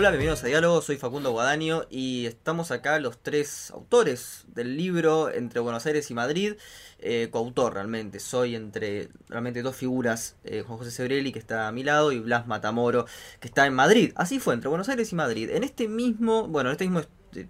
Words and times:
Hola, 0.00 0.12
bienvenidos 0.12 0.42
a 0.44 0.46
Diálogo, 0.46 0.80
soy 0.80 0.96
Facundo 0.96 1.30
Guadaño 1.30 1.82
y 1.90 2.24
estamos 2.24 2.70
acá 2.70 2.98
los 3.00 3.22
tres 3.22 3.70
autores 3.70 4.46
del 4.46 4.78
libro 4.78 5.30
Entre 5.30 5.60
Buenos 5.60 5.84
Aires 5.84 6.10
y 6.10 6.14
Madrid, 6.14 6.54
eh, 7.00 7.28
coautor 7.30 7.74
realmente, 7.74 8.18
soy 8.18 8.56
entre 8.56 9.10
realmente 9.28 9.60
dos 9.60 9.76
figuras, 9.76 10.36
eh, 10.44 10.64
Juan 10.66 10.78
José 10.78 10.90
Sebrelli 10.90 11.32
que 11.32 11.38
está 11.38 11.68
a 11.68 11.72
mi 11.72 11.84
lado 11.84 12.12
y 12.12 12.18
Blas 12.18 12.46
Matamoro 12.46 13.04
que 13.40 13.48
está 13.48 13.66
en 13.66 13.74
Madrid, 13.74 14.12
así 14.16 14.38
fue, 14.40 14.54
entre 14.54 14.70
Buenos 14.70 14.88
Aires 14.88 15.12
y 15.12 15.16
Madrid, 15.16 15.50
en 15.50 15.64
este 15.64 15.86
mismo, 15.86 16.48
bueno, 16.48 16.70
en 16.70 16.72
este 16.72 16.88
mismo 16.88 17.02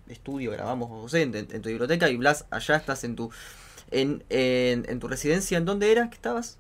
estudio 0.09 0.51
grabamos 0.51 0.89
José 0.89 1.23
en, 1.23 1.46
tu 1.46 1.69
biblioteca 1.69 2.11
y 2.11 2.17
Blas 2.17 2.46
allá 2.51 2.75
estás 2.75 3.05
en 3.05 3.14
tu, 3.14 3.30
en, 3.93 4.25
en 4.29 4.98
tu 4.98 5.07
residencia, 5.07 5.57
¿en 5.57 5.67
dónde 5.67 5.93
era 5.93 6.11
que 6.11 6.17
estabas? 6.17 6.59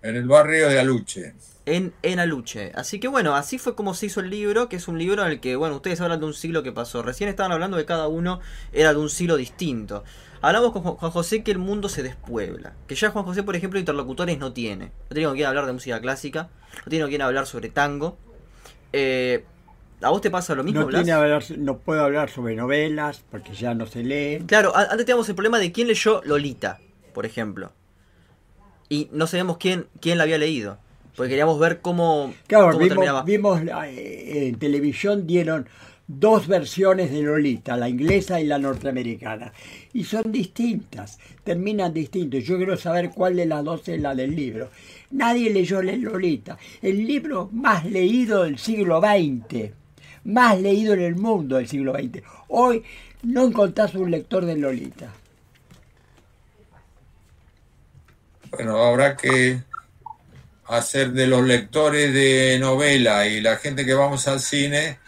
En 0.00 0.16
el 0.16 0.26
barrio 0.26 0.70
de 0.70 0.80
Aluche 0.80 1.34
en, 1.66 1.94
en 2.02 2.18
Aluche. 2.18 2.72
Así 2.74 3.00
que 3.00 3.08
bueno, 3.08 3.34
así 3.34 3.58
fue 3.58 3.74
como 3.74 3.94
se 3.94 4.06
hizo 4.06 4.20
el 4.20 4.30
libro, 4.30 4.68
que 4.68 4.76
es 4.76 4.88
un 4.88 4.98
libro 4.98 5.24
en 5.24 5.32
el 5.32 5.40
que, 5.40 5.56
bueno, 5.56 5.76
ustedes 5.76 6.00
hablan 6.00 6.20
de 6.20 6.26
un 6.26 6.34
siglo 6.34 6.62
que 6.62 6.72
pasó. 6.72 7.02
Recién 7.02 7.28
estaban 7.28 7.52
hablando 7.52 7.76
de 7.76 7.84
cada 7.84 8.08
uno 8.08 8.40
era 8.72 8.92
de 8.92 8.98
un 8.98 9.10
siglo 9.10 9.36
distinto. 9.36 10.04
Hablamos 10.40 10.72
con 10.72 10.82
Juan 10.82 11.10
José 11.10 11.42
que 11.42 11.52
el 11.52 11.58
mundo 11.58 11.88
se 11.88 12.02
despuebla. 12.02 12.74
Que 12.86 12.94
ya 12.94 13.10
Juan 13.10 13.24
José, 13.24 13.42
por 13.42 13.56
ejemplo, 13.56 13.78
interlocutores 13.78 14.38
no 14.38 14.52
tiene. 14.52 14.92
No 15.08 15.14
tiene 15.14 15.26
con 15.26 15.36
quién 15.36 15.48
hablar 15.48 15.64
de 15.64 15.72
música 15.72 16.00
clásica. 16.00 16.50
No 16.84 16.90
tiene 16.90 17.04
con 17.04 17.10
quién 17.10 17.22
hablar 17.22 17.46
sobre 17.46 17.70
tango. 17.70 18.18
Eh, 18.92 19.44
¿A 20.02 20.10
vos 20.10 20.20
te 20.20 20.30
pasa 20.30 20.54
lo 20.54 20.62
mismo, 20.62 20.82
no, 20.82 20.88
tiene 20.88 21.12
hablar, 21.12 21.42
no 21.56 21.78
puedo 21.78 22.04
hablar 22.04 22.28
sobre 22.28 22.54
novelas 22.56 23.24
porque 23.30 23.54
ya 23.54 23.74
no 23.74 23.86
se 23.86 24.02
lee. 24.02 24.44
Claro, 24.46 24.76
antes 24.76 25.06
teníamos 25.06 25.28
el 25.30 25.34
problema 25.34 25.58
de 25.58 25.72
quién 25.72 25.88
leyó 25.88 26.20
Lolita, 26.24 26.78
por 27.14 27.24
ejemplo. 27.24 27.72
Y 28.90 29.08
no 29.12 29.26
sabíamos 29.26 29.56
quién, 29.56 29.86
quién 30.00 30.18
la 30.18 30.24
había 30.24 30.36
leído. 30.36 30.78
Porque 31.16 31.30
queríamos 31.30 31.58
ver 31.60 31.80
cómo, 31.80 32.34
claro, 32.46 32.76
vimos, 33.24 33.60
eh, 33.62 34.48
en 34.48 34.58
televisión 34.58 35.26
dieron 35.26 35.68
dos 36.06 36.48
versiones 36.48 37.10
de 37.12 37.22
Lolita, 37.22 37.76
la 37.76 37.88
inglesa 37.88 38.40
y 38.40 38.46
la 38.46 38.58
norteamericana. 38.58 39.52
Y 39.92 40.04
son 40.04 40.32
distintas, 40.32 41.18
terminan 41.44 41.94
distintos. 41.94 42.44
Yo 42.44 42.56
quiero 42.56 42.76
saber 42.76 43.10
cuál 43.10 43.36
de 43.36 43.46
las 43.46 43.64
dos 43.64 43.88
es 43.88 44.00
la 44.00 44.14
del 44.14 44.34
libro. 44.34 44.70
Nadie 45.12 45.50
leyó 45.50 45.80
Lolita, 45.82 46.58
el 46.82 47.06
libro 47.06 47.48
más 47.52 47.84
leído 47.84 48.42
del 48.42 48.58
siglo 48.58 49.00
XX, 49.00 49.70
más 50.24 50.60
leído 50.60 50.94
en 50.94 51.00
el 51.00 51.14
mundo 51.14 51.56
del 51.56 51.68
siglo 51.68 51.94
XX. 51.94 52.22
Hoy 52.48 52.82
no 53.22 53.46
encontrás 53.46 53.94
un 53.94 54.10
lector 54.10 54.44
de 54.44 54.56
Lolita. 54.56 55.12
Bueno, 58.50 58.76
habrá 58.78 59.16
que 59.16 59.62
hacer 60.66 61.12
de 61.12 61.26
los 61.26 61.44
lectores 61.44 62.12
de 62.12 62.58
novela 62.58 63.26
y 63.26 63.40
la 63.40 63.56
gente 63.56 63.84
que 63.84 63.94
vamos 63.94 64.26
al 64.28 64.40
cine 64.40 64.98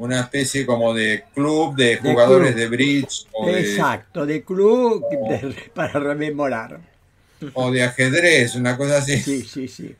una 0.00 0.20
especie 0.20 0.64
como 0.64 0.94
de 0.94 1.24
club 1.34 1.76
de 1.76 1.98
jugadores 1.98 2.56
de, 2.56 2.68
bridge. 2.68 3.26
Exacto, 3.48 4.24
de, 4.24 4.42
club 4.42 5.04
para 5.74 6.00
rememorar. 6.00 6.80
O 7.52 7.70
de 7.70 7.82
ajedrez, 7.82 8.54
una 8.54 8.78
cosa 8.78 8.98
así. 8.98 9.18
Sí, 9.18 9.42
sí, 9.42 9.68
sí. 9.68 9.94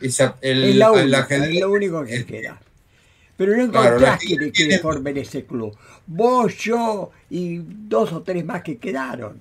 es, 0.00 0.76
lo 0.76 1.70
único 1.70 2.04
que 2.04 2.26
queda. 2.26 2.60
Pero 3.38 3.56
no 3.56 3.64
encontrás 3.64 4.20
que, 4.20 4.52
que 4.52 4.78
formen 4.78 5.16
ese 5.16 5.44
club. 5.44 5.74
Vos, 6.06 6.54
yo 6.58 7.10
y 7.30 7.60
dos 7.64 8.12
o 8.12 8.22
tres 8.22 8.44
más 8.44 8.62
que 8.62 8.76
quedaron. 8.76 9.40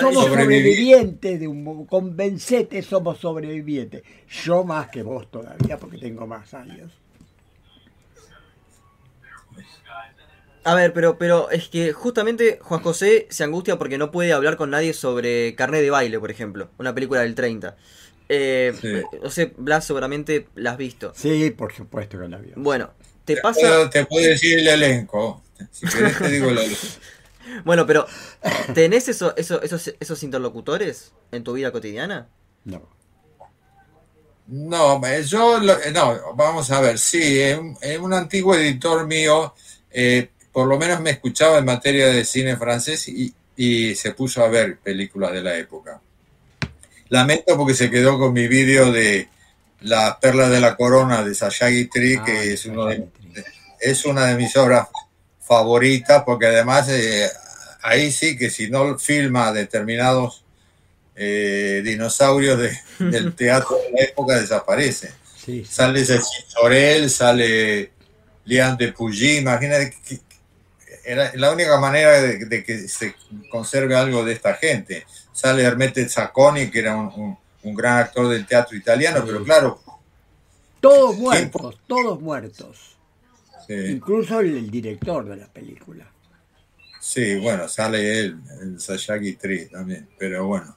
Somos 0.00 0.26
sobrevivientes 0.26 1.40
de 1.40 1.48
un 1.48 1.86
convencete, 1.86 2.82
somos 2.82 3.18
sobrevivientes. 3.18 4.02
Yo 4.44 4.64
más 4.64 4.88
que 4.88 5.02
vos 5.02 5.30
todavía 5.30 5.78
porque 5.78 5.98
tengo 5.98 6.26
más 6.26 6.54
años. 6.54 6.92
A 10.64 10.74
ver, 10.74 10.92
pero, 10.92 11.18
pero 11.18 11.50
es 11.50 11.68
que 11.68 11.92
justamente 11.92 12.58
Juan 12.62 12.80
José 12.82 13.26
se 13.30 13.42
angustia 13.42 13.78
porque 13.78 13.98
no 13.98 14.12
puede 14.12 14.32
hablar 14.32 14.56
con 14.56 14.70
nadie 14.70 14.92
sobre 14.92 15.56
Carnet 15.56 15.82
de 15.82 15.90
Baile, 15.90 16.20
por 16.20 16.30
ejemplo, 16.30 16.70
una 16.78 16.94
película 16.94 17.22
del 17.22 17.34
30. 17.34 17.76
Eh, 18.28 18.72
No 19.22 19.28
sé, 19.30 19.52
Blas 19.56 19.84
seguramente 19.84 20.46
la 20.54 20.72
has 20.72 20.76
visto. 20.78 21.12
Sí, 21.16 21.50
por 21.50 21.72
supuesto 21.72 22.18
que 22.18 22.28
la 22.28 22.38
vi. 22.38 22.52
Bueno, 22.54 22.92
te 23.24 23.38
pasa... 23.38 23.90
Te 23.90 24.06
puedo 24.06 24.24
decir 24.24 24.60
el 24.60 24.68
elenco. 24.68 25.42
Si 25.72 25.86
querés 25.86 26.16
te 26.18 26.28
digo 26.28 26.50
el 26.50 26.58
elenco. 26.58 26.76
Bueno, 27.64 27.86
pero 27.86 28.06
¿tenés 28.74 29.08
eso, 29.08 29.34
esos, 29.36 29.92
esos 29.98 30.22
interlocutores 30.22 31.12
en 31.30 31.44
tu 31.44 31.52
vida 31.52 31.72
cotidiana? 31.72 32.28
No. 32.64 33.02
No, 34.46 35.00
eh, 35.06 35.22
yo, 35.24 35.58
eh, 35.62 35.92
no, 35.92 36.34
vamos 36.34 36.70
a 36.70 36.80
ver, 36.80 36.98
sí, 36.98 37.40
en, 37.40 37.76
un 38.00 38.12
antiguo 38.12 38.54
editor 38.54 39.06
mío, 39.06 39.54
eh, 39.90 40.30
por 40.52 40.66
lo 40.66 40.78
menos 40.78 41.00
me 41.00 41.10
escuchaba 41.10 41.58
en 41.58 41.64
materia 41.64 42.08
de 42.08 42.24
cine 42.24 42.56
francés 42.56 43.08
y, 43.08 43.34
se 43.94 44.10
puso 44.12 44.44
a 44.44 44.48
ver 44.48 44.78
películas 44.78 45.32
de 45.32 45.42
la 45.42 45.56
época. 45.56 46.00
Lamento 47.10 47.56
porque 47.56 47.74
se 47.74 47.90
quedó 47.90 48.18
con 48.18 48.32
mi 48.32 48.48
vídeo 48.48 48.90
de 48.90 49.28
La 49.82 50.18
perla 50.18 50.48
de 50.48 50.60
la 50.60 50.76
corona 50.76 51.22
de 51.22 51.32
Sacha 51.34 51.68
Guitry, 51.68 52.20
que 52.24 52.32
ah, 52.32 52.42
es, 52.42 52.66
uno 52.66 52.88
es 53.80 54.04
una 54.04 54.26
de 54.26 54.34
mis 54.34 54.56
obras 54.56 54.88
favoritas, 55.40 56.24
porque 56.26 56.46
además 56.46 56.88
ahí 57.82 58.10
sí 58.12 58.36
que 58.36 58.50
si 58.50 58.70
no 58.70 58.98
filma 58.98 59.52
determinados 59.52 60.44
eh, 61.14 61.82
dinosaurios 61.84 62.58
del 62.98 63.34
teatro 63.34 63.76
de 63.76 63.92
la 63.92 64.04
época 64.04 64.40
desaparece. 64.40 65.12
Sale 65.68 66.00
ese 66.00 66.20
Sorel, 66.46 67.10
sale 67.10 67.90
Lian 68.44 68.76
de 68.76 68.92
Pugy, 68.92 69.38
imagínate 69.38 69.96
que 70.06 70.20
era 71.04 71.32
la 71.34 71.50
única 71.52 71.78
manera 71.78 72.20
de, 72.20 72.64
que 72.64 72.88
se 72.88 73.14
conserve 73.50 73.96
algo 73.96 74.24
de 74.24 74.34
esta 74.34 74.54
gente. 74.54 75.04
Sale 75.32 75.64
Hermete 75.64 76.08
Zacconi, 76.08 76.70
que 76.70 76.78
era 76.78 76.96
un, 76.96 77.36
gran 77.64 77.98
actor 77.98 78.28
del 78.28 78.46
teatro 78.46 78.76
italiano, 78.76 79.24
pero 79.26 79.42
claro. 79.42 79.80
Todos 80.80 81.16
muertos, 81.16 81.78
todos 81.86 82.20
muertos. 82.20 82.96
Incluso 83.68 84.40
el 84.40 84.70
director 84.70 85.24
de 85.28 85.36
la 85.36 85.46
película. 85.46 86.11
Sí, 87.02 87.34
bueno, 87.34 87.68
sale 87.68 88.20
él, 88.20 88.38
el 88.60 88.80
Sayagi 88.80 89.34
Tree 89.34 89.66
también, 89.66 90.08
pero 90.16 90.46
bueno, 90.46 90.76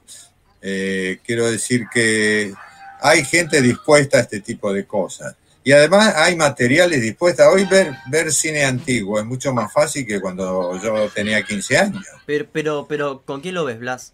eh, 0.60 1.20
quiero 1.24 1.48
decir 1.48 1.86
que 1.88 2.52
hay 3.00 3.24
gente 3.24 3.62
dispuesta 3.62 4.18
a 4.18 4.22
este 4.22 4.40
tipo 4.40 4.72
de 4.72 4.84
cosas. 4.84 5.36
Y 5.62 5.70
además 5.70 6.16
hay 6.16 6.34
materiales 6.34 7.00
dispuestos. 7.00 7.46
Hoy 7.46 7.64
ver, 7.66 7.94
ver 8.10 8.32
cine 8.32 8.64
antiguo 8.64 9.20
es 9.20 9.24
mucho 9.24 9.54
más 9.54 9.72
fácil 9.72 10.04
que 10.04 10.20
cuando 10.20 10.76
yo 10.82 11.08
tenía 11.10 11.44
15 11.44 11.78
años. 11.78 12.04
Pero, 12.26 12.46
pero, 12.52 12.86
pero 12.88 13.22
¿con 13.22 13.40
quién 13.40 13.54
lo 13.54 13.64
ves, 13.64 13.78
Blas? 13.78 14.12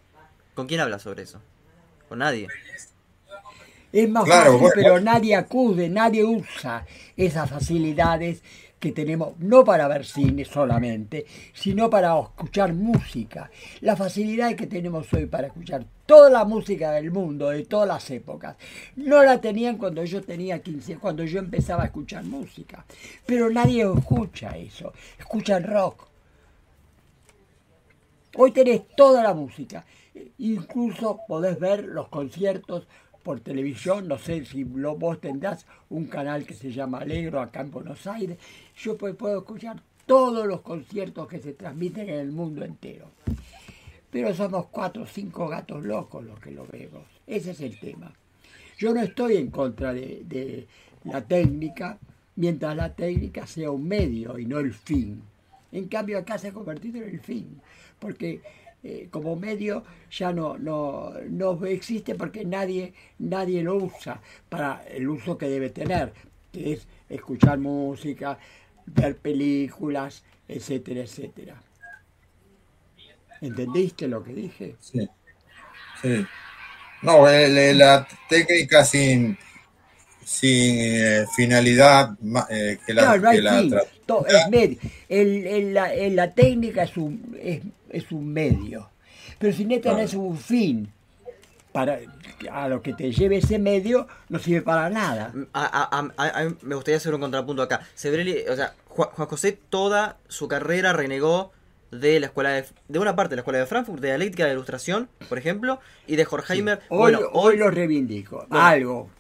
¿Con 0.53 0.67
quién 0.67 0.81
hablas 0.81 1.01
sobre 1.01 1.23
eso? 1.23 1.41
Con 2.11 2.19
nadie. 2.19 2.47
Es 3.91 4.09
más 4.11 4.29
fácil, 4.29 4.69
pero 4.75 5.01
nadie 5.01 5.35
acude, 5.35 5.89
nadie 5.89 6.25
usa 6.25 6.87
esas 7.17 7.49
facilidades 7.49 8.43
que 8.83 8.91
tenemos 8.91 9.39
no 9.39 9.63
para 9.63 9.87
ver 9.87 10.05
cine 10.05 10.45
solamente, 10.45 11.25
sino 11.55 11.89
para 11.89 12.19
escuchar 12.19 12.75
música. 12.75 13.49
La 13.81 13.95
facilidad 13.95 14.57
que 14.57 14.67
tenemos 14.67 15.07
hoy 15.13 15.27
para 15.27 15.47
escuchar 15.47 15.87
toda 16.05 16.29
la 16.29 16.45
música 16.45 16.91
del 16.91 17.13
mundo, 17.13 17.51
de 17.51 17.65
todas 17.65 17.87
las 17.87 18.11
épocas, 18.11 18.57
no 18.97 19.23
la 19.23 19.41
tenían 19.41 19.77
cuando 19.79 20.03
yo 20.05 20.21
tenía 20.21 20.61
15, 20.61 20.97
cuando 20.97 21.23
yo 21.23 21.39
empezaba 21.39 21.85
a 21.85 21.87
escuchar 21.87 22.25
música. 22.25 22.85
Pero 23.25 23.49
nadie 23.51 23.85
escucha 23.85 24.59
eso, 24.59 24.93
escuchan 25.17 25.63
rock. 25.63 26.09
Hoy 28.37 28.51
tenés 28.51 28.83
toda 28.97 29.23
la 29.23 29.33
música. 29.33 29.87
Incluso 30.39 31.21
podés 31.29 31.57
ver 31.61 31.85
los 31.85 32.09
conciertos 32.09 32.89
por 33.23 33.41
televisión, 33.41 34.09
no 34.09 34.19
sé 34.19 34.45
si 34.45 34.65
vos 34.65 35.21
tendrás 35.21 35.67
un 35.91 36.07
canal 36.07 36.45
que 36.45 36.55
se 36.55 36.73
llama 36.73 36.99
Alegro 36.99 37.41
acá 37.41 37.61
en 37.61 37.71
Buenos 37.71 38.07
Aires, 38.07 38.39
yo 38.77 38.97
puedo 38.97 39.39
escuchar 39.39 39.81
todos 40.07 40.47
los 40.47 40.61
conciertos 40.61 41.29
que 41.29 41.39
se 41.39 41.53
transmiten 41.53 42.09
en 42.09 42.19
el 42.19 42.33
mundo 42.33 42.65
entero. 42.65 43.11
Pero 44.11 44.35
somos 44.35 44.67
cuatro 44.67 45.05
o 45.05 45.07
cinco 45.07 45.49
gatos 45.49 45.85
locos 45.85 46.25
los 46.25 46.39
que 46.39 46.51
lo 46.51 46.67
vemos. 46.67 47.05
Ese 47.27 47.53
es 47.53 47.61
el 47.61 47.79
tema. 47.79 48.13
Yo 48.77 48.93
no 48.93 49.01
estoy 49.01 49.37
en 49.37 49.51
contra 49.51 49.95
de, 49.95 50.23
de 50.27 50.67
la 51.05 51.23
técnica, 51.23 51.99
mientras 52.37 52.77
la 52.77 52.95
técnica 52.95 53.47
sea 53.47 53.71
un 53.71 53.87
medio 53.87 54.39
y 54.39 54.45
no 54.45 54.59
el 54.59 54.75
fin. 54.75 55.23
En 55.71 55.89
cambio 55.89 56.19
acá 56.19 56.37
se 56.37 56.49
ha 56.49 56.53
convertido 56.53 56.99
en 56.99 57.09
el 57.09 57.21
fin, 57.21 57.61
porque 57.99 58.43
eh, 58.85 59.09
como 59.11 59.37
medio 59.37 59.85
ya 60.11 60.33
no, 60.33 60.59
no, 60.59 61.13
no, 61.31 61.65
existe 61.67 62.15
porque 62.15 62.45
nadie, 62.45 62.93
nadie 63.19 63.63
lo 63.63 63.77
usa 63.77 64.21
para 64.49 64.85
el 64.89 65.09
uso 65.09 65.39
que 65.39 65.49
debe 65.49 65.71
tener, 65.71 66.13
que 66.53 66.73
es 66.75 66.87
escuchar 67.09 67.59
música, 67.59 68.39
ver 68.87 69.17
películas, 69.17 70.25
etcétera, 70.49 71.03
etcétera. 71.03 71.63
¿Entendiste 73.41 74.07
lo 74.09 74.23
que 74.23 74.33
dije? 74.33 74.77
Sí. 74.81 75.09
sí. 76.03 76.27
No, 77.03 77.27
la 77.75 78.07
técnica 78.29 78.85
sin, 78.85 79.37
sin 80.25 80.77
eh, 80.79 81.27
finalidad 81.35 82.11
eh, 82.51 82.79
que 82.87 82.95
la, 82.95 83.03
no 83.19 83.29
hay 83.29 83.37
que 83.37 83.43
la 83.43 83.59
fin, 83.59 83.71
es 84.27 84.49
medio. 84.49 84.79
El, 85.09 85.47
el- 85.47 85.75
la, 85.75 85.93
el- 85.95 86.17
la 86.17 86.33
técnica 86.33 86.85
es 86.85 86.97
un, 86.97 87.37
es, 87.41 87.63
es 87.93 88.11
un 88.13 88.33
medio, 88.33 88.91
pero 89.39 89.53
si 89.53 89.65
no 89.65 89.81
tenés 89.81 90.15
un 90.15 90.37
fin 90.37 90.93
para 91.73 91.99
a 92.51 92.69
lo 92.69 92.83
que 92.83 92.93
te 92.93 93.13
lleve 93.13 93.37
ese 93.37 93.59
medio, 93.59 94.07
no 94.29 94.39
sirve 94.39 94.63
para 94.63 94.91
nada. 94.91 95.33
A- 95.53 95.65
a- 95.65 96.13
a- 96.17 96.41
a- 96.41 96.55
me 96.63 96.75
gustaría 96.75 96.97
hacer 96.97 97.15
un 97.15 97.21
contrapunto 97.21 97.63
acá. 97.63 97.81
Sebrelli, 97.95 98.37
o 98.51 98.57
sea, 98.57 98.75
Juan, 98.89 99.09
Juan 99.11 99.29
José 99.29 99.59
toda 99.71 100.17
su 100.29 100.49
carrera 100.49 100.93
renegó 100.93 101.53
de 101.93 102.19
la 102.21 102.27
escuela 102.27 102.51
de, 102.51 102.65
de 102.89 102.99
una 102.99 103.15
parte 103.15 103.31
de 103.31 103.37
la 103.37 103.41
escuela 103.41 103.59
de 103.61 103.67
Frankfurt, 103.67 104.01
de 104.01 104.09
dialéctica 104.09 104.47
de 104.47 104.53
ilustración, 104.53 105.09
por 105.29 105.39
ejemplo, 105.39 105.79
y 106.07 106.17
de 106.17 106.27
Horkheimer. 106.31 106.81
Hoy, 106.89 106.99
bueno, 106.99 107.19
hoy 107.33 107.53
hoy, 107.53 107.57
lo 107.59 107.71
reivindico. 107.71 108.47
Bueno. 108.49 108.65
Algo. 108.67 109.11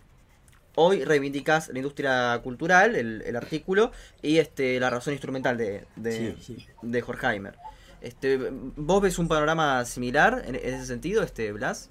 hoy 0.74 1.04
reivindicás 1.04 1.68
la 1.68 1.78
industria 1.78 2.40
cultural, 2.42 2.96
el, 2.96 3.22
el 3.22 3.36
artículo, 3.36 3.92
y 4.22 4.38
este 4.38 4.80
la 4.80 4.88
razón 4.90 5.12
instrumental 5.12 5.56
de, 5.58 5.84
de, 5.96 6.34
Sí, 6.40 6.56
sí. 6.58 6.66
de 6.82 7.02
Horkheimer. 7.02 7.54
Este, 8.02 8.38
¿Vos 8.76 9.00
ves 9.00 9.18
un 9.18 9.28
panorama 9.28 9.84
similar 9.84 10.42
en, 10.46 10.56
ese 10.56 10.86
sentido, 10.86 11.22
este 11.22 11.52
Blas? 11.52 11.88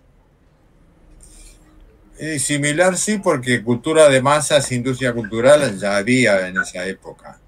Eh, 2.19 2.37
similar 2.37 2.97
sí, 2.97 3.17
porque 3.17 3.63
cultura 3.63 4.09
de 4.09 4.21
masas, 4.21 4.71
industria 4.71 5.13
cultural 5.13 5.77
ya 5.79 5.97
había 5.97 6.47
en 6.47 6.57
esa 6.57 6.85
época. 6.85 7.39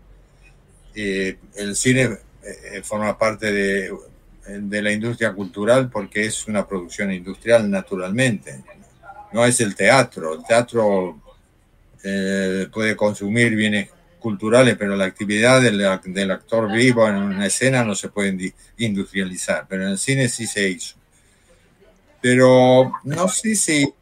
Eh, 0.95 1.38
el 1.56 1.75
cine 1.75 2.18
eh, 2.44 2.81
forma 2.83 3.18
parte 3.18 3.51
de, 3.51 3.92
de 4.48 4.81
la 4.81 4.92
industria 4.92 5.33
cultural 5.33 5.89
porque 5.89 6.25
es 6.25 6.48
una 6.48 6.68
producción 6.68 7.12
industrial 7.12 7.69
naturalmente. 7.69 8.63
No 9.31 9.45
es 9.45 9.59
el 9.62 9.75
teatro. 9.75 10.36
El 10.36 10.45
teatro 10.45 11.19
eh, 12.04 12.68
puede 12.71 12.95
consumir 12.95 13.56
bienes 13.56 13.89
culturales, 14.24 14.75
pero 14.80 14.96
la 14.96 15.06
actividad 15.06 15.62
del, 15.62 15.78
del 16.06 16.31
actor 16.31 16.72
vivo 16.72 17.08
en 17.08 17.16
una 17.18 17.46
escena 17.46 17.84
no 17.84 17.94
se 17.94 18.10
puede 18.10 18.54
industrializar. 18.78 19.68
Pero 19.70 19.84
en 19.84 19.90
el 19.90 19.98
cine 20.00 20.28
sí 20.30 20.48
se 20.48 20.68
hizo. 20.70 20.96
Pero 22.22 22.92
no 23.04 23.28
sé 23.28 23.54
si 23.56 23.94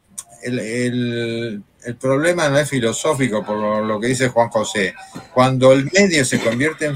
el, 0.43 0.59
el- 0.59 1.63
el 1.83 1.95
problema 1.95 2.47
no 2.47 2.59
es 2.59 2.69
filosófico, 2.69 3.43
por 3.43 3.57
lo, 3.57 3.83
lo 3.83 3.99
que 3.99 4.05
dice 4.07 4.29
Juan 4.29 4.49
José. 4.49 4.93
Cuando 5.33 5.71
el 5.73 5.89
medio 5.91 6.23
se 6.23 6.39
convierte 6.39 6.85
en, 6.85 6.95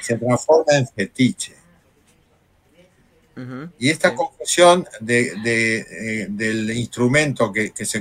se 0.00 0.16
transforma 0.16 0.74
en 0.78 0.86
fetiche. 0.86 1.54
Y 3.78 3.88
esta 3.90 4.14
confusión 4.14 4.86
de, 5.00 5.32
de, 5.42 5.78
eh, 5.80 6.26
del 6.30 6.70
instrumento 6.70 7.50
que, 7.52 7.72
que 7.72 7.84
se, 7.84 8.00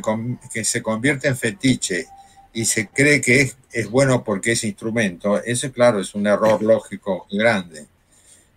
que 0.54 0.64
se 0.64 0.82
convierte 0.84 1.28
en 1.30 1.38
fetiche 1.38 2.06
y 2.54 2.66
se 2.66 2.88
cree 2.88 3.22
que 3.22 3.42
es, 3.42 3.58
es 3.72 3.90
bueno 3.90 4.24
porque 4.24 4.54
es 4.54 4.64
instrumento, 4.64 5.42
eso 5.44 5.72
claro 5.72 6.00
es 6.00 6.14
un 6.16 6.28
error 6.28 6.62
lógico 6.62 7.28
grande. 7.32 7.86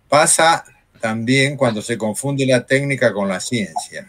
Pasa 0.09 0.63
también 0.99 1.55
cuando 1.55 1.81
se 1.81 1.97
confunde 1.97 2.45
la 2.45 2.65
técnica 2.65 3.13
con 3.13 3.27
la 3.27 3.39
ciencia. 3.39 4.07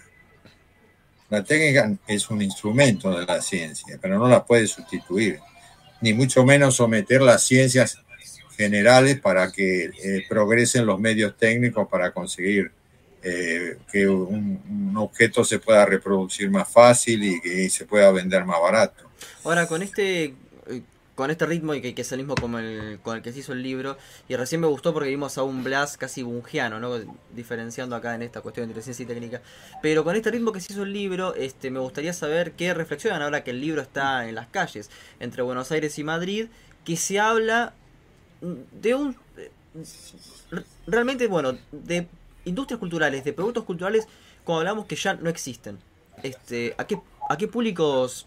La 1.29 1.43
técnica 1.43 1.93
es 2.07 2.31
un 2.31 2.41
instrumento 2.43 3.17
de 3.19 3.27
la 3.27 3.41
ciencia, 3.43 3.99
pero 4.01 4.19
no 4.19 4.29
la 4.29 4.45
puede 4.45 4.67
sustituir, 4.67 5.41
ni 6.01 6.13
mucho 6.13 6.45
menos 6.45 6.77
someter 6.77 7.21
las 7.23 7.43
ciencias 7.43 7.99
generales 8.57 9.21
para 9.21 9.51
que 9.53 9.85
eh, 9.85 10.25
progresen 10.29 10.87
los 10.87 10.99
medios 10.99 11.37
técnicos 11.37 11.89
para 11.89 12.13
conseguir 12.13 12.71
eh, 13.23 13.77
que 13.91 14.09
un, 14.09 14.63
un 14.69 14.97
objeto 14.97 15.45
se 15.45 15.59
pueda 15.59 15.85
reproducir 15.85 16.49
más 16.49 16.69
fácil 16.69 17.25
y 17.25 17.41
que 17.41 17.69
se 17.69 17.85
pueda 17.85 18.11
vender 18.13 18.45
más 18.45 18.61
barato. 18.61 19.06
Ahora, 19.45 19.67
con 19.67 19.83
este 19.83 20.35
eh, 20.69 20.83
con 21.15 21.31
este 21.31 21.47
ritmo 21.47 21.75
y 21.75 21.81
que, 21.81 21.95
que 21.95 22.03
es 22.03 22.13
el 22.13 22.19
mismo 22.19 22.35
como 22.35 22.59
el, 22.59 22.99
con 23.03 23.17
el 23.17 23.23
que 23.23 23.33
se 23.33 23.39
hizo 23.39 23.55
el 23.55 23.63
libro, 23.63 23.97
y 24.29 24.37
recién 24.37 24.61
me 24.61 24.67
gustó 24.67 24.93
porque 24.93 25.09
vimos 25.09 25.39
a 25.39 25.45
un 25.45 25.65
Blas 25.65 25.97
casi 25.97 26.23
bungiano, 26.23 26.79
¿no? 26.79 26.99
Diferenciando 27.35 27.97
acá 27.97 28.15
en 28.15 28.23
esta 28.23 28.43
cuestión 28.43 28.69
entre 28.69 28.83
ciencia 28.83 29.05
y 29.05 29.07
técnica. 29.07 29.41
Pero 29.81 30.05
con 30.05 30.15
este 30.15 30.31
ritmo 30.31 30.53
que 30.53 30.61
se 30.61 30.75
hizo 30.75 30.83
el 30.83 30.93
libro, 30.93 31.35
este, 31.35 31.71
me 31.71 31.79
gustaría 31.81 32.13
saber 32.13 32.53
qué 32.53 32.75
reflexionan 32.75 33.23
ahora 33.23 33.45
que 33.45 33.51
el 33.53 33.63
libro 33.63 33.81
está 33.81 34.29
en 34.29 34.35
las 34.35 34.49
calles, 34.49 34.91
entre 35.19 35.41
Buenos 35.41 35.73
Aires 35.73 35.99
y 35.99 36.05
Madrid, 36.05 36.49
que 36.85 36.97
se 36.99 37.19
habla 37.19 37.73
de 38.43 38.95
un... 38.95 39.17
eh, 39.39 39.51
Realmente, 40.87 41.27
bueno, 41.27 41.57
de 41.73 42.07
industrias 42.45 42.79
culturales, 42.79 43.25
de 43.25 43.33
productos 43.33 43.65
culturales, 43.65 44.07
como 44.45 44.59
hablamos 44.59 44.87
que 44.87 44.97
ya 44.97 45.15
no 45.15 45.31
existen. 45.31 45.79
Este, 46.23 46.75
¿a 46.79 46.87
qué, 46.87 46.99
a 47.29 47.37
qué 47.37 47.49
públicos 47.49 48.27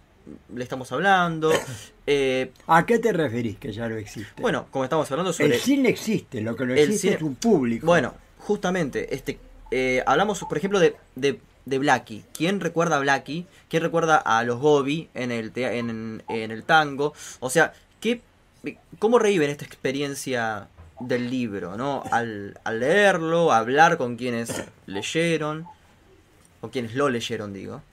le 0.56 0.64
estamos 0.64 0.92
hablando? 0.92 1.52
Eh, 2.12 2.52
¿A 2.66 2.88
qué 2.88 2.98
te 2.98 3.14
referís 3.14 3.60
que 3.60 3.72
ya 3.72 3.88
no 3.88 3.96
existe? 3.96 4.42
bueno, 4.42 4.66
como 4.72 4.84
estamos 4.84 5.12
hablando 5.12 5.32
sobre... 5.32 5.54
el 5.54 5.62
cine 5.62 5.90
existe, 5.90 6.42
lo 6.42 6.56
que 6.56 6.66
no 6.66 6.74
existe 6.74 7.10
cine- 7.10 7.16
es 7.18 7.22
un 7.22 7.36
público. 7.36 7.86
Bueno, 7.86 8.16
justamente, 8.40 9.14
este, 9.14 9.38
eh, 9.70 10.02
hablamos, 10.08 10.40
por 10.46 10.58
ejemplo, 10.58 10.80
de, 10.80 10.96
de, 11.14 11.40
de 11.66 11.78
Blackie. 11.78 12.24
¿Quién 12.34 12.62
recuerda 12.62 12.96
a 12.96 13.00
Blackie? 13.00 13.46
¿Quién 13.70 13.84
recuerda 13.84 14.18
a 14.18 14.44
los 14.44 14.58
Gobi 14.60 15.08
en 15.14 15.32
el, 15.32 15.52
en, 15.56 16.24
en 16.28 16.50
el 16.50 16.64
tango? 16.64 17.14
O 17.42 17.52
sea, 17.52 17.74
¿qué, 18.02 18.22
¿cómo 18.98 19.20
reviven 19.20 19.52
esta 19.52 19.66
experiencia 19.66 20.68
del 21.00 21.30
libro, 21.30 21.78
no? 21.78 22.02
Al, 22.12 22.60
al 22.64 22.80
leerlo, 22.80 23.52
hablar 23.52 23.98
con 23.98 24.16
quienes 24.16 24.64
leyeron, 24.88 25.68
o 26.62 26.70
quienes 26.70 26.96
lo 26.96 27.08
leyeron, 27.10 27.54
digo. 27.54 27.84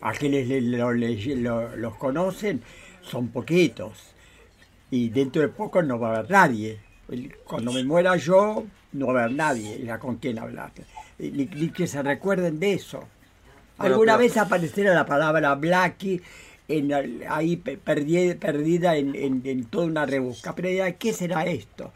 A 0.00 0.12
quienes 0.12 0.48
lo- 0.62 0.92
lo- 0.92 1.76
los 1.76 1.94
conocen 1.96 2.62
son 3.02 3.28
poquitos. 3.28 3.92
Y 4.90 5.08
dentro 5.10 5.42
de 5.42 5.48
poco 5.48 5.82
no 5.82 5.98
va 5.98 6.08
a 6.08 6.18
haber 6.18 6.30
nadie. 6.30 6.78
Cuando 7.44 7.72
me 7.72 7.84
muera 7.84 8.16
yo, 8.16 8.64
no 8.92 9.06
va 9.08 9.20
a 9.20 9.24
haber 9.24 9.36
nadie 9.36 9.82
ya 9.84 9.98
con 9.98 10.16
quien 10.16 10.38
hablar. 10.38 10.72
Ni, 11.18 11.46
ni 11.46 11.68
que 11.70 11.86
se 11.86 12.02
recuerden 12.02 12.58
de 12.60 12.74
eso. 12.74 13.04
Alguna 13.78 14.16
vez 14.18 14.36
aparecerá 14.36 14.94
la 14.94 15.06
palabra 15.06 15.54
Blackie 15.54 16.20
en, 16.68 16.92
ahí 17.28 17.56
pe- 17.56 17.78
perdi- 17.82 18.36
perdida 18.38 18.96
en, 18.96 19.14
en- 19.14 19.42
en 19.44 19.64
toda 19.64 19.86
una 19.86 20.06
rebusca. 20.06 20.54
Pero 20.54 20.68
¿qué 20.98 21.12
será 21.12 21.44
esto? 21.46 21.92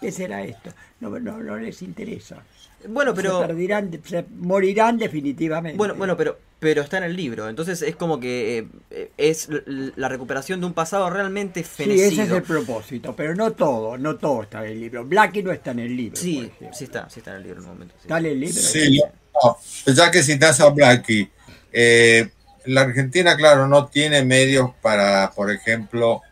¿Qué 0.00 0.10
será 0.12 0.42
esto? 0.44 0.70
No, 1.00 1.10
no, 1.20 1.38
no 1.38 1.56
les 1.56 1.82
interesa. 1.82 2.42
Bueno, 2.88 3.14
pero... 3.14 3.40
se, 3.40 3.46
perdirán, 3.46 4.00
se 4.04 4.24
morirán 4.38 4.98
definitivamente. 4.98 5.76
Bueno, 5.76 5.94
bueno, 5.94 6.16
pero 6.16 6.38
pero 6.58 6.80
está 6.80 6.96
en 6.98 7.04
el 7.04 7.14
libro, 7.14 7.50
entonces 7.50 7.82
es 7.82 7.96
como 7.96 8.18
que 8.18 8.66
eh, 8.90 9.10
es 9.18 9.48
la 9.96 10.08
recuperación 10.08 10.58
de 10.60 10.66
un 10.66 10.72
pasado 10.72 11.10
realmente 11.10 11.62
Sí, 11.62 11.68
fenecido. 11.84 12.08
ese 12.08 12.22
es 12.22 12.30
el 12.30 12.42
propósito, 12.42 13.14
pero 13.14 13.34
no 13.34 13.52
todo, 13.52 13.98
no 13.98 14.16
todo 14.16 14.42
está 14.42 14.64
en 14.64 14.72
el 14.72 14.80
libro. 14.80 15.04
Blackie 15.04 15.42
no 15.42 15.52
está 15.52 15.72
en 15.72 15.80
el 15.80 15.94
libro. 15.94 16.16
Sí, 16.16 16.50
sí 16.72 16.84
está, 16.84 17.10
sí 17.10 17.20
está 17.20 17.32
en 17.32 17.36
el 17.36 17.42
libro 17.42 17.60
en 17.60 17.66
un 17.66 17.72
momento. 17.74 17.94
sí. 17.98 18.02
Está 18.04 18.18
en 18.18 18.26
el 18.26 18.40
libro. 18.40 18.54
Sí, 18.60 19.02
no, 19.44 19.58
ya 19.92 20.10
que 20.10 20.22
citas 20.22 20.58
a 20.60 20.70
Blackie, 20.70 21.30
eh, 21.72 22.30
la 22.64 22.80
Argentina, 22.80 23.36
claro, 23.36 23.68
no 23.68 23.86
tiene 23.88 24.24
medios 24.24 24.70
para, 24.80 25.30
por 25.32 25.50
ejemplo, 25.52 26.22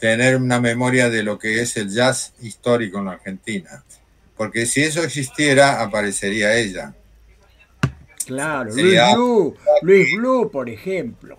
tener 0.00 0.36
una 0.36 0.60
memoria 0.60 1.08
de 1.08 1.22
lo 1.22 1.38
que 1.38 1.60
es 1.62 1.76
el 1.76 1.88
jazz 1.88 2.34
histórico 2.42 2.98
en 2.98 3.04
la 3.06 3.12
Argentina. 3.12 3.84
Porque 4.38 4.64
si 4.64 4.82
eso 4.84 5.02
existiera, 5.02 5.82
aparecería 5.82 6.54
ella. 6.56 6.94
Claro, 8.24 8.72
Sería- 8.72 9.14
Luis 9.14 9.16
Blue, 9.16 9.56
Luis 9.82 10.16
Blue, 10.16 10.50
por 10.50 10.68
ejemplo. 10.70 11.36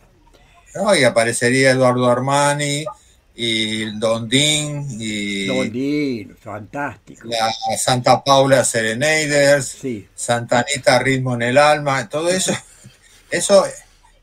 ¿no? 0.76 0.96
Y 0.96 1.04
aparecería 1.04 1.72
Eduardo 1.72 2.08
Armani 2.10 2.86
y 3.36 3.98
Dondín 3.98 4.86
y 5.00 5.46
Dondino, 5.48 6.36
fantástico. 6.40 7.28
la 7.28 7.50
Santa 7.78 8.24
Paula 8.24 8.64
Serenaders, 8.66 9.78
Sí, 9.82 10.08
Santa 10.14 10.60
Anita 10.68 11.00
Ritmo 11.00 11.36
en 11.36 11.44
el 11.44 11.58
Alma, 11.58 12.08
todo 12.10 12.30
eso, 12.30 12.54
eso, 13.32 13.66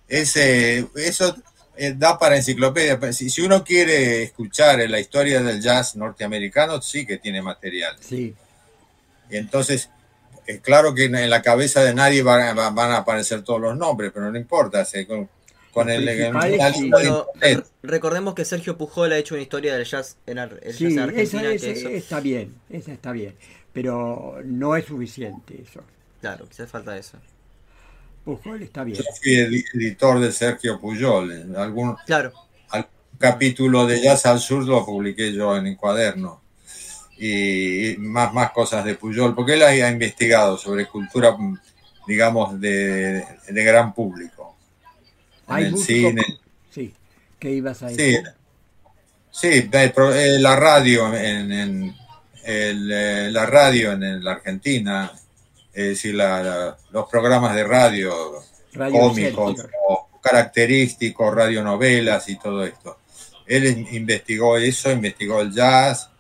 es, 0.07 0.37
eh, 0.37 0.87
eso 0.97 1.35
eh, 1.77 1.95
da 1.97 2.19
para 2.19 2.37
enciclopedia. 2.37 2.99
Si 3.13 3.41
uno 3.41 3.65
quiere 3.65 4.23
escuchar 4.25 4.79
la 4.89 5.01
historia 5.01 5.41
del 5.43 5.61
jazz 5.63 5.97
norteamericano, 5.97 6.81
sí 6.83 7.07
que 7.07 7.17
tiene 7.19 7.41
material. 7.43 7.97
sí. 8.01 8.35
Y 9.31 9.37
entonces, 9.37 9.91
es 10.47 10.61
claro 10.61 10.95
que 10.95 11.05
en 11.05 11.31
la 11.31 11.43
cabeza 11.43 11.83
de 11.83 11.95
nadie 11.95 12.23
van, 12.23 12.59
a- 12.59 12.71
van 12.71 12.91
a 12.93 12.99
aparecer 12.99 13.43
todos 13.43 13.61
los 13.61 13.77
nombres, 13.77 14.13
pero 14.15 14.31
no 14.31 14.39
importa. 14.39 14.85
se- 14.85 15.07
con, 15.07 15.29
con 15.73 15.91
el, 15.91 16.09
el- 16.09 16.33
sí. 16.75 16.91
Bueno, 16.91 17.27
recordemos 17.83 18.35
que 18.35 18.45
Sergio 18.45 18.79
Pujol 18.79 19.13
ha 19.13 19.19
hecho 19.19 19.35
una 19.35 19.43
historia 19.43 19.75
del 19.77 19.85
jazz 19.85 20.17
en, 20.27 20.39
ar- 20.39 20.59
el 20.63 20.75
Sí, 20.75 20.85
jazz 20.85 20.93
esa, 20.93 21.03
Argentina. 21.05 21.53
esa- 21.53 21.65
que 21.67 21.73
eso, 21.73 21.89
está 21.89 22.21
bien, 22.21 22.55
esa 22.71 22.93
está 22.93 23.13
bien. 23.13 23.35
Pero 23.73 24.39
no 24.45 24.75
es 24.77 24.87
suficiente 24.87 25.61
eso. 25.61 25.83
claro, 26.21 26.47
quizás 26.49 26.71
falta 26.71 26.97
eso. 26.97 27.19
Pujol 28.25 28.63
está 28.63 28.83
bien. 28.85 28.99
yo 28.99 29.05
fui 29.23 29.35
edi- 29.37 29.65
editor 29.75 30.19
de 30.19 30.33
Sergio 30.33 30.81
Puyol. 30.81 31.31
En 31.33 31.57
algún, 31.57 31.95
Claro, 32.07 32.33
algún 32.71 32.91
capítulo 33.19 33.87
de 33.87 34.01
Jazz 34.03 34.27
al 34.27 34.41
Sur 34.41 34.65
lo 34.65 34.85
publiqué 34.85 35.33
yo 35.33 35.57
en 35.57 35.67
el 35.69 35.77
cuaderno. 35.77 36.41
Y 37.19 37.97
más, 37.99 38.33
más 38.35 38.51
cosas 38.53 38.85
de 38.85 38.95
Puyol, 38.95 39.35
porque 39.35 39.55
él 39.55 39.63
ha, 39.63 39.89
investigado 39.91 40.59
sobre 40.59 40.87
cultura, 40.87 41.37
digamos, 42.07 42.61
de, 42.61 43.25
de 43.49 43.65
gran 43.65 43.95
público. 43.95 44.55
En 45.49 45.57
el 45.59 45.79
cine. 45.79 46.25
sí, 46.71 46.93
¿Qué 47.39 47.51
ibas 47.53 47.83
a 47.83 47.87
decir? 47.89 48.23
sí, 49.31 49.71
eh, 49.73 50.39
la 50.41 50.57
radio 50.57 51.15
en, 51.15 51.53
en- 51.53 51.95
el, 52.45 52.91
eh, 52.93 53.29
la 53.31 53.47
radio 53.47 53.93
en, 53.93 54.23
la 54.23 54.33
Argentina, 54.33 55.11
es 55.73 55.89
decir, 55.89 56.15
la- 56.15 56.43
la- 56.43 56.77
los 56.91 57.09
programas 57.09 57.55
de 57.55 57.65
radio 57.65 58.15
Radio 58.73 59.01
cómicos 59.01 59.67
o 59.89 60.09
característicos, 60.23 61.35
radionovelas 61.35 62.29
y 62.29 62.37
todo 62.39 62.65
esto. 62.65 62.99
Él 63.47 63.67
in- 63.67 63.89
investigó 63.93 64.57
eso, 64.59 64.91
investigó 64.91 65.41
el 65.41 65.53
jazz 65.53 66.11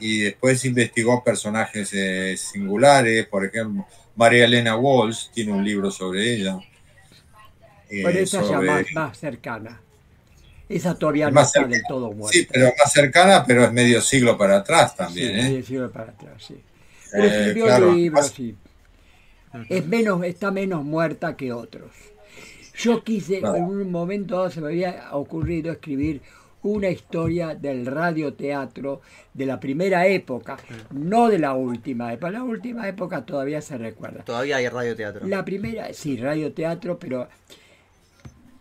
y 0.00 0.18
después 0.20 0.64
investigó 0.64 1.22
personajes 1.24 1.90
eh, 1.92 2.36
singulares, 2.36 3.26
por 3.26 3.44
ejemplo, 3.44 3.86
María 4.16 4.44
Elena 4.44 4.76
Walsh 4.76 5.30
tiene 5.32 5.52
un 5.52 5.64
libro 5.64 5.90
sobre 5.90 6.34
ella. 6.34 6.58
eh, 7.90 8.02
Pero 8.04 8.18
esa 8.18 8.40
ya 8.42 8.46
sobre- 8.48 8.66
más, 8.66 8.84
más 8.92 9.18
cercana. 9.18 9.80
Esa 10.68 10.94
todavía 10.98 11.26
no 11.28 11.32
Más 11.32 11.46
está 11.48 11.60
cercana. 11.60 11.76
del 11.76 11.82
todo 11.88 12.12
muerta. 12.12 12.38
Sí, 12.38 12.46
pero 12.50 12.66
más 12.78 12.92
cercana, 12.92 13.44
pero 13.46 13.64
es 13.64 13.72
medio 13.72 14.02
siglo 14.02 14.36
para 14.36 14.58
atrás 14.58 14.90
Sí, 14.90 14.96
también. 14.98 15.38
¿eh? 15.38 15.42
medio 15.44 15.64
siglo 15.64 15.90
para 15.90 16.10
atrás, 16.12 16.44
sí. 16.46 16.56
Pero 17.10 17.24
escribió 17.24 17.64
claro. 17.64 17.92
libros, 17.92 18.32
sí. 18.36 18.54
Es 19.70 19.86
menos, 19.86 20.22
está 20.24 20.50
menos 20.50 20.84
muerta 20.84 21.34
que 21.36 21.52
otros. 21.54 21.90
Yo 22.76 23.02
quise, 23.02 23.40
Claro. 23.40 23.56
en 23.56 23.64
un 23.64 23.90
momento 23.90 24.36
dado 24.36 24.50
se 24.50 24.60
me 24.60 24.68
había 24.68 25.08
ocurrido 25.12 25.72
escribir 25.72 26.20
una 26.62 26.88
historia 26.88 27.54
del 27.54 27.86
radioteatro 27.86 29.00
de 29.32 29.46
la 29.46 29.60
primera 29.60 30.06
época, 30.06 30.56
no 30.90 31.28
de 31.28 31.38
la 31.38 31.54
última 31.54 32.12
época. 32.12 32.30
La 32.32 32.42
última 32.42 32.88
época 32.88 33.24
todavía 33.24 33.60
se 33.60 33.78
recuerda. 33.78 34.24
Todavía 34.24 34.56
hay 34.56 34.68
radioteatro. 34.68 35.26
La 35.26 35.44
primera, 35.44 35.92
sí, 35.92 36.16
radioteatro, 36.16 36.98
pero 36.98 37.28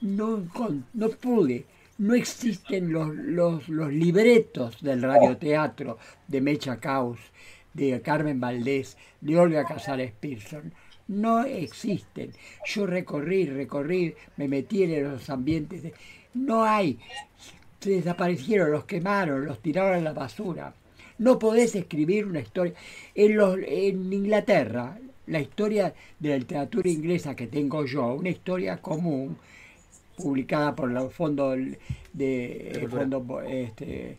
no, 0.01 0.44
no 0.94 1.10
pude. 1.10 1.66
No 1.98 2.13
existen 2.13 2.92
los, 2.94 3.16
los, 3.16 3.68
los 3.70 3.92
libretos 3.92 4.80
del 4.82 5.01
radioteatro 5.01 5.98
de 6.27 6.42
Mecha 6.42 6.77
Caus, 6.77 7.20
de 7.74 8.00
Carmen 8.01 8.39
Valdés, 8.39 8.98
de 9.22 9.39
Olga 9.39 9.66
Casares 9.66 10.12
Pearson. 10.20 10.72
No 11.08 11.44
existen. 11.44 12.32
Yo 12.68 12.86
recorrí, 12.86 13.46
recorrí, 13.46 14.13
me 14.36 14.48
metí 14.48 14.84
en 14.84 15.04
los 15.12 15.27
ambientes. 15.32 15.82
de- 15.82 15.94
no 16.36 16.63
hay. 16.63 17.00
Se 17.88 17.94
desaparecieron, 17.94 18.70
los 18.74 18.84
quemaron, 18.84 19.46
los 19.46 19.60
tiraron 19.62 19.96
a 19.96 20.01
la 20.01 20.12
basura. 20.12 20.74
No 21.20 21.39
podés 21.39 21.74
escribir 21.74 22.25
una 22.25 22.41
historia. 22.41 22.74
En, 23.15 23.38
los, 23.38 23.58
en 23.65 24.12
Inglaterra, 24.12 24.98
la 25.27 25.39
historia 25.39 25.94
de 26.20 26.29
la 26.32 26.38
literatura 26.38 26.89
inglesa 26.89 27.34
que 27.34 27.48
tengo 27.48 27.86
yo, 27.86 28.15
una 28.15 28.27
historia 28.27 28.75
común, 28.82 29.38
publicada 30.17 30.75
por 30.75 30.91
el 30.91 31.10
fondo 31.12 31.51
de, 31.51 32.77
cultura. 32.82 32.89
fondo, 33.20 33.41
este, 33.44 34.17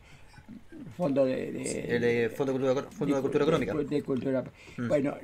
fondo 0.96 1.26
de, 1.26 1.52
de- 1.52 1.96
El 1.96 2.04
eh, 2.04 2.28
Fondo, 2.30 2.52
Cultura, 2.54 2.82
Fondo 2.90 3.16
de 3.16 3.20
Cultura 3.20 3.44
Económica. 3.44 3.74
de- 3.74 3.84
de 3.84 4.02
cultura. 4.02 4.44
Mm. 4.78 4.88
Bueno, 4.88 5.14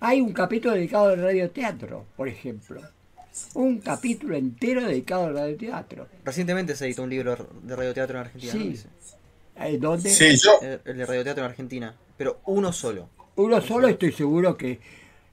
hay 0.00 0.20
un 0.20 0.34
capítulo 0.34 0.74
dedicado 0.74 1.06
al 1.08 1.22
radioteatro, 1.22 2.04
por 2.16 2.28
ejemplo. 2.28 2.82
Un 3.54 3.78
capítulo 3.80 4.36
entero 4.36 4.84
dedicado 4.86 5.26
al 5.26 5.34
radioteatro. 5.34 6.06
Recientemente 6.24 6.76
se 6.76 6.86
editó 6.86 7.02
un 7.04 7.10
libro 7.10 7.48
de 7.62 7.76
radioteatro 7.76 8.18
en 8.18 8.24
Argentina. 8.26 8.52
¿no? 8.54 8.60
Sí. 8.60 8.68
Dice. 8.68 8.88
Eh, 9.56 9.78
donde 9.78 10.10
Sí, 10.10 10.36
yo, 10.36 10.58
El, 10.60 10.96
de 10.98 11.06
radioteatro 11.06 11.44
en 11.44 11.50
Argentina. 11.50 11.94
Pero 12.16 12.40
uno 12.46 12.72
solo. 12.72 13.08
uno 13.36 13.60
solo 13.60 13.88
estoy 13.88 14.12
seguro 14.12 14.56
que 14.56 14.80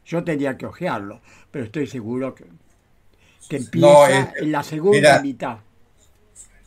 yo 0.05 0.23
tendría 0.23 0.57
que 0.57 0.65
ojearlo, 0.65 1.21
pero 1.51 1.65
estoy 1.65 1.87
seguro 1.87 2.33
que, 2.35 2.45
que 3.49 3.57
empieza 3.57 3.87
No, 3.87 4.07
eh, 4.07 4.33
en 4.37 4.51
la 4.51 4.63
segunda 4.63 4.97
mira, 4.97 5.21
mitad. 5.21 5.57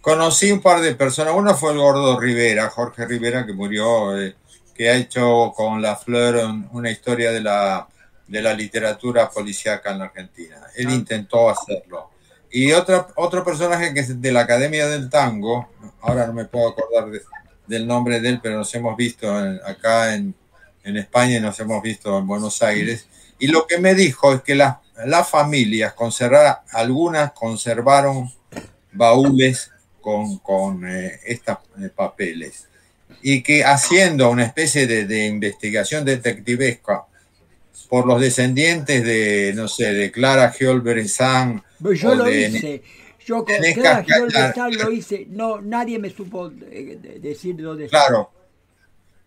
conocí 0.01 0.51
un 0.53 0.61
par 0.61 0.81
de 0.81 0.95
personas. 0.95 1.35
Uno 1.37 1.55
fue 1.55 1.73
el 1.73 1.79
gordo 1.79 2.19
Rivera, 2.21 2.69
Jorge 2.71 3.07
Rivera, 3.07 3.47
que 3.47 3.53
murió, 3.53 4.19
eh, 4.21 4.35
que 4.75 4.89
ha 4.91 4.95
hecho 4.97 5.53
con 5.57 5.81
La 5.83 5.97
Fleur 5.97 6.37
un- 6.47 6.69
una 6.73 6.91
historia 6.91 7.31
de 7.33 7.41
la, 7.41 7.89
de 8.33 8.41
la 8.41 8.55
literatura 8.55 9.29
policíaca 9.29 9.93
en 9.93 9.99
la 9.99 10.05
Argentina. 10.07 10.57
Él 10.75 10.87
Ah. 10.89 10.95
intentó 10.95 11.51
hacerlo. 11.51 12.11
Y 12.51 12.73
otra, 12.73 13.07
otro 13.17 13.45
personaje 13.45 13.93
que 13.93 14.01
es 14.01 14.21
de 14.23 14.33
la 14.33 14.41
Academia 14.41 14.87
del 14.89 15.11
Tango, 15.11 15.69
ahora 16.01 16.27
no 16.27 16.33
me 16.33 16.47
puedo 16.47 16.69
acordar 16.71 17.11
de- 17.11 17.21
del 17.67 17.87
nombre 17.87 18.21
de 18.21 18.29
él, 18.31 18.41
pero 18.43 18.57
nos 18.57 18.75
hemos 18.75 18.97
visto 18.97 19.27
en- 19.39 19.61
acá 19.67 20.15
en, 20.15 20.35
en 20.83 20.97
España 20.97 21.37
y 21.37 21.41
nos 21.41 21.61
hemos 21.61 21.83
visto 21.83 22.19
en 22.19 22.27
Buenos 22.27 22.63
Aires. 22.63 23.07
Y 23.39 23.49
lo 23.49 23.67
que 23.67 23.77
me 23.79 23.95
dijo 23.95 24.33
es 24.33 24.41
que 24.43 24.55
las, 24.55 24.77
las 25.05 25.29
familias, 25.29 25.93
conservar, 25.93 26.63
algunas 26.71 27.33
conservaron 27.33 28.33
baúles 28.93 29.71
con, 30.01 30.39
con 30.39 30.87
eh, 30.89 31.21
estos 31.25 31.59
eh, 31.81 31.91
papeles. 31.95 32.67
Y 33.23 33.43
que 33.43 33.63
haciendo 33.65 34.31
una 34.31 34.45
especie 34.45 34.87
de, 34.87 35.05
de 35.07 35.27
investigación 35.27 36.05
detectivesca 36.05 37.05
por 37.89 38.07
los 38.07 38.21
descendientes 38.21 39.05
de, 39.05 39.53
no 39.55 39.69
sé, 39.69 39.93
de 39.93 40.11
Clara 40.11 40.53
Pero 40.59 41.95
yo 41.95 42.15
lo 42.15 42.25
de- 42.25 42.49
hice. 42.49 42.83
Yo 43.25 43.45
con 43.45 43.55
Clara. 43.75 44.05
Besán 44.49 44.77
lo 44.77 44.91
hice. 44.91 45.27
No, 45.31 45.61
nadie 45.61 45.99
me 45.99 46.11
supo 46.11 46.51
eh, 46.71 46.99
de- 47.01 47.21
decir 47.21 47.57
dónde. 47.57 47.87
Claro, 47.89 48.31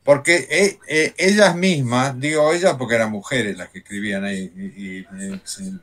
porque 0.03 0.47
eh, 0.49 0.77
eh, 0.87 1.13
ellas 1.17 1.55
mismas, 1.55 2.19
digo 2.19 2.51
ellas 2.53 2.75
porque 2.77 2.95
eran 2.95 3.09
mujeres 3.11 3.57
las 3.57 3.69
que 3.69 3.79
escribían 3.79 4.23
ahí, 4.23 4.51
y, 4.55 4.85
y, 4.85 4.99
eh, 4.99 5.39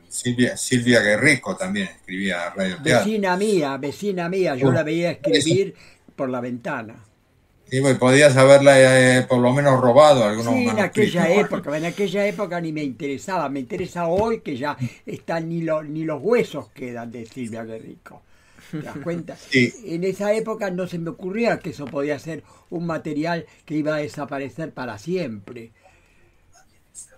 Silvia, 0.07 0.55
Silvia 0.55 1.01
Guerrico 1.01 1.57
también 1.57 1.87
escribía 1.87 2.49
radio 2.51 2.77
teatro. 2.83 3.05
Vecina 3.09 3.35
mía, 3.35 3.77
vecina 3.77 4.29
mía, 4.29 4.55
yo 4.55 4.69
Uh, 4.69 4.71
la 4.71 4.83
veía 4.83 5.11
escribir 5.11 5.75
por 6.15 6.29
la 6.29 6.39
ventana. 6.39 7.03
Y 7.73 7.79
bueno, 7.79 7.97
podías 7.97 8.37
haberla 8.37 9.17
eh, 9.17 9.23
por 9.23 9.39
lo 9.39 9.51
menos 9.51 9.81
robado 9.81 10.23
algunos 10.23 10.53
Sí, 10.53 10.69
en 10.69 10.79
aquella 10.79 11.29
época, 11.31 11.77
en 11.77 11.85
aquella 11.85 12.25
época 12.27 12.59
ni 12.61 12.71
me 12.73 12.83
interesaba, 12.83 13.49
me 13.49 13.59
interesa 13.61 14.07
hoy 14.07 14.41
que 14.41 14.57
ya 14.57 14.77
están 15.05 15.49
ni, 15.49 15.61
lo- 15.61 15.83
ni 15.83 16.03
los 16.03 16.21
huesos 16.21 16.69
quedan 16.71 17.11
de 17.11 17.25
Silvia 17.25 17.63
Guerrico. 17.63 18.21
¿Te 18.77 18.85
das 18.85 18.97
cuenta? 18.97 19.39
Sí. 19.49 19.73
En 19.85 20.03
esa 20.03 20.33
época 20.33 20.69
no 20.71 20.87
se 20.87 20.99
me 20.99 21.09
ocurría 21.11 21.59
que 21.59 21.69
eso 21.71 21.89
podía 21.89 22.19
ser 22.19 22.43
un 22.69 22.85
material 22.85 23.45
que 23.65 23.75
iba 23.75 23.95
a 23.95 23.99
desaparecer 23.99 24.73
para 24.73 24.97
siempre. 24.97 25.71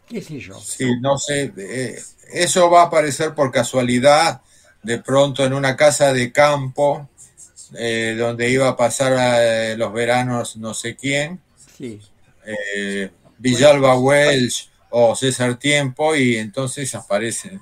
¿Qué 0.07 0.21
sé 0.21 0.39
yo? 0.39 0.55
Sí, 0.59 0.85
no 1.01 1.17
sé, 1.17 1.53
eh, 1.57 1.95
eso 2.33 2.69
va 2.69 2.81
a 2.83 2.85
aparecer 2.85 3.33
por 3.33 3.51
casualidad 3.51 4.41
de 4.83 4.99
pronto 4.99 5.43
en 5.43 5.53
una 5.53 5.75
casa 5.75 6.13
de 6.13 6.31
campo 6.31 7.09
eh, 7.77 8.15
donde 8.17 8.49
iba 8.49 8.67
a 8.69 8.75
pasar 8.75 9.13
eh, 9.41 9.75
los 9.77 9.91
veranos 9.93 10.57
no 10.57 10.73
sé 10.73 10.95
quién, 10.95 11.41
Sí. 11.77 11.99
eh, 12.45 13.11
Villalba 13.37 13.97
Welch 13.99 14.69
o 14.89 15.15
César 15.15 15.57
Tiempo 15.57 16.15
y 16.15 16.37
entonces 16.37 16.93
aparecen 16.95 17.61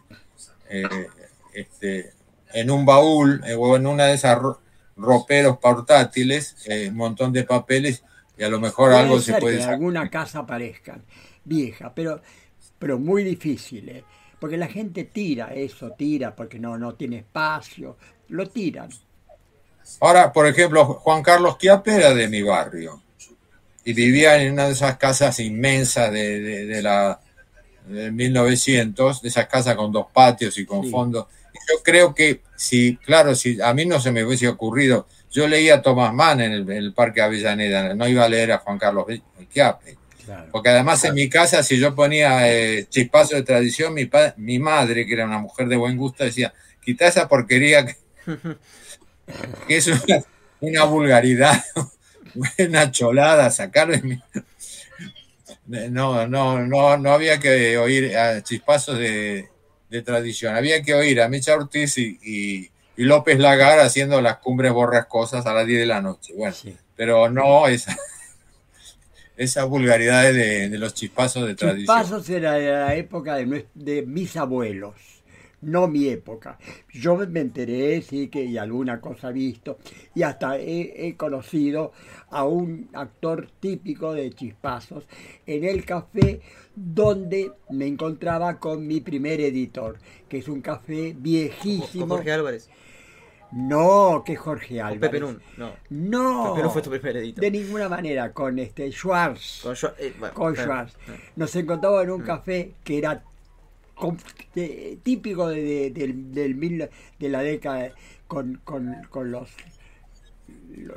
eh, 0.69 1.07
este, 1.53 2.13
en 2.53 2.69
un 2.71 2.85
baúl 2.85 3.41
o 3.57 3.75
en 3.75 3.87
una 3.87 4.05
de 4.05 4.13
esas 4.13 4.37
ro- 4.39 4.59
roperos 4.95 5.57
portátiles 5.57 6.55
un 6.89 6.95
montón 6.95 7.33
de 7.33 7.43
papeles 7.43 8.03
y 8.37 8.43
a 8.43 8.49
lo 8.49 8.59
mejor 8.59 8.91
Puede 8.91 9.03
algo 9.03 9.19
se 9.19 9.33
puede 9.33 9.57
que 9.57 9.63
en 9.63 9.69
alguna 9.69 10.09
casa 10.09 10.39
aparezcan 10.39 11.03
vieja, 11.45 11.93
pero, 11.93 12.21
pero 12.79 12.99
muy 12.99 13.23
difícil, 13.23 14.03
porque 14.39 14.57
la 14.57 14.67
gente 14.67 15.03
tira 15.05 15.53
eso, 15.53 15.91
tira 15.91 16.35
porque 16.35 16.59
no, 16.59 16.77
no 16.77 16.95
tiene 16.95 17.17
espacio, 17.17 17.97
lo 18.29 18.47
tiran. 18.49 18.89
Ahora, 19.99 20.31
por 20.33 20.47
ejemplo, 20.47 20.85
Juan 20.85 21.23
Carlos 21.23 21.57
Chiappe 21.57 21.95
era 21.95 22.13
de 22.13 22.27
mi 22.27 22.41
barrio 22.41 23.01
y 23.85 23.93
vivía 23.93 24.41
en 24.41 24.53
una 24.53 24.67
de 24.67 24.73
esas 24.73 24.97
casas 24.97 25.39
inmensas 25.39 26.11
de, 26.11 26.39
de- 26.41 26.65
de 26.65 26.81
la 26.81 27.19
de 27.87 28.11
1900, 28.11 29.21
de 29.21 29.27
esas 29.29 29.47
casas 29.47 29.75
con 29.75 29.91
dos 29.91 30.07
patios 30.13 30.57
y 30.57 30.65
con 30.65 30.83
Sí. 30.85 30.89
fondo. 30.91 31.27
Y 31.53 31.57
Yo 31.71 31.83
creo 31.83 32.15
que 32.15 32.41
si, 32.55 32.95
claro, 32.97 33.35
si 33.35 33.59
a 33.61 33.73
mí 33.73 33.85
no 33.85 33.99
se 33.99 34.11
me 34.11 34.23
hubiese 34.23 34.47
ocurrido, 34.47 35.05
yo 35.31 35.47
leía 35.47 35.75
a 35.75 35.81
Thomas 35.81 36.13
Mann 36.13 36.39
en 36.41 36.51
el, 36.53 36.61
en 36.61 36.77
el 36.77 36.93
Parque 36.93 37.21
Avellaneda, 37.21 37.93
no 37.93 38.07
iba 38.07 38.23
a 38.23 38.29
leer 38.29 38.53
a 38.53 38.59
Juan 38.59 38.77
Carlos. 38.77 39.05
Claro. 39.51 39.79
Porque 40.51 40.69
además 40.69 41.03
en 41.03 41.15
mi 41.15 41.27
casa, 41.27 41.61
si 41.63 41.77
yo 41.77 41.93
ponía 41.93 42.49
eh, 42.49 42.85
chispazo 42.89 43.35
de 43.35 43.43
tradición, 43.43 43.93
mi, 43.93 44.05
pa- 44.05 44.33
mi 44.37 44.59
madre, 44.59 45.05
que 45.05 45.13
era 45.13 45.25
una 45.25 45.39
mujer 45.39 45.67
de 45.67 45.75
buen 45.75 45.97
gusto, 45.97 46.23
decía, 46.23 46.53
quita 46.81 47.05
esa 47.07 47.27
porquería 47.27 47.85
que, 47.85 47.97
que 49.67 49.77
es 49.77 49.87
una, 49.87 50.23
una 50.61 50.83
vulgaridad, 50.85 51.63
una 52.59 52.91
cholada, 52.91 53.49
sacarle 53.51 54.01
mi... 54.01 54.19
No, 55.65 56.27
no, 56.27 56.59
no, 56.59 56.97
no 56.97 57.11
había 57.13 57.39
que 57.39 57.77
oír 57.77 58.17
a 58.17 58.43
chispazos 58.43 58.97
de, 58.97 59.47
de 59.89 60.01
tradición, 60.01 60.55
había 60.55 60.81
que 60.81 60.93
oír 60.93 61.21
a 61.21 61.29
Mecha 61.29 61.53
Ortiz 61.55 61.97
y, 61.97 62.19
y- 62.21 62.69
y 62.95 63.05
López 63.05 63.39
Lagar 63.39 63.79
haciendo 63.79 64.21
las 64.21 64.37
cumbres 64.37 64.71
borrascosas 64.71 65.45
a 65.47 65.53
las 65.53 65.65
10 65.65 65.79
de 65.79 65.85
la 65.87 66.01
noche. 66.01 66.33
Bueno, 66.37 66.53
Sí. 66.53 66.75
pero 66.95 67.27
no 67.29 67.67
esa, 67.67 67.97
esa 69.37 69.63
vulgaridad 69.63 70.23
de, 70.31 70.69
de 70.69 70.77
los 70.77 70.93
chispazos 70.93 71.47
de 71.47 71.55
tradición. 71.55 71.97
Chispazos 71.97 72.29
era 72.29 72.53
de 72.53 72.69
la 72.71 72.95
época 72.95 73.35
de, 73.35 73.65
de 73.73 74.01
mis 74.03 74.35
abuelos, 74.37 74.93
no 75.63 75.87
mi 75.87 76.07
época. 76.07 76.57
Yo 76.91 77.15
me 77.17 77.39
enteré, 77.39 78.01
sí, 78.01 78.27
que 78.27 78.43
y 78.43 78.57
alguna 78.57 78.99
cosa 78.99 79.29
he 79.29 79.33
visto, 79.33 79.77
y 80.15 80.23
hasta 80.23 80.57
he, 80.57 81.15
conocido 81.17 81.91
a 82.29 82.45
un 82.45 82.89
actor 82.93 83.49
típico 83.59 84.13
de 84.13 84.31
Chispazos 84.31 85.07
en 85.45 85.63
el 85.63 85.85
café 85.85 86.41
donde 86.75 87.51
me 87.69 87.87
encontraba 87.87 88.59
con 88.59 88.85
mi 88.85 89.01
primer 89.01 89.39
editor, 89.41 89.97
que 90.27 90.39
es 90.39 90.47
un 90.47 90.61
café 90.61 91.15
viejísimo. 91.17 92.15
Jorge 92.15 92.31
Álvarez. 92.31 92.69
No, 93.51 94.23
que 94.25 94.35
Jorge 94.35 94.81
Álvarez. 94.81 94.99
Pepe 94.99 95.19
Nun, 95.19 95.39
no. 95.57 95.73
No. 95.91 96.55
Pepe 96.55 96.69
fue 96.69 96.81
tu 96.81 96.89
primer 96.89 97.17
editor. 97.17 97.43
De 97.43 97.51
ninguna 97.51 97.87
manera, 97.87 98.33
con 98.33 98.57
este 98.57 98.91
Schwartz. 98.91 99.61
Con, 99.61 99.75
Schwartz. 99.75 99.99
Eh, 99.99 100.13
con 100.33 100.55
Schwartz. 100.55 100.97
Nos 101.35 101.55
encontramos 101.55 102.03
en 102.03 102.09
un 102.09 102.21
mm. 102.21 102.25
café 102.25 102.73
que 102.83 102.97
era 102.97 103.23
típico 105.03 105.47
de, 105.47 105.91
de, 105.91 107.29
la 107.29 107.41
década 107.41 107.91
con, 108.27 108.61
los, 109.23 109.49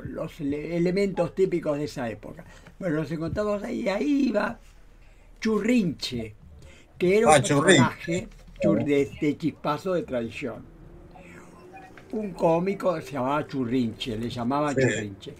los 0.03 0.41
elementos 0.41 1.35
típicos 1.35 1.77
de 1.77 1.85
esa 1.85 2.09
época. 2.09 2.45
Bueno, 2.79 2.97
nos 2.97 3.11
encontramos 3.11 3.63
ahí, 3.63 3.87
ahí 3.87 4.27
iba 4.27 4.59
Churrinche, 5.39 6.33
que 6.97 7.17
era 7.17 7.27
un 7.27 7.33
ah, 7.33 7.37
personaje 7.37 8.27
de, 8.61 9.37
chispazo 9.37 9.93
de 9.93 10.03
tradición. 10.03 10.63
Un 12.11 12.31
cómico 12.31 12.99
se 13.01 13.13
llamaba 13.13 13.45
Churrinche, 13.47 14.17
le 14.17 14.29
llamaban 14.29 14.75
Churrinche. 14.75 15.33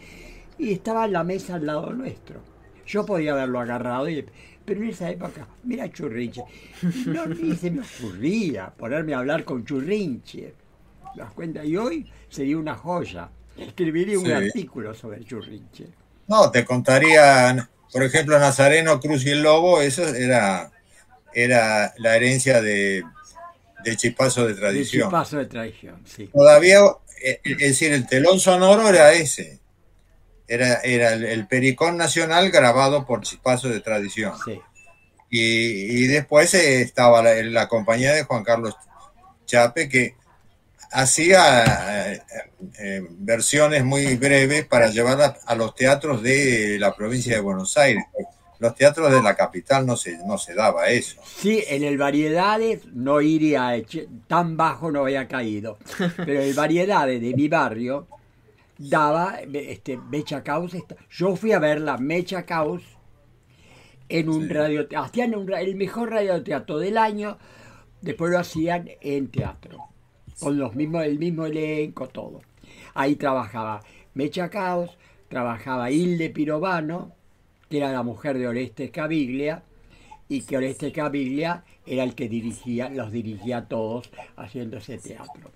Y 0.59 0.73
estaba 0.73 1.05
en 1.05 1.13
la 1.13 1.23
mesa 1.23 1.55
al 1.55 1.65
lado 1.65 1.93
nuestro. 1.93 2.41
Yo 2.85 3.05
podía 3.05 3.33
haberlo 3.33 3.59
agarrado 3.59 4.09
y 4.09 4.25
pero 4.67 4.83
en 4.83 4.89
esa 4.89 5.09
época, 5.09 5.47
mira 5.63 5.89
Churrinche, 5.89 6.43
no 7.05 7.25
ni 7.25 7.55
se 7.55 7.71
me 7.71 7.81
ocurría 7.81 8.67
ponerme 8.67 9.13
a 9.13 9.19
hablar 9.19 9.45
con 9.45 9.63
Churrinche. 9.63 10.53
¿Te 11.13 11.21
das 11.21 11.31
cuenta? 11.31 11.63
Y 11.63 11.77
hoy 11.77 12.05
sería 12.27 12.57
una 12.57 12.75
joya. 12.75 13.29
Escribiría 13.55 14.19
un 14.19 14.29
artículo 14.29 14.93
sobre 14.93 15.23
Churrinche. 15.23 15.85
No, 16.27 16.51
te 16.51 16.65
contaría, 16.65 17.69
por 17.93 18.03
ejemplo, 18.03 18.37
Nazareno, 18.37 18.99
Cruz 18.99 19.25
y 19.25 19.29
el 19.29 19.41
Lobo, 19.41 19.79
eso 19.79 20.05
era, 20.05 20.69
era 21.33 21.93
la 21.97 22.17
herencia 22.17 22.61
de, 22.61 23.05
de 23.85 23.95
Chispazo 23.95 24.47
de 24.47 24.53
Tradición. 24.53 25.03
De 25.03 25.05
Chispazo 25.05 25.37
de 25.37 25.45
Tradición, 25.45 26.01
sí. 26.03 26.27
Todavía, 26.27 26.79
eh, 27.23 27.39
es 27.41 27.57
decir, 27.57 27.93
el 27.93 28.05
telón 28.05 28.37
sonoro 28.37 28.89
era 28.89 29.13
ese 29.13 29.61
era, 30.47 30.75
era 30.81 31.13
el, 31.13 31.47
Pericón 31.47 31.97
Nacional 31.97 32.49
grabado 32.51 33.05
por 33.05 33.21
Chispazo 33.21 33.69
de 33.69 33.81
Tradición. 33.81 34.33
Y, 35.29 36.07
después 36.07 36.53
eh, 36.53 36.81
estaba 36.81 37.21
la, 37.21 37.67
compañía 37.67 38.13
de 38.13 38.23
Juan 38.23 38.43
Carlos 38.43 38.75
Chape 39.45 39.89
que 39.89 40.15
hacía 40.91 42.13
eh, 42.13 42.21
eh, 42.79 43.05
versiones 43.09 43.83
muy 43.83 44.15
breves 44.15 44.65
para 44.65 44.87
llevar 44.87 45.37
a, 45.45 45.55
los 45.55 45.75
teatros 45.75 46.23
de 46.23 46.77
la 46.79 46.95
provincia 46.95 47.35
de 47.35 47.41
Buenos 47.41 47.77
Aires. 47.77 48.05
Los 48.59 48.73
teatros 48.73 49.11
de 49.11 49.21
la 49.21 49.35
capital 49.35 49.85
no 49.85 49.95
se, 49.95 50.17
no 50.25 50.37
se 50.37 50.55
daba 50.55 50.87
eso. 50.87 51.21
Sí, 51.23 51.63
en 51.67 51.83
el 51.83 51.97
Variedades 51.97 52.85
no 52.87 53.21
iría, 53.21 53.73
tan 54.27 54.57
bajo 54.57 54.91
no 54.91 55.01
había 55.01 55.27
caído, 55.27 55.77
pero 56.17 56.41
el 56.41 56.53
Variedades 56.53 57.21
de 57.21 57.33
mi 57.35 57.49
barrio 57.49 58.07
daba 58.77 59.39
este, 59.41 59.97
Mecha 59.97 60.43
Caos. 60.43 60.75
Yo 61.09 61.35
fui 61.35 61.51
a 61.51 61.59
ver 61.59 61.81
la 61.81 61.97
Mecha 61.97 62.45
Caos 62.45 62.83
en 64.09 64.29
un 64.29 64.49
radio, 64.49 64.87
hacían 64.95 65.33
el 65.33 65.75
mejor 65.75 66.11
radioteatro 66.11 66.77
del 66.77 66.97
año, 66.97 67.37
después 68.01 68.31
lo 68.31 68.39
hacían 68.39 68.89
en 69.01 69.27
teatro, 69.27 69.79
con 70.39 70.57
los 70.57 70.75
mismos, 70.75 71.03
el 71.03 71.19
mismo 71.19 71.45
elenco, 71.45 72.07
todo. 72.07 72.41
Ahí 72.93 73.15
trabajaba 73.15 73.81
Mecha 74.13 74.49
Caos, 74.49 74.97
trabajaba 75.27 75.91
Hilde 75.91 76.29
Pirovano, 76.29 77.11
que 77.69 77.77
era 77.77 77.91
la 77.91 78.03
mujer 78.03 78.37
de 78.37 78.47
Oreste 78.47 78.91
Caviglia, 78.91 79.63
y 80.29 80.41
que 80.41 80.57
Oreste 80.57 80.91
Caviglia 80.91 81.65
era 81.85 82.03
el 82.03 82.15
que 82.15 82.29
dirigía, 82.29 82.89
los 82.89 83.11
dirigía 83.11 83.57
a 83.57 83.67
todos 83.67 84.09
haciendo 84.37 84.77
ese 84.77 84.97
teatro. 84.97 85.51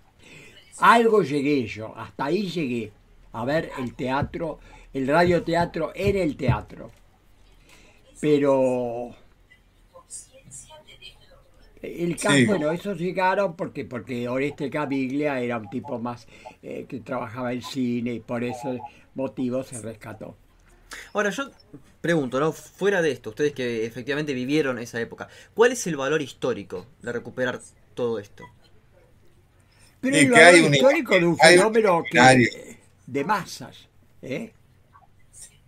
Algo 0.79 1.23
llegué 1.23 1.65
yo, 1.67 1.95
hasta 1.95 2.25
ahí 2.25 2.49
llegué 2.49 2.91
a 3.33 3.45
ver 3.45 3.71
el 3.77 3.95
teatro, 3.95 4.59
el 4.93 5.07
radioteatro 5.07 5.91
en 5.95 6.15
el 6.17 6.35
teatro. 6.35 6.91
Pero 8.19 9.15
el 11.81 12.15
campo, 12.17 12.51
bueno, 12.51 12.71
esos 12.71 12.97
llegaron 12.97 13.55
porque, 13.55 13.85
porque 13.85 14.29
Oreste 14.29 14.69
Caviglia 14.69 15.39
era 15.39 15.57
un 15.57 15.69
tipo 15.69 15.97
más 15.97 16.27
eh, 16.61 16.85
que 16.87 16.99
trabajaba 16.99 17.53
en 17.53 17.63
cine 17.63 18.13
y 18.13 18.19
por 18.19 18.43
ese 18.43 18.79
motivo 19.15 19.63
se 19.63 19.81
rescató. 19.81 20.35
Ahora 21.13 21.29
yo 21.31 21.49
pregunto, 22.01 22.39
¿no? 22.39 22.51
Fuera 22.51 23.01
de 23.01 23.11
esto, 23.11 23.31
ustedes 23.31 23.53
que 23.53 23.85
efectivamente 23.85 24.33
vivieron 24.33 24.77
esa 24.77 24.99
época, 25.01 25.27
¿cuál 25.53 25.71
es 25.71 25.87
el 25.87 25.95
valor 25.95 26.21
histórico 26.21 26.85
de 27.01 27.11
recuperar 27.11 27.59
todo 27.95 28.19
esto? 28.19 28.43
Pero 30.01 30.17
el 30.17 30.31
valor 30.31 30.73
histórico 30.73 31.15
de 31.15 31.25
un 31.25 31.37
fenómeno 31.37 32.03
que, 32.09 32.70
de 33.11 33.25
masas. 33.25 33.89
¿eh? 34.21 34.53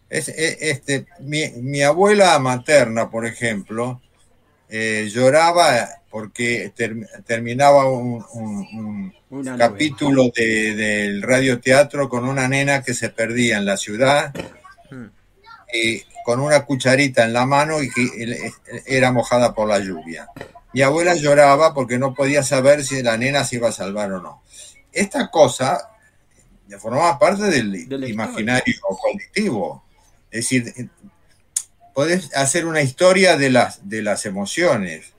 Es, 0.10 0.30
este, 0.30 1.08
mi, 1.20 1.82
abuela 1.82 2.40
materna, 2.40 3.10
por 3.10 3.26
ejemplo, 3.26 4.02
eh, 4.70 5.10
lloraba 5.12 5.90
porque 6.10 6.72
terminaba 7.26 7.90
un, 7.90 9.14
capítulo 9.58 10.32
del 10.36 11.22
radioteatro 11.22 12.08
con 12.08 12.26
una 12.26 12.48
nena 12.48 12.82
que 12.84 12.94
se 12.94 13.10
perdía 13.10 13.58
en 13.58 13.66
la 13.66 13.78
ciudad 13.78 14.32
hmm. 14.92 15.06
y 15.74 16.02
con 16.24 16.40
una 16.40 16.64
cucharita 16.64 17.26
en 17.26 17.34
la 17.34 17.46
mano 17.46 17.82
y 17.82 17.90
que 17.90 18.52
era 18.86 19.12
mojada 19.12 19.54
por 19.54 19.68
la 19.68 19.80
lluvia. 19.80 20.28
Mi 20.72 20.82
abuela 20.82 21.16
lloraba 21.16 21.74
porque 21.74 21.98
no 21.98 22.14
podía 22.14 22.44
saber 22.44 22.86
si 22.86 23.02
la 23.04 23.18
nena 23.18 23.44
se 23.44 23.58
iba 23.58 23.70
a 23.70 23.74
salvar 23.74 24.12
o 24.14 24.22
no. 24.22 24.44
Esta 24.92 25.30
cosa 25.32 25.93
formaba 26.80 27.20
parte 27.20 27.44
del, 27.44 27.76
imaginario 28.10 28.76
colectivo. 29.02 29.84
Es 30.32 30.50
decir, 30.50 30.90
podés 31.94 32.36
hacer 32.36 32.66
una 32.66 32.82
historia 32.82 33.38
de 33.38 33.50
las, 33.50 33.88
de 33.88 34.02
las 34.02 34.26
emociones, 34.26 35.14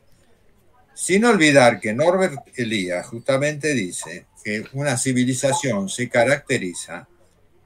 sin 0.95 1.25
olvidar 1.25 1.81
que 1.81 1.93
Norbert 1.93 2.41
Elías 2.57 3.07
justamente 3.07 3.75
dice 3.75 4.27
que 4.45 4.65
una 4.73 4.97
civilización 4.97 5.89
se 5.89 6.09
caracteriza 6.09 7.09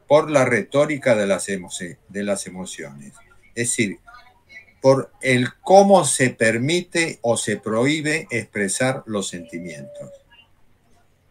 por 0.06 0.30
la 0.30 0.44
retórica 0.44 1.14
de 1.14 1.26
las, 1.26 1.46
de 1.46 2.22
las 2.24 2.46
emociones. 2.46 3.12
Es 3.54 3.68
decir, 3.70 3.98
por 4.80 5.12
el 5.20 5.48
cómo 5.62 6.04
se 6.04 6.30
permite 6.30 7.18
o 7.22 7.36
se 7.36 7.56
prohíbe 7.56 8.26
expresar 8.30 9.02
los 9.06 9.28
sentimientos. 9.28 10.10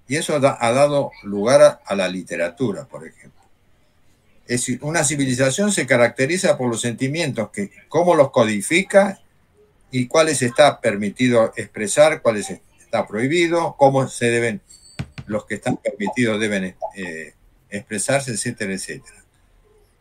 Y 0.08 0.16
eso 0.16 0.36
ha 0.36 0.72
dado 0.72 1.12
lugar 1.24 1.82
a, 1.84 1.96
la 1.96 2.08
literatura, 2.08 2.86
por 2.86 3.06
ejemplo. 3.06 3.42
Es 4.46 4.62
decir, 4.62 4.80
una 4.82 5.04
civilización 5.04 5.72
se 5.72 5.86
caracteriza 5.86 6.58
por 6.58 6.70
los 6.70 6.82
sentimientos, 6.82 7.50
que 7.52 7.70
cómo 7.90 8.16
los 8.16 8.32
codifica 8.32 9.20
y 9.92 10.08
cuáles 10.08 10.42
está 10.42 10.80
permitido 10.80 11.54
expresar, 11.58 12.22
cuáles 12.22 12.50
está 12.80 13.06
prohibido, 13.06 13.76
cómo 13.78 14.08
se 14.08 14.28
deben, 14.28 14.62
los 15.26 15.46
que 15.46 15.56
están 15.56 15.76
permitidos 15.78 16.40
deben 16.40 16.76
eh, 16.96 17.34
expresarse, 17.70 18.32
etcétera, 18.32 18.74
etcétera. 18.74 19.24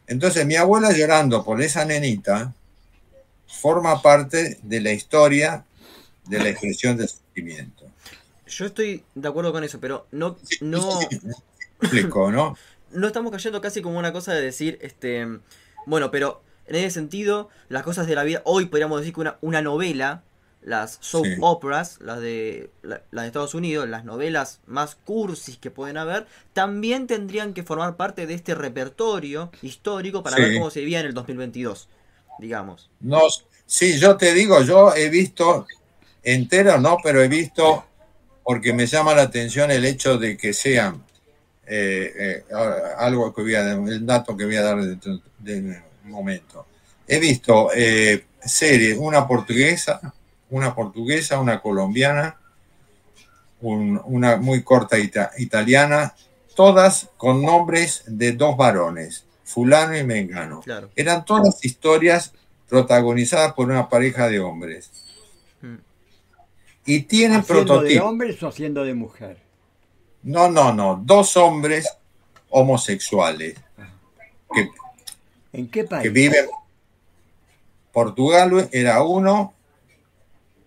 Entonces, 0.06 0.46
mi 0.46 0.54
abuela 0.54 0.92
llorando 0.92 1.44
por 1.44 1.60
esa 1.60 1.84
nenita 1.84 2.54
forma 3.48 4.00
parte 4.02 4.58
de 4.62 4.80
la 4.80 4.92
historia 4.92 5.64
de 6.26 6.38
la 6.38 6.48
expresión 6.50 6.96
del 6.96 7.08
sentimiento. 7.08 7.75
Yo 8.46 8.66
estoy 8.66 9.04
de 9.14 9.28
acuerdo 9.28 9.52
con 9.52 9.64
eso, 9.64 9.80
pero 9.80 10.06
no. 10.12 10.36
no 10.60 11.00
explico, 11.80 12.30
¿no? 12.30 12.56
no 12.92 13.06
estamos 13.06 13.32
cayendo 13.32 13.60
casi 13.60 13.82
como 13.82 13.98
una 13.98 14.12
cosa 14.12 14.32
de 14.32 14.42
decir, 14.42 14.78
este. 14.82 15.26
Bueno, 15.86 16.10
pero 16.10 16.42
en 16.66 16.76
ese 16.76 16.90
sentido, 16.90 17.48
las 17.68 17.82
cosas 17.82 18.06
de 18.06 18.14
la 18.14 18.24
vida. 18.24 18.42
Hoy 18.44 18.66
podríamos 18.66 19.00
decir 19.00 19.14
que 19.14 19.20
una, 19.20 19.36
una 19.40 19.62
novela, 19.62 20.22
las 20.62 20.98
soap 21.00 21.26
operas, 21.40 21.98
las 22.00 22.20
de, 22.20 22.70
las 22.82 23.00
de 23.12 23.26
Estados 23.26 23.54
Unidos, 23.54 23.88
las 23.88 24.04
novelas 24.04 24.60
más 24.66 24.96
cursis 24.96 25.58
que 25.58 25.70
pueden 25.70 25.96
haber, 25.96 26.26
también 26.52 27.06
tendrían 27.06 27.54
que 27.54 27.62
formar 27.62 27.96
parte 27.96 28.26
de 28.26 28.34
este 28.34 28.54
repertorio 28.54 29.50
histórico 29.62 30.22
para 30.22 30.36
ver 30.36 30.54
cómo 30.54 30.70
se 30.70 30.80
vivía 30.80 31.00
en 31.00 31.06
el 31.06 31.14
2022, 31.14 31.88
digamos. 32.40 32.90
No, 32.98 33.20
sí, 33.64 33.98
yo 34.00 34.16
te 34.16 34.34
digo, 34.34 34.62
yo 34.62 34.92
he 34.94 35.08
visto 35.08 35.66
entero, 36.24 36.80
no, 36.80 36.98
pero 37.00 37.22
he 37.22 37.28
visto 37.28 37.84
porque 38.46 38.72
me 38.72 38.86
llama 38.86 39.12
la 39.12 39.22
atención 39.22 39.72
el 39.72 39.84
hecho 39.84 40.18
de 40.18 40.36
que 40.36 40.52
sean 40.52 41.02
eh, 41.66 42.12
eh, 42.16 42.44
algo 42.96 43.34
que 43.34 43.42
voy 43.42 43.56
a 43.56 43.72
el 43.72 44.06
dato 44.06 44.36
que 44.36 44.44
voy 44.44 44.54
a 44.54 44.62
dar 44.62 44.78
de, 44.80 45.82
un 46.04 46.10
momento. 46.12 46.64
He 47.08 47.18
visto 47.18 47.70
eh, 47.74 48.24
series, 48.40 48.96
una 48.98 49.26
portuguesa, 49.26 50.14
una 50.50 50.72
portuguesa, 50.76 51.40
una 51.40 51.60
colombiana 51.60 52.36
un- 53.60 54.00
una 54.04 54.36
muy 54.36 54.62
corta 54.62 54.96
ita- 54.98 55.32
italiana, 55.38 56.14
todas 56.54 57.08
con 57.16 57.42
nombres 57.42 58.04
de 58.06 58.32
dos 58.32 58.56
varones, 58.56 59.24
fulano 59.44 59.96
y 59.98 60.04
mengano. 60.04 60.60
Claro. 60.60 60.90
Eran 60.94 61.24
todas 61.24 61.64
historias 61.64 62.32
protagonizadas 62.68 63.54
por 63.54 63.68
una 63.70 63.88
pareja 63.88 64.28
de 64.28 64.38
hombres. 64.38 64.90
Y 66.86 67.02
tienen 67.02 67.40
¿Haciendo 67.40 67.64
de 67.64 67.68
prototipos. 67.80 68.06
hombres 68.08 68.42
o 68.42 68.48
haciendo 68.48 68.84
de 68.84 68.94
mujer? 68.94 69.38
No, 70.22 70.48
no, 70.50 70.72
no. 70.72 71.00
Dos 71.04 71.36
hombres 71.36 71.88
homosexuales 72.50 73.56
que, 74.54 74.68
¿En 75.52 75.68
qué 75.68 75.80
que 75.82 75.84
país? 75.88 76.12
viven. 76.12 76.46
Portugal 77.92 78.68
era 78.72 79.02
uno, 79.02 79.54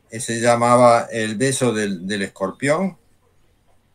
que 0.09 0.19
se 0.19 0.39
llamaba 0.41 1.07
El 1.11 1.35
beso 1.35 1.71
del, 1.73 2.05
del 2.07 2.23
escorpión. 2.23 2.97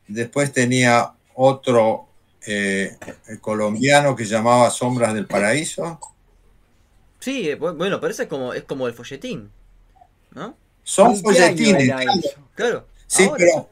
Después 0.07 0.53
tenía 0.53 1.13
otro 1.35 2.07
eh, 2.47 2.97
colombiano 3.41 4.15
que 4.15 4.25
llamaba 4.25 4.71
Sombras 4.71 5.15
del 5.15 5.27
Paraíso. 5.27 5.99
Sí, 7.21 7.49
eh, 7.49 7.59
bu- 7.59 7.77
bueno, 7.77 8.01
pero 8.01 8.13
eso 8.13 8.23
es 8.23 8.29
como, 8.29 8.53
es 8.53 8.65
como 8.65 8.87
el 8.87 8.95
folletín, 8.95 9.51
¿no? 10.33 10.57
Son 10.85 11.13
¿En 11.13 11.23
qué 11.23 11.29
año 11.29 11.57
folletines. 11.57 12.35
claro. 12.55 12.87
Sí, 13.07 13.25
ahora. 13.25 13.37
pero, 13.39 13.69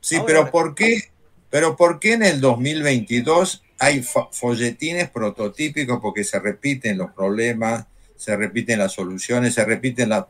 sí, 0.00 0.16
Ahora. 0.16 0.26
pero 0.26 0.50
¿por 0.50 0.74
qué? 0.74 1.10
Pero 1.50 1.76
¿por 1.76 1.98
qué 2.00 2.12
en 2.14 2.22
el 2.22 2.40
2022 2.40 3.62
hay 3.78 4.00
fo- 4.02 4.28
folletines 4.32 5.10
prototípicos? 5.10 5.98
Porque 6.00 6.24
se 6.24 6.38
repiten 6.38 6.96
los 6.98 7.10
problemas, 7.12 7.86
se 8.16 8.36
repiten 8.36 8.78
las 8.78 8.92
soluciones, 8.92 9.54
se 9.54 9.64
repiten 9.64 10.08
la- 10.10 10.28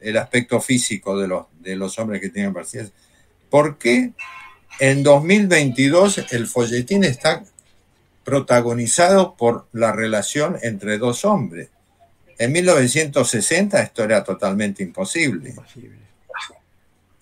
el 0.00 0.16
aspecto 0.18 0.60
físico 0.60 1.18
de 1.18 1.26
los, 1.28 1.46
de 1.60 1.74
los 1.76 1.98
hombres 1.98 2.20
que 2.20 2.28
tienen 2.28 2.52
parciales. 2.52 2.92
¿Por 3.48 3.78
qué 3.78 4.12
en 4.80 5.02
2022 5.02 6.26
el 6.32 6.46
folletín 6.46 7.04
está 7.04 7.42
protagonizado 8.24 9.36
por 9.36 9.66
la 9.72 9.92
relación 9.92 10.58
entre 10.62 10.98
dos 10.98 11.24
hombres? 11.24 11.70
En 12.38 12.52
1960 12.52 13.80
esto 13.82 14.04
era 14.04 14.22
totalmente 14.22 14.82
imposible. 14.82 15.50
Imposible. 15.50 16.06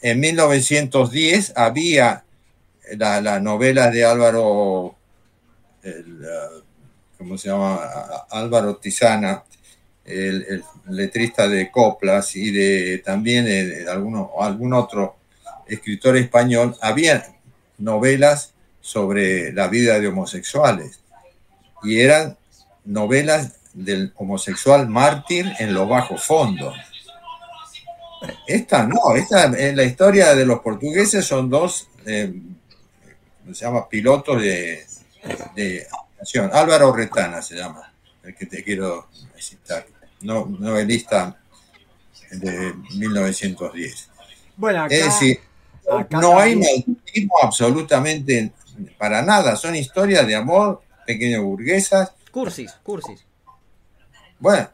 En 0.00 0.20
1910 0.20 1.53
había 1.57 2.24
la, 2.96 3.20
la 3.20 3.40
novela 3.40 3.90
de 3.90 4.05
Álvaro, 4.05 4.94
el, 5.83 6.20
uh, 6.22 6.62
¿cómo 7.16 7.38
se 7.38 7.48
llama? 7.48 7.81
Álvaro 8.31 8.77
Tizana, 8.77 9.42
el, 10.05 10.44
el 10.48 10.64
letrista 10.94 11.48
de 11.48 11.70
coplas 11.70 12.37
y 12.37 12.50
de 12.50 12.98
también 12.98 13.46
de, 13.46 13.64
de 13.64 13.90
alguno, 13.90 14.33
algún 14.38 14.74
otro 14.74 15.16
escritor 15.66 16.16
español, 16.16 16.77
había 16.83 17.27
novelas 17.79 18.53
sobre 18.81 19.53
la 19.53 19.68
vida 19.68 19.98
de 19.98 20.09
homosexuales 20.09 21.00
y 21.83 22.00
eran 22.00 22.37
novelas 22.85 23.55
del 23.74 24.12
homosexual 24.16 24.88
mártir 24.88 25.52
en 25.58 25.74
los 25.74 25.88
bajos 25.88 26.22
fondos. 26.22 26.74
Esta 28.46 28.87
no, 28.87 29.14
esta 29.16 29.44
en 29.44 29.76
la 29.76 29.84
historia 29.84 30.34
de 30.34 30.46
los 30.46 30.60
portugueses 30.60 31.24
son 31.26 31.50
dos, 31.50 31.88
eh, 32.06 32.32
se 33.52 33.64
llama 33.64 33.88
pilotos 33.88 34.40
de, 34.40 34.87
de 35.54 35.87
aviación. 36.12 36.50
Álvaro 36.52 36.92
Retana 36.92 37.42
se 37.42 37.56
llama, 37.56 37.92
el 38.22 38.34
que 38.34 38.46
te 38.46 38.62
quiero 38.62 39.08
citar, 39.38 39.87
no, 40.22 40.46
novelista 40.46 41.37
de 42.30 42.72
1910. 42.96 44.10
Bueno, 44.56 44.84
acá, 44.84 44.94
Es 44.94 45.04
decir, 45.04 45.40
acá 45.90 46.18
no 46.18 46.38
hay 46.38 46.56
maltratismo 46.56 47.34
absolutamente 47.42 48.52
para 48.96 49.20
nada, 49.20 49.56
son 49.56 49.76
historias 49.76 50.26
de 50.26 50.34
amor, 50.34 50.82
pequeñas 51.06 51.42
burguesas, 51.42 52.12
Cursis, 52.34 52.72
cursis. 52.82 53.24
Bueno, 54.44 54.68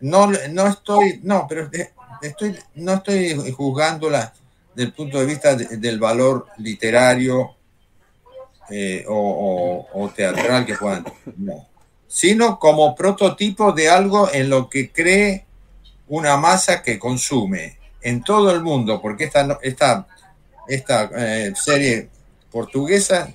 no, 0.00 0.26
no 0.50 0.66
estoy, 0.68 1.20
no, 1.22 1.46
pero 1.46 1.68
eh, 1.70 1.90
estoy, 2.22 2.56
no 2.76 2.94
estoy 2.94 3.34
juzgándola 3.52 4.32
desde 4.74 4.88
el 4.88 4.94
punto 4.94 5.18
de 5.20 5.26
vista 5.26 5.54
de- 5.54 5.76
del 5.76 5.98
valor 6.00 6.46
literario 6.56 7.54
eh, 8.70 9.04
o, 9.06 9.86
o- 9.92 10.08
teatral 10.08 10.64
que 10.64 10.76
puedan 10.76 11.04
no. 11.36 11.66
sino 12.08 12.58
como 12.58 12.94
prototipo 12.94 13.70
de 13.72 13.90
algo 13.90 14.30
en 14.32 14.48
lo 14.48 14.70
que 14.70 14.90
cree 14.90 15.44
una 16.08 16.38
masa 16.38 16.82
que 16.82 16.98
consume 16.98 17.76
en 18.00 18.22
todo 18.22 18.50
el 18.50 18.62
mundo, 18.62 19.02
porque 19.02 19.24
esta, 19.24 19.58
esta, 19.62 20.06
esta 20.68 21.10
eh, 21.14 21.52
serie 21.54 22.08
portuguesa 22.50 23.28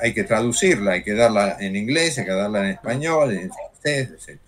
hay 0.00 0.14
que 0.14 0.22
traducirla, 0.22 0.92
hay 0.92 1.02
que 1.02 1.14
darla 1.14 1.56
en 1.58 1.74
inglés, 1.74 2.18
hay 2.18 2.24
que 2.24 2.30
darla 2.30 2.60
en 2.60 2.70
español, 2.70 3.32
en 3.32 3.50
francés, 3.52 4.10
etc. 4.28 4.40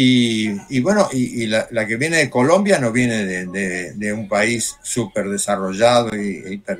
Y, 0.00 0.56
y 0.68 0.80
bueno, 0.80 1.08
y, 1.12 1.42
y 1.42 1.46
la, 1.48 1.66
la 1.72 1.84
que 1.86 1.96
viene 1.96 2.18
de 2.18 2.30
Colombia 2.30 2.78
no 2.78 2.92
viene 2.92 3.24
de, 3.24 3.46
de- 3.46 3.92
de 3.94 4.12
un 4.12 4.28
país 4.28 4.76
súper 4.82 5.28
desarrollado 5.28 6.14
y 6.16 6.36
e 6.46 6.52
hiper, 6.54 6.78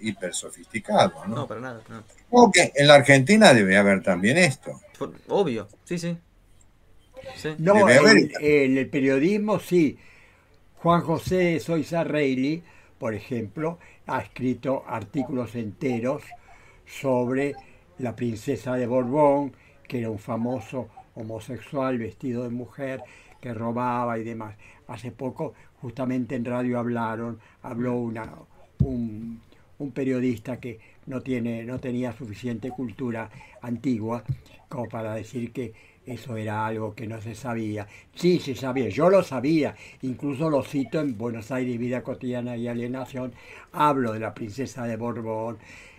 hiper 0.00 0.32
sofisticado, 0.34 1.12
No, 1.26 1.36
¿no? 1.36 1.46
para 1.46 1.60
nada. 1.60 1.82
no. 1.90 2.02
Supongo 2.24 2.52
que 2.52 2.72
en 2.74 2.86
la 2.88 2.94
Argentina 2.94 3.52
debe 3.52 3.76
haber 3.76 4.02
también 4.02 4.38
esto. 4.38 4.80
Por- 4.98 5.12
obvio, 5.28 5.68
sí, 5.84 5.98
sí. 5.98 6.16
Sí. 7.36 7.50
No, 7.58 7.74
Debe 7.74 7.98
haber- 7.98 8.16
en, 8.18 8.30
en 8.40 8.78
el 8.78 8.88
periodismo 8.88 9.58
sí. 9.60 9.98
Juan 10.76 11.02
José 11.02 11.60
Soiza 11.60 12.04
Reilly, 12.04 12.62
por 12.98 13.14
ejemplo, 13.14 13.78
ha 14.06 14.20
escrito 14.20 14.84
artículos 14.86 15.54
enteros 15.54 16.22
sobre 16.86 17.54
la 17.98 18.14
princesa 18.16 18.74
de 18.76 18.86
Borbón, 18.86 19.52
que 19.88 19.98
era 20.00 20.10
un 20.10 20.18
famoso 20.18 20.88
homosexual 21.14 21.98
vestido 21.98 22.44
de 22.44 22.50
mujer 22.50 23.02
que 23.40 23.54
robaba 23.54 24.18
y 24.18 24.24
demás. 24.24 24.56
Hace 24.88 25.10
poco, 25.10 25.54
justamente 25.80 26.34
en 26.34 26.44
radio 26.44 26.78
hablaron, 26.78 27.38
habló 27.62 27.96
un, 27.96 29.40
un 29.78 29.92
periodista 29.92 30.60
que 30.60 30.80
no, 31.06 31.20
tiene, 31.20 31.64
no 31.64 31.78
tenía 31.78 32.12
suficiente 32.12 32.70
cultura 32.70 33.30
antigua 33.60 34.24
como 34.68 34.88
para 34.88 35.14
decir 35.14 35.52
que 35.52 35.74
eso 36.06 36.36
era 36.36 36.66
algo 36.66 36.94
que 36.94 37.06
no 37.06 37.20
se 37.20 37.34
sabía. 37.34 37.86
Sí, 38.14 38.38
se 38.38 38.54
sabía, 38.54 38.88
yo 38.88 39.08
lo 39.08 39.22
sabía, 39.22 39.74
incluso 40.02 40.50
lo 40.50 40.62
cito 40.62 41.00
en 41.00 41.16
Buenos 41.16 41.50
Aires, 41.50 41.78
Vida 41.78 42.02
Cotidiana 42.02 42.56
y 42.56 42.68
Alienación, 42.68 43.32
hablo 43.72 44.12
de 44.12 44.20
la 44.20 44.34
princesa 44.34 44.84
de 44.86 44.96
Borbón 44.96 45.58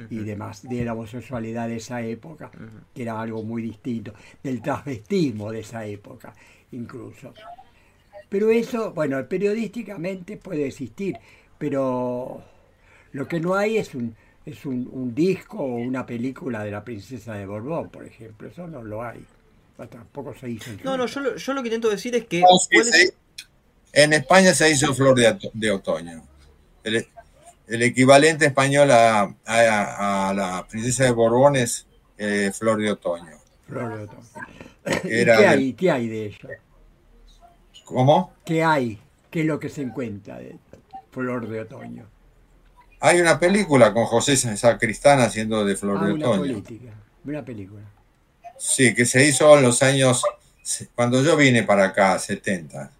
y 0.10 0.20
demás, 0.20 0.68
de 0.68 0.86
la 0.86 0.94
homosexualidad 0.94 1.68
de 1.68 1.78
esa 1.78 2.02
época, 2.02 2.52
que 2.94 3.02
era 3.02 3.20
algo 3.20 3.44
muy 3.44 3.62
distinto, 3.64 4.14
del 4.44 4.62
transvestismo 4.62 5.52
de 5.52 5.62
esa 5.62 5.86
época, 5.86 6.34
incluso. 6.72 7.34
Pero 8.30 8.50
eso, 8.52 8.94
bueno, 8.94 9.28
periodísticamente 9.28 10.38
puede 10.38 10.68
existir, 10.68 11.18
pero 11.58 12.44
lo 13.12 13.28
que 13.28 13.40
no 13.40 13.56
hay 13.56 13.78
es 13.78 13.96
un, 13.96 14.16
es 14.46 14.66
un, 14.66 14.88
un 14.92 15.16
disco 15.16 15.58
o 15.60 15.76
una 15.78 16.06
película 16.06 16.64
de 16.64 16.72
la 16.72 16.84
princesa 16.84 17.34
de 17.36 17.46
Borbón, 17.46 17.90
por 17.90 18.06
ejemplo, 18.06 18.48
eso 18.48 18.68
no 18.68 18.84
lo 18.84 19.04
hay. 19.04 19.26
Tampoco 19.90 20.34
se 20.34 20.50
hizo. 20.50 20.72
No, 20.84 20.96
no, 20.98 21.06
yo 21.06 21.20
lo, 21.20 21.36
yo 21.36 21.54
lo 21.54 21.62
que 21.62 21.68
intento 21.68 21.90
decir 21.90 22.16
es 22.16 22.26
que. 22.26 22.42
No, 22.42 22.48
sí, 22.60 22.68
¿cuál 22.76 22.88
es- 22.88 22.96
sí. 22.96 23.10
En 23.94 24.14
España 24.14 24.54
se 24.54 24.70
hizo 24.70 24.94
Flor 24.94 25.16
de, 25.16 25.38
de 25.54 25.72
Otoño. 25.72 26.24
El, 26.84 27.08
el 27.68 27.82
equivalente 27.84 28.46
español 28.46 28.92
a, 28.92 29.34
a- 29.46 30.30
a 30.30 30.34
la 30.34 30.68
princesa 30.68 31.06
de 31.06 31.12
Borbón 31.12 31.56
es 31.56 31.88
eh, 32.18 32.52
Flor 32.54 32.82
de 32.82 32.92
Otoño. 32.92 33.38
Flor 33.68 33.98
de 33.98 34.04
Otoño. 34.04 34.22
¿Y 35.04 35.14
Era 35.20 35.38
¿Qué 35.38 35.42
del- 35.44 35.50
hay, 35.60 35.74
¿Qué 35.74 35.92
hay 35.92 36.08
de 36.08 36.26
eso? 36.28 36.48
¿Cómo? 37.86 38.34
¿Qué 38.46 38.64
hay? 38.64 39.00
¿Qué 39.30 39.42
es 39.42 39.46
lo 39.46 39.60
que 39.60 39.70
se 39.70 39.82
encuentra 39.82 40.38
de 40.40 40.58
Flor 41.12 41.48
de 41.48 41.62
Otoño? 41.62 42.06
Hay 43.02 43.20
una 43.22 43.40
película 43.40 43.94
con 43.94 44.06
José 44.06 44.36
Sacristán 44.38 45.20
haciendo 45.20 45.64
de 45.66 45.76
Flor 45.76 45.98
Ah, 46.02 46.06
de 46.08 46.14
una 46.14 46.28
Otoño. 46.30 46.42
política, 46.42 46.94
una 47.26 47.44
película. 47.46 47.82
Sí, 48.58 48.94
que 48.94 49.06
se 49.06 49.26
hizo 49.26 49.58
en 49.58 49.64
los 49.64 49.84
años, 49.84 50.24
cuando 50.96 51.22
yo 51.22 51.36
vine 51.36 51.64
para 51.64 51.86
acá, 51.86 52.18
70, 52.18 52.92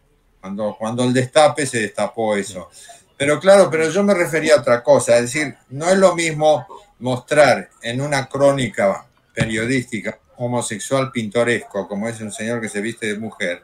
cuando, 0.42 0.76
cuando 0.78 1.04
el 1.04 1.14
destape 1.14 1.66
se 1.66 1.80
destapó 1.80 2.36
eso. 2.36 2.70
Pero 3.18 3.40
claro, 3.40 3.70
pero 3.70 3.90
yo 3.90 4.04
me 4.04 4.14
refería 4.14 4.56
a 4.56 4.60
otra 4.60 4.84
cosa, 4.84 5.16
es 5.16 5.34
decir, 5.34 5.56
no 5.70 5.90
es 5.90 5.98
lo 5.98 6.16
mismo 6.16 6.68
mostrar 7.00 7.70
en 7.82 8.02
una 8.02 8.28
crónica 8.28 9.06
periodística 9.34 10.20
homosexual 10.38 11.12
pintoresco, 11.12 11.88
como 11.88 12.08
es 12.08 12.20
un 12.20 12.32
señor 12.32 12.60
que 12.60 12.70
se 12.70 12.82
viste 12.82 13.08
de 13.08 13.20
mujer, 13.20 13.64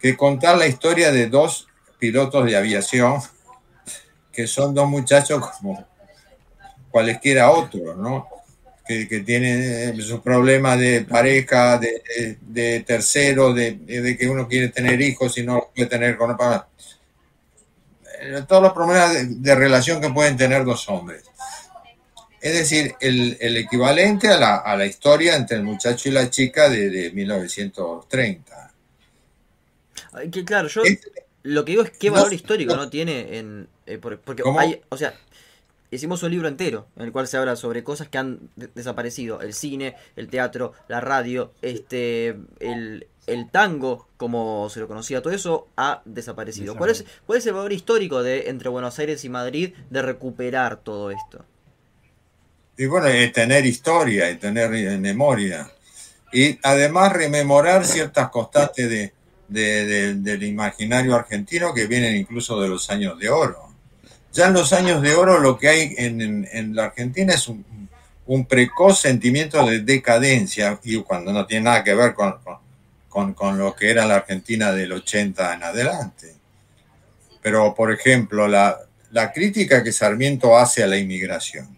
que 0.00 0.16
contar 0.16 0.58
la 0.58 0.66
historia 0.66 1.12
de 1.12 1.28
dos 1.28 1.68
pilotos 1.98 2.44
de 2.44 2.56
aviación, 2.56 3.20
que 4.32 4.46
son 4.46 4.74
dos 4.74 4.88
muchachos 4.88 5.46
como 5.58 5.86
cualesquiera 6.90 7.50
otros, 7.50 7.96
¿no? 7.96 8.28
Que, 8.86 9.08
que 9.08 9.20
tienen 9.20 10.00
sus 10.00 10.20
problemas 10.20 10.78
de 10.78 11.02
pareja, 11.02 11.78
de, 11.78 12.02
de, 12.16 12.38
de 12.40 12.80
tercero, 12.80 13.52
de, 13.52 13.72
de, 13.72 14.16
que 14.16 14.28
uno 14.28 14.48
quiere 14.48 14.68
tener 14.68 15.00
hijos 15.00 15.38
y 15.38 15.42
no 15.42 15.54
los 15.54 15.64
puede 15.74 15.86
tener 15.86 16.16
con 16.16 16.36
eh, 18.22 18.42
todos 18.46 18.62
los 18.62 18.72
problemas 18.72 19.42
de, 19.42 19.54
relación 19.54 20.00
que 20.00 20.10
pueden 20.10 20.36
tener 20.36 20.64
dos 20.64 20.88
hombres. 20.88 21.24
Es 22.40 22.54
decir, 22.54 22.94
el, 23.00 23.56
equivalente 23.56 24.28
a 24.28 24.76
la, 24.76 24.86
historia 24.86 25.36
entre 25.36 25.56
el 25.56 25.62
muchacho 25.62 26.08
y 26.08 26.12
la 26.12 26.28
chica 26.28 26.68
de, 26.68 27.10
1930. 27.12 28.72
Que 30.30 30.44
claro, 30.44 30.68
yo 30.68 30.82
lo 31.44 31.64
que 31.64 31.72
digo 31.72 31.82
es 31.82 31.90
qué 31.90 32.10
valor 32.10 32.32
histórico 32.32 32.76
no, 32.76 32.90
tiene 32.90 33.38
en... 33.38 33.68
Eh, 33.86 33.98
porque 33.98 34.42
hay, 34.58 34.80
o 34.88 34.96
sea, 34.96 35.14
hicimos 35.92 36.22
un 36.22 36.30
libro 36.32 36.48
entero 36.48 36.88
en 36.96 37.04
el 37.04 37.12
cual 37.12 37.28
se 37.28 37.36
habla 37.36 37.54
sobre 37.54 37.84
cosas 37.84 38.08
que 38.08 38.18
han 38.18 38.50
desaparecido. 38.74 39.40
El 39.40 39.54
cine, 39.54 39.94
el 40.16 40.28
teatro, 40.28 40.72
la 40.88 41.00
radio, 41.00 41.52
este, 41.62 42.36
el, 42.58 43.06
el 43.26 43.50
tango, 43.50 44.08
como 44.16 44.68
se 44.70 44.80
lo 44.80 44.88
conocía, 44.88 45.22
todo 45.22 45.32
eso 45.32 45.68
ha 45.76 46.02
desaparecido. 46.04 46.76
¿Cuál 46.76 46.90
es, 46.90 47.04
¿Cuál 47.26 47.38
es 47.38 47.46
el 47.46 47.52
valor 47.52 47.72
histórico 47.72 48.22
de 48.22 48.48
entre 48.48 48.70
Buenos 48.70 48.98
Aires 48.98 49.24
y 49.24 49.28
Madrid 49.28 49.74
de 49.90 50.02
recuperar 50.02 50.78
todo 50.78 51.10
esto? 51.10 51.44
Y 52.76 52.86
bueno, 52.86 53.06
es 53.06 53.32
tener 53.32 53.66
historia 53.66 54.30
y 54.30 54.36
tener 54.36 54.70
memoria. 54.98 55.70
Y 56.32 56.58
además 56.62 57.12
rememorar 57.12 57.84
ciertas 57.84 58.30
constantes 58.30 59.12
de, 59.48 60.14
del 60.16 60.42
imaginario 60.42 61.14
argentino 61.14 61.74
que 61.74 61.86
vienen 61.86 62.16
incluso 62.16 62.60
de 62.60 62.70
los 62.70 62.88
años 62.88 63.18
de 63.18 63.28
oro. 63.28 63.71
Ya 64.32 64.46
en 64.46 64.54
los 64.54 64.72
años 64.72 65.02
de 65.02 65.14
oro 65.14 65.38
lo 65.38 65.58
que 65.58 65.68
hay 65.68 65.94
en, 65.98 66.48
en, 66.50 66.74
la 66.74 66.84
Argentina 66.86 67.34
es 67.34 67.48
un, 67.48 67.64
precoz 68.48 69.00
sentimiento 69.00 69.64
de 69.66 69.80
decadencia, 69.80 70.80
y 70.82 71.02
cuando 71.02 71.32
no 71.32 71.46
tiene 71.46 71.64
nada 71.64 71.84
que 71.84 71.94
ver 71.94 72.14
con 72.14 72.34
con, 73.12 73.58
lo 73.58 73.74
que 73.74 73.90
era 73.90 74.06
la 74.06 74.16
Argentina 74.16 74.72
del 74.72 74.92
80 74.92 75.54
en 75.54 75.62
adelante. 75.62 76.34
Pero, 77.42 77.74
por 77.74 77.92
ejemplo, 77.92 78.48
la, 78.48 78.78
crítica 79.34 79.84
que 79.84 79.92
Sarmiento 79.92 80.56
hace 80.56 80.82
a 80.82 80.86
la 80.86 80.96
inmigración, 80.96 81.76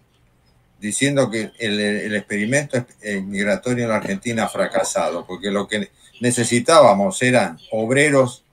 diciendo 0.78 1.28
que 1.30 1.50
el, 1.58 2.14
experimento 2.14 2.86
migratorio 3.24 3.84
en 3.84 3.90
la 3.90 3.96
Argentina 3.96 4.44
ha 4.44 4.48
fracasado, 4.48 5.26
porque 5.26 5.50
lo 5.50 5.66
que 5.66 5.90
necesitábamos 6.20 7.20
eran 7.22 7.58
obreros 7.72 8.44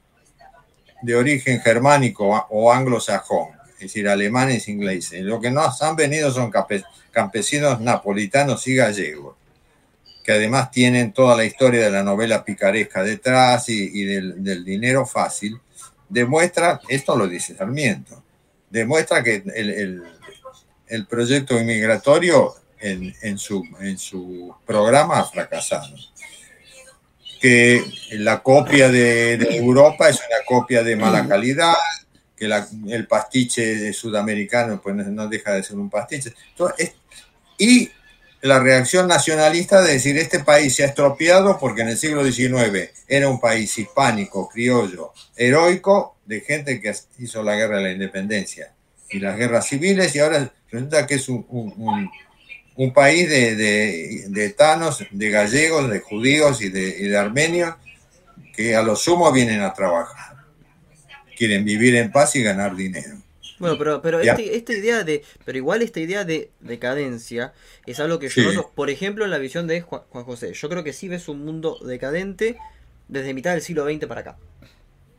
de 1.04 1.16
origen 1.16 1.62
germánico 1.62 2.48
o 2.50 2.72
anglosajón, 2.72 3.50
es 3.86 3.94
decir, 3.94 4.08
alemanes 4.08 4.67
ingleses. 4.67 5.22
Lo 5.24 5.41
que 5.41 5.52
nos 5.52 5.82
han 5.82 5.96
venido 5.96 6.32
son 6.32 6.52
campesinos 7.12 7.82
napolitanos 7.82 8.67
y 8.67 8.76
gallegos 8.76 9.36
que 10.24 10.32
además 10.34 10.72
tienen 10.72 11.13
toda 11.13 11.36
la 11.36 11.46
historia 11.46 11.82
de 11.82 11.91
la 11.91 12.04
novela 12.04 12.44
picaresca 12.44 13.04
detrás 13.04 13.70
y, 13.70 14.04
del, 14.04 14.63
dinero 14.63 15.06
fácil, 15.06 15.60
demuestra, 16.08 16.80
esto 16.88 17.15
lo 17.15 17.28
dice 17.28 17.56
Sarmiento, 17.56 18.24
demuestra 18.70 19.24
que 19.24 19.44
el, 19.56 21.06
proyecto 21.08 21.60
inmigratorio 21.60 22.56
en, 22.80 23.38
su, 23.38 23.63
en 23.80 23.98
su 23.98 24.54
programa 24.65 25.20
ha 25.20 25.26
fracasado. 25.26 25.96
Que 27.39 27.84
la 28.12 28.44
copia 28.44 28.89
de, 28.89 29.34
Europa 29.58 30.10
es 30.10 30.17
una 30.17 30.46
copia 30.46 30.84
de 30.84 30.96
mala 30.96 31.28
calidad, 31.28 31.74
que 32.42 32.96
el 32.96 33.06
pastiche 33.06 33.94
sudamericano 33.94 34.82
pues 34.82 34.96
no 34.96 35.28
deja 35.28 35.54
de 35.54 35.62
ser 35.62 35.78
un 35.78 35.92
pastiche. 35.92 36.34
y 37.60 37.88
la 38.42 38.60
reacción 38.60 39.08
nacionalista 39.08 39.80
de 39.84 39.94
decir 39.94 40.18
este 40.18 40.40
país 40.40 40.74
se 40.74 40.84
ha 40.84 40.88
estropeado 40.88 41.60
porque 41.60 41.82
en 41.82 41.90
el 41.90 41.98
siglo 41.98 42.26
XIX 42.26 42.90
era 43.08 43.30
un 43.30 43.40
país 43.40 43.78
hispánico, 43.78 44.50
criollo, 44.50 45.14
heroico, 45.36 46.18
de 46.26 46.42
gente 46.42 46.82
que 46.82 46.92
hizo 47.20 47.44
la 47.44 47.56
guerra 47.56 47.78
de 47.78 47.84
la 47.84 47.92
independencia 47.92 48.74
y 49.12 49.20
las 49.20 49.38
guerras 49.38 49.68
civiles 49.68 50.16
y 50.16 50.20
ahora 50.20 50.52
resulta 50.72 51.06
que 51.06 51.16
es 51.16 51.30
un, 51.30 51.46
país 52.96 53.30
de, 53.30 53.56
de, 53.56 54.26
de, 54.30 54.46
etanos, 54.46 55.06
de 55.12 55.30
gallegos, 55.30 55.92
de 55.92 56.00
judíos 56.00 56.60
y 56.64 56.66
y 56.66 56.70
de 56.70 57.18
armenios 57.18 57.76
que 58.56 58.76
a 58.76 58.82
lo 58.82 58.96
sumo 58.96 59.32
vienen 59.32 59.62
a 59.62 59.74
trabajar. 59.76 60.31
Quieren 61.42 61.66
vivir 61.66 61.96
en 61.96 62.12
paz 62.12 62.36
y 62.36 62.44
ganar 62.44 62.76
dinero. 62.76 63.18
Bueno, 63.58 63.76
pero, 63.76 64.00
pero 64.00 64.20
este, 64.20 64.56
esta 64.56 64.74
idea 64.74 65.04
de. 65.04 65.24
Pero 65.44 65.58
igual 65.58 65.82
esta 65.82 66.00
idea 66.00 66.24
de 66.24 66.52
decadencia 66.60 67.52
es 67.88 68.00
algo 68.00 68.20
que 68.20 68.30
yo 68.30 68.72
por 68.76 68.92
ejemplo, 68.92 69.26
en 69.26 69.32
la 69.32 69.40
visión 69.40 69.66
de 69.66 69.82
Juan, 69.82 70.04
José. 70.12 70.54
Yo 70.54 70.70
creo 70.70 70.84
que 70.84 70.94
sí 70.94 71.08
ves 71.08 71.28
un 71.30 71.44
mundo 71.44 71.80
decadente 71.84 72.60
desde 73.08 73.34
mitad 73.34 73.54
del 73.54 73.64
siglo 73.64 73.86
XX 73.86 74.06
para 74.06 74.22
acá. 74.22 74.38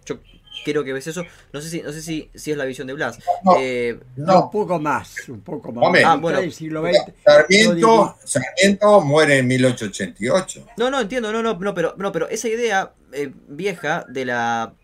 Yo 0.07 0.21
creo 0.65 0.85
que 0.85 0.93
ves 0.93 1.09
eso. 1.09 1.25
No 1.53 1.61
sé 1.61 1.71
si, 1.71 1.83
no 1.83 1.91
sé 1.91 2.01
si, 2.01 2.31
si 2.37 2.53
es 2.53 2.57
la 2.57 2.67
visión 2.67 2.87
de 2.87 2.93
Blas. 2.93 3.19
No, 3.43 3.57
eh, 3.59 3.99
un 4.17 4.51
poco 4.53 4.79
más, 4.79 5.29
un 5.29 5.41
poco 5.41 5.73
más. 5.73 6.05
ah, 6.05 6.15
bueno. 6.15 6.49
siglo 6.53 6.85
XX, 6.85 7.15
Sarmiento, 7.25 8.17
Sarmiento, 8.23 9.01
muere 9.01 9.39
en 9.39 9.49
1888. 9.49 10.67
No, 10.77 10.89
no, 10.89 11.01
entiendo, 11.01 11.33
no, 11.33 11.43
no, 11.43 11.59
no, 11.59 11.75
pero, 11.75 11.97
no, 11.99 12.13
pero 12.13 12.29
esa 12.29 12.47
idea 12.47 12.93
eh, 13.13 13.33
vieja 13.49 14.05
de 14.09 14.25
la 14.25 14.75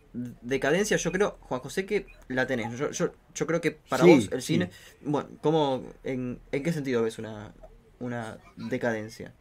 decadencia, 0.43 0.97
yo 0.97 1.13
creo, 1.13 1.39
Juan 1.41 1.61
José, 1.61 1.87
que 1.87 2.07
la 2.29 2.47
tenés. 2.47 2.77
Yo, 2.79 2.91
yo, 2.91 3.13
yo 3.35 3.47
creo 3.47 3.61
que 3.61 3.73
para 3.73 4.05
vos 4.05 4.29
el 4.33 4.43
cine. 4.43 4.71
Bueno, 5.03 5.29
¿cómo, 5.41 5.85
en, 6.05 6.41
en, 6.53 6.63
qué 6.63 6.73
sentido 6.73 7.03
ves 7.03 7.19
una, 7.19 7.53
una 8.01 8.39
decadencia? 8.57 9.33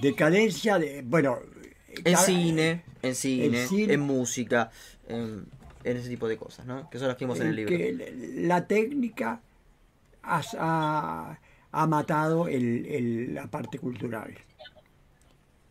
Decadencia 0.00 0.78
de. 0.78 1.02
Bueno. 1.02 1.40
En 2.04 2.16
cine, 2.16 2.84
en 3.02 3.14
cine, 3.14 3.66
en 3.92 4.00
música, 4.00 4.70
en, 5.08 5.46
ese 5.84 6.08
tipo 6.08 6.26
de 6.26 6.38
cosas, 6.38 6.64
¿no? 6.64 6.88
Que 6.88 6.98
son 6.98 7.08
las 7.08 7.18
que 7.18 7.26
vimos 7.26 7.38
en 7.40 7.48
el 7.48 7.56
libro. 7.56 7.76
la 8.48 8.66
técnica 8.66 9.42
ha, 10.22 11.38
ha 11.72 11.86
matado 11.86 12.48
el, 12.48 13.34
la 13.34 13.50
parte 13.50 13.78
cultural. 13.78 14.34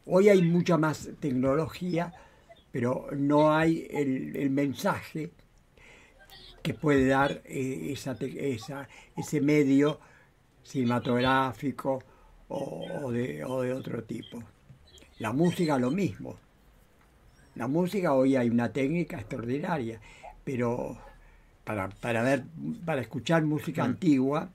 Hoy 0.06 0.30
hay 0.30 0.42
mucha 0.42 0.78
más 0.78 1.10
tecnología 1.20 2.12
pero 2.72 3.08
no 3.16 3.54
hay 3.54 3.88
el, 3.90 4.50
mensaje 4.50 5.32
que 6.62 6.74
puede 6.74 7.08
dar 7.08 7.42
eh, 7.46 7.92
esa, 7.92 8.18
ese 9.16 9.42
medio 9.42 10.00
cinematográfico 10.64 12.04
o, 12.48 13.12
de, 13.12 13.44
otro 13.44 14.04
tipo. 14.04 14.44
La 15.20 15.34
música 15.34 15.78
lo 15.78 15.92
mismo. 15.92 16.36
La 17.56 17.68
música 17.68 18.14
hoy 18.14 18.36
hay 18.36 18.50
una 18.50 18.72
técnica 18.72 19.20
extraordinaria, 19.20 20.00
pero 20.44 20.98
para, 21.64 22.24
ver, 22.24 22.44
para 22.86 23.02
escuchar 23.02 23.44
música 23.44 23.84
mm. 23.84 23.86
antigua, 23.86 24.50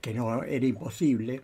que 0.00 0.14
no 0.14 0.42
era 0.42 0.66
imposible, 0.66 1.42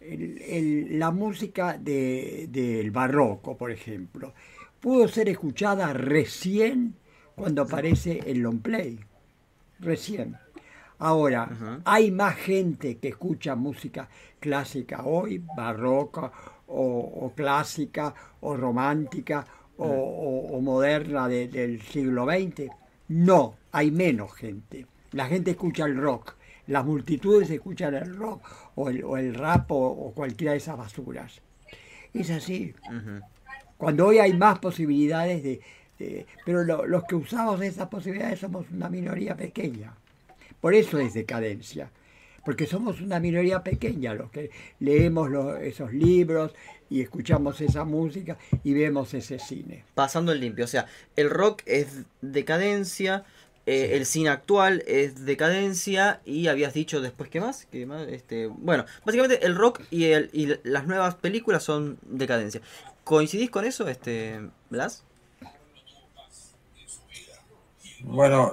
la 0.00 1.10
música 1.10 1.76
del 1.78 2.90
barroco, 2.90 3.56
por 3.56 3.70
ejemplo, 3.70 4.32
pudo 4.80 5.08
ser 5.08 5.28
escuchada 5.28 5.92
recién 5.92 6.94
cuando 7.34 7.62
aparece 7.62 8.20
el 8.26 8.40
long 8.40 8.60
play. 8.60 9.00
Recién. 9.78 10.36
Ahora, 10.98 11.80
hay 11.84 12.10
más 12.10 12.36
gente 12.36 12.98
que 12.98 13.08
escucha 13.08 13.54
música 13.54 14.08
clásica 14.38 15.04
hoy, 15.04 15.42
barroca 15.56 16.30
o, 16.66 17.32
clásica 17.34 18.14
o 18.40 18.54
romántica 18.56 19.46
o, 19.78 20.60
moderna 20.62 21.28
del 21.28 21.80
siglo 21.80 22.26
XX. 22.26 22.70
No, 23.08 23.54
hay 23.72 23.90
menos 23.90 24.34
gente. 24.34 24.86
La 25.12 25.26
gente 25.26 25.52
escucha 25.52 25.86
el 25.86 25.96
rock 25.96 26.34
las 26.70 26.84
multitudes 26.84 27.50
escuchan 27.50 27.94
el 27.94 28.14
rock 28.16 28.42
o 28.76 28.88
el, 28.88 29.34
rap 29.34 29.70
o, 29.72 30.12
cualquiera 30.14 30.52
de 30.52 30.58
esas 30.58 30.78
basuras. 30.78 31.40
Es 32.14 32.30
así. 32.30 32.72
Cuando 33.76 34.06
hoy 34.06 34.18
hay 34.20 34.34
más 34.34 34.60
posibilidades 34.60 35.42
de... 35.42 36.26
pero 36.46 36.62
los 36.86 37.04
que 37.04 37.16
usamos 37.16 37.60
esas 37.60 37.88
posibilidades 37.88 38.38
somos 38.38 38.70
una 38.70 38.88
minoría 38.88 39.36
pequeña. 39.36 39.94
Por 40.60 40.74
eso 40.74 41.00
es 41.00 41.12
decadencia. 41.12 41.90
Porque 42.44 42.66
somos 42.66 43.00
una 43.00 43.18
minoría 43.18 43.64
pequeña 43.64 44.14
los 44.14 44.30
que 44.30 44.50
leemos 44.78 45.28
esos 45.60 45.92
libros 45.92 46.54
y 46.88 47.00
escuchamos 47.00 47.60
esa 47.60 47.84
música 47.84 48.38
y 48.62 48.74
vemos 48.74 49.12
ese 49.12 49.40
cine. 49.40 49.84
Pasando 49.94 50.30
el 50.32 50.40
limpio, 50.40 50.64
o 50.66 50.68
sea, 50.68 50.86
el 51.16 51.30
rock 51.30 51.62
es 51.66 52.04
decadencia, 52.22 53.24
eh, 53.70 53.96
el 53.96 54.04
cine 54.04 54.30
actual 54.30 54.82
es 54.88 55.24
decadencia 55.24 56.20
y 56.24 56.48
habías 56.48 56.74
dicho 56.74 57.00
después 57.00 57.30
qué 57.30 57.40
más, 57.40 57.68
¿Qué 57.70 57.86
más? 57.86 58.08
Este, 58.08 58.48
bueno, 58.48 58.84
básicamente 59.04 59.46
el 59.46 59.54
rock 59.54 59.82
y, 59.92 60.06
el, 60.06 60.28
y 60.32 60.52
las 60.64 60.88
nuevas 60.88 61.14
películas 61.14 61.62
son 61.62 61.96
decadencia. 62.02 62.60
¿Coincidís 63.04 63.48
con 63.48 63.64
eso, 63.64 63.86
este 63.86 64.40
Blas? 64.70 65.04
Bueno, 68.00 68.50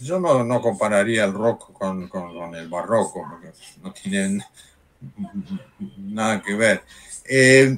yo 0.00 0.20
no, 0.20 0.60
compararía 0.60 1.24
el 1.24 1.32
rock 1.32 1.72
con, 1.72 2.54
el 2.54 2.68
barroco, 2.68 3.26
porque 3.30 3.52
no 3.82 3.90
tienen 3.94 4.42
nada 5.96 6.42
que 6.42 6.54
ver. 6.54 6.82
Eh, 7.24 7.74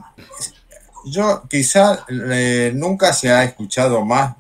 yo 1.04 1.44
quizá 1.48 2.04
eh, 2.08 2.72
nunca 2.74 3.12
se 3.12 3.30
ha 3.30 3.44
escuchado 3.44 4.04
más 4.04 4.34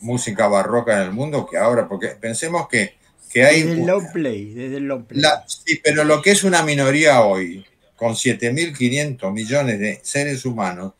música 0.00 0.48
barroca 0.48 0.96
en 0.96 1.02
el 1.02 1.12
mundo 1.12 1.46
que 1.46 1.56
ahora, 1.58 1.88
porque 1.88 2.08
pensemos 2.08 2.68
que, 2.68 2.96
que 3.30 3.44
hay... 3.44 3.62
Desde 3.62 3.80
el 3.80 3.86
long 3.86 4.12
play, 4.12 4.52
desde 4.54 4.76
el 4.78 4.84
long 4.84 5.04
play. 5.04 5.20
La- 5.20 5.44
sí, 5.46 5.80
pero 5.82 6.04
lo 6.04 6.20
que 6.22 6.30
es 6.30 6.44
una 6.44 6.62
minoría 6.62 7.20
hoy, 7.22 7.64
con 7.96 8.14
7.500 8.14 9.32
millones 9.32 9.78
de 9.78 10.00
seres 10.02 10.44
humanos, 10.44 10.94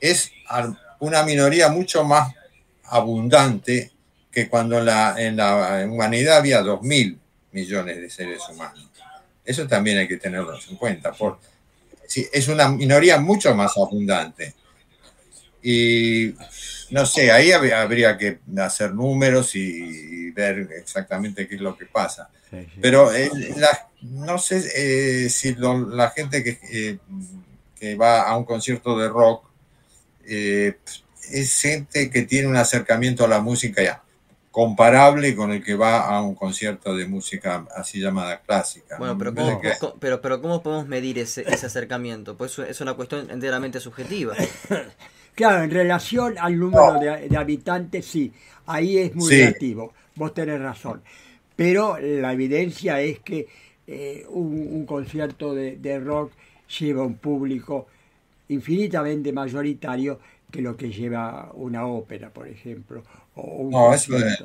es 0.00 0.30
una 1.00 1.22
minoría 1.24 1.68
mucho 1.68 2.04
más 2.04 2.32
abundante 2.84 3.90
que 4.30 4.48
cuando 4.48 4.78
en 4.78 4.86
la, 4.86 5.14
en 5.18 5.36
la 5.36 5.86
humanidad 5.90 6.38
había 6.38 6.62
2.000 6.62 7.18
millones 7.52 7.96
de 8.00 8.10
seres 8.10 8.40
humanos. 8.48 8.88
Eso 9.44 9.66
también 9.66 9.98
hay 9.98 10.06
que 10.06 10.18
tenerlo 10.18 10.56
en 10.68 10.76
cuenta. 10.76 11.12
Por, 11.12 11.38
sí, 12.06 12.26
es 12.32 12.46
una 12.48 12.68
minoría 12.68 13.18
mucho 13.18 13.54
más 13.54 13.72
abundante. 13.76 14.54
Y 15.62 16.32
no 16.90 17.06
sé, 17.06 17.30
ahí 17.30 17.48
hab- 17.50 17.72
habría 17.72 18.16
que 18.18 18.40
hacer 18.58 18.94
números 18.94 19.54
y, 19.56 19.60
y 19.60 20.30
ver 20.32 20.68
exactamente 20.78 21.46
qué 21.48 21.54
es 21.56 21.60
lo 21.60 21.76
que 21.76 21.86
pasa. 21.86 22.30
Sí, 22.50 22.56
sí. 22.74 22.78
Pero 22.80 23.12
eh, 23.12 23.30
la- 23.56 23.88
no 24.02 24.38
sé 24.38 24.62
eh, 24.74 25.28
si 25.30 25.54
lo- 25.54 25.88
la 25.88 26.10
gente 26.10 26.42
que, 26.42 26.58
eh, 26.70 26.98
que 27.78 27.94
va 27.94 28.22
a 28.22 28.36
un 28.36 28.44
concierto 28.44 28.98
de 28.98 29.08
rock 29.08 29.44
eh, 30.26 30.76
es 31.32 31.60
gente 31.60 32.10
que 32.10 32.22
tiene 32.22 32.48
un 32.48 32.56
acercamiento 32.56 33.24
a 33.24 33.28
la 33.28 33.40
música 33.40 33.82
ya 33.82 34.02
comparable 34.50 35.36
con 35.36 35.52
el 35.52 35.62
que 35.62 35.74
va 35.76 36.00
a 36.08 36.20
un 36.22 36.34
concierto 36.34 36.96
de 36.96 37.06
música 37.06 37.64
así 37.76 38.00
llamada 38.00 38.40
clásica. 38.40 38.96
Bueno, 38.98 39.16
pero 39.16 39.32
¿cómo, 39.32 39.60
que- 39.60 39.72
pero, 40.00 40.20
pero 40.20 40.42
¿cómo 40.42 40.60
podemos 40.62 40.88
medir 40.88 41.18
ese, 41.20 41.42
ese 41.48 41.66
acercamiento? 41.66 42.36
Pues 42.36 42.52
eso 42.52 42.64
es 42.64 42.80
una 42.80 42.94
cuestión 42.94 43.30
enteramente 43.30 43.78
subjetiva. 43.80 44.34
Claro, 45.40 45.64
en 45.64 45.70
relación 45.70 46.36
al 46.38 46.58
número 46.58 46.98
de, 47.00 47.28
de 47.30 47.36
habitantes, 47.36 48.04
sí, 48.04 48.30
ahí 48.66 48.98
es 48.98 49.14
muy 49.14 49.30
Sí. 49.30 49.40
relativo, 49.40 49.94
vos 50.16 50.34
tenés 50.34 50.60
razón. 50.60 51.02
Pero 51.56 51.96
la 51.98 52.32
evidencia 52.34 53.00
es 53.00 53.20
que 53.20 53.48
eh, 53.86 54.26
un, 54.28 54.68
un 54.70 54.84
concierto 54.84 55.54
de, 55.54 55.76
de 55.78 55.98
rock 55.98 56.32
lleva 56.78 57.04
un 57.04 57.14
público 57.16 57.86
infinitamente 58.48 59.32
mayoritario 59.32 60.20
que 60.50 60.60
lo 60.60 60.76
que 60.76 60.90
lleva 60.90 61.50
una 61.54 61.86
ópera, 61.86 62.28
por 62.30 62.46
ejemplo, 62.46 63.02
o 63.36 63.42
un 63.42 63.70
No, 63.70 63.94
eso 63.94 64.16
es-. 64.18 64.44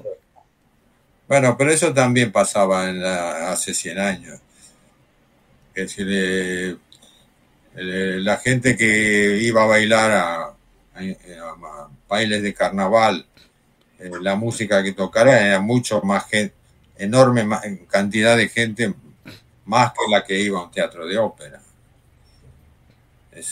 Bueno, 1.27 1.57
pero 1.57 1.71
eso 1.71 1.93
también 1.93 2.31
pasaba 2.31 2.89
en 2.89 3.01
la- 3.01 3.51
hace 3.51 3.73
100 3.73 3.99
años. 3.99 4.39
Es 5.73 5.95
decir, 5.97 6.07
eh, 6.09 6.75
eh, 7.75 8.17
la 8.21 8.37
gente 8.37 8.75
que 8.77 9.37
iba 9.41 9.63
a 9.63 9.67
bailar 9.67 10.11
a 10.11 10.54
bailes 12.07 12.41
de 12.43 12.53
carnaval, 12.53 13.25
eh, 13.99 14.09
la 14.21 14.35
música 14.35 14.83
que 14.83 14.93
tocara 14.93 15.45
era 15.45 15.59
mucho 15.59 16.01
más 16.01 16.27
gente, 16.29 16.53
enorme 16.97 17.45
cantidad 17.89 18.37
de 18.37 18.49
gente, 18.49 18.93
más 19.65 19.91
que 19.91 20.11
la 20.11 20.23
que 20.23 20.39
iba 20.39 20.59
a 20.59 20.63
un 20.63 20.71
teatro 20.71 21.05
de 21.05 21.17
ópera. 21.17 21.61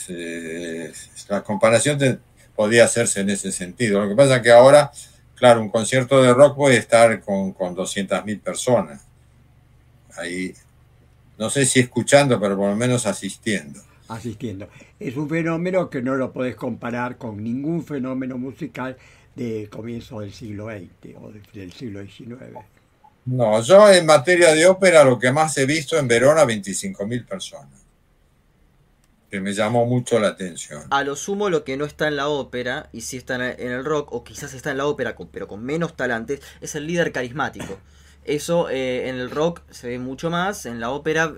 Eh, 0.08 0.92
la 1.28 1.42
comparación 1.42 1.98
te- 1.98 2.18
podía 2.56 2.84
hacerse 2.84 3.20
en 3.20 3.30
ese 3.30 3.52
sentido. 3.52 4.00
Lo 4.02 4.08
que 4.08 4.14
pasa 4.14 4.36
es 4.36 4.42
que 4.42 4.50
ahora 4.52 4.90
Claro, 5.34 5.60
un 5.60 5.68
concierto 5.68 6.22
de 6.22 6.32
rock 6.32 6.54
puede 6.56 6.76
estar 6.76 7.20
con, 7.20 7.52
con 7.52 7.74
200.000 7.74 8.38
personas. 8.40 9.02
Ahí, 10.16 10.54
no 11.38 11.50
sé 11.50 11.66
si 11.66 11.80
escuchando, 11.80 12.38
pero 12.40 12.56
por 12.56 12.70
lo 12.70 12.76
menos 12.76 13.04
asistiendo. 13.06 13.80
Asistiendo. 14.08 14.68
Es 15.00 15.16
un 15.16 15.28
fenómeno 15.28 15.88
que 15.90 16.02
no 16.02 16.16
lo 16.16 16.32
podés 16.32 16.56
comparar 16.56 17.16
con 17.18 17.42
ningún 17.42 17.84
fenómeno 17.84 18.38
musical 18.38 18.96
de 19.34 19.68
comienzo 19.70 20.20
del 20.20 20.32
siglo 20.32 20.66
XX 20.66 21.16
o 21.20 21.30
de- 21.32 21.42
del 21.52 21.72
siglo 21.72 22.00
XIX. 22.02 22.58
No, 23.26 23.60
yo 23.62 23.90
en 23.90 24.04
materia 24.06 24.52
de 24.54 24.66
ópera 24.66 25.02
lo 25.04 25.18
que 25.18 25.32
más 25.32 25.56
he 25.58 25.64
visto 25.66 25.98
en 25.98 26.06
Verona, 26.06 26.44
25.000 26.44 27.24
personas. 27.24 27.84
Que 29.30 29.40
me 29.40 29.52
llamó 29.52 29.86
mucho 29.86 30.20
la 30.20 30.28
atención. 30.28 30.82
A 30.90 31.02
lo 31.02 31.16
sumo 31.16 31.50
lo 31.50 31.64
que 31.64 31.76
no 31.76 31.84
está 31.86 32.06
en 32.06 32.16
la 32.16 32.28
ópera, 32.28 32.88
y 32.92 33.00
sí 33.00 33.16
está 33.16 33.34
en 33.34 33.72
el 33.72 33.84
rock, 33.84 34.12
o 34.12 34.22
quizás 34.22 34.54
está 34.54 34.70
en 34.70 34.76
la 34.78 34.86
ópera, 34.86 35.16
pero 35.32 35.48
con 35.48 35.64
menos 35.64 35.96
talantes, 35.96 36.40
es 36.60 36.74
el 36.76 36.86
líder 36.86 37.10
carismático. 37.10 37.78
Eso 38.24 38.68
eh, 38.70 39.08
en 39.08 39.16
el 39.16 39.30
rock 39.30 39.62
se 39.70 39.88
ve 39.88 39.98
mucho 39.98 40.30
más, 40.30 40.66
en 40.66 40.78
la 40.78 40.90
ópera 40.90 41.34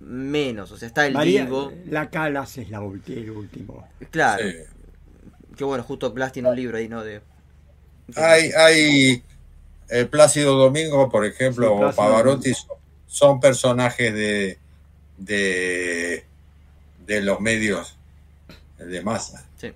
menos. 0.00 0.72
O 0.72 0.76
sea, 0.76 0.88
está 0.88 1.06
el 1.06 1.14
María, 1.14 1.44
divo. 1.44 1.72
la 1.86 2.10
Calas 2.10 2.58
es 2.58 2.70
la 2.70 2.80
ulti- 2.80 3.16
el 3.18 3.30
último. 3.30 3.86
Claro, 4.10 4.42
Sí. 4.48 4.56
que 5.56 5.64
bueno, 5.64 5.84
justo 5.84 6.10
Blas 6.12 6.32
tiene 6.32 6.48
un 6.48 6.56
libro 6.56 6.76
ahí, 6.78 6.88
¿no? 6.88 7.04
De, 7.04 7.20
Hay, 8.16 8.50
hay 8.52 9.22
eh, 9.88 10.04
Plácido 10.06 10.56
Domingo, 10.56 11.08
por 11.10 11.24
ejemplo, 11.26 11.76
Sí, 11.78 11.84
o 11.84 11.92
Pavarotti, 11.94 12.54
son, 12.54 12.76
son 13.06 13.40
personajes 13.40 14.12
de, 14.14 14.58
de, 15.18 16.24
de 17.06 17.20
los 17.22 17.40
medios 17.40 17.96
de 18.78 19.02
masa. 19.02 19.46
sí. 19.56 19.72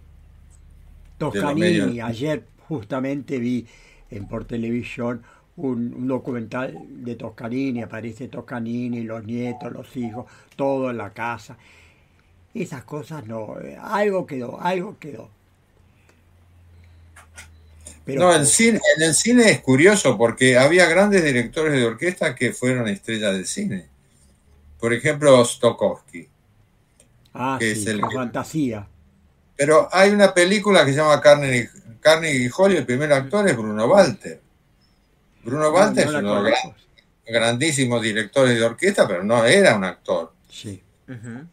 Toscanini, 1.19 2.01
ayer 2.01 2.45
justamente 2.69 3.39
vi 3.39 3.67
en 4.11 4.27
por 4.27 4.45
televisión 4.45 5.23
un, 5.57 5.95
un 5.95 6.09
documental 6.09 6.77
de 6.89 7.15
Toscanini, 7.15 7.83
aparece 7.83 8.29
Toscanini, 8.29 9.03
los 9.03 9.25
nietos, 9.25 9.73
los 9.73 9.97
hijos, 9.97 10.27
todo 10.57 10.91
en 10.91 10.99
la 10.99 11.13
casa. 11.13 11.57
Esas 12.53 12.85
cosas 12.85 13.27
no, 13.27 13.61
eh, 13.61 13.77
algo 13.81 14.27
quedó, 14.27 14.61
algo 14.61 14.97
quedó. 14.99 15.29
Pero 18.05 18.21
No, 18.21 18.35
el 18.35 18.47
cine, 18.47 18.81
en 18.97 19.03
el 19.03 19.15
cine 19.15 19.51
es 19.51 19.61
curioso 19.61 20.19
porque 20.19 20.59
había 20.59 20.87
grandes 20.87 21.25
directores 21.25 21.73
de 21.73 21.87
orquesta 21.87 22.35
que 22.35 22.53
fueron 22.53 22.87
estrellas 22.89 23.33
del 23.33 23.47
cine. 23.47 23.87
Por 24.79 24.93
ejemplo, 24.93 25.43
Stokowski. 25.45 26.29
ah, 27.33 27.57
que 27.59 27.75
sí, 27.75 27.81
es 27.83 27.87
el 27.87 28.01
la 28.01 28.09
que- 28.09 28.15
fantasía. 28.17 28.87
Pero 29.57 29.89
hay 29.93 30.11
una 30.11 30.35
película 30.35 30.85
que 30.85 30.91
se 30.93 30.99
llama 30.99 31.21
Carnegie, 31.21 31.71
Carnegie 32.01 32.51
Hall 32.57 32.73
y 32.73 32.77
el 32.77 32.85
primer 32.85 33.13
actor 33.13 33.49
es 33.49 33.57
Bruno 33.57 33.87
Walter. 33.87 34.41
Bruno 35.45 35.71
Walter 35.71 36.07
No, 36.07 36.13
no 36.13 36.19
es 36.19 36.23
uno 36.25 36.35
de 36.45 36.51
los 36.51 36.61
conozco. 36.61 36.81
gran- 37.27 37.43
grandísimos 37.43 38.03
directores 38.03 38.55
de 38.59 38.65
orquesta, 38.65 39.07
pero 39.09 39.23
no 39.25 39.45
era 39.45 39.77
un 39.77 39.85
actor. 39.85 40.33
Sí. 40.51 40.83
Ujú. 41.09 41.47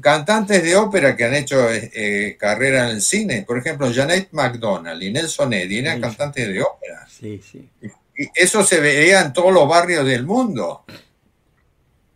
Cantantes 0.00 0.62
de 0.62 0.74
ópera 0.76 1.16
que 1.16 1.24
han 1.24 1.34
hecho 1.34 1.70
eh, 1.70 1.90
eh, 1.94 2.36
carrera 2.38 2.84
en 2.90 2.96
el 2.96 3.02
cine, 3.02 3.44
por 3.46 3.58
ejemplo, 3.58 3.90
Janet 3.94 4.28
McDonald 4.32 5.00
y 5.02 5.12
Nelson 5.12 5.52
Eddy 5.52 5.78
eran 5.78 6.00
cantantes 6.00 6.48
de 6.48 6.60
ópera. 6.62 7.06
Sí, 7.08 7.40
sí. 7.48 7.68
Y 8.16 8.28
eso 8.34 8.64
se 8.64 8.80
veía 8.80 9.20
en 9.20 9.32
todos 9.32 9.52
los 9.52 9.68
barrios 9.68 10.04
del 10.04 10.24
mundo. 10.24 10.84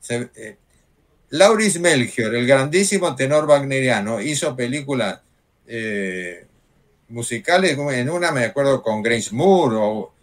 Se- 0.01 0.31
eh, 0.37 0.57
Lauris 1.31 1.79
Melchior, 1.79 2.35
el 2.35 2.47
grandísimo 2.47 3.15
tenor 3.15 3.45
wagneriano, 3.47 4.21
hizo 4.21 4.57
películas 4.57 5.21
eh, 5.67 6.47
musicales, 7.09 7.77
como 7.77 7.93
en 7.93 8.09
una 8.11 8.33
me 8.33 8.45
acuerdo 8.45 8.83
con 8.83 9.03
Grace 9.03 9.29
Moore 9.33 9.77
o, 9.79 10.15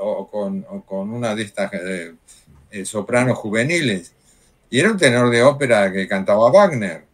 o 0.00 0.28
con, 0.28 0.64
o 0.68 0.82
con 0.82 1.10
una 1.10 1.34
de 1.34 1.42
estas 1.42 1.72
eh, 1.74 2.14
eh, 2.70 2.84
sopranos 2.84 3.38
juveniles. 3.38 4.14
Y 4.70 4.78
era 4.78 4.92
un 4.92 4.98
tenor 4.98 5.30
de 5.30 5.42
ópera 5.42 5.92
que 5.92 6.06
cantaba 6.06 6.50
Wagner. 6.50 7.04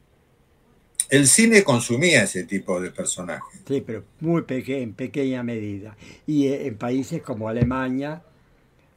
El 1.09 1.29
cine 1.29 1.62
consumía 1.62 2.25
ese 2.25 2.44
tipo 2.44 2.81
de 2.81 2.90
personajes. 2.90 3.61
Sí, 3.66 3.83
pero 3.87 4.05
muy 4.20 4.42
peque 4.42 4.83
en 4.83 4.92
pequeña 4.92 5.42
medida. 5.42 5.96
Y 6.27 6.49
eh, 6.49 6.66
en 6.66 6.77
países 6.77 7.22
como 7.22 7.49
Alemania 7.49 8.22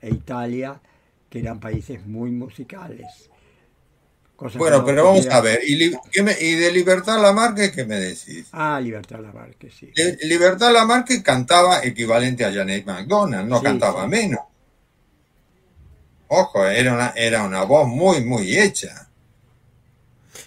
e 0.01 0.09
Italia, 0.09 0.81
que 1.29 1.39
eran 1.39 1.59
países 1.59 2.05
muy 2.05 2.31
musicales. 2.31 3.28
Bueno, 4.57 4.77
no 4.79 4.85
pero 4.85 5.03
vamos 5.05 5.27
a 5.27 5.41
ver. 5.41 5.59
¿Y, 5.67 5.91
me- 6.21 6.37
y 6.39 6.55
de 6.55 6.71
Libertad 6.71 7.21
Lamarque 7.21 7.71
qué 7.71 7.85
me 7.85 7.99
decís? 7.99 8.47
Ah, 8.53 8.79
Libertad 8.81 9.19
Lamarque, 9.19 9.69
sí. 9.69 9.91
Li- 9.95 10.27
Libertad 10.27 10.71
Lamarque 10.71 11.21
cantaba 11.21 11.83
equivalente 11.83 12.45
a 12.45 12.51
Janet 12.53 12.85
McDonald, 12.85 13.49
no 13.49 13.57
Sí, 13.59 13.63
cantaba 13.65 14.03
sí. 14.03 14.09
menos. 14.09 14.39
Ojo, 16.27 16.65
era 16.67 16.93
una, 16.93 17.09
era 17.15 17.43
una 17.43 17.63
voz 17.63 17.87
muy, 17.87 18.23
muy 18.23 18.57
hecha. 18.57 19.07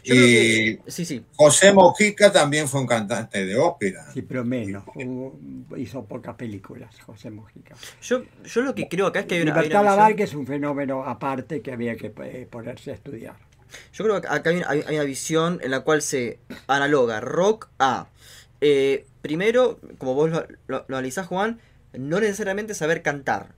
Yo 0.05 0.14
y 0.14 0.18
que- 0.18 0.80
sí, 0.88 1.05
sí. 1.05 1.24
José 1.36 1.72
Mojica 1.72 2.32
también 2.32 2.68
fue 2.68 2.80
un 2.80 2.86
cantante 2.86 3.45
de 3.45 3.57
ópera. 3.57 4.07
Sí, 4.12 4.22
pero 4.22 4.45
menos. 4.45 4.84
Hubo- 4.95 5.38
hizo 5.76 6.05
pocas 6.05 6.34
películas, 6.34 6.95
José 7.05 7.30
Mujica. 7.30 7.76
Yo, 8.03 8.22
yo 8.45 8.62
lo 8.62 8.74
que 8.74 8.88
creo 8.88 9.07
acá 9.09 9.20
es 9.20 9.26
que 9.26 9.36
hay 9.36 9.43
una, 9.43 9.55
Libertad 9.55 9.84
Lamarque 9.84 10.22
es 10.24 10.34
un 10.34 10.47
fenómeno 10.47 11.05
aparte 11.05 11.61
que 11.62 11.72
había 11.72 11.97
que 11.97 12.12
eh, 12.24 12.49
ponerse 12.51 12.90
a 12.90 12.95
estudiar. 12.95 13.36
Yo 13.93 14.05
creo 14.05 14.20
que 14.20 14.29
acá 14.29 14.51
hay, 14.51 14.62
hay- 14.66 14.85
hay 14.87 14.95
una 14.97 15.05
visión 15.05 15.61
en 15.62 15.70
la 15.70 15.81
cual 15.81 16.03
se 16.03 16.39
analoga 16.66 17.20
rock 17.20 17.68
a, 17.79 18.09
eh, 18.61 19.07
primero, 19.23 19.79
como 19.99 20.14
vos 20.14 20.31
lo, 20.31 20.47
lo- 20.66 20.85
lo 20.89 20.97
analizás, 20.97 21.27
Juan, 21.27 21.61
no 21.93 22.20
necesariamente 22.20 22.75
saber 22.75 23.03
cantar, 23.03 23.55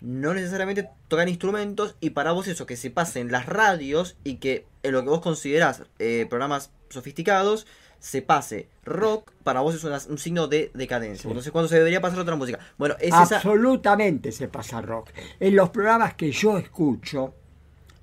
no 0.00 0.34
necesariamente 0.34 0.88
tocar 1.08 1.28
instrumentos, 1.28 1.96
y 2.00 2.10
para 2.10 2.32
vos 2.32 2.48
eso, 2.48 2.66
que 2.66 2.76
se 2.76 2.90
pase 2.90 3.20
en 3.20 3.30
las 3.32 3.46
radios 3.46 4.16
y 4.24 4.36
que 4.36 4.66
en 4.82 4.92
lo 4.92 5.02
que 5.02 5.08
vos 5.10 5.20
considerás 5.20 5.82
eh, 5.98 6.26
programas 6.28 6.70
sofisticados, 6.90 7.66
se 7.98 8.20
pase 8.22 8.68
rock, 8.84 9.32
para 9.42 9.60
vos 9.60 9.74
es 9.74 9.82
una- 9.82 10.00
un 10.08 10.18
signo 10.18 10.46
de 10.48 10.70
decadencia. 10.74 11.28
Entonces, 11.28 11.50
cuando 11.50 11.68
se 11.68 11.76
debería 11.76 12.00
pasar 12.00 12.18
otra 12.20 12.36
música. 12.36 12.58
Bueno, 12.76 12.94
es 13.00 13.08
esa. 13.08 13.36
Absolutamente 13.36 14.32
se 14.32 14.48
pasa 14.48 14.80
rock. 14.82 15.10
En 15.40 15.56
los 15.56 15.70
programas 15.70 16.14
que 16.14 16.30
yo 16.30 16.58
escucho, 16.58 17.34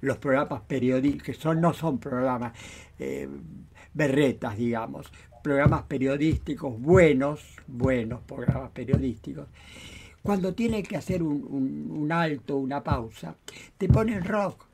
los 0.03 0.17
programas 0.17 0.61
periodísticos, 0.67 1.25
que 1.25 1.33
son, 1.33 1.59
no 1.61 1.73
son 1.73 1.97
programas 1.99 2.53
eh, 2.99 3.27
berretas, 3.93 4.57
digamos, 4.57 5.11
programas 5.43 5.83
periodísticos 5.83 6.79
buenos, 6.79 7.41
buenos 7.67 8.21
programas 8.21 8.71
periodísticos, 8.71 9.47
cuando 10.21 10.53
tienen 10.53 10.83
que 10.83 10.95
hacer 10.97 11.21
un, 11.23 11.43
un- 11.49 11.91
un 12.01 12.11
alto, 12.11 12.57
una 12.57 12.81
pausa, 12.83 13.35
te 13.77 13.87
ponen 13.89 14.23
rock. 14.23 14.65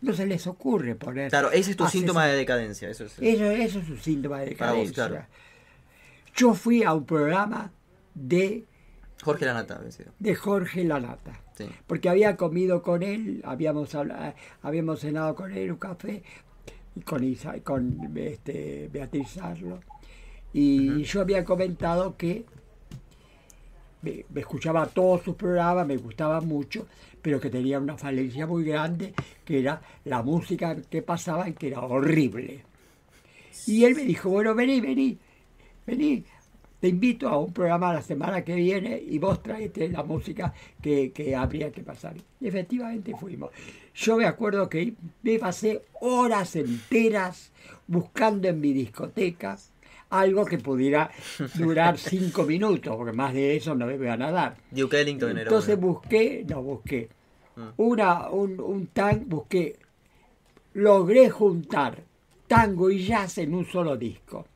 No 0.00 0.12
se 0.12 0.26
les 0.26 0.46
ocurre 0.48 0.96
poner. 0.96 1.30
Claro, 1.30 1.52
ese 1.52 1.70
es 1.72 1.76
tu 1.76 1.86
síntoma 1.86 2.26
de 2.26 2.36
decadencia. 2.36 2.88
Eso 2.90 3.04
es. 3.04 3.16
Eso, 3.20 3.44
eso 3.50 3.78
es 3.78 3.88
un 3.88 3.98
síntoma 3.98 4.40
de 4.40 4.56
Para 4.56 4.72
vos, 4.72 4.88
decadencia. 4.88 5.08
claro. 5.08 5.26
Yo 6.34 6.54
fui 6.54 6.82
a 6.82 6.92
un 6.92 7.04
programa 7.04 7.70
de, 8.14 8.64
Jorge 9.22 9.44
Lanata, 9.44 9.80
sido. 9.92 10.10
de 10.18 10.34
Jorge 10.34 10.82
Lanata 10.84 11.40
Sí. 11.62 11.74
porque 11.86 12.08
había 12.08 12.36
comido 12.36 12.82
con 12.82 13.02
él, 13.02 13.42
habíamos 13.44 13.94
habíamos 14.62 15.00
cenado 15.00 15.34
con 15.34 15.52
él 15.52 15.72
un 15.72 15.78
café 15.78 16.22
y 16.94 17.00
con 17.00 17.24
Isa, 17.24 17.60
con 17.60 18.12
este, 18.16 18.88
Beatriz 18.92 19.30
Sarlo 19.30 19.80
y 20.52 21.02
yo 21.04 21.22
había 21.22 21.44
comentado 21.44 22.16
que 22.16 22.44
me, 24.02 24.24
me 24.28 24.40
escuchaba 24.40 24.86
todos 24.86 25.22
sus 25.22 25.36
programas, 25.36 25.86
me 25.86 25.96
gustaba 25.96 26.40
mucho, 26.40 26.86
pero 27.22 27.40
que 27.40 27.48
tenía 27.48 27.78
una 27.78 27.96
falencia 27.96 28.46
muy 28.46 28.64
grande, 28.64 29.14
que 29.44 29.60
era 29.60 29.80
la 30.04 30.22
música 30.22 30.76
que 30.82 31.02
pasaban, 31.02 31.54
que 31.54 31.68
era 31.68 31.80
horrible. 31.80 32.64
Y 33.66 33.84
él 33.84 33.94
me 33.94 34.02
dijo, 34.02 34.28
bueno, 34.28 34.54
vení, 34.54 34.80
vení, 34.80 35.18
vení, 35.86 36.24
te 36.82 36.88
invito 36.88 37.28
a 37.28 37.38
un 37.38 37.52
programa 37.52 37.94
la 37.94 38.02
semana 38.02 38.42
que 38.42 38.56
viene 38.56 39.00
y 39.00 39.16
vos 39.20 39.40
traete 39.40 39.88
la 39.88 40.02
música 40.02 40.52
que, 40.82 41.12
que 41.12 41.36
habría 41.36 41.70
que 41.70 41.84
pasar. 41.84 42.16
Y 42.40 42.48
efectivamente 42.48 43.14
fuimos. 43.16 43.50
Yo 43.94 44.16
me 44.16 44.26
acuerdo 44.26 44.68
que 44.68 44.92
me 45.22 45.38
pasé 45.38 45.82
horas 46.00 46.56
enteras 46.56 47.52
buscando 47.86 48.48
en 48.48 48.60
mi 48.60 48.72
discoteca 48.72 49.56
algo 50.10 50.44
que 50.44 50.58
pudiera 50.58 51.08
durar 51.54 51.98
cinco 51.98 52.42
minutos, 52.42 52.96
porque 52.96 53.12
más 53.16 53.32
de 53.32 53.54
eso 53.54 53.76
no 53.76 53.86
me 53.86 53.96
van 53.96 54.20
a 54.22 54.32
dar. 54.32 54.56
Duke 54.72 55.00
Ellington 55.02 55.38
Entonces 55.38 55.78
busqué, 55.78 56.44
no 56.48 56.64
busqué, 56.64 57.08
Mm. 57.54 57.68
una, 57.76 58.30
un, 58.30 58.58
un 58.60 58.86
tan, 58.88 59.28
busqué, 59.28 59.76
logré 60.72 61.28
juntar 61.30 61.98
tango 62.48 62.90
y 62.90 63.04
jazz 63.04 63.38
en 63.38 63.54
un 63.54 63.66
solo 63.66 63.96
disco, 63.96 64.46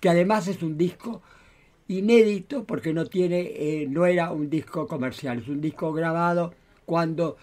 que 0.00 0.08
además 0.08 0.48
es 0.48 0.60
un 0.62 0.76
disco 0.76 1.22
inédito 1.88 2.64
porque 2.64 2.92
no 2.92 3.06
tiene, 3.06 3.40
eh, 3.40 3.86
no 3.88 4.06
era 4.06 4.30
un 4.32 4.48
disco 4.50 4.86
comercial, 4.86 5.38
es 5.38 5.48
un 5.48 5.60
disco 5.60 5.92
grabado 5.92 6.54
cuando 6.86 7.36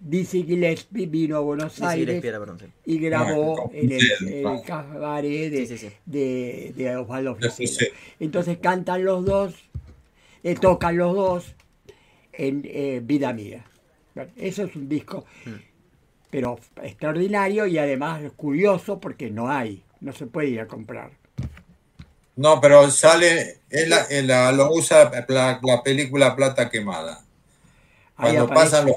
Dizzy 0.00 0.42
Gillespie 0.44 1.06
vino 1.06 1.36
a 1.36 1.40
Buenos 1.40 1.76
Dizzy 1.76 1.84
Aires 1.86 2.20
perdón, 2.22 2.58
sí. 2.58 2.66
y 2.86 2.98
grabó 2.98 3.66
Ah, 3.66 3.70
en 3.72 3.92
el, 3.92 4.02
el 4.28 4.62
cabaret 4.66 5.50
de, 5.50 5.66
Sí, 5.66 5.78
sí, 5.78 5.88
sí. 5.88 5.94
de, 6.06 6.72
de 6.76 6.96
Osvaldo. 6.96 7.38
Entonces 8.18 8.58
cantan 8.58 9.04
los 9.04 9.24
dos, 9.24 9.54
eh, 10.42 10.56
tocan 10.56 10.96
los 10.96 11.14
dos 11.14 11.54
en 12.32 12.62
eh, 12.64 13.00
Vida 13.04 13.32
Mía. 13.32 13.64
Bueno, 14.14 14.30
eso 14.36 14.64
es 14.64 14.74
un 14.76 14.88
disco, 14.88 15.24
Mm. 15.46 15.50
pero 16.30 16.58
extraordinario 16.82 17.66
y 17.66 17.78
además 17.78 18.22
curioso 18.36 18.98
porque 18.98 19.30
no 19.30 19.48
hay, 19.50 19.82
no 20.00 20.12
se 20.12 20.26
puede 20.26 20.48
ir 20.48 20.60
a 20.60 20.66
comprar. 20.66 21.12
No, 22.36 22.60
pero 22.60 22.90
sale, 22.90 23.60
es 23.68 23.88
la, 23.88 24.02
es 24.02 24.24
la- 24.24 24.52
lo 24.52 24.72
usa 24.72 25.10
la, 25.28 25.60
la 25.62 25.82
película 25.82 26.34
Plata 26.34 26.70
Quemada. 26.70 27.22
Cuando 28.16 28.48
pasan 28.48 28.86
los 28.86 28.96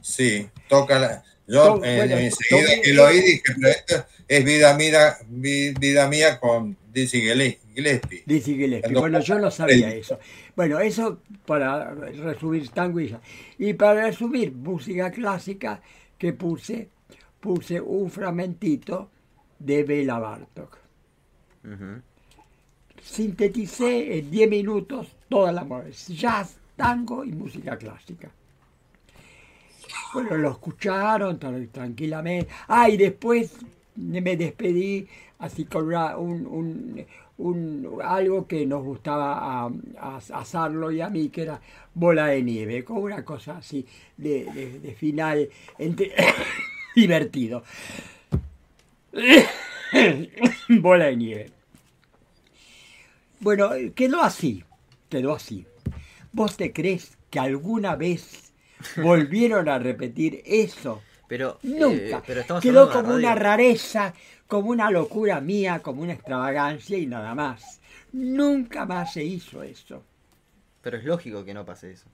sí, 0.00 0.48
toca 0.68 0.98
la, 0.98 1.22
yo 1.46 1.80
eh, 1.84 1.96
bueno, 1.96 2.16
enseguida 2.16 2.80
que 2.82 2.92
lo 2.94 3.04
oí 3.04 3.20
dije, 3.20 3.42
pero 3.56 3.68
esto 3.68 4.06
es 4.26 4.44
vida 4.44 4.74
mía, 4.74 5.16
vi- 5.28 5.72
vida 5.74 6.08
mía 6.08 6.38
con 6.40 6.76
Dizzy 6.92 7.22
Gille- 7.22 7.58
Gillespie. 7.74 8.22
Dice 8.26 8.52
Gillespie. 8.54 8.80
Cuando 8.82 9.00
Bueno, 9.00 9.20
yo 9.20 9.38
no 9.38 9.50
sabía 9.50 9.94
eso. 9.94 10.18
Bueno, 10.56 10.80
eso 10.80 11.20
para 11.46 11.94
resumir 11.94 12.68
tango 12.70 12.98
y 13.58 13.72
para 13.74 14.06
resumir 14.06 14.52
música 14.52 15.10
clásica 15.10 15.80
que 16.18 16.32
puse, 16.32 16.88
puse 17.40 17.80
un 17.80 18.10
fragmentito 18.10 19.10
de 19.58 19.84
Bela 19.84 20.18
Bartok. 20.18 20.78
Ujú. 21.64 22.02
Sinteticé 23.02 24.18
en 24.18 24.30
10 24.30 24.50
minutos 24.50 25.08
toda 25.28 25.52
la 25.52 25.64
música, 25.64 26.14
jazz, 26.14 26.56
tango 26.76 27.24
y 27.24 27.32
música 27.32 27.76
clásica. 27.76 28.30
Bueno, 30.14 30.36
lo 30.36 30.50
escucharon 30.50 31.38
tra- 31.38 31.68
tranquilamente. 31.70 32.48
Ah, 32.68 32.88
y 32.88 32.96
después 32.96 33.56
me 33.96 34.36
despedí 34.36 35.06
así 35.38 35.64
con 35.64 35.86
un, 35.94 36.46
un- 36.46 37.06
un- 37.38 37.98
algo 38.02 38.46
que 38.46 38.66
nos 38.66 38.82
gustaba 38.82 39.64
a, 39.64 39.70
a, 39.98 40.16
a 40.16 40.44
Sarlo 40.44 40.90
y 40.90 41.00
a 41.00 41.08
mí, 41.08 41.28
que 41.28 41.42
era 41.42 41.60
bola 41.94 42.26
de 42.28 42.42
nieve, 42.42 42.84
con 42.84 42.98
una 42.98 43.24
cosa 43.24 43.58
así 43.58 43.86
de, 44.16 44.44
de- 44.82 44.94
final 44.94 45.48
divertido. 46.94 47.62
bola 50.68 51.06
de 51.06 51.16
nieve. 51.16 51.50
Bueno, 53.40 53.70
quedó 53.94 54.22
así, 54.22 54.64
quedó 55.08 55.34
así. 55.34 55.66
¿Vos 56.32 56.56
te 56.56 56.72
crees 56.72 57.16
que 57.30 57.38
alguna 57.38 57.96
vez 57.96 58.52
volvieron 58.96 59.68
a 59.68 59.78
repetir 59.78 60.42
eso? 60.44 61.02
Pero, 61.26 61.58
eh, 61.62 61.68
Nunca. 61.78 62.22
pero 62.26 62.40
estamos 62.40 62.62
Quedó 62.62 62.90
como 62.90 63.14
una 63.14 63.34
rareza, 63.34 64.14
como 64.46 64.70
una 64.70 64.90
locura 64.90 65.40
mía, 65.40 65.80
como 65.80 66.02
una 66.02 66.14
extravagancia 66.14 66.96
y 66.98 67.06
nada 67.06 67.34
más. 67.34 67.80
Nunca 68.12 68.86
más 68.86 69.12
se 69.12 69.24
hizo 69.24 69.62
eso. 69.62 70.02
Pero 70.80 70.96
es 70.96 71.04
lógico 71.04 71.44
que 71.44 71.52
no 71.54 71.64
pase 71.64 71.92
eso. 71.92 72.06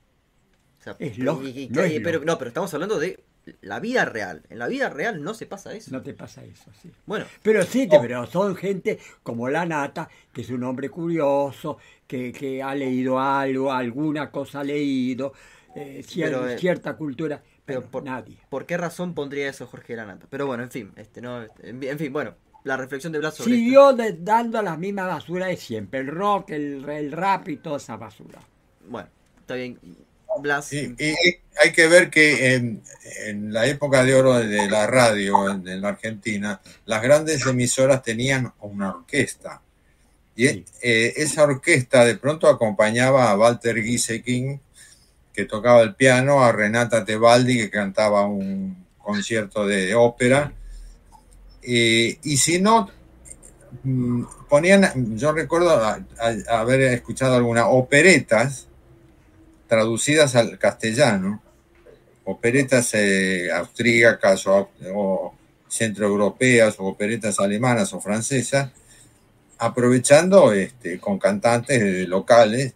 O 0.79 0.83
sea, 0.83 0.95
Es 0.99 1.17
lógico, 1.17 1.73
no 1.73 1.81
es 1.81 1.93
pero, 1.93 2.19
lógico. 2.19 2.25
no, 2.25 2.37
pero 2.37 2.49
estamos 2.49 2.73
hablando 2.73 2.99
de 2.99 3.23
la 3.61 3.79
vida 3.79 4.05
real. 4.05 4.43
En 4.49 4.59
la 4.59 4.67
vida 4.67 4.89
real 4.89 5.23
no 5.23 5.33
se 5.33 5.45
pasa 5.45 5.73
eso. 5.73 5.91
No 5.91 6.01
te 6.01 6.13
pasa 6.13 6.43
eso, 6.43 6.71
sí. 6.81 6.91
Bueno, 7.05 7.25
Pero 7.43 7.63
sí, 7.63 7.87
pero 7.89 8.25
son 8.25 8.55
gente 8.55 8.99
como 9.23 9.49
la 9.49 9.65
Nata, 9.65 10.09
que 10.33 10.41
es 10.41 10.49
un 10.49 10.63
hombre 10.63 10.89
curioso, 10.89 11.77
que, 12.07 12.31
que 12.31 12.61
ha 12.63 12.73
leído 12.75 13.19
algo, 13.19 13.71
alguna 13.71 14.31
cosa 14.31 14.61
ha 14.61 14.63
leído, 14.63 15.33
eh, 15.75 16.03
Pero, 16.15 16.47
eh, 16.47 16.57
cierta 16.57 16.95
cultura, 16.95 17.41
pero 17.65 17.81
pero 17.81 17.91
por, 17.91 18.03
nadie. 18.03 18.37
¿por 18.49 18.65
qué 18.65 18.77
razón 18.77 19.13
pondría 19.13 19.49
eso 19.49 19.67
Jorge 19.67 19.95
Lanata? 19.95 20.27
Pero 20.29 20.47
bueno, 20.47 20.63
en 20.63 20.71
fin, 20.71 20.91
este 20.95 21.21
no, 21.21 21.43
en, 21.43 21.83
en 21.83 21.97
fin, 21.99 22.13
bueno, 22.13 22.35
la 22.63 22.77
reflexión 22.77 23.11
de 23.13 23.19
Blas 23.19 23.35
sobre 23.35 23.51
esto. 23.51 23.63
Siguió 23.63 23.93
de- 23.93 24.13
dando 24.13 24.61
la 24.61 24.77
misma 24.77 25.05
basura 25.07 25.47
de 25.47 25.57
siempre, 25.57 25.99
el 25.99 26.07
rock, 26.07 26.51
el, 26.51 26.87
el 26.89 27.11
rap 27.11 27.47
y 27.49 27.57
toda 27.57 27.77
esa 27.77 27.97
basura. 27.97 28.39
Bueno, 28.87 29.09
está 29.39 29.55
bien. 29.55 29.77
Blas, 30.39 30.71
Y, 30.73 30.95
y 30.99 31.15
hay 31.63 31.71
que 31.73 31.87
ver 31.87 32.09
que 32.09 32.53
en, 32.55 32.81
en 33.27 33.53
la 33.53 33.65
época 33.67 34.03
de 34.03 34.13
oro 34.15 34.33
de 34.33 34.69
la 34.69 34.87
radio 34.87 35.49
en, 35.49 35.67
en 35.67 35.81
la 35.81 35.89
Argentina, 35.89 36.61
las 36.85 37.01
grandes 37.01 37.45
emisoras 37.45 38.01
tenían 38.03 38.51
una 38.61 38.89
orquesta. 38.89 39.61
Y 40.35 40.47
Sí. 40.47 40.65
eh, 40.81 41.13
esa 41.17 41.43
orquesta 41.43 42.03
de 42.03 42.15
pronto 42.17 42.47
acompañaba 42.47 43.31
a 43.31 43.37
Walter 43.37 43.81
Gieseking, 43.81 44.59
que 45.33 45.45
tocaba 45.45 45.81
el 45.81 45.95
piano, 45.95 46.43
a 46.43 46.51
Renata 46.51 47.05
Tebaldi, 47.05 47.57
que 47.57 47.69
cantaba 47.69 48.25
un 48.25 48.85
concierto 48.97 49.65
de 49.65 49.93
ópera. 49.95 50.51
Eh, 51.61 52.17
y 52.23 52.37
si 52.37 52.59
no, 52.61 52.89
mm, 53.83 54.23
ponían, 54.49 55.17
yo 55.17 55.31
recuerdo 55.31 55.71
a- 55.71 55.99
a- 56.19 56.59
haber 56.59 56.81
escuchado 56.81 57.35
algunas 57.35 57.65
operetas 57.67 58.67
traducidas 59.67 60.35
al 60.35 60.57
castellano, 60.57 61.41
operetas 62.23 62.93
eh, 62.93 63.51
austríacas 63.51 64.47
o, 64.47 64.69
o 64.93 65.35
centroeuropeas 65.69 66.79
o 66.79 66.85
operetas 66.85 67.39
alemanas 67.39 67.93
o 67.93 67.99
francesas, 67.99 68.71
aprovechando 69.57 70.51
este, 70.51 70.99
con 70.99 71.17
cantantes 71.19 72.07
locales, 72.07 72.73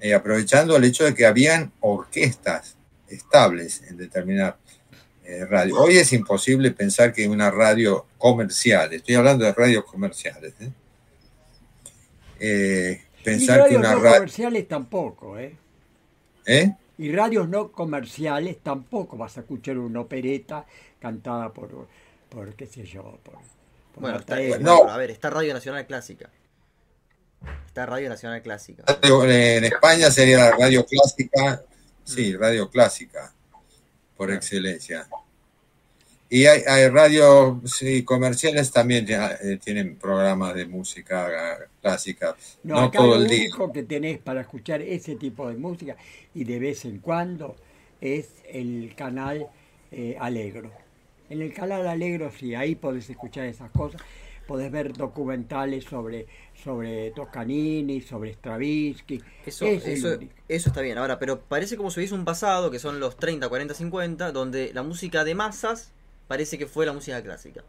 eh, 0.00 0.14
aprovechando 0.14 0.76
el 0.76 0.84
hecho 0.84 1.04
de 1.04 1.14
que 1.14 1.26
habían 1.26 1.72
orquestas 1.80 2.76
estables 3.08 3.82
en 3.88 3.96
determinadas 3.96 4.56
eh, 5.24 5.44
radios. 5.46 5.78
Hoy 5.78 5.96
es 5.96 6.12
imposible 6.12 6.70
pensar 6.70 7.12
que 7.12 7.26
una 7.26 7.50
radio 7.50 8.06
comercial, 8.18 8.92
estoy 8.92 9.14
hablando 9.14 9.44
de 9.44 9.52
radios 9.52 9.84
comerciales, 9.84 10.52
¿eh? 10.60 10.70
Eh, 12.40 13.02
Y 13.20 13.24
pensar 13.24 13.68
que 13.68 13.76
una 13.76 13.92
no 13.92 14.00
radio... 14.00 14.16
comerciales 14.16 14.68
tampoco, 14.68 15.38
¿eh? 15.38 15.56
¿Eh? 16.46 16.74
Y 16.98 17.12
radios 17.12 17.48
no 17.48 17.72
comerciales 17.72 18.58
tampoco 18.62 19.16
vas 19.16 19.36
a 19.36 19.40
escuchar 19.40 19.78
una 19.78 20.00
opereta 20.00 20.64
cantada 21.00 21.52
por, 21.52 21.88
por 22.28 22.54
qué 22.54 22.66
sé 22.66 22.84
yo, 22.84 23.18
por, 23.22 23.34
por 23.94 24.02
bueno, 24.02 24.18
está. 24.18 24.36
No. 24.60 24.88
a 24.88 24.96
ver, 24.96 25.10
está 25.10 25.30
Radio 25.30 25.54
Nacional 25.54 25.86
Clásica. 25.86 26.30
Está 27.66 27.86
Radio 27.86 28.08
Nacional 28.08 28.42
Clásica. 28.42 28.84
En 29.02 29.64
España 29.64 30.10
sería 30.10 30.38
la 30.38 30.50
radio 30.52 30.86
clásica, 30.86 31.62
sí, 32.04 32.36
radio 32.36 32.70
clásica, 32.70 33.32
por 34.16 34.30
excelencia. 34.30 35.08
Y 36.30 36.46
hay, 36.46 36.62
hay 36.66 36.88
radios 36.88 37.58
comerciales 38.04 38.70
también 38.70 39.06
eh, 39.08 39.58
tienen 39.62 39.96
programas 39.96 40.54
de 40.54 40.66
música 40.66 41.68
clásica. 41.80 42.34
No, 42.62 42.78
acá 42.78 42.98
todo 42.98 43.16
el 43.16 43.24
lo 43.24 43.28
único 43.28 43.72
que 43.72 43.82
tenés 43.82 44.18
para 44.18 44.40
escuchar 44.40 44.82
ese 44.82 45.16
tipo 45.16 45.48
de 45.48 45.56
música 45.56 45.96
y 46.34 46.44
de 46.44 46.58
vez 46.58 46.84
en 46.86 46.98
cuando 46.98 47.56
es 48.00 48.30
el 48.48 48.94
canal 48.96 49.48
eh, 49.92 50.16
Alegro. 50.20 50.70
En 51.30 51.40
el 51.40 51.52
canal 51.52 51.86
Alegro 51.86 52.30
sí, 52.36 52.54
ahí 52.54 52.74
podés 52.74 53.08
escuchar 53.08 53.46
esas 53.46 53.70
cosas, 53.70 54.00
podés 54.46 54.70
ver 54.70 54.92
documentales 54.92 55.84
sobre, 55.84 56.26
sobre 56.52 57.10
Toscanini, 57.12 58.00
sobre 58.00 58.32
Stravinsky. 58.34 59.22
Eso, 59.46 59.66
eso, 59.66 60.18
eso, 60.48 60.68
está 60.68 60.80
bien. 60.80 60.98
Ahora, 60.98 61.18
pero 61.18 61.40
parece 61.40 61.76
como 61.76 61.90
si 61.90 62.00
hubiese 62.00 62.14
un 62.14 62.24
pasado, 62.24 62.70
que 62.70 62.78
son 62.78 63.00
los 63.00 63.16
30, 63.16 63.48
40, 63.48 63.74
50, 63.74 64.32
donde 64.32 64.72
la 64.74 64.82
música 64.82 65.24
de 65.24 65.34
masas 65.34 65.93
parece 66.26 66.58
que 66.58 66.66
fue 66.66 66.86
la 66.86 66.92
música 66.92 67.22
clásica. 67.22 67.62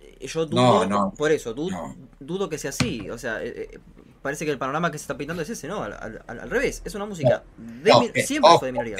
Eh, 0.00 0.26
yo 0.26 0.46
dudo, 0.46 1.12
por 1.16 1.32
eso, 1.32 1.54
dudo, 1.54 1.94
dudo 2.18 2.48
que 2.48 2.58
sea 2.58 2.70
así. 2.70 3.08
O 3.10 3.18
sea, 3.18 3.42
eh, 3.42 3.78
parece 4.20 4.44
que 4.44 4.50
el 4.50 4.58
panorama 4.58 4.90
que 4.90 4.98
se 4.98 5.02
está 5.02 5.16
pintando 5.16 5.42
es 5.42 5.50
ese, 5.50 5.68
¿no? 5.68 5.82
Al, 5.82 6.50
revés, 6.50 6.82
es 6.84 6.94
una 6.94 7.06
música 7.06 7.42
de, 7.56 8.24
siempre 8.24 8.50
fue 8.58 8.68
de 8.68 8.72
minoría 8.72 8.96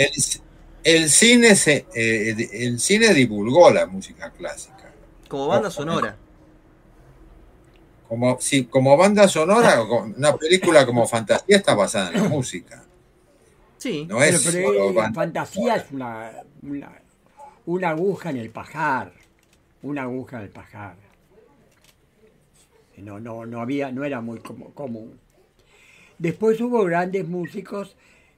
el 0.84 1.10
cine 1.10 1.54
se, 1.54 1.86
eh, 1.94 2.48
el 2.52 2.80
cine 2.80 3.14
divulgó 3.14 3.70
la 3.70 3.86
música 3.86 4.30
clásica. 4.30 4.92
Como 5.28 5.46
banda 5.46 5.70
sonora. 5.70 6.16
Como, 8.08 8.38
sí, 8.40 8.64
como 8.66 8.96
banda 8.96 9.28
sonora, 9.28 9.82
una 10.16 10.36
película 10.36 10.84
como 10.84 11.06
Fantasía 11.06 11.56
está 11.56 11.74
basada 11.74 12.10
en 12.10 12.22
la 12.22 12.28
música. 12.28 12.84
Sí, 13.78 14.06
no 14.06 14.22
es 14.22 14.42
pero, 14.44 14.92
Fantasía 15.12 15.76
es 15.76 15.90
una, 15.90 16.30
una, 16.62 17.01
aguja 17.84 18.30
en 18.30 18.36
el 18.36 18.50
pajar. 18.50 19.12
Una 19.82 20.02
aguja 20.02 20.38
en 20.38 20.42
el 20.44 20.50
pajar. 20.50 20.96
No, 22.98 23.18
no, 23.18 23.46
no 23.46 23.60
había, 23.60 23.90
no 23.90 24.04
era 24.04 24.20
muy 24.20 24.38
común. 24.40 25.18
Después 26.18 26.60
hubo 26.60 26.84
grandes 26.84 27.26
músicos 27.26 27.96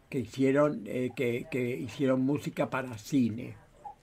que 0.08 0.20
hicieron, 0.20 0.84
eh, 0.86 1.10
que, 1.14 1.46
que, 1.50 1.76
hicieron 1.76 2.22
música 2.22 2.70
para 2.70 2.96
cine. 2.96 3.56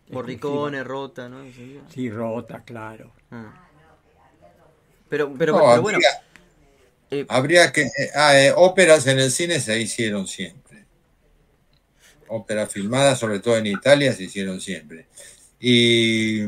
Morricone, 0.10 0.84
Rota, 0.84 1.30
¿no? 1.30 1.44
Sí, 1.90 2.10
Rota, 2.10 2.64
claro. 2.64 3.12
Ah. 3.32 3.70
Pero, 5.10 5.34
pero, 5.38 5.58
pero, 5.58 5.82
bueno. 5.82 6.00
Eh, 7.10 7.26
habría 7.28 7.72
que. 7.72 7.82
Eh, 7.82 8.10
ah, 8.16 8.34
óperas 8.56 9.06
en 9.08 9.20
el 9.20 9.32
cine 9.32 9.60
se 9.60 9.80
hicieron 9.80 10.28
siempre. 10.28 10.61
Óperas 12.32 12.72
filmadas, 12.72 13.20
sobre 13.20 13.40
todo 13.40 13.58
en 13.58 13.68
Italia, 13.68 14.14
se 14.14 14.24
hicieron 14.24 14.60
siempre. 14.60 15.08
Y 15.60 16.42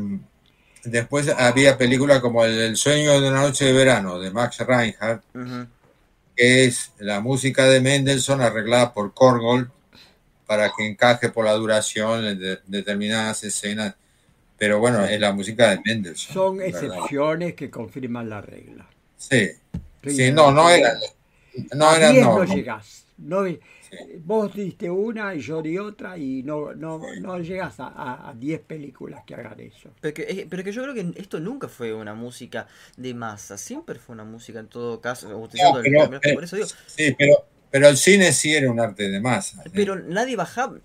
después 0.84 1.28
había 1.28 1.78
películas 1.78 2.20
como 2.20 2.44
El 2.44 2.76
sueño 2.76 3.20
de 3.20 3.28
una 3.28 3.42
noche 3.42 3.66
de 3.66 3.72
verano, 3.72 4.18
de 4.18 4.30
Max 4.30 4.58
Reinhardt 4.58 5.22
es 6.36 6.92
la 6.98 7.20
música 7.20 7.66
de 7.66 7.80
Mendelssohn 7.80 8.40
arreglada 8.40 8.92
por 8.92 9.14
Korgold 9.14 9.68
para 10.46 10.72
que 10.76 10.86
encaje 10.86 11.30
por 11.30 11.44
la 11.44 11.52
duración 11.52 12.26
en 12.26 12.58
determinadas 12.66 13.44
escenas. 13.44 13.94
Pero 14.58 14.78
bueno, 14.78 15.04
es 15.04 15.18
la 15.20 15.32
música 15.32 15.70
de 15.70 15.80
Mendelssohn. 15.84 16.34
Son 16.34 16.62
excepciones 16.62 17.54
que 17.54 17.70
confirman 17.70 18.28
la 18.28 18.40
regla. 18.40 18.86
Sí. 19.16 19.50
Sí, 20.06 20.32
no, 20.32 20.50
no 20.52 20.68
era. 20.70 20.94
No 21.74 21.94
era. 21.94 22.12
No, 22.12 22.44
no, 23.16 23.58
Vos 24.24 24.54
diste 24.54 24.90
una 24.90 25.34
y 25.34 25.40
yo 25.40 25.62
di 25.62 25.78
otra 25.78 26.16
y 26.16 26.42
no, 26.42 26.74
no, 26.74 27.00
no 27.20 27.38
llegas 27.38 27.76
a 27.78 28.34
10 28.36 28.60
películas 28.60 29.22
que 29.24 29.34
hagan 29.34 29.58
eso. 29.60 29.90
Pero 30.00 30.14
que, 30.14 30.46
pero 30.48 30.64
que 30.64 30.72
yo 30.72 30.82
creo 30.82 30.94
que 30.94 31.12
esto 31.16 31.40
nunca 31.40 31.68
fue 31.68 31.92
una 31.92 32.14
música 32.14 32.66
de 32.96 33.14
masa, 33.14 33.58
siempre 33.58 33.98
fue 33.98 34.14
una 34.14 34.24
música 34.24 34.60
en 34.60 34.68
todo 34.68 35.00
caso. 35.00 35.48
Sí, 36.86 37.14
pero, 37.18 37.46
pero 37.70 37.88
el 37.88 37.96
cine 37.96 38.32
sí 38.32 38.54
era 38.54 38.70
un 38.70 38.80
arte 38.80 39.10
de 39.10 39.20
masa. 39.20 39.62
¿eh? 39.64 39.70
Pero 39.72 39.96
nadie 39.96 40.36
bajaba, 40.36 40.78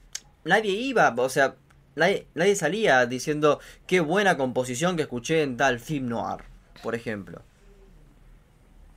nadie 0.44 0.72
iba, 0.72 1.14
o 1.18 1.30
sea, 1.30 1.56
nadie, 1.96 2.28
nadie 2.34 2.56
salía 2.56 3.06
diciendo 3.06 3.60
qué 3.88 4.00
buena 4.00 4.38
composición 4.38 4.96
que 4.96 5.04
escuché 5.04 5.44
en 5.44 5.58
tal 5.58 5.80
film 5.80 6.10
noir, 6.10 6.44
por 6.84 6.96
ejemplo. 6.96 7.42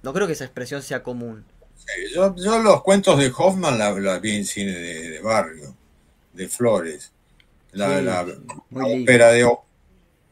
No 0.03 0.13
creo 0.13 0.27
que 0.27 0.33
esa 0.33 0.45
expresión 0.45 0.83
sea 0.83 1.03
común. 1.03 1.45
Yo, 2.15 2.59
los 2.63 2.83
cuentos 2.83 3.19
de 3.19 3.33
Hoffman 3.37 3.79
la, 3.79 4.19
vi 4.19 4.37
en 4.37 4.45
cine 4.45 4.73
de, 4.73 5.21
barrio, 5.21 5.75
de 6.33 6.49
Flores. 6.49 7.13
La, 7.73 8.27
ópera 8.71 9.31
de, 9.31 9.47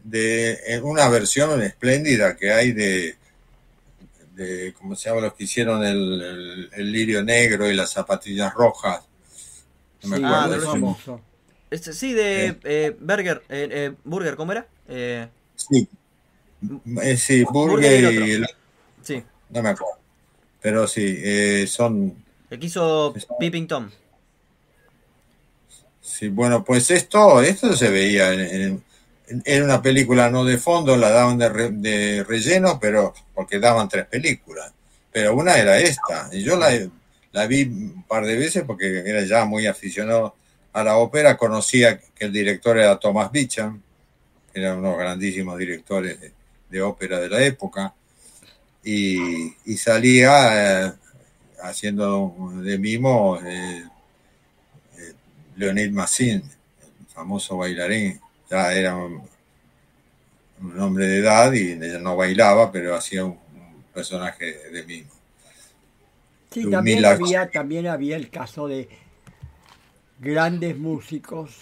de 0.05 0.81
una 0.83 1.09
versión 1.09 1.63
espléndida 1.63 2.37
que 2.37 2.53
hay 2.53 2.73
de, 2.73 3.17
de 4.41 4.73
¿cómo 4.75 4.97
se 4.97 5.09
llama? 5.09 5.23
Los 5.23 5.35
que 5.35 5.45
hicieron 5.45 5.85
el, 5.85 6.71
lirio 6.93 7.23
negro 7.23 7.71
y 7.71 7.75
las 7.75 7.91
zapatillas 7.91 8.53
rojas. 8.55 9.03
No 10.03 10.19
me 10.19 10.27
acuerdo. 10.27 10.97
Ah. 11.09 11.19
Este, 11.71 11.93
sí, 11.93 12.15
de 12.15 12.47
eh. 12.47 12.59
Eh, 12.65 12.97
Burger, 12.99 13.43
eh, 13.49 13.93
Burger, 14.03 14.37
¿cómo 14.37 14.53
era? 14.53 14.67
sí. 15.57 15.89
sí, 17.17 17.45
Burger, 17.45 18.13
y, 18.13 18.31
el, 18.33 18.47
Sí. 19.03 19.23
No 19.51 19.63
me 19.63 19.71
acuerdo. 19.71 20.00
Pero 20.61 20.87
sí, 20.87 21.17
eh, 21.19 21.67
son... 21.67 22.25
El 22.51 22.59
que 22.59 22.67
hizo 22.67 23.15
Peeping 23.39 23.67
Tom. 23.67 23.91
Sí, 26.01 26.29
bueno, 26.29 26.65
pues 26.65 26.91
esto, 26.91 27.41
esto 27.41 27.75
se 27.77 27.89
veía 27.89 28.33
en, 28.33 28.83
en, 29.45 29.63
una 29.63 29.81
película 29.81 30.29
no 30.29 30.45
de 30.45 30.59
fondo, 30.59 30.97
la 30.97 31.11
daban 31.11 31.39
de, 31.39 32.25
relleno, 32.25 32.79
pero 32.81 33.15
porque 33.35 33.61
daban 33.61 33.89
tres 33.89 34.07
películas. 34.07 34.73
Pero 35.13 35.35
una 35.37 35.57
era 35.57 35.79
esta. 35.79 36.29
Y 36.33 36.43
yo 36.43 36.57
la, 36.57 36.71
la 37.33 37.47
vi 37.47 37.63
un 37.63 38.05
par 38.09 38.27
de 38.27 38.37
veces 38.37 38.65
porque 38.67 39.03
era 39.07 39.23
ya 39.25 39.45
muy 39.45 39.67
aficionado 39.67 40.35
a 40.73 40.83
la 40.83 40.97
ópera. 40.97 41.37
Conocía 41.37 41.99
que 41.99 42.25
el 42.25 42.33
director 42.33 42.77
era 42.79 42.99
Thomas 42.99 43.31
Beecham, 43.31 43.81
que 44.53 44.61
era 44.61 44.75
uno 44.75 44.89
de 44.89 44.89
los 44.91 44.99
grandísimos 44.99 45.59
directores 45.59 46.19
de 46.69 46.83
ópera 46.83 47.21
de 47.21 47.29
la 47.29 47.43
época 47.45 47.95
y, 48.85 49.77
salía 49.77 50.87
eh, 50.87 50.93
haciendo 51.63 52.53
de 52.57 52.79
mimo 52.79 53.39
eh, 53.45 53.85
eh, 54.99 55.13
Leonid 55.57 55.91
Massin, 55.91 56.43
el 56.43 57.07
famoso 57.09 57.59
bailarín, 57.59 58.21
ya 58.51 58.73
era 58.73 58.97
un, 58.97 59.29
hombre 60.79 61.07
de 61.07 61.19
edad 61.19 61.53
y 61.53 61.75
no 62.01 62.17
bailaba, 62.17 62.71
pero 62.71 62.95
hacía 62.95 63.25
un, 63.25 63.39
personaje 63.95 64.71
de 64.71 64.85
mimo. 64.85 65.11
Sí, 66.53 66.71
también 66.71 67.05
había, 67.05 67.51
también 67.51 67.87
había 67.87 68.17
el 68.17 68.31
caso 68.31 68.69
de 68.69 68.89
grandes 70.21 70.77
músicos 70.79 71.57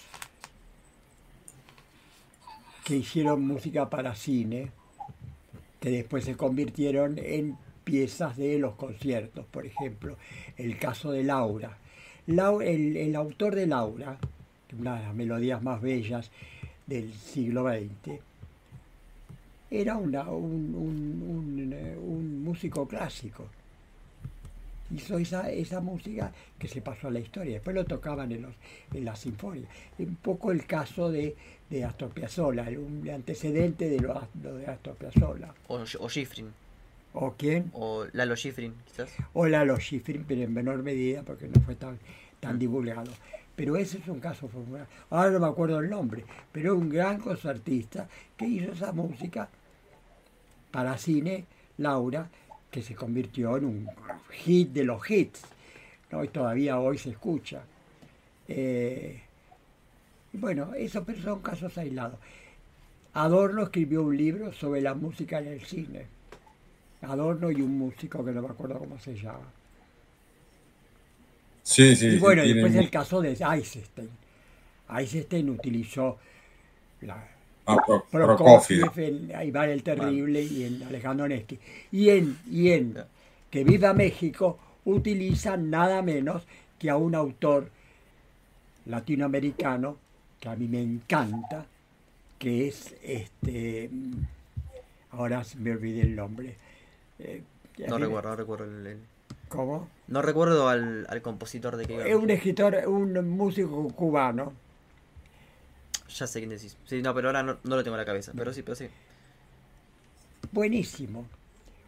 que 2.83 2.97
hicieron 2.97 3.45
música 3.45 3.89
para 3.89 4.15
cine 4.15 4.71
que 5.79 5.89
después 5.89 6.25
se 6.25 6.35
convirtieron 6.35 7.17
en 7.17 7.57
piezas 7.83 8.37
de 8.37 8.59
los 8.59 8.75
conciertos, 8.75 9.45
por 9.45 9.65
ejemplo, 9.65 10.17
el 10.57 10.77
caso 10.77 11.11
de 11.11 11.23
Laura. 11.23 11.77
el, 12.27 13.15
autor 13.15 13.55
de 13.55 13.65
Laura, 13.67 14.17
una 14.77 14.97
de 14.97 15.03
las 15.03 15.15
melodías 15.15 15.63
más 15.63 15.81
bellas 15.81 16.29
del 16.85 17.13
siglo 17.13 17.63
XX, 17.63 18.19
era 19.71 19.97
un, 19.97 20.11
músico 22.43 22.87
clásico. 22.87 23.47
Hizo 24.91 25.19
esa, 25.19 25.81
música 25.81 26.31
que 26.57 26.67
se 26.67 26.81
pasó 26.81 27.07
a 27.07 27.11
la 27.11 27.19
historia. 27.19 27.53
Después 27.53 27.75
lo 27.75 27.85
tocaban 27.85 28.31
en, 28.31 28.47
en 28.93 29.05
la 29.05 29.15
sinfonía. 29.15 29.67
Un 29.99 30.15
poco 30.15 30.51
el 30.51 30.65
caso 30.65 31.11
de 31.11 31.35
de 31.69 31.83
Astor 31.83 32.09
Piazzolla, 32.09 32.63
un 32.63 33.07
antecedente 33.09 33.89
de 33.89 33.99
lo, 33.99 34.27
de 34.33 34.65
Astor 34.65 34.95
Piazzolla. 34.95 35.53
O, 35.67 35.75
o 35.99 36.09
Schifrin. 36.09 36.51
¿O 37.13 37.33
quién? 37.33 37.71
O 37.73 38.05
Lalo 38.13 38.35
Schifrin, 38.35 38.73
quizás. 38.85 39.09
O 39.33 39.47
Lalo 39.47 39.77
Schifrin, 39.77 40.25
pero 40.27 40.41
en 40.41 40.53
menor 40.53 40.83
medida 40.83 41.23
porque 41.23 41.47
no 41.47 41.59
fue 41.61 41.75
tan, 41.75 41.97
tan 42.39 42.55
mm. 42.55 42.59
divulgado. 42.59 43.11
Pero 43.55 43.75
ese 43.75 43.97
es 43.97 44.07
un 44.07 44.19
caso 44.19 44.47
formal. 44.47 44.87
Ahora 45.09 45.31
no 45.31 45.39
me 45.39 45.47
acuerdo 45.47 45.79
el 45.79 45.89
nombre, 45.89 46.23
pero 46.51 46.75
un 46.75 46.89
gran 46.89 47.19
concertista 47.19 48.07
que 48.37 48.45
hizo 48.45 48.71
esa 48.71 48.91
música 48.93 49.49
para 50.71 50.97
cine, 50.97 51.45
Laura, 51.77 52.29
que 52.71 52.81
se 52.81 52.95
convirtió 52.95 53.57
en 53.57 53.65
un 53.65 53.89
hit 54.31 54.69
de 54.71 54.83
los 54.83 55.09
hits. 55.09 55.41
¿no? 56.11 56.23
Y 56.23 56.29
todavía 56.29 56.79
hoy 56.79 56.97
se 56.97 57.09
escucha. 57.09 57.63
Eh, 58.47 59.21
bueno, 60.33 60.73
eso 60.75 61.03
pero 61.03 61.21
son 61.21 61.41
casos 61.41 61.77
aislados. 61.77 62.19
Adorno 63.13 63.63
escribió 63.63 64.03
un 64.03 64.15
libro 64.15 64.53
sobre 64.53 64.81
la 64.81 64.93
música 64.93 65.39
en 65.39 65.47
el 65.47 65.61
cine. 65.61 66.05
Adorno 67.01 67.49
y 67.49 67.61
un 67.61 67.77
músico 67.77 68.23
que 68.23 68.31
no 68.31 68.41
me 68.41 68.49
acuerdo 68.49 68.77
cómo 68.77 68.99
se 68.99 69.15
llama. 69.15 69.51
Sí, 71.63 71.95
sí. 71.95 72.07
y 72.07 72.19
bueno, 72.19 72.43
sí, 72.43 72.53
después 72.53 72.75
el 72.75 72.89
caso 72.89 73.21
de 73.21 73.31
Eisenstein. 73.31 74.09
Eisenstein 74.89 75.49
utilizó 75.49 76.17
la 77.01 77.27
ah, 77.67 77.77
Pro- 77.85 78.05
Prokofiev. 78.09 78.81
Prokofiev 78.81 79.31
en 79.31 79.47
Iván 79.47 79.69
el 79.69 79.83
Terrible 79.83 80.41
y 80.41 80.63
en 80.63 80.83
Alejandro 80.83 81.27
Nevsky. 81.27 81.59
Y 81.91 82.09
en, 82.09 82.37
y 82.49 82.69
en 82.71 82.97
Que 83.49 83.63
Viva 83.63 83.93
México 83.93 84.59
utiliza 84.85 85.57
nada 85.57 86.01
menos 86.01 86.43
que 86.79 86.89
a 86.89 86.97
un 86.97 87.13
autor 87.15 87.69
latinoamericano 88.85 89.97
que 90.39 90.49
a 90.49 90.55
mí 90.55 90.67
me 90.67 90.81
encanta, 90.81 91.65
que 92.37 92.67
es 92.67 92.95
este. 93.03 93.89
Ahora 95.11 95.43
me 95.57 95.71
olvidé 95.71 96.01
el 96.01 96.15
nombre. 96.15 96.55
Eh, 97.19 97.43
No 97.87 97.97
recuerdo, 97.97 98.29
no 98.29 98.35
recuerdo 98.35 98.65
el, 98.65 98.87
el- 98.87 98.99
¿Cómo? 99.49 99.89
No 100.07 100.21
recuerdo 100.21 100.69
al, 100.69 101.05
al 101.09 101.21
compositor 101.21 101.75
de 101.75 101.85
que. 101.85 102.09
Es 102.09 102.15
un 102.15 102.29
escritor, 102.29 102.75
un 102.87 103.29
músico 103.29 103.87
cubano. 103.89 104.53
Ya 106.15 106.27
sé 106.27 106.39
quién 106.39 106.49
decís. 106.51 106.77
Sí, 106.85 107.01
no, 107.01 107.13
pero 107.13 107.29
ahora 107.29 107.43
no, 107.43 107.57
no 107.63 107.75
lo 107.75 107.83
tengo 107.83 107.95
en 107.95 108.01
la 108.01 108.05
cabeza. 108.05 108.31
Pero 108.35 108.53
sí, 108.53 108.61
pero 108.63 108.75
sí. 108.75 108.87
Buenísimo. 110.51 111.25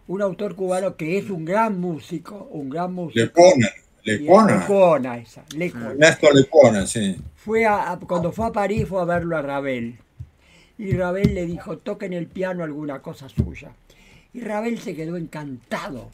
Un 0.08 0.22
autor 0.22 0.56
cubano 0.56 0.96
que 0.96 1.18
es 1.18 1.30
un 1.30 1.46
gran 1.46 1.80
músico, 1.80 2.48
un 2.52 2.70
gran 2.70 2.94
músico. 2.94 3.20
Lepona. 3.20 3.68
Y- 3.68 3.81
Lecona 4.04 5.18
esa, 5.18 5.44
Lecona. 5.56 5.92
Ernesto 5.92 6.32
Lepona, 6.34 6.86
sí. 6.88 7.18
Fue 7.36 7.66
a, 7.66 7.92
a- 7.92 8.00
cuando 8.00 8.32
fue 8.32 8.48
a 8.48 8.52
París 8.52 8.88
fue 8.88 9.02
a 9.02 9.06
verlo 9.06 9.38
a 9.38 9.42
Ravel. 9.42 9.98
Y 10.78 10.94
Ravel 10.94 11.36
le 11.36 11.46
dijo, 11.46 11.78
toquen 11.78 12.14
el 12.14 12.28
piano 12.28 12.64
alguna 12.64 13.02
cosa 13.02 13.30
suya. 13.30 13.72
Y 14.34 14.42
Ravel 14.42 14.80
se 14.80 14.96
quedó 14.96 15.18
encantado 15.18 16.10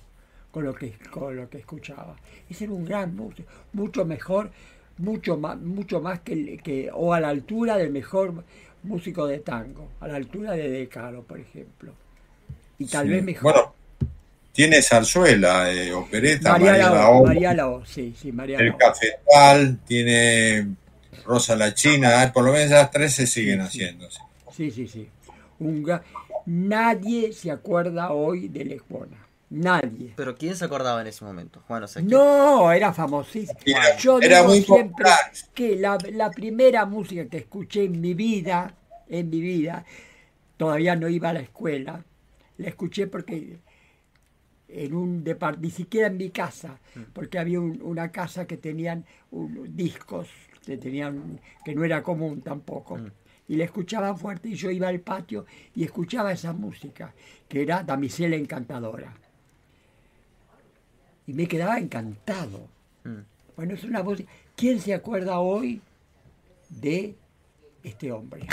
con 0.51 0.65
lo 0.65 0.73
que, 0.73 0.93
con 1.11 1.35
lo 1.35 1.49
que 1.49 1.59
escuchaba. 1.59 2.15
Ese 2.49 2.65
era 2.65 2.73
un 2.73 2.83
gran 2.85 3.15
músico, 3.15 3.49
mucho 3.73 4.03
mejor, 4.05 4.51
mucho 4.97 5.37
más, 5.37 5.57
mucho 5.59 6.01
más 6.01 6.19
que, 6.21 6.57
que, 6.57 6.89
o 6.93 7.13
a 7.13 7.19
la 7.19 7.29
altura 7.29 7.77
del 7.77 7.91
mejor 7.91 8.43
músico 8.83 9.27
de 9.27 9.39
tango, 9.39 9.89
a 9.99 10.07
la 10.07 10.15
altura 10.15 10.53
de 10.53 10.69
De 10.69 10.87
Caro, 10.89 11.23
por 11.23 11.39
ejemplo. 11.39 11.93
Y 12.79 12.85
tal 12.85 13.05
Sí. 13.05 13.11
vez 13.13 13.23
mejor. 13.23 13.53
Bueno, 13.53 13.73
tiene 14.57 14.81
zarzuela, 14.81 15.71
eh, 15.71 15.93
opereta, 15.93 16.53
María 16.53 16.71
María, 16.71 16.89
Lao, 16.89 16.95
Lao, 16.95 17.23
María 17.25 17.53
Lao, 17.53 17.85
sí, 17.85 18.15
sí, 18.19 18.31
María 18.31 18.57
el 18.57 18.69
Lao. 18.69 18.77
cafetal, 18.79 19.77
tiene 19.85 20.67
Rosa 21.25 21.55
la 21.55 21.75
China, 21.75 22.21
ah, 22.23 22.33
por 22.33 22.43
lo 22.43 22.51
menos 22.53 22.67
esas 22.71 22.89
tres 22.89 23.13
se 23.13 23.27
siguen 23.27 23.61
haciendo. 23.61 24.09
sí. 24.09 24.19
Sí, 24.55 24.71
sí, 24.71 24.87
sí. 24.87 25.07
Un 25.59 25.83
ga- 25.83 26.01
Nadie 26.47 27.31
se 27.33 27.51
acuerda 27.51 28.11
hoy 28.11 28.47
de 28.47 28.65
Lejona. 28.65 29.17
Nadie. 29.51 30.13
Pero 30.15 30.35
¿quién 30.35 30.55
se 30.57 30.65
acordaba 30.65 30.99
en 31.01 31.07
ese 31.07 31.23
momento? 31.23 31.61
Juan, 31.67 31.83
o. 31.83 31.87
No, 32.01 32.71
era 32.71 32.91
famosísimo. 32.93 33.59
Era- 33.63 33.95
Yo 33.97 34.19
era 34.19 34.37
digo 34.39 34.49
muy 34.49 34.61
siempre 34.63 34.87
popular. 34.89 35.19
que 35.53 35.75
la, 35.75 35.97
la 36.11 36.31
primera 36.31 36.85
música 36.85 37.25
que 37.27 37.37
escuché 37.37 37.83
en 37.83 38.01
mi 38.01 38.15
vida, 38.15 38.73
en 39.07 39.29
mi 39.29 39.39
vida, 39.39 39.85
todavía 40.57 40.95
no 40.95 41.07
iba 41.07 41.29
a 41.29 41.33
la 41.33 41.41
escuela, 41.41 42.03
la 42.57 42.67
escuché 42.67 43.05
porque 43.07 43.59
en 44.69 44.93
un 44.93 45.23
ni 45.59 45.69
siquiera 45.69 46.07
en 46.07 46.17
mi 46.17 46.29
casa, 46.29 46.79
porque 47.13 47.39
había 47.39 47.59
un- 47.59 47.81
una 47.81 48.11
casa 48.11 48.45
que 48.45 48.57
tenían 48.57 49.05
un- 49.31 49.75
discos, 49.75 50.27
que 50.65 50.77
tenían 50.77 51.39
que 51.63 51.73
no 51.73 51.83
era 51.85 52.03
común 52.03 52.41
tampoco. 52.41 52.99
Y 53.47 53.55
la 53.55 53.63
escuchaban 53.63 54.17
fuerte 54.17 54.49
y 54.49 54.55
yo 54.55 54.69
iba 54.71 54.89
al 54.89 54.99
patio 54.99 55.45
y 55.73 55.83
escuchaba 55.85 56.33
esa 56.33 56.51
música, 56.51 57.13
que 57.47 57.61
era 57.61 57.81
Damisela 57.83 58.35
Encantadora. 58.35 59.13
Y 61.25 61.33
me 61.33 61.47
quedaba 61.47 61.77
encantado. 61.77 62.67
Mm. 63.03 63.19
Bueno, 63.55 63.73
es 63.73 63.83
una 63.83 64.03
música. 64.03 64.29
¿Quién 64.55 64.79
se 64.81 64.93
acuerda 64.93 65.39
hoy 65.39 65.81
de 66.69 67.15
este 67.83 68.11
hombre? 68.11 68.47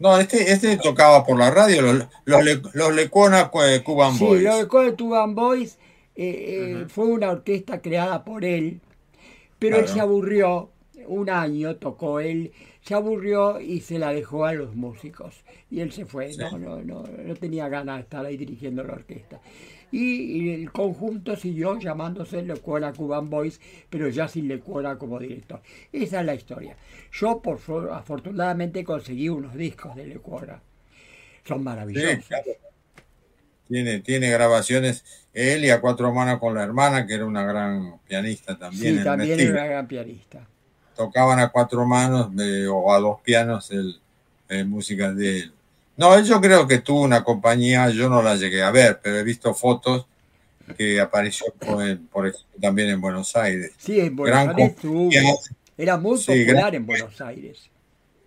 No, 0.00 0.18
este, 0.18 0.50
este 0.50 0.76
tocaba 0.78 1.24
por 1.24 1.38
la 1.38 1.50
radio, 1.50 1.82
los, 1.82 2.06
los, 2.24 2.42
Le- 2.44 2.62
los 2.72 2.92
Lecuona 2.94 3.50
eh, 3.66 3.82
Cuban 3.84 4.14
Sí, 4.16 4.24
Boys. 4.24 4.42
lo 4.42 4.56
de 4.56 4.66
Call 4.68 4.96
Tuban 4.96 5.34
Boys 5.34 5.78
eh, 6.16 6.82
eh, 6.82 6.86
fue 6.88 7.04
una 7.06 7.30
orquesta 7.30 7.80
creada 7.80 8.24
por 8.24 8.44
él, 8.44 8.80
pero 9.58 9.76
él 9.78 9.86
se 9.88 10.00
aburrió, 10.00 10.70
un 11.06 11.28
año 11.30 11.76
tocó 11.76 12.18
él, 12.20 12.50
se 12.82 12.94
aburrió 12.94 13.60
y 13.60 13.80
se 13.80 13.98
la 13.98 14.12
dejó 14.12 14.44
a 14.46 14.52
los 14.54 14.74
músicos. 14.74 15.44
Y 15.70 15.80
él 15.80 15.92
se 15.92 16.06
fue, 16.06 16.32
Sí. 16.32 16.38
no, 16.38 16.58
no, 16.58 16.82
no, 16.82 17.02
no 17.04 17.34
tenía 17.36 17.68
ganas 17.68 17.96
de 17.96 18.02
estar 18.02 18.24
ahí 18.26 18.36
dirigiendo 18.36 18.82
la 18.84 18.94
orquesta. 18.94 19.40
Y, 19.92 20.48
y 20.48 20.50
el 20.54 20.70
conjunto 20.72 21.36
siguió 21.36 21.78
llamándose 21.78 22.42
Lecuona 22.42 22.92
Cuban 22.92 23.28
Boys, 23.28 23.60
pero 23.90 24.08
ya 24.08 24.28
sin 24.28 24.48
Lecuona 24.48 24.98
como 24.98 25.18
director. 25.18 25.60
Esa 25.92 26.20
es 26.20 26.26
la 26.26 26.34
historia. 26.34 26.76
Yo, 27.12 27.40
por 27.42 27.58
afortunadamente, 27.92 28.84
conseguí 28.84 29.28
unos 29.28 29.54
discos 29.54 29.96
de 29.96 30.06
Lecuona. 30.06 30.62
Son 31.44 31.62
Sí, 31.62 31.64
maravillosos. 31.64 32.24
claro. 32.26 32.44
Tiene, 33.68 34.00
tiene 34.00 34.30
grabaciones, 34.30 35.04
él 35.32 35.64
y 35.64 35.70
a 35.70 35.80
cuatro 35.80 36.12
manos 36.12 36.38
con 36.40 36.54
la 36.54 36.62
hermana, 36.64 37.06
que 37.06 37.14
era 37.14 37.24
una 37.24 37.44
gran 37.44 38.00
pianista 38.00 38.58
también. 38.58 38.98
Sí, 38.98 39.02
también 39.02 39.38
era 39.40 39.52
una 39.52 39.66
gran 39.66 39.88
pianista. 39.88 40.48
Tocaban 41.00 41.38
a 41.40 41.48
cuatro 41.48 41.86
manos 41.86 42.36
de- 42.36 42.68
o 42.68 42.92
a 42.92 43.00
dos 43.00 43.20
pianos 43.22 43.70
el, 43.70 43.98
eh, 44.50 44.64
músicas 44.64 45.16
de 45.16 45.38
él. 45.40 45.52
No, 45.96 46.20
yo 46.20 46.38
creo 46.42 46.68
que 46.68 46.80
tuvo 46.80 47.00
una 47.00 47.24
compañía, 47.24 47.88
yo 47.88 48.10
no 48.10 48.20
la 48.22 48.36
llegué 48.36 48.62
a 48.62 48.70
ver, 48.70 49.00
pero 49.02 49.16
he 49.16 49.22
visto 49.22 49.54
fotos 49.54 50.04
que 50.76 51.00
apareció 51.00 51.46
por, 51.58 51.98
por 52.12 52.26
ejemplo, 52.28 52.60
también 52.60 52.90
en 52.90 53.00
Buenos 53.00 53.34
Aires. 53.34 53.72
Sí, 53.78 53.98
en 53.98 54.14
Buenos 54.14 54.44
Gran 54.44 54.56
Aires 54.58 54.76
tuvo. 54.76 55.10
Era 55.78 55.96
muy 55.96 56.18
Sí, 56.18 56.44
popular 56.44 56.74
en 56.74 56.84
Buenos 56.84 57.18
Aires. 57.22 57.70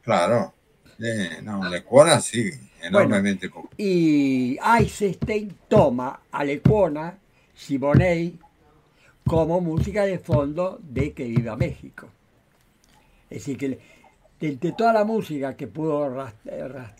Claro. 0.01 0.51
Eh, 0.99 1.39
no, 1.43 1.69
Lecuona 1.69 2.19
sí, 2.21 2.49
enormemente 2.82 3.49
popular. 3.49 3.76
Y 3.78 4.57
Eisenstein 4.80 5.55
toma 5.67 6.21
a 6.32 6.43
Lecuona, 6.43 7.17
Simonet, 7.55 8.34
como 9.28 9.61
música 9.61 10.05
de 10.05 10.17
fondo 10.17 10.80
de 10.82 11.13
Que 11.13 11.26
Viva 11.26 11.55
México. 11.55 12.07
Es 13.34 13.45
decir, 13.45 13.57
que 13.57 13.79
de, 14.39 14.71
toda 14.73 14.93
la 14.93 15.05
música 15.05 15.55
que 15.55 15.65
pudo 15.67 16.05
eh, 16.45 16.67
ras- 16.67 16.93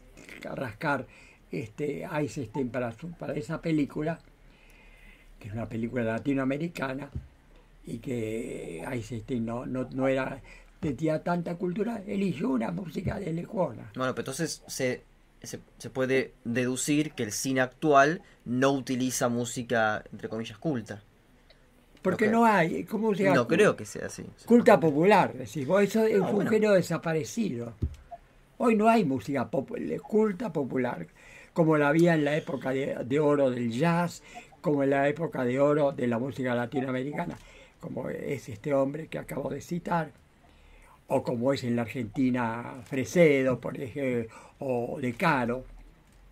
rascar 0.56 1.06
este 1.52 2.06
Eisenstein 2.12 2.70
para, 2.70 2.92
su- 2.94 3.12
para 3.12 3.34
esa 3.36 3.62
película, 3.62 4.20
que 5.40 5.48
es 5.50 5.54
una 5.54 5.70
película 5.70 6.04
latinoamericana, 6.04 7.12
y 7.86 8.00
que 8.00 8.84
Eisenstein 8.90 9.46
no, 9.46 9.66
no, 9.68 9.88
no 9.94 10.08
era 10.08 10.42
tenía 10.80 11.22
tanta 11.24 11.56
cultura, 11.56 12.02
eligió 12.08 12.50
una 12.50 12.72
música 12.72 13.20
de 13.20 13.32
Lecuona. 13.32 13.92
Bueno, 13.96 14.14
pero 14.16 14.22
entonces 14.24 14.64
se, 14.68 15.04
se 15.44 15.90
puede 15.92 16.34
deducir 16.44 17.12
que 17.12 17.24
el 17.24 17.32
cine 17.32 17.62
actual 17.62 18.22
no 18.46 18.72
utiliza 18.72 19.30
música, 19.30 20.04
entre 20.12 20.30
comillas, 20.30 20.58
culta. 20.58 21.04
Porque 22.04 22.26
Ok. 22.26 22.32
no 22.32 22.46
hay, 22.46 22.84
¿cómo 22.84 23.16
se 23.16 23.24
llama? 23.24 23.36
No 23.38 23.48
creo 23.48 23.76
que 23.76 23.86
sea 23.86 24.06
así. 24.08 24.24
Culta 24.46 24.80
popular, 24.80 25.34
decís 25.34 25.66
vos, 25.66 25.82
eso 25.82 26.04
es 26.06 26.20
un 26.20 26.34
bueno. 26.36 26.50
género 26.52 26.74
desaparecido. 26.74 27.74
Hoy 28.58 28.76
no 28.76 28.88
hay 28.90 29.04
música 29.06 29.50
popu- 29.50 30.00
culta 30.02 30.52
popular, 30.54 31.08
como 31.54 31.78
la 31.78 31.88
había 31.88 32.14
en 32.14 32.26
la 32.26 32.36
época 32.38 32.70
de, 32.72 32.96
de 33.06 33.20
oro 33.20 33.50
del 33.50 33.72
jazz, 33.72 34.22
como 34.62 34.84
en 34.84 34.92
la 34.92 35.08
época 35.08 35.44
de 35.46 35.60
oro 35.60 35.92
de 35.92 36.08
la 36.08 36.20
música 36.20 36.54
latinoamericana, 36.54 37.38
como 37.80 38.10
es 38.10 38.48
este 38.50 38.74
hombre 38.74 39.08
que 39.08 39.18
acabo 39.20 39.50
de 39.50 39.62
citar, 39.62 40.12
o 41.08 41.24
como 41.24 41.54
es 41.54 41.64
en 41.64 41.76
la 41.76 41.82
Argentina 41.84 42.82
Fresedo, 42.86 43.60
por 43.60 43.80
ejemplo, 43.80 44.34
o 44.60 45.00
De 45.02 45.14
Caro, 45.14 45.64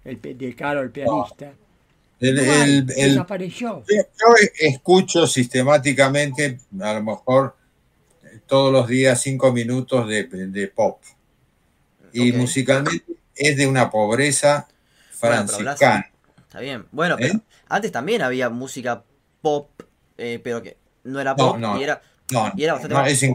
el, 0.05 0.22
De 0.22 0.53
Caro 0.55 0.82
el 0.82 0.91
pianista. 0.91 1.53
El, 2.22 2.38
el- 2.39 2.49
el- 2.78 2.86
desapareció. 2.86 3.84
yo 3.89 4.36
escucho 4.59 5.26
sistemáticamente, 5.28 6.59
a 6.80 6.93
lo 6.93 7.03
mejor 7.03 7.57
todos 8.45 8.72
los 8.72 8.88
días, 8.88 9.19
cinco 9.22 9.51
minutos 9.51 10.07
de, 10.07 10.24
de 10.26 10.67
pop. 10.67 11.01
Y 12.13 12.32
musicalmente 12.34 13.03
es 13.36 13.57
de 13.57 13.65
una 13.67 13.89
pobreza 13.89 14.67
Bueno, 14.67 14.78
pero 15.19 15.34
hablas- 15.34 15.55
franciscana. 15.55 16.11
Está 16.41 16.59
bien. 16.59 16.86
Bueno, 16.91 17.15
pero 17.17 17.34
¿Eh? 17.36 17.39
antes 17.69 17.91
también 17.91 18.22
había 18.22 18.49
música 18.49 19.03
pop, 19.41 19.69
eh, 20.17 20.39
pero 20.43 20.61
que 20.61 20.78
no 21.05 21.19
era 21.19 21.36
pop 21.36 21.57
no. 21.57 21.80
y 21.80 21.84
era... 21.84 22.01
No, 22.32 22.51
Y 22.55 22.63
era 22.63 22.74
bastante 22.74 22.93
no, 22.95 23.01
más- 23.01 23.11
es, 23.11 23.30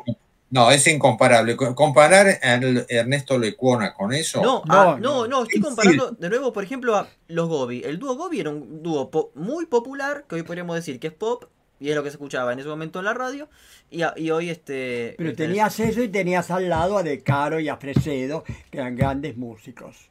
no, 0.56 0.70
es 0.70 0.86
incomparable. 0.86 1.56
Co- 1.56 1.74
Comparar 1.74 2.26
a 2.26 2.54
Ernesto 2.88 3.38
Lecuona 3.38 3.94
con 3.94 4.12
eso. 4.12 4.42
No, 4.42 4.62
No, 4.66 4.74
ah, 4.74 4.96
no. 5.00 5.22
no, 5.22 5.28
no, 5.28 5.42
estoy 5.44 5.58
Sí. 5.58 5.62
comparando 5.62 6.10
de 6.10 6.28
nuevo, 6.28 6.52
por 6.52 6.64
ejemplo, 6.64 6.96
a 6.96 7.08
los 7.28 7.48
Gobi. 7.48 7.82
El 7.84 7.98
dúo 7.98 8.16
Gobi 8.16 8.40
era 8.40 8.50
un 8.50 8.82
dúo 8.82 9.10
po- 9.10 9.30
muy 9.34 9.66
popular, 9.66 10.24
que 10.28 10.34
hoy 10.36 10.42
podríamos 10.42 10.74
decir 10.76 10.98
que 10.98 11.06
es 11.08 11.12
pop, 11.12 11.44
y 11.78 11.90
es 11.90 11.94
lo 11.94 12.02
que 12.02 12.08
se 12.10 12.14
escuchaba 12.16 12.52
en 12.52 12.58
ese 12.58 12.68
momento 12.68 12.98
en 13.00 13.04
la 13.04 13.14
radio, 13.14 13.48
y, 13.90 14.02
a- 14.02 14.14
y 14.16 14.30
hoy 14.30 14.48
este... 14.50 15.14
Pero 15.18 15.30
este, 15.30 15.44
tenías 15.46 15.78
eso 15.78 16.02
y 16.02 16.08
tenías 16.08 16.50
al 16.50 16.68
lado 16.68 16.96
a 16.98 17.02
De 17.02 17.22
Caro 17.22 17.60
y 17.60 17.68
a 17.68 17.76
Fresedo, 17.76 18.44
que 18.70 18.78
eran 18.78 18.96
grandes 18.96 19.36
músicos. 19.36 20.08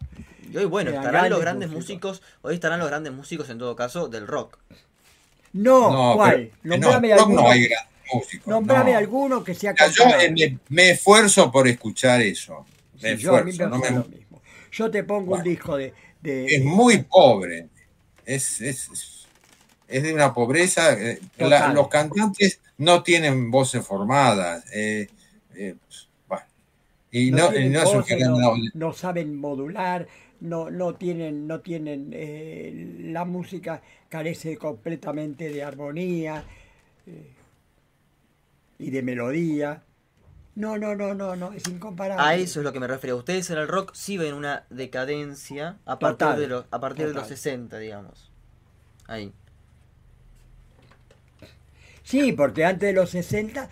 Y 0.51 0.55
hoy, 0.57 0.65
bueno, 0.65 0.91
estarán 0.91 1.29
los 1.29 1.39
grandes 1.41 1.69
músicos. 1.69 2.19
músicos. 2.19 2.37
hoy 2.43 2.53
estarán 2.53 2.79
los 2.79 2.87
grandes 2.87 3.11
músicos 3.13 3.49
en 3.49 3.57
todo 3.57 3.75
caso 3.75 4.07
del 4.07 4.27
rock. 4.27 4.59
No, 5.53 5.91
No, 5.91 6.15
¿cuál? 6.15 6.51
pero- 6.63 6.77
no, 6.77 6.91
rock 6.91 7.29
no 7.29 7.49
hay 7.49 7.67
grandes 7.67 7.94
músicos. 8.13 8.47
nombrame 8.47 8.91
no. 8.93 8.97
alguno 8.97 9.43
que 9.43 9.53
sea 9.55 9.73
Mira, 9.73 9.87
Yo 9.89 10.03
eh, 10.19 10.31
me, 10.31 10.59
me 10.69 10.89
esfuerzo 10.91 11.51
por 11.51 11.67
escuchar 11.67 12.21
eso. 12.21 12.65
Me 13.01 13.15
Sí, 13.15 13.23
yo 13.23 13.35
a 13.35 13.43
mí 13.43 13.51
esfuerzo. 13.51 13.63
me 13.77 13.77
no 13.77 13.83
me- 13.83 13.99
lo 14.03 14.05
mismo. 14.05 14.41
Yo 14.71 14.91
te 14.91 15.03
pongo 15.03 15.35
un 15.35 15.43
disco 15.43 15.77
de, 15.77 15.93
de- 16.21 16.45
es 16.47 16.63
muy 16.63 17.03
pobre. 17.03 17.67
Es, 18.25 18.59
es, 18.61 19.27
es 19.87 20.03
de 20.03 20.13
una 20.13 20.33
pobreza. 20.33 20.93
eh, 20.93 21.19
la- 21.37 21.71
los 21.73 21.87
cantantes 21.87 22.59
no 22.77 23.03
tienen 23.03 23.51
voces 23.51 23.85
formadas. 23.85 24.65
eh, 24.73 25.07
eh, 25.55 25.75
bueno, 26.27 26.43
y 27.11 27.31
no, 27.31 27.49
no, 27.51 27.57
y 27.57 27.67
es 27.73 27.85
un 27.85 28.03
no, 28.39 28.53
no 28.73 28.93
saben 28.93 29.35
modular, 29.37 30.07
no, 30.41 30.69
no 30.69 30.95
tienen, 30.95 31.47
no 31.47 31.61
tienen 31.61 32.09
eh, 32.13 32.97
la 33.03 33.23
música 33.23 33.81
carece 34.09 34.57
completamente 34.57 35.49
de 35.49 35.63
armonía 35.63 36.43
eh, 37.07 37.31
y 38.79 38.91
de 38.91 39.01
melodía. 39.01 39.83
No, 40.55 40.77
no, 40.77 40.95
no, 40.95 41.13
no, 41.13 41.35
no, 41.35 41.51
es 41.51 41.67
incomparable. 41.67 42.23
A 42.23 42.35
eso 42.35 42.61
es 42.61 42.63
lo 42.63 42.71
que 42.71 42.79
me 42.79 42.87
refiero. 42.87 43.17
Ustedes 43.17 43.49
en 43.49 43.57
el 43.57 43.67
rock 43.67 43.93
sí 43.93 44.17
ven 44.17 44.33
una 44.33 44.65
decadencia 44.69 45.77
a 45.85 45.99
partir, 45.99 46.17
Total, 46.27 46.39
de, 46.39 46.47
los, 46.47 46.65
a 46.71 46.79
partir 46.79 47.07
de 47.07 47.13
los 47.13 47.23
total. 47.23 47.37
60, 47.37 47.77
digamos. 47.79 48.31
Ahí. 49.07 49.33
Sí, 52.03 52.31
porque 52.33 52.63
antes 52.63 52.87
de 52.87 52.93
los 52.93 53.09
60, 53.09 53.69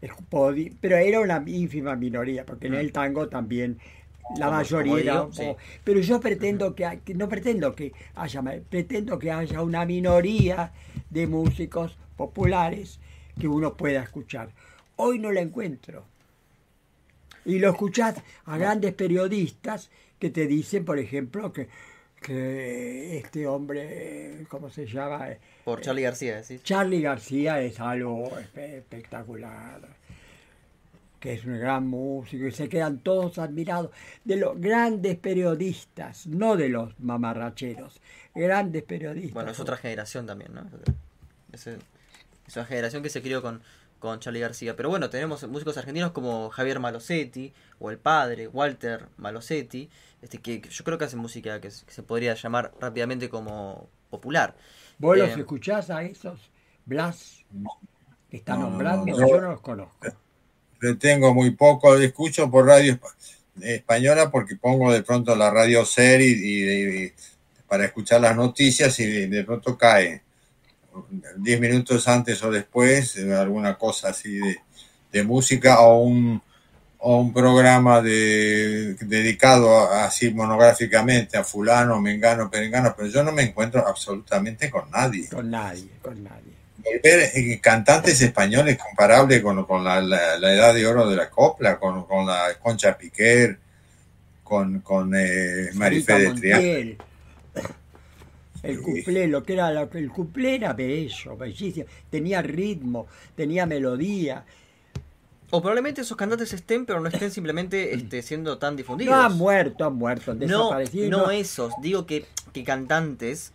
eh, 0.00 0.08
pero 0.80 0.96
era 0.96 1.20
una 1.20 1.42
ínfima 1.46 1.96
minoría, 1.96 2.46
porque 2.46 2.68
en 2.68 2.74
el 2.74 2.92
tango 2.92 3.28
también 3.28 3.78
la 4.38 4.46
Como- 4.46 4.58
mayoría 4.58 4.92
como 4.92 4.98
era... 4.98 5.12
digo, 5.12 5.32
sí. 5.32 5.56
Pero 5.84 6.00
yo 6.00 6.20
pretendo 6.20 6.74
que, 6.74 7.00
no 7.14 7.28
pretendo 7.28 7.74
que 7.74 7.92
haya, 8.14 8.42
pretendo 8.70 9.18
que 9.18 9.32
haya 9.32 9.62
una 9.62 9.84
minoría 9.84 10.72
de 11.10 11.26
músicos 11.26 11.98
populares 12.16 13.00
que 13.38 13.48
uno 13.48 13.74
pueda 13.74 14.02
escuchar. 14.02 14.50
Hoy 14.96 15.18
no 15.18 15.32
la 15.32 15.40
encuentro. 15.40 16.04
Y 17.44 17.58
lo 17.58 17.70
escuchás 17.70 18.16
a 18.44 18.56
grandes 18.56 18.94
periodistas 18.94 19.90
que 20.18 20.30
te 20.30 20.46
dicen, 20.46 20.84
por 20.84 20.98
ejemplo, 20.98 21.52
que, 21.52 21.68
que 22.20 23.18
este 23.18 23.46
hombre, 23.48 24.44
¿cómo 24.48 24.70
se 24.70 24.86
llama? 24.86 25.26
Por 25.64 25.80
Charlie 25.80 26.02
García, 26.02 26.36
decís. 26.40 26.62
Charlie 26.62 27.00
García 27.00 27.60
es 27.60 27.80
algo 27.80 28.30
espe- 28.38 28.74
espectacular, 28.78 29.80
que 31.18 31.32
es 31.34 31.44
un 31.44 31.58
gran 31.58 31.88
músico 31.88 32.46
y 32.46 32.52
se 32.52 32.68
quedan 32.68 32.98
todos 33.00 33.38
admirados 33.38 33.90
de 34.24 34.36
los 34.36 34.60
grandes 34.60 35.18
periodistas, 35.18 36.28
no 36.28 36.56
de 36.56 36.68
los 36.68 36.98
mamarracheros, 37.00 38.00
grandes 38.34 38.84
periodistas. 38.84 39.34
Bueno, 39.34 39.50
es 39.50 39.58
otra 39.58 39.76
generación 39.76 40.26
también, 40.26 40.54
¿no? 40.54 40.64
Es, 41.52 41.68
es 42.52 42.56
una 42.56 42.66
generación 42.66 43.02
que 43.02 43.10
se 43.10 43.22
crió 43.22 43.42
con, 43.42 43.62
con 43.98 44.20
Charlie 44.20 44.40
García. 44.40 44.76
Pero 44.76 44.88
bueno, 44.88 45.10
tenemos 45.10 45.46
músicos 45.48 45.76
argentinos 45.78 46.12
como 46.12 46.50
Javier 46.50 46.80
Malosetti 46.80 47.52
o 47.78 47.90
el 47.90 47.98
padre, 47.98 48.48
Walter 48.48 49.06
Malosetti, 49.16 49.88
este, 50.20 50.38
que, 50.38 50.60
que 50.60 50.68
yo 50.68 50.84
creo 50.84 50.98
que 50.98 51.04
hacen 51.06 51.18
música 51.18 51.60
que, 51.60 51.70
se- 51.70 51.84
que 51.86 51.92
se 51.92 52.02
podría 52.02 52.34
llamar 52.34 52.72
rápidamente 52.80 53.28
como 53.28 53.88
popular. 54.10 54.54
¿Vos 54.98 55.16
los 55.18 55.30
Eh, 55.30 55.34
escuchás 55.38 55.90
a 55.90 56.02
esos? 56.02 56.50
Blas, 56.84 57.44
que 58.30 58.36
está 58.36 58.54
No, 58.54 58.60
no, 58.64 58.70
nombrando, 58.70 59.06
no, 59.06 59.18
yo 59.18 59.26
yo- 59.28 59.40
no 59.40 59.50
los 59.52 59.60
conozco. 59.60 60.06
le 60.80 60.94
tengo 60.96 61.32
muy 61.32 61.52
poco, 61.52 61.96
escucho 61.96 62.50
por 62.50 62.66
radio 62.66 62.94
espa- 62.94 63.14
española 63.60 64.30
porque 64.30 64.56
pongo 64.56 64.92
de 64.92 65.02
pronto 65.02 65.34
la 65.36 65.50
radio 65.50 65.84
ser 65.84 66.20
y, 66.20 66.24
y- 66.32 67.04
y 67.06 67.12
para 67.68 67.84
escuchar 67.86 68.20
las 68.20 68.36
noticias 68.36 68.98
y 69.00 69.06
de, 69.06 69.28
de 69.28 69.44
pronto 69.44 69.78
cae. 69.78 70.22
Diez 71.38 71.58
minutos 71.60 72.06
antes 72.08 72.42
o 72.42 72.50
después, 72.50 73.16
eh, 73.16 73.32
alguna 73.34 73.76
cosa 73.78 74.10
así 74.10 74.38
de, 74.38 74.58
de 75.12 75.22
música 75.22 75.80
o 75.80 76.02
un, 76.02 76.42
o 76.98 77.18
un 77.18 77.32
programa 77.32 78.00
de, 78.02 78.94
dedicado 79.00 79.74
a- 79.90 80.04
así 80.04 80.30
monográficamente 80.32 81.36
a 81.38 81.44
fulano, 81.44 82.00
mengano, 82.00 82.50
perengano, 82.50 82.94
pero 82.96 83.08
yo 83.08 83.22
no 83.22 83.32
me 83.32 83.42
encuentro 83.42 83.86
absolutamente 83.86 84.70
con 84.70 84.90
nadie. 84.90 85.28
Con 85.28 85.50
nadie, 85.50 85.88
con 86.02 86.22
nadie. 86.22 86.52
Volver 86.84 87.30
eh, 87.34 87.60
cantantes 87.60 88.20
españoles 88.20 88.76
comparables 88.76 89.40
con, 89.40 89.64
con 89.64 89.84
la, 89.84 90.00
la- 90.00 90.36
la 90.38 90.52
edad 90.52 90.74
de 90.74 90.86
oro 90.86 91.08
de 91.08 91.16
la 91.16 91.30
copla, 91.30 91.78
con, 91.78 92.04
con 92.06 92.26
la 92.26 92.54
Concha 92.60 92.98
Piquer, 92.98 93.58
con, 94.42 94.80
con 94.80 95.12
eh, 95.16 95.70
Marifé 95.74 96.12
de 96.18 96.26
Triana. 96.40 96.60
El 98.62 98.80
cuplé, 98.80 99.26
lo 99.28 99.42
que 99.42 99.54
era 99.54 99.70
el 99.70 100.10
cuplé 100.10 100.54
era 100.56 100.72
bello, 100.72 101.36
bellísimo, 101.36 101.86
tenía 102.10 102.42
ritmo, 102.42 103.06
tenía 103.34 103.66
melodía. 103.66 104.44
O 105.50 105.60
probablemente 105.60 106.00
esos 106.00 106.16
cantantes 106.16 106.52
estén, 106.54 106.86
pero 106.86 107.00
no 107.00 107.08
estén 107.08 107.30
simplemente 107.30 107.92
este, 107.94 108.22
siendo 108.22 108.56
tan 108.58 108.74
difundidos. 108.76 109.14
No 109.14 109.22
han 109.22 109.36
muerto, 109.36 109.84
han 109.84 109.94
muerto, 109.94 110.30
han 110.30 110.38
No, 110.38 110.70
no 111.10 111.30
esos. 111.30 111.74
Digo 111.82 112.06
que, 112.06 112.24
que 112.54 112.64
cantantes 112.64 113.52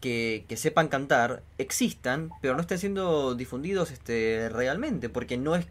que, 0.00 0.44
que 0.48 0.56
sepan 0.56 0.88
cantar 0.88 1.42
existan, 1.56 2.30
pero 2.42 2.54
no 2.54 2.60
estén 2.60 2.78
siendo 2.78 3.34
difundidos 3.34 3.92
este, 3.92 4.48
realmente, 4.50 5.08
porque 5.08 5.38
no 5.38 5.54
es 5.54 5.64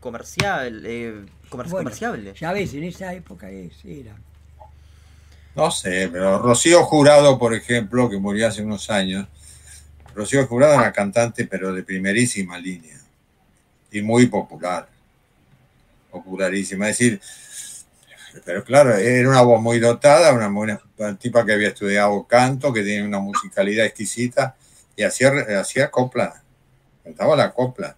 comercial, 0.00 0.82
eh, 0.84 1.24
comer- 1.48 1.68
Bueno, 1.68 1.84
comerciable. 1.84 2.34
Ya 2.34 2.52
ves, 2.52 2.74
en 2.74 2.84
esa 2.84 3.14
época 3.14 3.50
es, 3.50 3.84
era. 3.84 4.16
No 5.54 5.70
sé, 5.70 6.08
pero 6.10 6.38
Rocío 6.38 6.82
Jurado, 6.84 7.38
por 7.38 7.54
ejemplo, 7.54 8.08
que 8.08 8.18
murió 8.18 8.48
hace 8.48 8.62
unos 8.62 8.88
años, 8.90 9.26
Rocío 10.14 10.46
Jurado 10.46 10.74
era 10.74 10.92
cantante, 10.92 11.46
pero 11.46 11.72
de 11.74 11.82
primerísima 11.82 12.58
línea 12.58 12.98
y 13.92 14.02
muy 14.02 14.26
popular, 14.26 14.88
popularísima. 16.10 16.88
Es 16.88 16.98
decir, 16.98 17.20
pero 18.44 18.64
claro, 18.64 18.94
era 18.96 19.28
una 19.28 19.42
voz 19.42 19.60
muy 19.60 19.78
dotada, 19.78 20.32
una, 20.32 20.48
buena- 20.48 20.80
tipa 21.18 21.44
que 21.44 21.52
había 21.52 21.68
estudiado 21.68 22.24
canto, 22.26 22.72
que 22.72 22.82
tiene 22.82 23.06
una 23.06 23.18
musicalidad 23.20 23.84
exquisita 23.86 24.56
y 24.96 25.02
hacía, 25.02 25.32
hacía 25.60 25.90
copla, 25.90 26.42
cantaba 27.04 27.36
la 27.36 27.52
copla. 27.52 27.96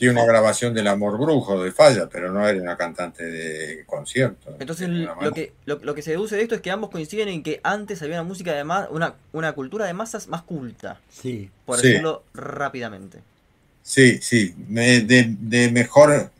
Tiene 0.00 0.14
una 0.14 0.24
grabación 0.24 0.72
del 0.72 0.86
Amor 0.88 1.18
Brujo 1.18 1.62
de 1.62 1.72
Falla, 1.72 2.08
pero 2.10 2.32
no 2.32 2.48
era 2.48 2.60
una 2.60 2.76
cantante 2.76 3.22
de 3.24 3.84
concierto. 3.84 4.56
Entonces 4.58 4.88
de 4.88 4.94
lo 4.94 5.32
que, 5.32 5.52
lo, 5.66 5.78
lo 5.82 5.94
que 5.94 6.00
se 6.02 6.12
deduce 6.12 6.36
de 6.36 6.42
esto 6.42 6.54
es 6.54 6.62
que 6.62 6.70
ambos 6.70 6.88
coinciden 6.90 7.28
en 7.28 7.42
que 7.42 7.60
antes 7.62 8.00
había 8.00 8.14
una 8.20 8.26
música 8.26 8.52
de 8.54 8.64
ma- 8.64 8.88
una, 8.90 9.14
una 9.32 9.52
cultura 9.52 9.84
de 9.84 9.92
masas 9.92 10.26
más 10.26 10.42
culta, 10.42 10.98
Sí. 11.10 11.50
por 11.66 11.78
Sí. 11.78 11.88
decirlo 11.88 12.24
rápidamente. 12.32 13.18
Sí, 13.82 14.18
sí, 14.22 14.54
de, 14.68 15.02
de 15.38 15.70
mejor, 15.70 16.30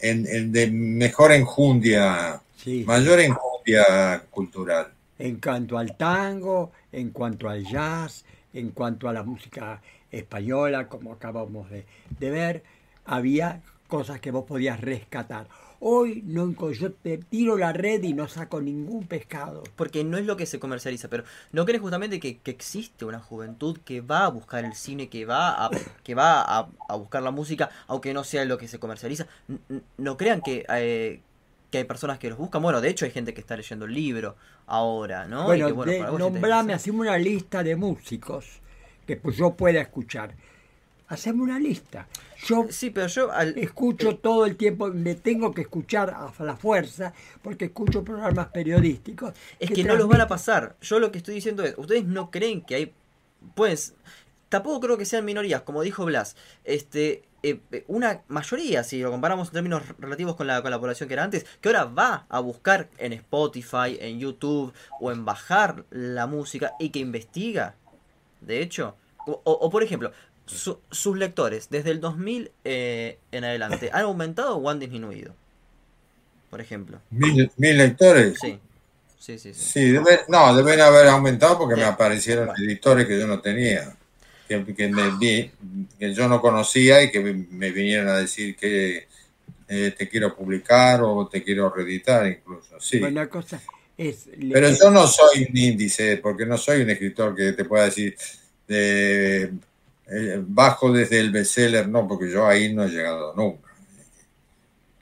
en, 0.00 0.26
en- 0.26 0.50
de 0.52 0.68
mejor 0.70 1.32
enjundia, 1.32 2.40
Sí. 2.56 2.84
mayor 2.86 3.20
enjundia 3.20 4.22
cultural. 4.30 4.88
En 5.18 5.36
cuanto 5.40 5.76
al 5.76 5.94
tango, 5.96 6.72
en 6.90 7.10
cuanto 7.10 7.50
al 7.50 7.64
jazz, 7.66 8.24
en 8.54 8.70
cuanto 8.70 9.10
a 9.10 9.12
la 9.12 9.22
música 9.24 9.82
española, 10.10 10.88
como 10.88 11.12
acabamos 11.12 11.68
de, 11.70 11.84
de 12.18 12.30
ver, 12.30 12.62
había 13.08 13.62
cosas 13.88 14.20
que 14.20 14.30
vos 14.30 14.44
podías 14.44 14.80
rescatar. 14.80 15.48
Hoy 15.80 16.22
no, 16.26 16.72
yo 16.72 16.92
te 16.92 17.18
tiro 17.18 17.56
la 17.56 17.72
red 17.72 18.02
y 18.02 18.12
no 18.12 18.26
saco 18.26 18.60
ningún 18.60 19.06
pescado. 19.06 19.62
Porque 19.76 20.02
no 20.02 20.18
es 20.18 20.26
lo 20.26 20.36
que 20.36 20.44
se 20.44 20.58
comercializa, 20.58 21.08
pero 21.08 21.22
¿no 21.52 21.64
crees 21.64 21.80
justamente 21.80 22.18
que, 22.18 22.38
que 22.38 22.50
existe 22.50 23.04
una 23.04 23.20
juventud 23.20 23.78
que 23.84 24.00
va 24.00 24.24
a 24.24 24.28
buscar 24.28 24.64
el 24.64 24.74
cine, 24.74 25.08
que 25.08 25.24
va 25.24 25.66
a, 25.66 25.70
que 26.02 26.14
va 26.16 26.42
a, 26.42 26.68
a 26.88 26.96
buscar 26.96 27.22
la 27.22 27.30
música, 27.30 27.70
aunque 27.86 28.12
no 28.12 28.24
sea 28.24 28.44
lo 28.44 28.58
que 28.58 28.66
se 28.66 28.80
comercializa? 28.80 29.28
No 29.96 30.16
crean 30.16 30.40
que, 30.42 30.66
eh, 30.68 31.20
que 31.70 31.78
hay 31.78 31.84
personas 31.84 32.18
que 32.18 32.28
los 32.28 32.38
buscan. 32.38 32.60
Bueno, 32.60 32.80
de 32.80 32.88
hecho 32.90 33.04
hay 33.04 33.12
gente 33.12 33.32
que 33.32 33.40
está 33.40 33.56
leyendo 33.56 33.84
el 33.84 33.94
libro 33.94 34.34
ahora, 34.66 35.26
¿no? 35.26 35.44
Y 35.44 35.46
bueno, 35.46 35.66
que, 35.68 35.72
bueno, 35.74 35.92
de- 35.92 36.18
nombrame, 36.18 36.74
haceme 36.74 36.98
una 37.02 37.16
lista 37.18 37.62
de 37.62 37.76
músicos 37.76 38.60
que 39.06 39.16
pues, 39.16 39.36
yo 39.36 39.54
pueda 39.54 39.80
escuchar. 39.80 40.34
Haceme 41.08 41.42
una 41.42 41.58
lista. 41.58 42.06
Yo 42.46 42.66
Sí, 42.70 42.90
pero 42.90 43.06
yo 43.06 43.32
al, 43.32 43.56
escucho 43.58 44.16
todo 44.16 44.44
el 44.44 44.56
tiempo, 44.56 44.88
me 44.88 45.14
tengo 45.14 45.52
que 45.52 45.62
escuchar 45.62 46.10
a 46.10 46.32
la 46.44 46.56
fuerza, 46.56 47.12
porque 47.42 47.66
escucho 47.66 48.04
programas 48.04 48.48
periodísticos. 48.48 49.34
Es 49.58 49.70
que 49.70 49.84
no 49.84 49.96
los 49.96 50.08
van 50.08 50.20
a 50.20 50.28
pasar. 50.28 50.76
Yo 50.82 50.98
lo 50.98 51.10
que 51.10 51.18
estoy 51.18 51.34
diciendo 51.34 51.64
es, 51.64 51.74
ustedes 51.78 52.04
no 52.04 52.30
creen 52.30 52.60
que 52.60 52.74
hay, 52.74 52.92
pues, 53.54 53.94
tampoco 54.48 54.80
creo 54.80 54.98
que 54.98 55.06
sean 55.06 55.24
minorías, 55.24 55.62
como 55.62 55.82
dijo 55.82 56.04
Blas. 56.04 56.36
Este, 56.64 57.24
eh, 57.42 57.60
eh, 57.70 57.84
una 57.86 58.22
mayoría, 58.28 58.82
si 58.82 59.00
lo 59.00 59.10
comparamos 59.10 59.48
en 59.48 59.54
términos 59.54 59.82
relativos 59.98 60.36
con 60.36 60.46
la, 60.46 60.60
con 60.60 60.70
la 60.70 60.78
población 60.78 61.08
que 61.08 61.14
era 61.14 61.24
antes, 61.24 61.46
que 61.60 61.68
ahora 61.68 61.84
va 61.84 62.26
a 62.28 62.40
buscar 62.40 62.88
en 62.98 63.12
Spotify, 63.12 63.96
en 64.00 64.18
YouTube 64.18 64.72
o 65.00 65.12
en 65.12 65.24
bajar 65.24 65.84
la 65.90 66.26
música 66.26 66.72
y 66.78 66.90
que 66.90 66.98
investiga. 66.98 67.76
De 68.40 68.60
hecho, 68.60 68.96
o, 69.44 69.70
por 69.70 69.82
ejemplo, 69.82 70.12
su- 70.48 70.80
sus 70.90 71.16
lectores 71.16 71.68
desde 71.70 71.90
el 71.90 72.00
2000 72.00 72.50
eh, 72.64 73.18
en 73.32 73.44
adelante, 73.44 73.90
¿han 73.92 74.02
aumentado 74.02 74.56
o 74.56 74.68
han 74.70 74.78
disminuido? 74.78 75.34
Por 76.50 76.60
ejemplo. 76.60 77.00
Mil, 77.10 77.50
mil 77.56 77.76
lectores. 77.76 78.38
Sí. 78.40 78.58
Sí, 79.18 79.38
sí, 79.38 79.52
sí. 79.52 79.60
Sí, 79.60 79.80
debe- 79.92 80.24
no, 80.28 80.56
deben 80.56 80.80
haber 80.80 81.06
aumentado 81.08 81.58
porque 81.58 81.76
me 81.76 81.84
aparecieron 81.84 82.48
editores 82.56 83.06
que 83.06 83.18
yo 83.18 83.26
no 83.26 83.40
tenía, 83.40 83.94
que, 84.48 84.64
que 84.74 84.88
me 84.88 85.10
vi- 85.18 85.50
que 85.98 86.14
yo 86.14 86.26
no 86.28 86.40
conocía 86.40 87.02
y 87.02 87.10
que 87.10 87.20
me, 87.20 87.32
me 87.50 87.70
vinieron 87.70 88.08
a 88.08 88.16
decir 88.18 88.56
que 88.56 89.06
eh, 89.68 89.94
te 89.98 90.08
quiero 90.08 90.34
publicar 90.34 91.02
o 91.02 91.28
te 91.28 91.42
quiero 91.44 91.68
reeditar 91.68 92.26
incluso. 92.26 92.80
Sí. 92.80 92.98
Bueno, 93.00 93.20
una 93.20 93.28
cosa 93.28 93.60
es... 93.98 94.28
Pero 94.52 94.70
yo 94.70 94.90
no 94.90 95.06
soy 95.06 95.46
un 95.50 95.56
índice, 95.56 96.16
porque 96.18 96.46
no 96.46 96.56
soy 96.56 96.80
un 96.82 96.88
escritor 96.90 97.34
que 97.34 97.52
te 97.52 97.64
pueda 97.66 97.84
decir 97.84 98.16
eh, 98.68 99.50
eh, 100.10 100.42
bajo 100.46 100.92
desde 100.92 101.20
el 101.20 101.30
bestseller, 101.30 101.88
no, 101.88 102.08
porque 102.08 102.30
yo 102.30 102.46
ahí 102.46 102.72
no 102.72 102.84
he 102.84 102.88
llegado 102.88 103.34
nunca. 103.34 103.68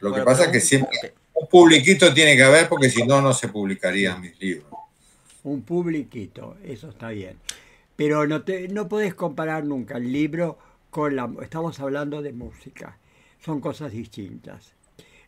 Lo 0.01 0.13
que 0.13 0.23
pasa 0.23 0.45
es 0.45 0.51
que 0.51 0.61
siempre 0.61 1.15
un 1.35 1.49
publiquito 1.49 2.13
tiene 2.13 2.37
que 2.37 2.43
haber, 2.43 2.69
porque 2.69 2.91
si 2.91 3.07
no, 3.07 3.21
no 3.21 3.33
se 3.33 3.49
publicarían 3.49 4.21
mis 4.21 4.39
libros. 4.41 4.67
un 5.45 5.63
publiquito, 5.63 6.57
eso 6.65 6.91
está 6.91 7.11
bien. 7.11 7.37
Pero 7.95 8.27
no 8.27 8.43
te 8.43 8.69
no 8.69 8.89
podés 8.89 9.15
comparar 9.15 9.65
nunca 9.65 9.97
el 9.97 10.13
libro 10.13 10.59
con 10.91 11.17
la 11.17 11.31
estamos 11.43 11.79
hablando 11.81 12.21
de 12.21 12.33
música. 12.33 12.99
Son 13.45 13.61
cosas 13.61 13.93
distintas. 13.93 14.73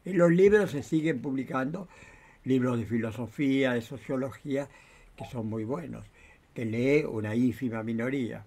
En 0.05 0.19
los 0.19 0.31
libros 0.31 0.71
se 0.71 0.83
siguen 0.83 1.21
publicando 1.21 1.89
libros 2.45 2.79
de 2.79 2.87
filosofía, 2.87 3.73
de 3.73 3.83
sociología 3.83 4.69
que 5.17 5.25
son 5.27 5.47
muy 5.49 5.65
buenos, 5.65 6.05
que 6.55 6.65
lee 6.65 7.05
una 7.05 7.35
ínfima 7.35 7.83
minoría. 7.83 8.45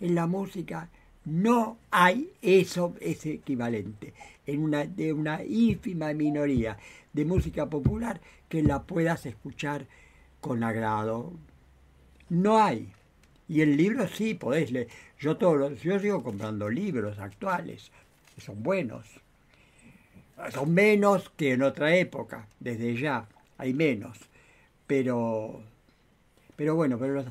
En 0.00 0.14
la 0.14 0.26
música 0.26 0.88
no 1.24 1.78
hay 1.90 2.30
eso, 2.42 2.94
ese 3.00 3.32
equivalente. 3.34 4.12
En 4.46 4.60
una, 4.62 4.84
de 4.84 5.12
una 5.12 5.42
ínfima 5.42 6.12
minoría 6.12 6.76
de 7.12 7.24
música 7.24 7.66
popular 7.70 8.20
que 8.48 8.62
la 8.62 8.82
puedas 8.82 9.24
escuchar 9.26 9.86
con 10.40 10.62
agrado. 10.62 11.32
No 12.28 12.58
hay. 12.62 12.92
Y 13.48 13.60
el 13.62 13.76
libro 13.76 14.06
sí, 14.08 14.34
podés 14.34 14.70
leer. 14.72 14.88
Yo, 15.18 15.36
todos 15.36 15.58
los- 15.58 15.80
yo 15.82 15.98
sigo 15.98 16.22
comprando 16.22 16.68
libros 16.68 17.18
actuales, 17.18 17.90
que 18.34 18.40
son 18.40 18.62
buenos. 18.62 19.06
Son 20.52 20.74
menos 20.74 21.30
que 21.36 21.52
en 21.52 21.62
otra 21.62 21.94
época, 21.96 22.48
desde 22.60 22.96
ya, 22.96 23.26
hay 23.56 23.72
menos. 23.72 24.18
Pero, 24.86 25.62
pero 26.56 26.74
bueno, 26.74 26.98
pero, 26.98 27.14
los- 27.14 27.26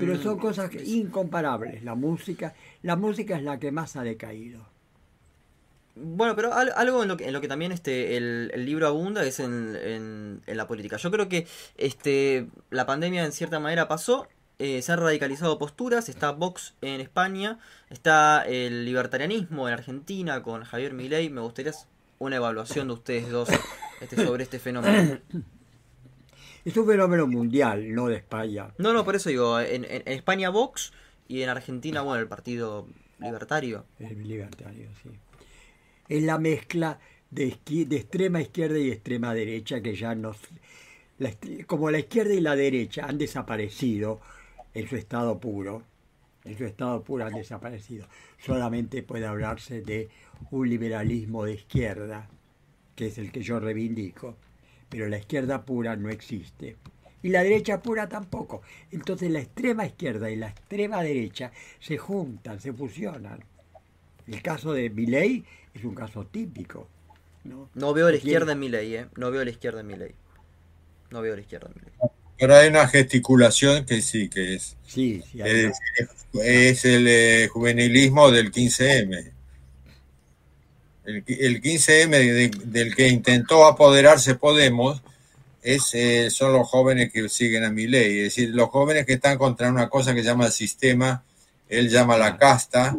pero 0.00 0.16
son 0.20 0.36
Mm, 0.36 0.40
cosas 0.40 0.70
incomparables. 0.86 1.84
La 1.84 1.94
música, 1.94 2.54
la 2.82 2.96
música 2.96 3.36
es 3.36 3.42
la 3.44 3.58
que 3.58 3.70
más 3.70 3.94
ha 3.96 4.02
decaído. 4.02 4.66
Bueno, 5.94 6.36
pero 6.36 6.52
al- 6.54 6.72
algo 6.76 7.02
en 7.02 7.08
lo 7.08 7.16
que, 7.16 7.26
en 7.26 7.32
lo 7.32 7.40
que 7.40 7.48
también 7.48 7.72
este, 7.72 8.16
el, 8.16 8.50
el 8.54 8.64
libro 8.66 8.86
abunda 8.86 9.24
es 9.24 9.40
en, 9.40 9.76
en- 9.76 10.42
en 10.46 10.56
la 10.56 10.66
política. 10.68 10.96
Yo 10.96 11.10
creo 11.10 11.28
que 11.28 11.46
este, 11.76 12.46
la 12.70 12.86
pandemia 12.86 13.24
en 13.24 13.32
cierta 13.32 13.58
manera 13.58 13.88
pasó, 13.88 14.28
eh, 14.60 14.80
se 14.82 14.92
han 14.92 14.98
radicalizado 15.00 15.58
posturas, 15.58 16.08
está 16.08 16.30
Vox 16.32 16.74
en 16.82 17.00
España, 17.00 17.58
está 17.90 18.42
el 18.46 18.84
libertarianismo 18.84 19.66
en 19.68 19.74
Argentina 19.74 20.42
con 20.42 20.62
Javier 20.64 20.92
Milei. 20.94 21.30
Me 21.30 21.40
gustaría 21.40 21.72
una 22.20 22.36
evaluación 22.36 22.88
de 22.88 22.94
ustedes 22.94 23.28
dos 23.30 23.48
este, 24.00 24.24
sobre 24.24 24.44
este 24.44 24.58
fenómeno. 24.60 25.18
Es 26.64 26.76
un 26.76 26.86
fenómeno 26.86 27.26
mundial, 27.26 27.94
no 27.94 28.08
de 28.08 28.16
España. 28.16 28.68
No, 28.78 28.92
no, 28.92 29.04
por 29.04 29.16
eso 29.16 29.28
digo, 29.30 29.58
en, 29.60 29.84
en- 29.84 30.02
España 30.06 30.50
Vox 30.50 30.92
y 31.28 31.42
en 31.42 31.48
Argentina, 31.48 32.02
bueno, 32.02 32.20
el 32.20 32.28
Partido 32.28 32.86
Libertario. 33.20 33.84
El 33.98 34.26
libertario, 34.26 34.88
sí. 35.02 35.10
Es 36.08 36.22
la 36.22 36.38
mezcla 36.38 36.98
de, 37.30 37.56
de 37.66 37.96
extrema 37.96 38.40
izquierda 38.40 38.78
y 38.78 38.90
extrema 38.90 39.34
derecha 39.34 39.80
que 39.82 39.94
ya 39.94 40.14
nos... 40.14 40.38
la 41.18 41.32
como 41.66 41.90
la 41.90 41.98
izquierda 41.98 42.32
y 42.34 42.40
la 42.40 42.56
derecha 42.56 43.06
han 43.06 43.18
desaparecido 43.18 44.20
en 44.74 44.88
su 44.88 44.96
estado 44.96 45.38
puro, 45.38 45.82
en 46.44 46.56
su 46.56 46.64
estado 46.64 47.02
puro 47.02 47.26
han 47.26 47.34
desaparecido. 47.34 48.06
Solamente 48.38 49.02
puede 49.02 49.26
hablarse 49.26 49.82
de 49.82 50.08
un 50.50 50.68
liberalismo 50.68 51.44
de 51.44 51.54
izquierda, 51.54 52.28
que 52.94 53.08
es 53.08 53.18
el 53.18 53.30
que 53.32 53.42
yo 53.42 53.58
reivindico, 53.60 54.36
pero 54.88 55.08
la 55.08 55.18
izquierda 55.18 55.64
pura 55.64 55.96
no 55.96 56.08
existe. 56.10 56.76
Y 57.22 57.30
la 57.30 57.42
derecha 57.42 57.82
pura 57.82 58.08
tampoco. 58.08 58.62
Entonces 58.92 59.30
la 59.30 59.40
extrema 59.40 59.84
izquierda 59.86 60.30
y 60.30 60.36
la 60.36 60.48
extrema 60.48 61.02
derecha 61.02 61.50
se 61.80 61.98
juntan, 61.98 62.60
se 62.60 62.72
fusionan. 62.72 63.40
El 64.26 64.40
caso 64.42 64.72
de 64.72 64.88
Milei 64.90 65.44
es 65.74 65.84
un 65.84 65.94
caso 65.94 66.24
típico. 66.26 66.88
¿no? 67.44 67.68
No 67.74 67.92
veo 67.94 68.06
la 68.10 68.16
Aquí- 68.16 68.26
izquierda 68.28 68.52
en 68.52 68.58
mi 68.60 68.68
ley, 68.68 68.94
¿eh? 68.94 69.06
No 69.16 69.30
veo 69.30 69.44
la 69.44 69.50
izquierda 69.50 69.80
en 69.80 69.86
mi 69.86 69.96
ley. 69.96 70.12
No 71.10 71.20
veo 71.22 71.34
la 71.34 71.40
izquierda 71.40 71.68
en 71.68 71.74
mi 71.74 71.80
ley. 71.82 72.10
Pero 72.38 72.54
hay 72.54 72.68
una 72.68 72.86
gesticulación 72.86 73.84
que 73.84 74.00
sí, 74.00 74.28
que 74.28 74.54
es, 74.54 74.76
Sí, 74.86 75.22
sí. 75.32 75.40
es 76.34 76.84
el 76.84 77.06
eh, 77.08 77.48
juvenilismo 77.50 78.30
del 78.30 78.52
15M. 78.52 79.32
El, 81.08 81.24
el 81.26 81.62
15M 81.62 82.10
de- 82.10 82.50
del 82.66 82.94
que 82.94 83.08
intentó 83.08 83.64
apoderarse 83.66 84.34
Podemos 84.34 85.00
es, 85.62 85.94
eh, 85.94 86.28
son 86.30 86.52
los 86.52 86.68
jóvenes 86.68 87.10
que 87.10 87.26
siguen 87.30 87.64
a 87.64 87.70
mi 87.70 87.86
ley, 87.86 88.18
es 88.18 88.24
decir, 88.24 88.50
los 88.54 88.68
jóvenes 88.68 89.06
que 89.06 89.14
están 89.14 89.38
contra 89.38 89.70
una 89.70 89.88
cosa 89.88 90.14
que 90.14 90.22
llama 90.22 90.44
el 90.46 90.52
sistema, 90.52 91.24
él 91.66 91.88
llama 91.88 92.18
la 92.18 92.36
casta, 92.36 92.94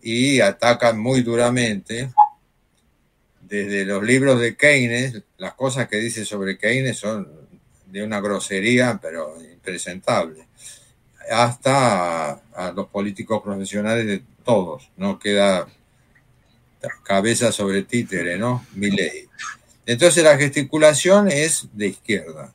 y 0.00 0.38
atacan 0.40 1.00
muy 1.00 1.22
duramente. 1.22 2.10
Desde 3.40 3.84
los 3.84 4.04
libros 4.04 4.40
de 4.40 4.56
Keynes, 4.56 5.20
las 5.38 5.54
cosas 5.54 5.88
que 5.88 5.96
dice 5.96 6.24
sobre 6.24 6.56
Keynes 6.56 6.96
son 6.98 7.28
de 7.86 8.04
una 8.04 8.20
grosería, 8.20 9.00
pero 9.02 9.36
impresentable, 9.42 10.46
hasta 11.30 12.30
a 12.54 12.72
los 12.74 12.86
políticos 12.86 13.42
profesionales 13.42 14.06
de 14.06 14.22
todos, 14.44 14.88
no 14.96 15.18
queda 15.18 15.66
cabeza 17.02 17.52
sobre 17.52 17.82
títere, 17.82 18.38
¿no? 18.38 18.66
Mi 18.74 18.90
ley. 18.90 19.28
Entonces 19.86 20.24
la 20.24 20.36
gesticulación 20.36 21.28
es 21.30 21.68
de 21.72 21.88
izquierda. 21.88 22.52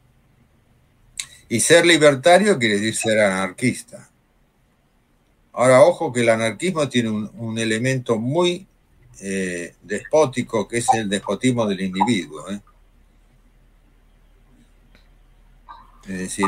Y 1.50 1.60
ser 1.60 1.86
libertario 1.86 2.58
quiere 2.58 2.76
decir 2.76 2.96
ser 2.96 3.20
anarquista. 3.20 4.10
Ahora, 5.54 5.82
ojo 5.82 6.14
que 6.14 6.22
el 6.22 6.30
anarquismo 6.30 6.88
tiene 6.88 7.10
un, 7.10 7.58
elemento 7.60 8.18
muy 8.18 8.68
eh, 9.20 9.76
despótico, 9.82 10.68
que 10.68 10.78
es 10.78 10.88
el 10.94 11.10
despotismo 11.10 11.66
del 11.66 11.82
individuo. 11.82 12.50
¿eh? 12.50 12.62
Es 16.08 16.18
decir, 16.20 16.46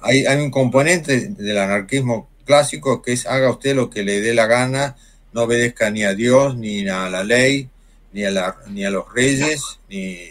hay, 0.00 0.24
hay 0.24 0.40
un 0.40 0.50
componente 0.50 1.28
del 1.28 1.58
anarquismo 1.58 2.28
clásico 2.46 3.02
que 3.02 3.12
es 3.12 3.26
haga 3.26 3.50
usted 3.50 3.74
lo 3.74 3.90
que 3.90 4.02
le 4.02 4.20
dé 4.20 4.32
la 4.32 4.46
gana, 4.46 4.96
no 5.36 5.42
obedezca 5.42 5.90
ni 5.90 6.02
a 6.02 6.14
Dios, 6.14 6.56
ni 6.56 6.88
a 6.88 7.10
la 7.10 7.22
ley, 7.22 7.68
ni 8.12 8.24
a, 8.24 8.30
la- 8.30 8.56
ni 8.68 8.86
a 8.86 8.90
los 8.90 9.04
reyes, 9.12 9.60
ni, 9.90 10.30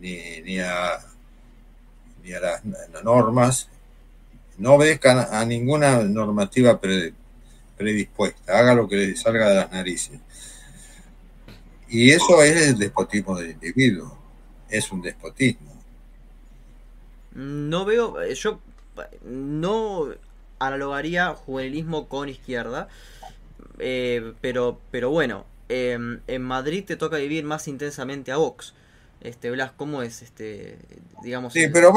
ni, 0.00 0.40
ni 0.44 0.60
a, 0.60 1.00
ni 2.22 2.32
a 2.32 2.38
las 2.40 2.64
normas, 3.02 3.68
no 4.58 4.74
obedezca 4.74 5.36
a 5.36 5.44
ninguna 5.44 6.04
normativa 6.04 6.80
pre- 6.80 7.12
predispuesta, 7.76 8.56
haga 8.60 8.74
lo 8.76 8.86
que 8.88 8.94
le 8.94 9.16
salga 9.16 9.48
de 9.48 9.54
las 9.56 9.72
narices. 9.72 10.20
Y 11.88 12.12
eso 12.12 12.40
es 12.44 12.68
el 12.68 12.78
despotismo 12.78 13.36
del 13.36 13.50
individuo, 13.50 14.16
es 14.70 14.92
un 14.92 15.02
despotismo. 15.02 15.72
No 17.34 17.84
veo, 17.84 18.22
eh, 18.22 18.36
yo 18.36 18.60
eh, 18.98 19.18
no 19.24 20.06
analogaría 20.60 21.34
juvenilismo 21.34 22.06
con 22.08 22.28
izquierda, 22.28 22.88
eh, 23.78 24.32
pero, 24.40 24.80
pero 24.90 25.10
bueno, 25.10 25.46
eh, 25.68 25.98
en 26.26 26.42
Madrid 26.42 26.84
te 26.84 26.96
toca 26.96 27.16
vivir 27.16 27.44
más 27.44 27.68
intensamente 27.68 28.32
a 28.32 28.36
Vox. 28.36 28.74
Este, 29.20 29.52
Blas, 29.52 29.70
¿cómo 29.76 30.02
es 30.02 30.20
este, 30.22 30.78
digamos? 31.22 31.52
Sí, 31.52 31.62
el- 31.62 31.70
pero 31.72 31.92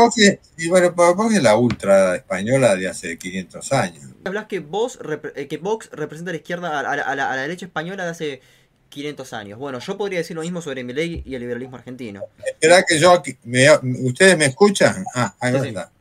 y 0.57 0.67
bueno, 0.69 0.91
vos 0.93 1.34
que 1.34 1.41
la 1.41 1.55
ultra 1.57 2.15
española 2.15 2.76
de 2.76 2.88
hace 2.88 3.17
500 3.17 3.73
años. 3.73 4.03
Hablas 4.26 4.45
que 4.45 4.59
vos 4.59 4.99
eh, 5.36 5.47
que 5.47 5.57
Vox 5.57 5.89
representa 5.91 6.30
a 6.30 6.34
la 6.34 6.38
izquierda, 6.38 6.80
a, 6.80 6.95
la- 6.95 7.03
a 7.03 7.15
la, 7.15 7.32
a 7.32 7.36
la 7.36 7.41
derecha 7.41 7.65
española 7.65 8.03
de 8.05 8.11
hace 8.11 8.41
500 8.89 9.34
años. 9.34 9.57
Bueno, 9.57 9.80
yo 9.80 9.97
podría 9.97 10.19
decir 10.19 10.36
lo 10.36 10.43
mismo 10.43 10.61
sobre 10.61 10.84
Milei 10.84 11.23
y 11.26 11.34
el 11.34 11.41
liberalismo 11.41 11.76
argentino. 11.78 12.21
Esperá 12.45 12.84
que 12.84 12.99
yo, 12.99 13.11
aquí- 13.13 13.38
me- 13.43 13.65
¿ustedes 14.07 14.38
me 14.38 14.45
escuchan? 14.45 15.03
Ah, 15.15 15.34
ahí 15.39 15.53
Sí, 15.53 15.59
sí. 15.61 15.67
está. 15.69 15.91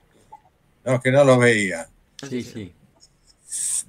No, 0.84 1.00
que 1.00 1.10
no 1.10 1.24
los 1.24 1.38
veía. 1.38 1.88
Sí, 2.28 2.42
sí. 2.42 2.74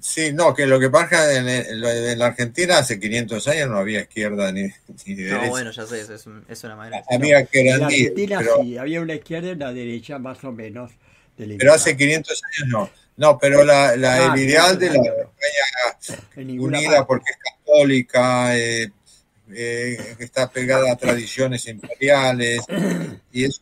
Sí, 0.08 0.32
no, 0.34 0.54
que 0.54 0.68
lo 0.68 0.80
que 0.80 0.90
pasa 0.92 1.34
en, 1.36 1.50
el- 1.50 1.84
en 1.84 2.20
la 2.20 2.28
Argentina 2.28 2.78
hace 2.78 3.00
500 3.00 3.48
años 3.48 3.70
no 3.70 3.78
había 3.80 4.02
izquierda 4.02 4.52
ni, 4.52 4.62
ni 5.08 5.16
derecha. 5.16 5.42
No, 5.46 5.50
bueno, 5.50 5.72
ya 5.72 5.86
sé, 5.88 6.02
es, 6.02 6.10
es 6.48 6.64
una 6.64 6.76
manera. 6.76 7.04
había 7.10 7.44
que 7.46 7.62
En 7.62 7.68
eran 7.68 7.84
Argentina 7.86 8.38
pero, 8.40 8.62
sí, 8.62 8.78
había 8.78 9.02
una 9.02 9.16
izquierda 9.16 9.50
y 9.50 9.52
una 9.54 9.74
derecha 9.74 10.20
más 10.20 10.44
o 10.44 10.52
menos 10.52 10.92
delimitada. 11.36 11.58
pero 11.58 11.74
hace 11.74 11.98
500 11.98 12.42
años 12.44 12.70
no. 12.72 12.90
No, 13.18 13.40
pero 13.40 13.64
la, 13.64 13.96
la- 13.96 14.32
Ah, 14.32 14.36
el 14.36 14.42
ideal 14.44 14.78
de 14.78 14.88
la 14.88 14.94
500 14.94 15.18
años 15.18 16.20
España 16.20 16.62
unida 16.62 16.90
parte. 16.92 17.06
porque 17.08 17.32
es 17.32 17.38
católica, 17.66 18.58
eh, 18.58 18.92
eh, 19.54 20.16
está 20.20 20.50
pegada 20.52 20.92
a 20.92 20.96
tradiciones 20.98 21.66
imperiales, 21.68 22.62
y 23.32 23.46
es- 23.46 23.62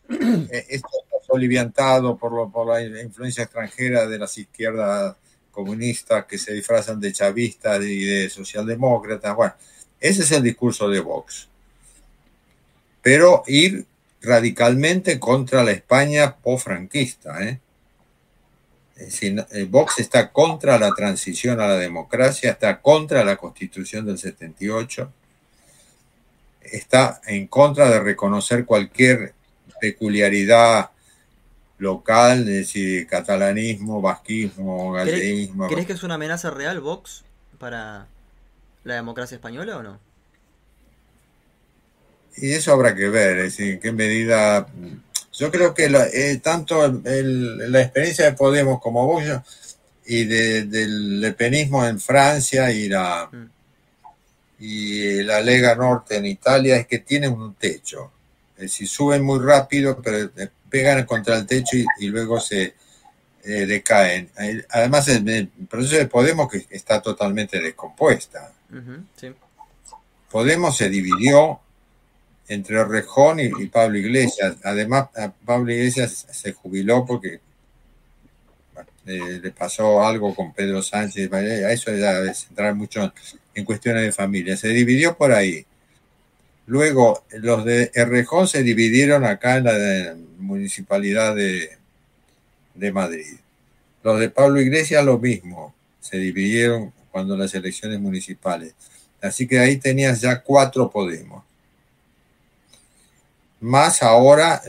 eh, 0.52 0.66
esto 0.70 0.90
soliviantado 1.26 2.18
por, 2.18 2.52
por 2.52 2.68
la 2.68 3.02
influencia 3.02 3.44
extranjera 3.46 4.08
de 4.08 4.20
las 4.20 4.38
izquierdas 4.38 5.16
comunistas 5.54 6.26
que 6.26 6.38
se 6.38 6.54
disfrazan 6.54 7.00
de 7.00 7.14
chavistas 7.14 7.82
y 7.84 8.04
de 8.04 8.30
socialdemócratas. 8.30 9.36
Bueno, 9.36 9.54
ese 10.02 10.24
es 10.24 10.32
el 10.32 10.44
discurso 10.44 10.90
de 10.90 11.00
Vox. 11.00 11.48
Pero 13.02 13.44
ir 13.48 13.86
radicalmente 14.22 15.20
contra 15.20 15.64
la 15.64 15.72
España 15.72 16.36
post-franquista. 16.36 17.42
¿eh? 17.44 17.60
Vox 19.70 20.00
está 20.00 20.32
contra 20.32 20.80
la 20.80 20.92
transición 20.92 21.62
a 21.62 21.68
la 21.68 21.78
democracia, 21.78 22.52
está 22.52 22.82
contra 22.82 23.24
la 23.24 23.38
constitución 23.38 24.06
del 24.06 24.18
78, 24.18 25.12
está 26.62 27.22
en 27.28 27.48
contra 27.48 27.90
de 27.90 28.00
reconocer 28.00 28.66
cualquier 28.66 29.34
peculiaridad 29.80 30.90
local, 31.84 32.40
es 32.40 32.46
decir, 32.46 33.06
catalanismo, 33.06 34.02
vasquismo, 34.02 34.94
galleguismo. 34.94 35.68
¿Crees 35.68 35.86
que 35.86 35.94
es 35.94 36.04
una 36.04 36.16
amenaza 36.16 36.50
real 36.50 36.80
Vox 36.80 37.24
para 37.60 38.08
la 38.84 38.96
democracia 38.96 39.36
española 39.36 39.78
o 39.78 39.84
no? 39.84 40.00
Y 42.38 42.54
eso 42.54 42.74
habrá 42.74 42.96
que 42.96 43.10
ver, 43.10 43.38
es 43.38 43.44
decir, 43.44 43.74
en 43.74 43.80
qué 43.80 43.92
medida. 43.92 44.66
Yo 45.34 45.52
creo 45.52 45.74
que 45.74 45.86
eh, 45.86 46.38
tanto 46.38 46.88
la 46.88 47.82
experiencia 47.82 48.26
de 48.26 48.34
Podemos 48.34 48.82
como 48.82 49.06
Vox 49.06 49.78
y 50.06 50.26
del 50.26 51.22
lepenismo 51.22 51.86
en 51.86 52.00
Francia 52.00 52.72
y 52.72 52.90
la, 52.90 53.30
mm. 53.32 53.50
y 54.60 55.24
la 55.24 55.42
Lega 55.42 55.76
Norte 55.76 56.18
en 56.18 56.26
Italia 56.26 56.78
es 56.78 56.88
que 56.88 57.00
tienen 57.00 57.34
un 57.34 57.56
techo. 57.56 58.12
Es 58.56 58.64
decir, 58.64 58.88
suben 58.88 59.24
muy 59.24 59.40
rápido, 59.40 60.00
pero 60.02 60.30
pegan 60.70 61.06
contra 61.06 61.38
el 61.38 61.46
techo 61.46 61.78
y, 62.00 62.08
luego 62.08 62.40
se 62.40 62.76
eh, 63.44 63.66
decaen. 63.66 64.30
Además, 64.70 65.08
el, 65.08 65.50
proceso 65.70 65.98
de 65.98 66.08
Podemos 66.08 66.50
que 66.50 66.66
está 66.70 67.02
totalmente 67.02 67.60
descompuesta. 67.60 68.52
Podemos 70.32 70.78
se 70.78 70.90
dividió 70.90 71.60
entre 72.48 72.84
Rejón 72.84 73.40
y, 73.40 73.50
Pablo 73.68 73.98
Iglesias. 73.98 74.58
Además, 74.64 75.10
Pablo 75.46 75.72
Iglesias 75.72 76.26
se 76.32 76.54
jubiló 76.54 77.06
porque 77.06 77.40
eh, 79.06 79.40
le 79.42 79.52
pasó 79.52 80.04
algo 80.04 80.34
con 80.34 80.54
Pedro 80.54 80.82
Sánchez. 80.82 81.32
A 81.32 81.72
eso 81.72 81.94
ya 81.94 82.20
es 82.20 82.48
entrar 82.50 82.74
mucho 82.76 83.14
en 83.54 83.66
cuestiones 83.66 84.04
de 84.04 84.12
familia. 84.12 84.58
Se 84.58 84.70
dividió 84.70 85.16
por 85.16 85.32
ahí. 85.32 85.66
Luego, 86.66 87.26
los 87.32 87.66
de 87.66 87.92
Errejón 87.94 88.48
se 88.48 88.64
dividieron 88.64 89.26
acá 89.26 89.58
en 89.58 89.64
la 89.66 90.16
municipalidad 90.38 91.36
de, 91.36 91.78
de 92.74 92.92
Madrid. 92.92 93.36
Los 94.04 94.20
de 94.20 94.30
Pablo 94.30 94.62
Iglesias 94.62 95.04
lo 95.04 95.20
mismo, 95.20 95.74
se 96.00 96.18
dividieron 96.18 96.94
cuando 97.12 97.38
las 97.38 97.54
elecciones 97.54 98.00
municipales. 98.00 98.74
Así 99.22 99.48
que 99.48 99.60
ahí 99.60 99.78
tenías 99.78 100.22
ya 100.22 100.42
cuatro 100.42 100.90
Podemos. 100.90 101.44
Más 103.62 104.04
ahora, 104.04 104.62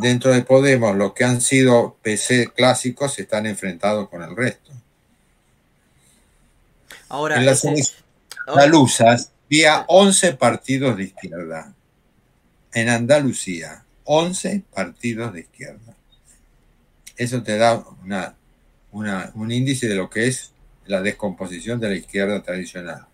dentro 0.00 0.32
de 0.32 0.42
Podemos, 0.42 0.96
los 0.96 1.12
que 1.12 1.22
han 1.22 1.40
sido 1.40 1.96
PC 2.02 2.48
clásicos 2.52 3.16
están 3.20 3.46
enfrentados 3.46 4.08
con 4.08 4.22
el 4.22 4.34
resto. 4.34 4.72
Ahora, 7.08 7.36
en 7.36 7.46
las 7.46 7.64
andaluzas 8.48 9.30
había 9.54 9.84
11 9.86 10.32
partidos 10.32 10.96
de 10.96 11.04
izquierda. 11.04 11.74
En 12.72 12.88
Andalucía, 12.88 13.84
11 14.02 14.64
partidos 14.74 15.32
de 15.32 15.40
izquierda. 15.40 15.94
Eso 17.16 17.40
te 17.42 17.56
da 17.56 17.84
un 18.90 19.52
índice 19.52 19.86
de 19.86 19.94
lo 19.94 20.10
que 20.10 20.26
es 20.26 20.52
la 20.86 21.02
descomposición 21.02 21.78
de 21.78 21.88
la 21.88 21.94
izquierda 21.94 22.42
tradicional. 22.42 23.06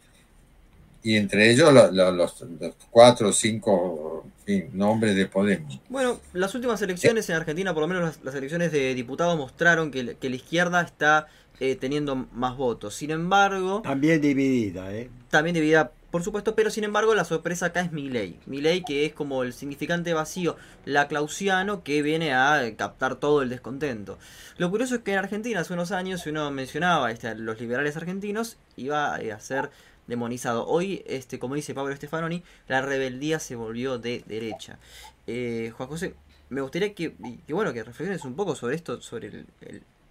Y 1.03 1.17
entre 1.17 1.51
ellos 1.51 1.73
los, 1.93 2.45
cuatro 2.91 3.29
o 3.29 3.33
cinco 3.33 4.25
nombres 4.73 5.15
de 5.15 5.27
Podemos. 5.27 5.79
Bueno, 5.91 6.21
las 6.33 6.55
últimas 6.55 6.81
elecciones 6.81 7.29
en 7.29 7.37
Argentina, 7.37 7.75
por 7.75 7.83
lo 7.83 7.89
menos 7.89 8.19
las, 8.23 8.35
elecciones 8.35 8.73
de 8.73 8.95
diputados, 8.95 9.37
mostraron 9.37 9.91
que, 9.91 10.05
la 10.05 10.37
izquierda 10.37 10.81
está 10.81 11.29
eh, 11.61 11.77
teniendo 11.77 12.17
más 12.17 12.57
votos. 12.57 12.95
Sin 12.95 13.11
embargo... 13.11 13.83
También 13.83 14.23
dividida, 14.23 14.91
¿eh? 14.95 15.11
También 15.29 15.55
dividida 15.55 15.93
por 16.11 16.25
supuesto, 16.25 16.55
pero 16.55 16.71
sin 16.71 16.85
embargo 16.85 17.15
la 17.15 17.25
sorpresa 17.25 17.67
acá 17.67 17.81
es 17.81 17.93
Milei. 17.93 18.39
Milei 18.47 18.83
que 18.83 19.07
es 19.07 19.13
como 19.13 19.43
el 19.43 19.53
significante 19.53 20.13
vacío 20.13 20.57
la 20.85 21.09
clausiano 21.09 21.83
que 21.85 22.03
viene 22.03 22.35
a 22.35 22.63
captar 22.77 23.17
todo 23.17 23.43
el 23.43 23.49
descontento. 23.49 24.19
Lo 24.59 24.71
curioso 24.71 24.97
es 24.97 25.03
que 25.03 25.13
en 25.13 25.19
Argentina 25.19 25.61
hace 25.61 25.73
unos 25.73 25.93
años, 25.93 26.23
si 26.23 26.31
uno 26.31 26.51
mencionaba 26.51 27.11
este, 27.11 27.35
los 27.37 27.61
liberales 27.61 27.97
argentinos, 27.97 28.57
iba 28.77 29.15
a 29.15 29.41
ser 29.41 29.71
demonizado. 30.07 30.67
Hoy, 30.67 31.03
este, 31.07 31.39
como 31.39 31.55
dice 31.55 31.75
Pablo 31.75 31.95
Stefanoni, 31.95 32.43
la 32.69 32.83
rebeldía 32.83 33.39
se 33.39 33.55
volvió 33.57 33.99
de 33.99 34.25
derecha. 34.27 34.79
Eh, 35.27 35.73
Juan 35.77 35.89
José, 35.89 36.15
me 36.51 36.61
gustaría 36.61 36.95
que, 36.95 37.15
bueno, 37.49 37.73
que 37.73 37.85
reflexiones 37.85 38.25
un 38.25 38.35
poco 38.35 38.57
sobre 38.57 38.75
esto, 38.75 39.01
sobre 39.01 39.29
el, 39.29 39.47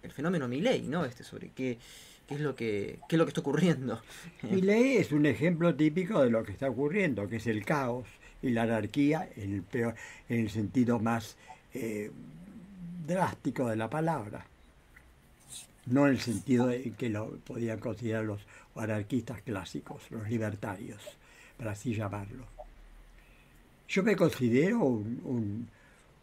el, 0.02 0.12
fenómeno 0.12 0.48
Milei, 0.48 0.82
¿no? 0.82 1.04
Este, 1.04 1.22
sobre 1.22 1.50
qué 1.50 1.78
qué 2.30 2.36
es 2.36 2.40
lo 2.42 2.54
que, 2.54 3.00
es 3.08 3.18
lo 3.18 3.24
que 3.24 3.30
está 3.30 3.40
ocurriendo. 3.40 4.00
Y 4.48 4.60
ley 4.60 4.98
es 4.98 5.10
un 5.10 5.26
ejemplo 5.26 5.74
típico 5.74 6.22
de 6.22 6.30
lo 6.30 6.44
que 6.44 6.52
está 6.52 6.70
ocurriendo, 6.70 7.28
que 7.28 7.36
es 7.36 7.46
el 7.48 7.64
caos 7.64 8.06
y 8.40 8.50
la 8.50 8.62
anarquía 8.62 9.28
en 9.34 9.54
el, 9.54 9.62
peor, 9.62 9.96
en 10.28 10.38
el 10.42 10.50
sentido 10.50 11.00
más 11.00 11.36
eh, 11.74 12.12
drástico 13.04 13.66
de 13.66 13.74
la 13.74 13.90
palabra. 13.90 14.46
No 15.86 16.06
en 16.06 16.12
el 16.12 16.20
sentido 16.20 16.70
en 16.70 16.94
que 16.94 17.08
lo 17.08 17.36
podían 17.38 17.80
considerar 17.80 18.22
los 18.24 18.46
anarquistas 18.76 19.42
clásicos, 19.42 20.08
los 20.10 20.30
libertarios, 20.30 21.02
para 21.58 21.72
así 21.72 21.96
llamarlo. 21.96 22.44
Yo 23.88 24.04
me 24.04 24.14
considero 24.14 24.84
un, 24.84 25.68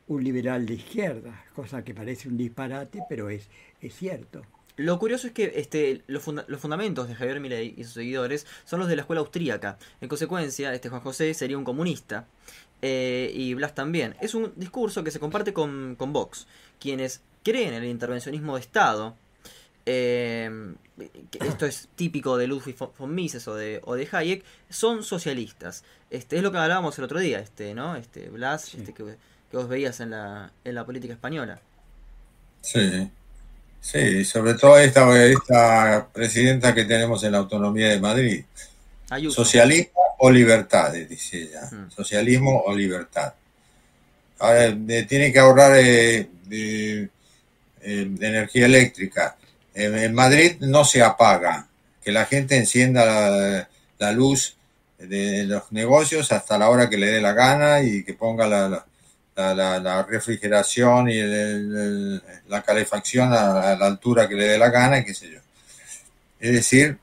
un 0.07 0.23
liberal 0.23 0.65
de 0.65 0.75
izquierda, 0.75 1.43
cosa 1.53 1.83
que 1.83 1.93
parece 1.93 2.29
un 2.29 2.37
disparate, 2.37 3.01
pero 3.09 3.29
es, 3.29 3.49
es 3.81 3.93
cierto. 3.93 4.45
Lo 4.77 4.99
curioso 4.99 5.25
es 5.25 5.33
que 5.33 5.53
este, 5.55 6.03
los, 6.05 6.23
fundamentos 6.23 7.07
de 7.07 7.15
Javier 7.15 7.39
Milei 7.39 7.73
y 7.75 7.83
sus 7.83 7.93
seguidores 7.93 8.45
son 8.63 8.79
los 8.79 8.87
de 8.87 8.95
la 8.95 9.01
escuela 9.01 9.21
austríaca. 9.21 9.79
En 10.01 10.07
consecuencia, 10.07 10.73
este 10.73 10.89
Juan 10.89 11.01
José 11.01 11.33
sería 11.33 11.57
un 11.57 11.63
comunista. 11.63 12.27
Eh, 12.83 13.31
y 13.33 13.55
Blas 13.55 13.73
también. 13.73 14.15
Es 14.21 14.35
un 14.35 14.53
discurso 14.55 15.03
que 15.03 15.09
se 15.09 15.19
comparte 15.19 15.51
con, 15.51 15.95
con 15.97 16.13
Vox, 16.13 16.45
quienes 16.79 17.21
creen 17.43 17.73
en 17.73 17.83
el 17.83 17.89
intervencionismo 17.89 18.53
de 18.53 18.61
Estado. 18.61 19.15
Eh, 19.87 20.75
esto 21.39 21.65
es 21.65 21.89
típico 21.95 22.37
de 22.37 22.45
Ludwig 22.45 22.75
von 22.77 23.15
Mises 23.15 23.47
o 23.47 23.55
de, 23.55 23.81
o 23.83 23.95
de 23.95 24.07
Hayek, 24.11 24.43
son 24.69 25.03
socialistas. 25.03 25.83
Este, 26.11 26.37
es 26.37 26.43
lo 26.43 26.51
que 26.51 26.59
hablábamos 26.59 26.97
el 26.99 27.05
otro 27.05 27.19
día, 27.19 27.39
este, 27.39 27.73
¿no? 27.73 27.95
Este, 27.95 28.29
Blas, 28.29 28.75
este, 28.75 28.93
que, 28.93 29.17
que, 29.49 29.57
vos 29.57 29.67
veías 29.67 29.99
en 30.01 30.11
la, 30.11 30.51
en 30.63 30.75
la 30.75 30.85
política 30.85 31.13
española. 31.13 31.59
Sí. 32.61 33.09
Sí, 33.81 34.25
sobre 34.25 34.55
todo 34.55 34.77
esta, 34.79 35.25
esta 35.25 36.07
presidenta 36.11 36.73
que 36.75 36.85
tenemos 36.85 37.23
en 37.23 37.31
la 37.31 37.37
autonomía 37.37 37.89
de 37.89 37.99
Madrid. 37.99 38.43
Socialismo 39.29 40.01
o 40.19 40.29
libertad, 40.29 40.93
dice 40.93 41.43
ella. 41.43 41.69
Socialismo 41.95 42.63
o 42.65 42.75
libertad. 42.75 43.33
Ahora, 44.39 44.75
tiene 45.07 45.31
que 45.31 45.39
ahorrar 45.39 45.77
eh, 45.77 46.27
de, 46.45 47.09
energía 47.81 48.65
eléctrica. 48.65 49.37
En, 49.73 50.13
Madrid 50.13 50.57
no 50.59 50.83
se 50.83 51.01
apaga. 51.01 51.67
Que 52.03 52.11
la 52.11 52.25
gente 52.25 52.57
encienda 52.57 53.67
la, 53.97 54.11
luz 54.11 54.55
de 54.97 55.43
los 55.43 55.71
negocios 55.71 56.31
hasta 56.31 56.57
la 56.57 56.69
hora 56.69 56.89
que 56.89 56.97
le 56.97 57.07
dé 57.07 57.21
la 57.21 57.33
gana 57.33 57.81
y 57.81 58.03
que 58.03 58.13
ponga 58.13 58.47
la 58.47 58.69
la, 58.69 58.85
refrigeración 60.07 61.09
y 61.09 61.21
la 62.47 62.61
calefacción 62.63 63.31
a, 63.33 63.75
la 63.75 63.85
altura 63.85 64.27
que 64.27 64.35
le 64.35 64.45
dé 64.45 64.57
la 64.57 64.69
gana, 64.69 65.03
qué 65.03 65.13
sé 65.13 65.31
yo. 65.31 65.39
Es 66.39 66.51
decir, 66.51 66.97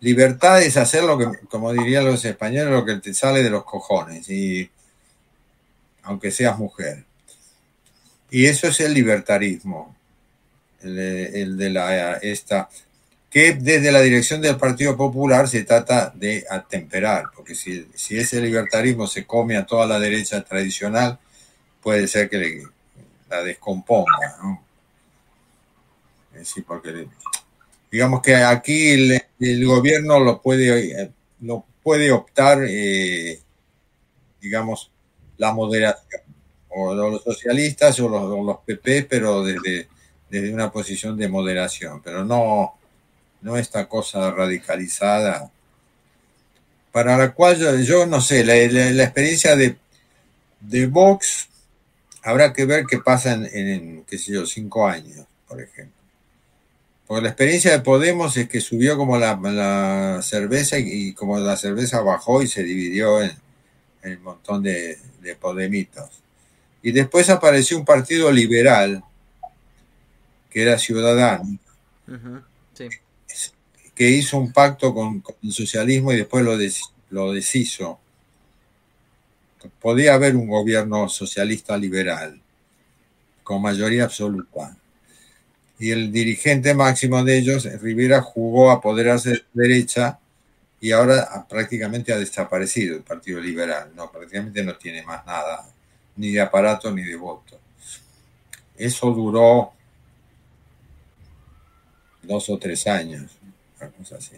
libertad 0.00 0.62
es 0.62 0.76
hacer 0.76 1.04
lo 1.04 1.18
que, 1.18 1.26
como 1.48 1.72
dirían 1.72 2.04
los 2.04 2.24
españoles, 2.24 2.72
lo 2.72 2.84
que 2.84 2.96
te 2.96 3.12
sale 3.12 3.42
de 3.42 3.50
los 3.50 3.64
cojones, 3.64 4.28
y 4.30 4.70
aunque 6.02 6.30
seas 6.30 6.58
mujer. 6.58 7.04
Y 8.30 8.46
eso 8.46 8.68
es 8.68 8.80
el 8.80 8.94
libertarismo, 8.94 9.94
el, 10.82 11.56
de 11.56 11.70
la 11.70 12.14
esta 12.14 12.68
que 13.30 13.54
desde 13.54 13.90
la 13.90 14.00
dirección 14.00 14.40
del 14.40 14.56
Partido 14.56 14.96
Popular 14.96 15.48
se 15.48 15.64
trata 15.64 16.12
de 16.14 16.44
atemperar, 16.48 17.24
porque 17.34 17.56
si, 17.56 17.88
si 17.92 18.16
ese 18.16 18.40
libertarismo 18.40 19.08
se 19.08 19.26
come 19.26 19.56
a 19.56 19.66
toda 19.66 19.86
la 19.86 19.98
derecha 19.98 20.44
tradicional, 20.44 21.18
puede 21.84 22.08
ser 22.08 22.30
que 22.30 22.64
la 23.28 23.42
descomponga, 23.44 24.36
¿no? 24.42 24.64
porque 26.66 27.06
digamos 27.90 28.22
que 28.22 28.34
aquí 28.34 29.20
el, 29.38 29.66
gobierno 29.66 30.18
lo 30.18 30.40
puede, 30.40 31.12
lo 31.40 31.64
puede 31.82 32.10
optar, 32.10 32.64
eh, 32.68 33.40
digamos, 34.40 34.90
la 35.36 35.52
moderación 35.52 36.22
o 36.70 36.92
los 36.92 37.22
socialistas 37.22 38.00
o 38.00 38.08
los, 38.08 38.44
los 38.44 38.58
PP, 38.66 39.04
pero 39.04 39.44
desde, 39.44 39.86
desde 40.28 40.52
una 40.52 40.72
posición 40.72 41.16
de 41.16 41.28
moderación, 41.28 42.02
pero 42.02 42.24
no, 42.24 42.74
no 43.42 43.56
esta 43.56 43.88
cosa 43.88 44.30
radicalizada, 44.32 45.50
para 46.90 47.16
la 47.16 47.32
cual 47.32 47.84
yo, 47.84 48.06
no 48.06 48.20
sé, 48.20 48.42
la, 48.42 48.56
experiencia 48.56 49.54
de, 49.54 49.76
de 50.60 50.86
Vox 50.86 51.48
habrá 52.24 52.52
que 52.52 52.64
ver 52.64 52.86
qué 52.86 52.98
pasa 52.98 53.34
en, 53.34 54.04
qué 54.08 54.18
sé 54.18 54.32
yo, 54.32 54.46
cinco 54.46 54.86
años, 54.86 55.26
por 55.46 55.60
ejemplo. 55.60 55.94
Porque 57.06 57.22
la 57.22 57.28
experiencia 57.28 57.70
de 57.70 57.80
Podemos 57.80 58.36
es 58.38 58.48
que 58.48 58.62
subió 58.62 58.96
como 58.96 59.18
la, 59.18 60.20
cerveza 60.22 60.78
y, 60.78 61.12
como 61.12 61.38
la 61.38 61.56
cerveza 61.56 62.00
bajó 62.00 62.42
y 62.42 62.48
se 62.48 62.62
dividió 62.62 63.22
en, 63.22 63.36
un 64.02 64.22
montón 64.22 64.62
de, 64.62 64.98
de 65.20 65.36
podemitos. 65.36 66.08
Y 66.82 66.92
después 66.92 67.28
apareció 67.28 67.76
un 67.76 67.84
partido 67.84 68.32
liberal, 68.32 69.04
que 70.50 70.62
era 70.62 70.78
Ciudadano, 70.78 71.58
que 73.94 74.10
hizo 74.10 74.38
un 74.38 74.52
pacto 74.52 74.94
con, 74.94 75.22
el 75.42 75.52
socialismo 75.52 76.12
y 76.12 76.16
después 76.16 76.44
lo, 76.44 76.56
lo 77.10 77.32
deshizo. 77.32 77.98
Podía 79.80 80.14
haber 80.14 80.36
un 80.36 80.48
gobierno 80.48 81.08
socialista 81.08 81.76
liberal 81.76 82.40
con 83.42 83.62
mayoría 83.62 84.04
absoluta. 84.04 84.76
Y 85.78 85.90
el 85.90 86.10
dirigente 86.12 86.74
máximo 86.74 87.22
de 87.24 87.38
ellos, 87.38 87.64
Rivera, 87.80 88.22
jugó 88.22 88.70
a 88.70 88.74
apoderarse 88.74 89.30
de 89.30 89.44
derecha 89.52 90.18
y 90.80 90.92
ahora 90.92 91.46
prácticamente 91.48 92.12
ha 92.12 92.18
desaparecido 92.18 92.96
el 92.96 93.02
Partido 93.02 93.40
Liberal. 93.40 93.92
No, 93.94 94.10
prácticamente 94.10 94.62
no 94.62 94.76
tiene 94.76 95.02
más 95.02 95.24
nada 95.26 95.66
ni 96.16 96.32
de 96.32 96.40
aparato 96.40 96.90
ni 96.90 97.02
de 97.02 97.16
voto. 97.16 97.58
Eso 98.76 99.10
duró 99.10 99.72
dos 102.22 102.48
o 102.50 102.58
tres 102.58 102.86
años, 102.86 103.30
una 103.80 103.90
cosa 103.90 104.16
así. 104.16 104.36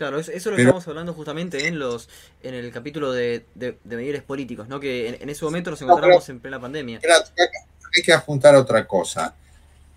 Claro, 0.00 0.18
eso, 0.18 0.50
lo 0.50 0.56
estamos 0.56 0.88
hablando 0.88 1.12
justamente 1.12 1.66
en 1.66 1.78
los 1.78 2.08
en 2.42 2.54
el 2.54 2.72
capítulo 2.72 3.12
de, 3.12 3.44
de, 3.54 3.76
de 3.84 4.22
políticos, 4.22 4.66
¿no? 4.66 4.80
Que 4.80 5.08
en, 5.08 5.28
ese 5.28 5.44
momento 5.44 5.70
nos 5.70 5.82
encontramos 5.82 6.26
en 6.30 6.40
plena 6.40 6.58
pandemia. 6.58 7.00
hay 7.04 8.02
que 8.02 8.10
apuntar 8.14 8.54
otra 8.54 8.86
cosa. 8.86 9.34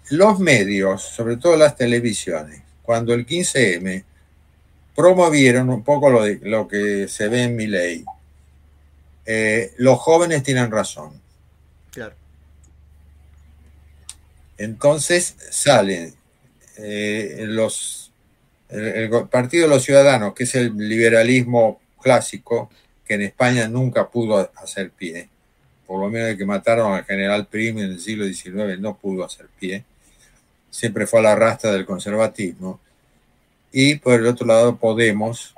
Los 0.09 0.41
medios, 0.41 1.03
sobre 1.03 1.37
todo 1.37 1.55
las 1.55 1.77
televisiones, 1.77 2.61
cuando 2.81 3.13
el 3.13 3.25
15M 3.25 4.03
promovieron 4.93 5.69
un 5.69 5.85
poco 5.85 6.09
lo, 6.09 6.23
de, 6.23 6.37
lo 6.43 6.67
que 6.67 7.07
se 7.07 7.29
ve 7.29 7.43
en 7.43 7.55
mi 7.55 7.67
ley, 7.67 8.03
eh, 9.25 9.73
los 9.77 9.99
jóvenes 9.99 10.43
tienen 10.43 10.69
razón. 10.69 11.13
Claro. 11.91 12.15
Entonces 14.57 15.37
salen 15.49 16.13
eh, 16.75 17.45
los, 17.47 18.02
el, 18.73 19.27
Partido 19.29 19.67
de 19.67 19.75
los 19.75 19.83
Ciudadanos, 19.83 20.33
que 20.33 20.43
es 20.43 20.55
el 20.55 20.75
liberalismo 20.75 21.79
clásico, 22.01 22.69
que 23.05 23.15
en 23.15 23.21
España 23.23 23.67
nunca 23.67 24.09
pudo 24.09 24.51
hacer 24.55 24.91
pie, 24.91 25.29
por 25.85 25.99
lo 26.01 26.09
menos 26.09 26.29
el 26.29 26.37
que 26.37 26.45
mataron 26.45 26.93
al 26.93 27.05
general 27.05 27.47
Prim 27.47 27.79
en 27.79 27.91
el 27.91 27.99
siglo 27.99 28.25
XIX 28.25 28.79
no 28.79 28.95
pudo 28.95 29.25
hacer 29.25 29.47
pie, 29.59 29.83
siempre 30.69 31.05
fue 31.05 31.19
a 31.19 31.23
la 31.23 31.35
rasta 31.35 31.71
del 31.71 31.85
conservatismo, 31.85 32.79
y 33.71 33.95
por 33.95 34.19
el 34.19 34.27
otro 34.27 34.45
lado 34.45 34.77
Podemos, 34.77 35.55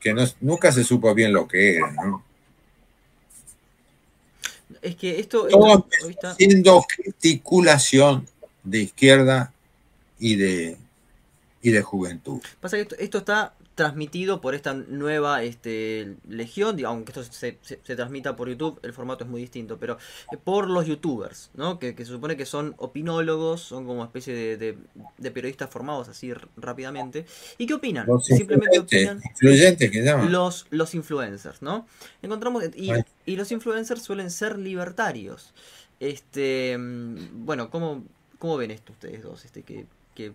que 0.00 0.12
no, 0.12 0.24
nunca 0.40 0.72
se 0.72 0.84
supo 0.84 1.14
bien 1.14 1.32
lo 1.32 1.46
que 1.46 1.76
era, 1.76 1.90
¿no? 1.92 2.24
Es 4.82 4.96
que 4.96 5.18
esto... 5.18 5.48
Todo 5.48 5.86
siendo 6.36 6.84
articulación 7.06 8.26
de 8.62 8.80
izquierda 8.80 9.52
y 10.18 10.36
de, 10.36 10.76
y 11.64 11.70
de 11.70 11.80
juventud. 11.80 12.42
Pasa 12.60 12.76
que 12.76 12.86
esto, 12.98 13.16
está 13.18 13.54
transmitido 13.74 14.42
por 14.42 14.54
esta 14.54 14.74
nueva 14.74 15.42
este, 15.42 16.14
legión, 16.28 16.78
aunque 16.84 17.12
esto 17.12 17.24
se, 17.24 17.58
se, 17.62 17.96
transmita 17.96 18.36
por 18.36 18.50
YouTube, 18.50 18.78
el 18.82 18.92
formato 18.92 19.24
es 19.24 19.30
muy 19.30 19.40
distinto, 19.40 19.78
pero 19.78 19.96
eh, 20.30 20.36
por 20.36 20.68
los 20.68 20.86
youtubers, 20.86 21.50
¿no? 21.54 21.78
Que, 21.78 21.96
se 21.96 22.04
supone 22.04 22.36
que 22.36 22.44
son 22.44 22.74
opinólogos, 22.76 23.62
son 23.62 23.86
como 23.86 24.04
especie 24.04 24.34
de, 24.34 24.76
de, 25.16 25.30
periodistas 25.30 25.70
formados 25.70 26.10
así 26.10 26.34
rápidamente. 26.58 27.24
¿Y 27.56 27.66
qué 27.66 27.72
opinan? 27.72 28.06
Simplemente 28.20 28.78
opinan. 28.78 29.22
Influyentes 29.24 29.90
que 29.90 30.04
llaman. 30.04 30.30
Los, 30.30 30.66
los 30.68 30.94
influencers, 30.94 31.62
¿no? 31.62 31.86
Encontramos. 32.20 32.62
Y, 32.76 32.90
y 33.24 33.36
los 33.36 33.50
influencers 33.50 34.02
suelen 34.02 34.30
ser 34.30 34.58
libertarios. 34.58 35.54
Este. 35.98 36.76
Mm, 36.76 37.46
bueno, 37.46 37.70
¿cómo, 37.70 38.04
cómo 38.38 38.58
ven 38.58 38.70
esto 38.70 38.92
ustedes 38.92 39.22
dos? 39.22 39.46
Este, 39.46 39.62
que 39.62 39.86
que 40.14 40.32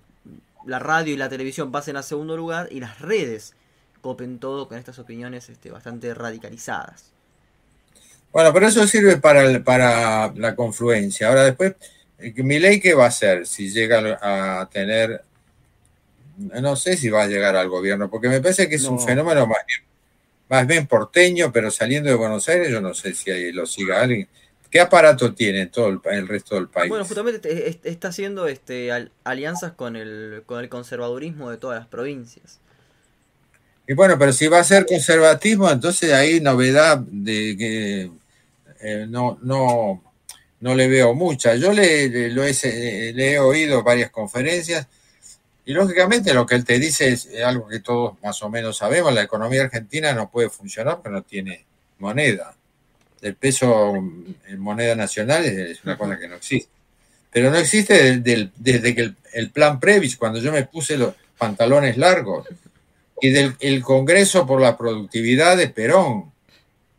la 0.66 0.80
radio 0.80 1.14
y 1.14 1.18
la 1.18 1.30
televisión 1.30 1.72
pasen 1.72 1.98
a 1.98 2.04
segundo 2.04 2.36
lugar 2.38 2.68
y 2.72 2.80
las 2.80 3.00
redes 3.00 3.54
copen 4.02 4.40
todo 4.40 4.68
con 4.68 4.78
estas 4.78 5.00
opiniones 5.00 5.50
este, 5.50 5.72
bastante 5.72 6.14
radicalizadas. 6.14 7.12
Bueno, 8.32 8.54
pero 8.54 8.68
eso 8.68 8.86
sirve 8.88 9.18
para, 9.18 9.64
para 9.64 10.32
la 10.36 10.56
confluencia. 10.56 11.30
Ahora 11.30 11.46
después, 11.46 11.76
eh, 12.20 12.34
mi 12.38 12.60
ley 12.60 12.80
qué 12.80 12.94
va 12.94 13.06
a 13.06 13.10
hacer 13.10 13.48
si 13.48 13.70
llega 13.70 14.20
a 14.22 14.70
tener, 14.70 15.24
no 16.38 16.76
sé 16.76 16.96
si 16.96 17.10
va 17.10 17.24
a 17.24 17.28
llegar 17.28 17.56
al 17.56 17.70
gobierno, 17.70 18.10
porque 18.10 18.30
me 18.30 18.40
parece 18.40 18.70
que 18.70 18.76
es 18.76 18.84
un 18.86 19.00
fenómeno 19.00 19.48
más 19.48 19.66
bien, 19.68 19.82
más 20.48 20.68
bien 20.68 20.88
porteño, 20.88 21.52
pero 21.52 21.72
saliendo 21.72 22.10
de 22.10 22.16
Buenos 22.16 22.48
Aires, 22.48 22.70
yo 22.70 22.82
no 22.82 22.94
sé 22.94 23.14
si 23.16 23.32
ahí 23.32 23.52
lo 23.52 23.66
siga 23.66 24.02
alguien. 24.02 24.28
¿Qué 24.70 24.80
aparato 24.80 25.34
tiene 25.34 25.66
todo 25.66 26.00
el, 26.06 26.28
resto 26.28 26.56
del 26.56 26.68
país? 26.68 26.90
Bueno, 26.90 27.04
justamente 27.04 27.80
está 27.84 28.10
haciendo 28.10 28.48
este, 28.48 28.92
alianzas 29.24 29.72
con 29.72 29.96
el, 29.96 30.44
con 30.46 30.60
el 30.60 30.70
conservadurismo 30.70 31.50
de 31.50 31.58
todas 31.58 31.80
las 31.80 31.88
provincias. 31.88 32.60
Y 33.88 33.94
bueno, 33.94 34.20
pero 34.20 34.32
si 34.32 34.48
va 34.48 34.60
a 34.60 34.64
ser 34.64 34.86
conservatismo, 34.86 35.72
entonces 35.72 36.14
hay 36.14 36.40
novedad 36.40 37.00
de 37.00 37.56
que 37.58 38.12
eh, 38.82 39.08
no, 39.10 39.40
no, 39.42 40.04
no 40.60 40.76
le 40.76 40.88
veo 40.88 41.16
mucha. 41.16 41.56
Yo 41.56 41.74
le, 41.74 42.30
lo 42.30 42.44
he, 42.44 42.54
le 43.14 43.32
he 43.34 43.40
oído 43.40 43.82
varias 43.82 44.12
conferencias 44.12 44.88
y 45.66 45.74
lógicamente 45.74 46.32
lo 46.36 46.46
que 46.46 46.54
él 46.54 46.64
te 46.64 46.78
dice 46.78 47.10
es 47.10 47.28
algo 47.44 47.68
que 47.68 47.80
todos 47.80 48.22
más 48.22 48.42
o 48.44 48.50
menos 48.52 48.78
sabemos, 48.78 49.12
la 49.16 49.24
economía 49.24 49.64
argentina 49.64 50.14
no 50.14 50.30
puede 50.30 50.52
funcionar 50.52 50.98
porque 50.98 51.10
no 51.10 51.24
tiene 51.24 51.66
moneda 51.98 52.56
el 53.22 53.36
peso 53.36 53.96
en 53.96 54.60
moneda 54.60 54.96
nacional 54.96 55.46
es 55.46 55.84
una 55.84 55.98
cosa 55.98 56.18
que 56.18 56.28
no 56.28 56.36
existe. 56.36 56.70
Pero 57.32 57.52
no 57.52 57.58
existe 57.58 58.20
desde 58.20 58.96
que 58.96 59.14
el, 59.34 59.52
plan 59.52 59.80
Previs, 59.80 60.18
cuando 60.18 60.40
yo 60.40 60.52
me 60.52 60.66
puse 60.66 60.98
los 60.98 61.14
pantalones 61.38 61.98
largos, 61.98 62.48
y 63.22 63.30
del 63.30 63.56
el 63.60 63.84
Congreso 63.84 64.48
por 64.48 64.62
la 64.62 64.78
Productividad 64.78 65.58
de 65.58 65.68
Perón, 65.68 66.32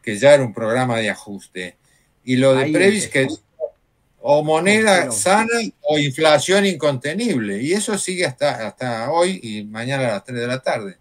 que 0.03 0.17
ya 0.17 0.35
era 0.35 0.45
un 0.45 0.55
programa 0.55 0.99
de 0.99 1.11
ajuste, 1.11 1.77
y 2.25 2.37
lo 2.37 2.55
de 2.55 2.71
Previs, 2.71 3.09
que 3.09 3.23
es 3.23 3.41
o 4.23 4.45
moneda 4.45 5.11
sana 5.11 5.49
o 5.81 5.99
inflación 5.99 6.67
incontenible, 6.67 7.63
y 7.63 7.73
eso 7.73 7.97
sigue 7.99 8.27
hasta, 8.27 8.67
hasta 8.67 9.11
hoy 9.11 9.41
y 9.43 9.65
mañana 9.65 10.09
a 10.09 10.11
las 10.13 10.25
3 10.25 10.41
de 10.41 10.47
la 10.47 10.61
tarde. 10.61 10.99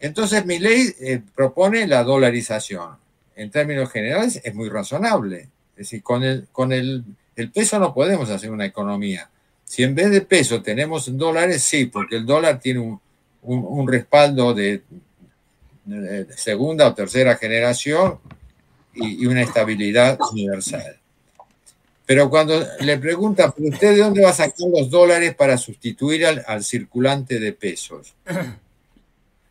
Entonces 0.00 0.44
mi 0.46 0.58
ley 0.58 0.94
eh, 1.00 1.20
propone 1.34 1.86
la 1.86 2.02
dolarización 2.02 3.01
en 3.36 3.50
términos 3.50 3.90
generales 3.90 4.40
es 4.42 4.54
muy 4.54 4.68
razonable. 4.68 5.48
Es 5.72 5.88
decir, 5.88 6.02
con 6.02 6.22
el, 6.22 6.46
con 6.52 6.72
el, 6.72 7.04
peso 7.52 7.78
no 7.78 7.94
podemos 7.94 8.30
hacer 8.30 8.50
una 8.50 8.66
economía. 8.66 9.28
Si 9.64 9.82
en 9.82 9.94
vez 9.94 10.10
de 10.10 10.20
peso 10.20 10.62
tenemos 10.62 11.16
dólares, 11.16 11.62
sí, 11.62 11.86
porque 11.86 12.16
el 12.16 12.26
dólar 12.26 12.60
tiene 12.60 13.00
un, 13.42 13.88
respaldo 13.88 14.54
de, 14.54 14.82
segunda 16.36 16.88
o 16.88 16.94
tercera 16.94 17.36
generación 17.36 18.18
y, 18.94 19.24
una 19.26 19.42
estabilidad 19.42 20.18
universal. 20.30 20.98
Pero 22.04 22.28
cuando 22.28 22.62
le 22.80 22.98
pregunta, 22.98 23.54
¿usted 23.56 23.94
de 23.94 24.02
dónde 24.02 24.22
va 24.22 24.30
a 24.30 24.34
sacar 24.34 24.68
los 24.68 24.90
dólares 24.90 25.34
para 25.34 25.56
sustituir 25.56 26.26
al, 26.26 26.44
al 26.46 26.62
circulante 26.62 27.40
de 27.40 27.52
pesos? 27.52 28.14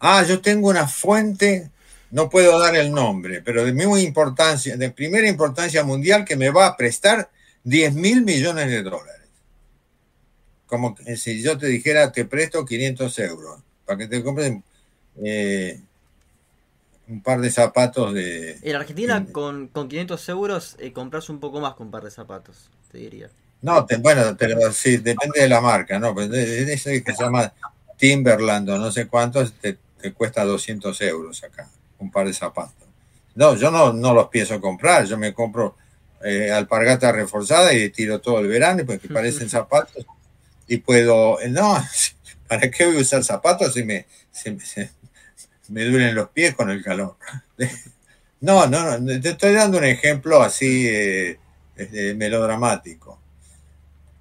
Ah, 0.03 0.25
yo 0.27 0.41
tengo 0.41 0.67
una 0.67 0.87
fuente 0.87 1.69
no 2.11 2.29
puedo 2.29 2.59
dar 2.59 2.75
el 2.75 2.91
nombre, 2.91 3.41
pero 3.41 3.63
de 3.63 3.73
muy 3.73 4.01
importancia, 4.01 4.75
de 4.75 4.91
primera 4.91 5.27
importancia 5.27 5.83
mundial 5.83 6.25
que 6.25 6.35
me 6.35 6.49
va 6.49 6.67
a 6.67 6.77
prestar 6.77 7.29
10 7.63 7.95
mil 7.95 8.21
millones 8.23 8.67
de 8.67 8.83
dólares. 8.83 9.27
Como 10.67 10.95
si 11.15 11.41
yo 11.41 11.57
te 11.57 11.67
dijera, 11.67 12.11
te 12.11 12.25
presto 12.25 12.65
500 12.65 13.19
euros 13.19 13.59
para 13.85 13.97
que 13.97 14.07
te 14.07 14.23
compres 14.23 14.57
eh, 15.23 15.79
un 17.07 17.21
par 17.21 17.39
de 17.41 17.49
zapatos 17.49 18.13
de... 18.13 18.57
En 18.61 18.75
Argentina 18.75 19.25
con, 19.31 19.67
con 19.67 19.87
500 19.87 20.29
euros 20.29 20.75
eh, 20.79 20.91
compras 20.91 21.29
un 21.29 21.39
poco 21.39 21.59
más 21.61 21.75
con 21.75 21.87
un 21.87 21.91
par 21.91 22.03
de 22.03 22.11
zapatos, 22.11 22.69
te 22.91 22.99
diría. 22.99 23.29
No, 23.61 23.85
bueno, 23.99 24.35
sí, 24.73 24.97
depende 24.97 25.39
de 25.39 25.49
la 25.49 25.61
marca, 25.61 25.99
¿no? 25.99 26.15
Pero 26.15 26.33
ese 26.33 27.03
que 27.03 27.13
se 27.13 27.23
llama 27.23 27.53
Timberland 27.97 28.69
o 28.69 28.77
no 28.77 28.91
sé 28.91 29.07
cuántos, 29.07 29.53
te, 29.53 29.77
te 30.01 30.13
cuesta 30.13 30.43
200 30.43 30.99
euros 31.01 31.43
acá 31.43 31.69
un 32.01 32.11
par 32.11 32.27
de 32.27 32.33
zapatos. 32.33 32.87
No, 33.35 33.55
yo 33.55 33.71
no, 33.71 33.93
no 33.93 34.13
los 34.13 34.27
pienso 34.27 34.59
comprar, 34.59 35.05
yo 35.05 35.17
me 35.17 35.33
compro 35.33 35.77
eh, 36.23 36.51
alpargata 36.51 37.11
reforzada 37.11 37.73
y 37.73 37.89
tiro 37.89 38.19
todo 38.19 38.39
el 38.39 38.47
verano 38.47 38.83
porque 38.85 39.07
parecen 39.07 39.49
zapatos 39.49 40.05
y 40.67 40.77
puedo, 40.77 41.37
no, 41.49 41.77
¿para 42.47 42.69
qué 42.69 42.85
voy 42.85 42.97
a 42.97 43.01
usar 43.01 43.23
zapatos 43.23 43.73
si 43.73 43.83
me, 43.83 44.05
me 45.69 45.85
duelen 45.85 46.15
los 46.15 46.29
pies 46.29 46.55
con 46.55 46.69
el 46.69 46.83
calor? 46.83 47.15
No, 48.41 48.65
no, 48.65 48.97
no, 48.97 49.21
te 49.21 49.29
estoy 49.29 49.53
dando 49.53 49.77
un 49.77 49.83
ejemplo 49.83 50.41
así 50.41 50.87
eh, 50.87 51.37
melodramático. 52.15 53.21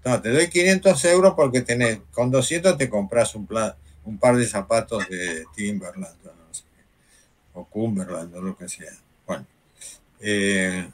No, 0.04 0.20
te 0.20 0.28
doy 0.28 0.50
500 0.50 1.04
euros 1.06 1.32
porque 1.34 1.62
tenés, 1.62 2.00
con 2.12 2.30
200 2.30 2.76
te 2.76 2.90
compras 2.90 3.34
un, 3.34 3.46
plan, 3.46 3.74
un 4.04 4.18
par 4.18 4.36
de 4.36 4.46
zapatos 4.46 5.08
de 5.08 5.46
Timberland 5.56 6.19
o 7.60 7.64
Cumberland 7.66 8.34
o 8.34 8.40
lo 8.40 8.56
que 8.56 8.68
sea. 8.68 8.92
Bueno, 9.26 9.46
eh, 10.20 10.88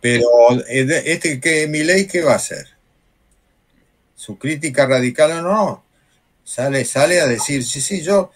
pero 0.00 0.26
eh, 0.68 1.02
este 1.06 1.40
que 1.40 1.66
mi 1.66 1.82
ley 1.82 2.06
qué 2.06 2.22
va 2.22 2.32
a 2.32 2.36
hacer? 2.36 2.68
Su 4.14 4.38
crítica 4.38 4.86
radical 4.86 5.32
o 5.32 5.42
no, 5.42 5.84
sale, 6.44 6.84
sale 6.84 7.20
a 7.20 7.26
decir, 7.26 7.64
sí, 7.64 7.80
sí, 7.80 8.02
yo, 8.02 8.30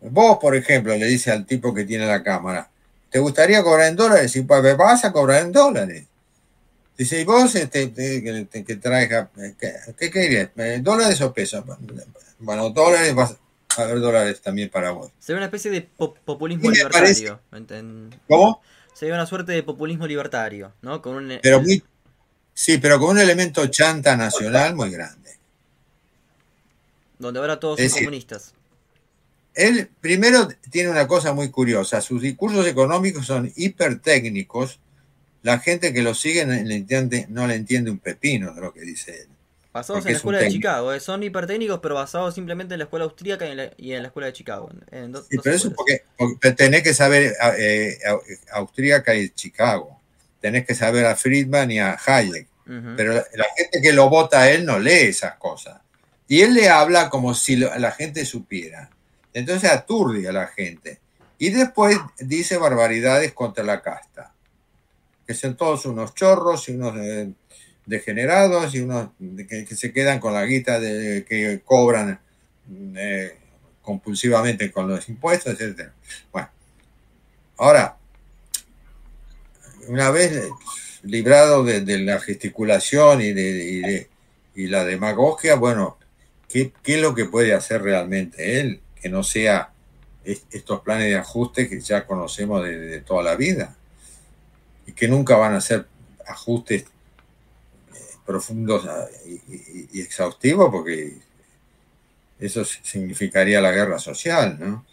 vos 0.00 0.38
por 0.38 0.56
ejemplo, 0.56 0.96
le 0.96 1.06
dice 1.06 1.30
al 1.30 1.46
tipo 1.46 1.74
que 1.74 1.84
tiene 1.84 2.06
la 2.06 2.22
cámara, 2.22 2.70
¿te 3.10 3.18
gustaría 3.18 3.62
cobrar 3.62 3.88
en 3.88 3.96
dólares? 3.96 4.34
Y 4.36 4.42
pues 4.42 4.76
vas 4.76 5.04
a 5.04 5.12
cobrar 5.12 5.42
en 5.42 5.52
dólares. 5.52 6.04
Dice, 6.96 7.20
¿y 7.20 7.24
vos 7.24 7.54
este, 7.54 7.92
que, 7.92 8.76
traiga, 8.76 9.30
qué, 9.98 10.10
qué 10.10 10.80
¿Dólares 10.80 11.20
o 11.20 11.32
pesos? 11.34 11.62
Bueno, 12.38 12.70
dólares, 12.70 13.14
vas 13.14 13.36
haber 13.78 14.00
dólares 14.00 14.40
también 14.40 14.70
para 14.70 14.90
vos. 14.90 15.12
Sería 15.18 15.38
una 15.38 15.46
especie 15.46 15.70
de 15.70 15.82
populismo 15.82 16.70
libertario. 16.70 17.40
¿Cómo? 18.28 18.60
Sería 18.94 19.14
una 19.14 19.26
suerte 19.26 19.52
de 19.52 19.62
populismo 19.62 20.06
libertario, 20.06 20.72
¿no? 20.80 21.02
Con 21.02 21.16
un, 21.16 21.38
pero 21.42 21.60
muy, 21.60 21.82
sí, 22.54 22.78
pero 22.78 22.98
con 22.98 23.10
un 23.10 23.18
elemento 23.18 23.66
chanta 23.66 24.16
nacional 24.16 24.74
muy 24.74 24.90
grande. 24.90 25.32
Donde 27.18 27.40
ahora 27.40 27.60
todos 27.60 27.78
son 27.78 27.90
comunistas. 27.90 28.54
Él 29.54 29.90
primero 30.00 30.48
tiene 30.70 30.90
una 30.90 31.06
cosa 31.06 31.32
muy 31.32 31.50
curiosa, 31.50 32.00
sus 32.00 32.22
discursos 32.22 32.66
económicos 32.66 33.26
son 33.26 33.52
hipertécnicos, 33.56 34.80
la 35.42 35.58
gente 35.58 35.92
que 35.92 36.02
lo 36.02 36.14
sigue 36.14 36.44
no 36.44 36.54
le 36.54 36.74
entiende, 36.74 37.26
no 37.28 37.46
le 37.46 37.54
entiende 37.54 37.90
un 37.90 37.98
pepino 37.98 38.54
de 38.54 38.60
lo 38.60 38.72
que 38.72 38.80
dice 38.80 39.22
él. 39.22 39.28
Basados 39.76 40.06
en 40.06 40.12
la 40.12 40.16
escuela 40.16 40.38
de 40.38 40.50
Chicago, 40.50 40.92
eh. 40.92 41.00
son 41.00 41.22
hipertécnicos, 41.22 41.80
pero 41.80 41.94
basados 41.94 42.34
simplemente 42.34 42.74
en 42.74 42.78
la 42.78 42.84
escuela 42.84 43.04
austríaca 43.04 43.46
y 43.46 43.92
en 43.92 44.02
la, 44.02 44.08
escuela 44.08 44.26
de 44.26 44.32
Chicago. 44.32 44.70
sí, 45.28 45.38
pero 45.42 45.54
eso 45.54 45.72
porque, 45.72 46.02
tenés 46.52 46.82
que 46.82 46.94
saber 46.94 47.34
eh, 47.58 47.98
austríaca 48.52 49.14
y 49.14 49.28
Chicago. 49.30 50.00
Tenés 50.40 50.66
que 50.66 50.74
saber 50.74 51.06
a 51.06 51.16
Friedman 51.16 51.70
y 51.70 51.78
a 51.78 51.98
Hayek. 52.04 52.48
Pero 52.96 53.12
la, 53.14 53.46
gente 53.56 53.80
que 53.80 53.92
lo 53.92 54.08
vota 54.08 54.42
a 54.42 54.50
él 54.50 54.64
no 54.64 54.78
lee 54.78 55.08
esas 55.08 55.36
cosas. 55.36 55.80
Y 56.26 56.40
él 56.40 56.54
le 56.54 56.68
habla 56.68 57.10
como 57.10 57.34
si 57.34 57.56
la 57.56 57.92
gente 57.92 58.24
supiera. 58.24 58.90
Entonces 59.32 59.70
aturde 59.70 60.28
a 60.28 60.32
la 60.32 60.48
gente. 60.48 61.00
Y 61.38 61.50
después 61.50 61.98
dice 62.18 62.56
barbaridades 62.56 63.32
contra 63.32 63.62
la 63.62 63.82
casta 63.82 64.32
que 65.26 65.34
son 65.34 65.56
todos 65.56 65.86
unos 65.86 66.14
chorros 66.14 66.68
y 66.68 66.72
unos 66.72 66.96
eh, 66.98 67.32
degenerados 67.86 68.74
y 68.74 68.80
unos 68.80 69.10
que, 69.48 69.66
se 69.66 69.92
quedan 69.92 70.18
con 70.18 70.34
la 70.34 70.44
guita 70.44 70.78
de, 70.80 71.24
que 71.24 71.60
cobran 71.64 72.20
eh, 72.96 73.36
compulsivamente 73.80 74.70
con 74.72 74.88
los 74.88 75.08
impuestos, 75.08 75.58
etc. 75.60 75.90
Bueno, 76.32 76.48
ahora, 77.56 77.96
una 79.86 80.10
vez 80.10 80.50
librado 81.04 81.62
de, 81.62 81.98
la 82.00 82.20
gesticulación 82.20 83.22
y 83.22 83.32
de, 83.32 84.08
y 84.56 84.66
la 84.66 84.84
demagogia, 84.84 85.54
bueno, 85.54 85.96
¿qué, 86.48 86.72
es 86.84 87.00
lo 87.00 87.14
que 87.14 87.26
puede 87.26 87.54
hacer 87.54 87.82
realmente 87.82 88.60
él? 88.60 88.80
Que 89.00 89.08
no 89.08 89.22
sea 89.22 89.70
estos 90.24 90.80
planes 90.80 91.06
de 91.06 91.16
ajuste 91.16 91.68
que 91.68 91.80
ya 91.80 92.04
conocemos 92.04 92.64
de 92.64 93.00
toda 93.02 93.22
la 93.22 93.36
vida 93.36 93.76
y 94.84 94.92
que 94.92 95.06
nunca 95.06 95.36
van 95.36 95.54
a 95.54 95.60
ser 95.60 95.86
ajustes 96.26 96.86
eh, 98.26 98.32
profundos 98.32 98.86
ah, 98.86 99.06
y, 99.24 100.00
exhaustivos 100.00 100.70
porque 100.70 101.18
eso 102.38 102.64
significaría 102.64 103.60
la 103.60 103.72
guerra 103.72 103.98
social, 103.98 104.58
¿no? 104.58 104.84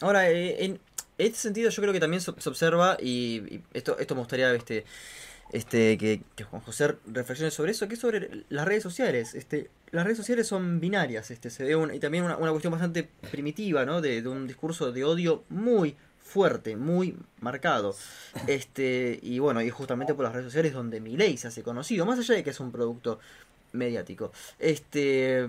Ahora, 0.00 0.30
eh, 0.30 0.64
en 0.64 0.80
este 1.16 1.38
sentido 1.38 1.70
yo 1.70 1.80
creo 1.80 1.92
que 1.92 2.00
también 2.00 2.20
se 2.20 2.30
observa, 2.30 2.98
y, 3.00 3.62
esto, 3.72 3.98
esto 3.98 4.14
me 4.14 4.20
gustaría 4.20 4.52
este, 4.52 4.84
este, 5.52 5.96
que, 5.98 6.44
Juan 6.44 6.62
José 6.62 6.96
reflexione 7.06 7.50
sobre 7.50 7.72
eso, 7.72 7.86
que 7.88 7.94
es 7.94 8.00
sobre 8.00 8.44
las 8.48 8.66
redes 8.66 8.82
sociales. 8.82 9.34
Este, 9.34 9.70
las 9.92 10.04
redes 10.04 10.18
sociales 10.18 10.46
son 10.46 10.80
binarias, 10.80 11.30
este, 11.30 11.50
se 11.50 11.64
ve 11.64 11.94
y 11.94 12.00
también 12.00 12.24
una, 12.24 12.36
cuestión 12.36 12.72
bastante 12.72 13.08
primitiva, 13.30 13.84
¿no? 13.84 14.00
De, 14.00 14.26
un 14.26 14.46
discurso 14.46 14.90
de 14.92 15.04
odio 15.04 15.44
muy, 15.48 15.96
fuerte, 16.34 16.74
muy 16.76 17.16
marcado. 17.40 17.94
Este, 18.48 19.20
y 19.22 19.38
bueno, 19.38 19.62
y 19.62 19.70
justamente 19.70 20.14
por 20.14 20.24
las 20.24 20.32
redes 20.32 20.46
sociales 20.46 20.72
donde 20.72 21.00
ley 21.00 21.36
se 21.36 21.46
hace 21.48 21.62
conocido, 21.62 22.04
más 22.04 22.18
allá 22.18 22.34
de 22.34 22.42
que 22.42 22.50
es 22.50 22.60
un 22.60 22.72
producto 22.72 23.20
mediático. 23.72 24.32
Este, 24.58 25.48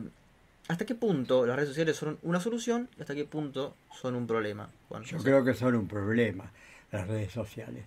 ¿hasta 0.67 0.85
qué 0.85 0.93
punto 0.93 1.45
las 1.47 1.55
redes 1.55 1.69
sociales 1.69 1.97
son 1.97 2.19
una 2.21 2.39
solución 2.39 2.87
y 2.97 3.01
hasta 3.01 3.15
qué 3.15 3.25
punto 3.25 3.75
son 3.99 4.15
un 4.15 4.27
problema? 4.27 4.69
Yo 5.05 5.17
creo 5.17 5.43
que 5.43 5.55
son 5.55 5.75
un 5.75 5.87
problema 5.87 6.51
las 6.91 7.07
redes 7.07 7.31
sociales, 7.31 7.83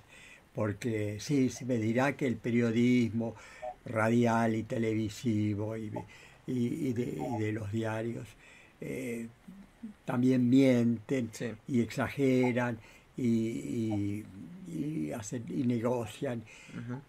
porque 0.54 1.18
sí, 1.20 1.48
se 1.50 1.64
me 1.64 1.76
dirá 1.76 2.16
que 2.16 2.26
el 2.26 2.36
periodismo 2.36 3.36
radial 3.84 4.56
y 4.56 4.64
televisivo 4.64 5.76
y, 5.76 5.90
de, 6.48 7.52
los 7.52 7.70
diarios 7.70 8.26
eh, 8.80 9.28
también 10.04 10.48
mienten 10.48 11.30
y 11.66 11.80
exageran 11.80 12.78
y, 13.16 14.24
hacen, 15.16 15.44
y 15.48 15.64
negocian, 15.64 16.42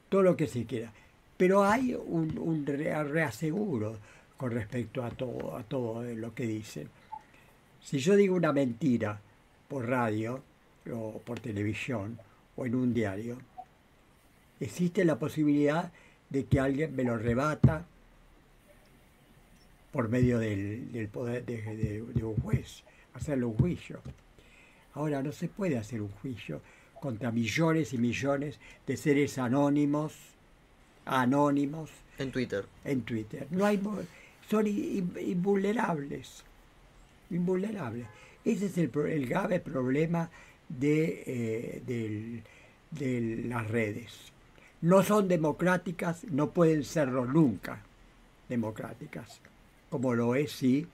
todo 0.10 0.24
lo 0.24 0.36
que 0.36 0.48
se 0.48 0.66
quiera. 0.66 0.92
Pero 1.38 1.64
hay 1.64 1.94
un, 1.96 2.66
reaseguro 2.66 3.98
con 4.38 4.52
respecto 4.52 5.04
a 5.04 5.10
todo, 5.10 5.56
a 5.56 5.64
todo 5.64 6.04
lo 6.04 6.34
que 6.34 6.46
dicen. 6.46 6.90
Si 7.82 8.00
yo 8.00 8.16
digo 8.16 8.36
una 8.36 8.52
mentira 8.52 9.20
por 9.68 9.88
radio 9.88 10.42
o 10.92 11.20
por 11.20 11.40
televisión 11.40 12.20
o 12.56 12.66
en 12.66 12.76
un 12.76 12.94
diario, 12.94 13.38
existe 14.60 15.06
la 15.06 15.18
posibilidad 15.18 15.92
de 16.30 16.46
que 16.46 16.60
alguien 16.60 16.96
me 16.96 17.04
lo 17.04 17.18
rebata 17.18 17.86
por 19.92 20.10
medio 20.10 20.40
del, 20.40 21.10
poder 21.12 21.46
de, 21.46 22.24
un 22.24 22.36
juez, 22.38 22.84
hacerlo 23.14 23.50
un 23.50 23.58
juicio. 23.58 24.02
Ahora 24.94 25.24
no 25.24 25.32
se 25.32 25.48
puede 25.48 25.78
hacer 25.78 26.02
un 26.02 26.10
juicio 26.10 26.62
contra 27.00 27.32
millones 27.32 27.94
y 27.94 27.98
millones 27.98 28.60
de 28.86 28.98
seres 28.98 29.38
anónimos, 29.38 30.14
anónimos. 31.06 31.90
En 32.18 32.32
Twitter. 32.32 32.66
En 32.84 33.02
Twitter. 33.02 33.48
No 33.52 33.66
hay, 33.66 33.82
son 34.50 34.68
invulnerables. 34.68 36.44
Invulnerables. 37.30 38.08
Ese 38.44 38.66
es 38.68 38.78
el, 38.78 38.92
el 39.08 39.28
grave 39.28 39.60
problema 39.60 40.30
de, 40.68 41.24
eh, 41.26 42.44
de 42.92 43.46
las 43.48 43.68
redes. 43.68 44.32
No 44.82 45.04
son 45.04 45.28
democráticas, 45.28 46.24
no 46.26 46.52
pueden 46.52 46.84
serlo 46.84 47.26
nunca 47.26 47.82
democráticas 48.48 49.42
como 49.90 50.14
lo 50.14 50.36
es 50.36 50.52
sí 50.52 50.88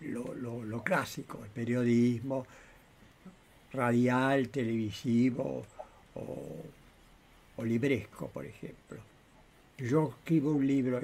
lo, 0.00 0.82
clásico, 0.82 1.40
el 1.44 1.50
periodismo 1.50 2.46
radial, 3.72 4.48
televisivo 4.48 5.64
o, 6.14 7.64
libresco, 7.64 8.28
por 8.28 8.46
ejemplo. 8.46 8.98
Yo 9.76 10.14
escribo 10.18 10.52
un 10.52 10.66
libro 10.66 10.98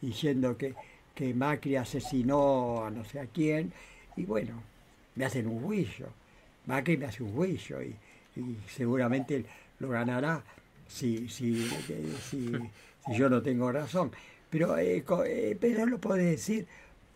diciendo 0.00 0.56
que, 0.56 0.72
que 1.14 1.34
Macri 1.34 1.74
asesinó 1.74 2.84
a 2.84 2.90
no 2.90 3.04
sé 3.04 3.18
a 3.18 3.26
quién 3.26 3.72
y 4.16 4.24
bueno, 4.24 4.62
me 5.16 5.24
hacen 5.24 5.48
un 5.48 5.60
juicio. 5.62 6.06
Macri 6.66 6.96
me 6.96 7.06
hace 7.06 7.24
un 7.24 7.32
juicio 7.34 7.82
y, 7.82 7.96
seguramente 8.68 9.44
lo 9.78 9.88
ganará 9.88 10.42
si, 10.86 11.26
si, 11.28 11.66
si, 12.30 12.52
si 13.04 13.16
yo 13.16 13.28
no 13.28 13.42
tengo 13.42 13.72
razón. 13.72 14.12
Pero, 14.56 14.78
eh, 14.78 15.04
eh, 15.26 15.56
pero 15.60 15.84
lo 15.84 15.98
puede 15.98 16.24
decir 16.24 16.66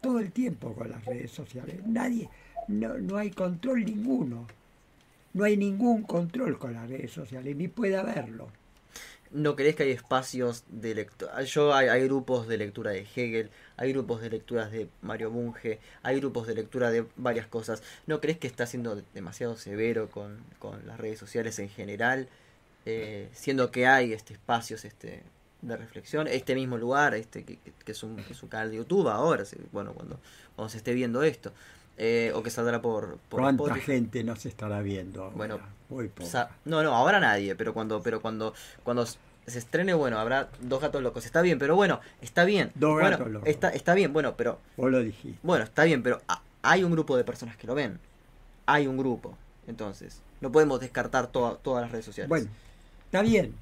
todo 0.02 0.18
el 0.18 0.30
tiempo 0.30 0.74
con 0.74 0.90
las 0.90 1.02
redes 1.06 1.30
sociales. 1.30 1.76
Nadie, 1.86 2.28
no, 2.68 2.98
no 2.98 3.16
hay 3.16 3.30
control 3.30 3.86
ninguno. 3.86 4.46
No 5.32 5.44
hay 5.44 5.56
ningún 5.56 6.02
control 6.02 6.58
con 6.58 6.74
las 6.74 6.86
redes 6.86 7.12
sociales, 7.12 7.56
ni 7.56 7.66
puede 7.68 7.96
haberlo. 7.96 8.48
¿No 9.30 9.56
crees 9.56 9.74
que 9.74 9.84
hay 9.84 9.92
espacios 9.92 10.64
de 10.68 10.94
lectura? 10.94 11.42
Yo 11.44 11.72
hay, 11.72 11.88
hay, 11.88 12.04
grupos 12.04 12.46
de 12.46 12.58
lectura 12.58 12.90
de 12.90 13.06
Hegel, 13.14 13.48
hay 13.78 13.92
grupos 13.92 14.20
de 14.20 14.28
lecturas 14.28 14.70
de 14.70 14.88
Mario 15.00 15.30
Bunge, 15.30 15.78
hay 16.02 16.20
grupos 16.20 16.46
de 16.46 16.56
lectura 16.56 16.90
de 16.90 17.06
varias 17.16 17.46
cosas. 17.46 17.82
¿No 18.06 18.20
crees 18.20 18.36
que 18.36 18.48
está 18.48 18.66
siendo 18.66 19.00
demasiado 19.14 19.56
severo 19.56 20.10
con, 20.10 20.40
con 20.58 20.86
las 20.86 21.00
redes 21.00 21.18
sociales 21.18 21.58
en 21.58 21.70
general? 21.70 22.28
eh, 22.86 23.28
siendo 23.32 23.70
que 23.70 23.86
hay 23.86 24.12
este 24.12 24.34
espacios 24.34 24.84
este 24.84 25.22
de 25.62 25.76
reflexión, 25.76 26.26
este 26.26 26.54
mismo 26.54 26.78
lugar, 26.78 27.14
este 27.14 27.44
que, 27.44 27.58
que 27.84 27.92
es, 27.92 28.02
un, 28.02 28.16
que 28.16 28.32
es 28.32 28.42
un 28.42 28.48
canal 28.48 28.70
de 28.70 28.78
YouTube 28.78 29.08
ahora, 29.08 29.44
sí, 29.44 29.56
bueno, 29.72 29.92
cuando, 29.92 30.18
cuando 30.56 30.70
se 30.70 30.78
esté 30.78 30.92
viendo 30.94 31.22
esto, 31.22 31.52
eh, 31.98 32.32
o 32.34 32.42
que 32.42 32.50
saldrá 32.50 32.80
por, 32.80 33.18
por 33.28 33.40
¿Cuánta 33.40 33.64
Spotify. 33.64 33.86
gente 33.86 34.24
nos 34.24 34.46
estará 34.46 34.80
viendo? 34.80 35.24
ahora? 35.24 35.36
Bueno, 35.36 35.60
muy 35.90 36.08
poca. 36.08 36.50
No, 36.64 36.82
no, 36.82 36.94
ahora 36.94 37.20
nadie, 37.20 37.54
pero 37.56 37.74
cuando, 37.74 38.02
pero 38.02 38.22
cuando, 38.22 38.54
cuando 38.82 39.04
se 39.04 39.58
estrene, 39.58 39.92
bueno, 39.92 40.18
habrá 40.18 40.48
dos 40.60 40.80
gatos 40.80 41.02
locos. 41.02 41.26
Está 41.26 41.42
bien, 41.42 41.58
pero 41.58 41.76
bueno, 41.76 42.00
está 42.22 42.44
bien. 42.44 42.70
Dos 42.74 42.92
bueno, 42.94 43.10
gatos 43.10 43.30
locos. 43.30 43.48
Está, 43.48 43.68
está 43.70 43.94
bien, 43.94 44.12
bueno, 44.14 44.34
pero, 44.36 44.58
Vos 44.78 44.90
lo 44.90 45.00
dijiste. 45.02 45.38
bueno, 45.42 45.64
está 45.64 45.84
bien, 45.84 46.02
pero 46.02 46.22
ha- 46.28 46.42
hay 46.62 46.84
un 46.84 46.92
grupo 46.92 47.16
de 47.16 47.24
personas 47.24 47.56
que 47.56 47.66
lo 47.66 47.74
ven. 47.74 47.98
Hay 48.66 48.86
un 48.86 48.96
grupo. 48.96 49.36
Entonces, 49.66 50.22
no 50.40 50.50
podemos 50.50 50.80
descartar 50.80 51.26
toda- 51.26 51.56
todas 51.56 51.82
las 51.82 51.90
redes 51.92 52.04
sociales. 52.06 52.28
Bueno, 52.28 52.48
está 53.06 53.20
bien, 53.22 53.54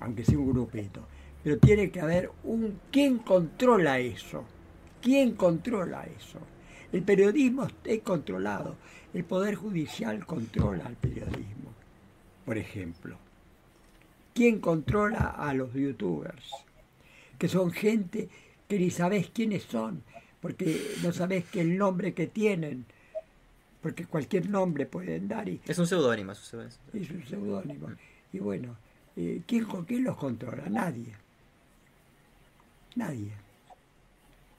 aunque 0.00 0.24
sea 0.24 0.38
un 0.38 0.50
grupito, 0.52 1.00
pero 1.46 1.58
tiene 1.58 1.92
que 1.92 2.00
haber 2.00 2.32
un... 2.42 2.80
¿Quién 2.90 3.18
controla 3.18 4.00
eso? 4.00 4.44
¿Quién 5.00 5.36
controla 5.36 6.04
eso? 6.18 6.40
El 6.90 7.04
periodismo 7.04 7.68
es 7.84 8.00
controlado, 8.02 8.74
el 9.14 9.22
Poder 9.22 9.54
Judicial 9.54 10.26
controla 10.26 10.86
al 10.86 10.96
periodismo, 10.96 11.72
por 12.44 12.58
ejemplo. 12.58 13.16
¿Quién 14.34 14.58
controla 14.58 15.36
a 15.38 15.54
los 15.54 15.72
youtubers? 15.72 16.50
Que 17.38 17.46
son 17.46 17.70
gente 17.70 18.28
que 18.66 18.80
ni 18.80 18.90
sabés 18.90 19.30
quiénes 19.30 19.62
son, 19.62 20.02
porque 20.40 20.96
no 21.04 21.12
sabés 21.12 21.44
que 21.44 21.60
el 21.60 21.78
nombre 21.78 22.12
que 22.12 22.26
tienen, 22.26 22.86
porque 23.80 24.04
cualquier 24.04 24.50
nombre 24.50 24.84
pueden 24.86 25.28
dar 25.28 25.48
y, 25.48 25.60
Es 25.64 25.78
un 25.78 25.86
seudónimo, 25.86 26.32
es 26.32 26.40
un 26.40 26.44
seudónimo. 26.44 26.80
es 26.92 27.10
un 27.12 27.24
seudónimo. 27.24 27.88
Y 28.32 28.40
bueno, 28.40 28.76
eh, 29.14 29.42
¿quién, 29.46 29.64
quién 29.86 30.02
los 30.02 30.16
controla? 30.16 30.68
Nadie. 30.68 31.14
Nadie. 32.96 33.30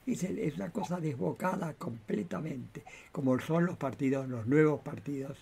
Es, 0.06 0.56
una 0.56 0.70
cosa 0.70 0.98
desbocada 1.00 1.74
completamente, 1.74 2.82
como 3.12 3.38
son 3.40 3.66
los 3.66 3.76
partidos, 3.76 4.26
los 4.26 4.46
nuevos 4.46 4.80
partidos 4.80 5.36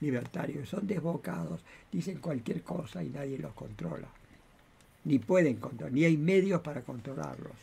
libertarios. 0.00 0.68
Son 0.68 0.86
desbocados, 0.86 1.62
dicen 1.90 2.18
cualquier 2.18 2.62
cosa 2.62 3.02
y 3.02 3.08
nadie 3.08 3.38
los 3.38 3.54
controla. 3.54 4.08
Ni 5.04 5.18
pueden 5.18 5.56
controlar, 5.56 5.92
ni 5.92 6.04
hay 6.04 6.18
medios 6.18 6.60
para 6.60 6.82
controlarlos. 6.82 7.54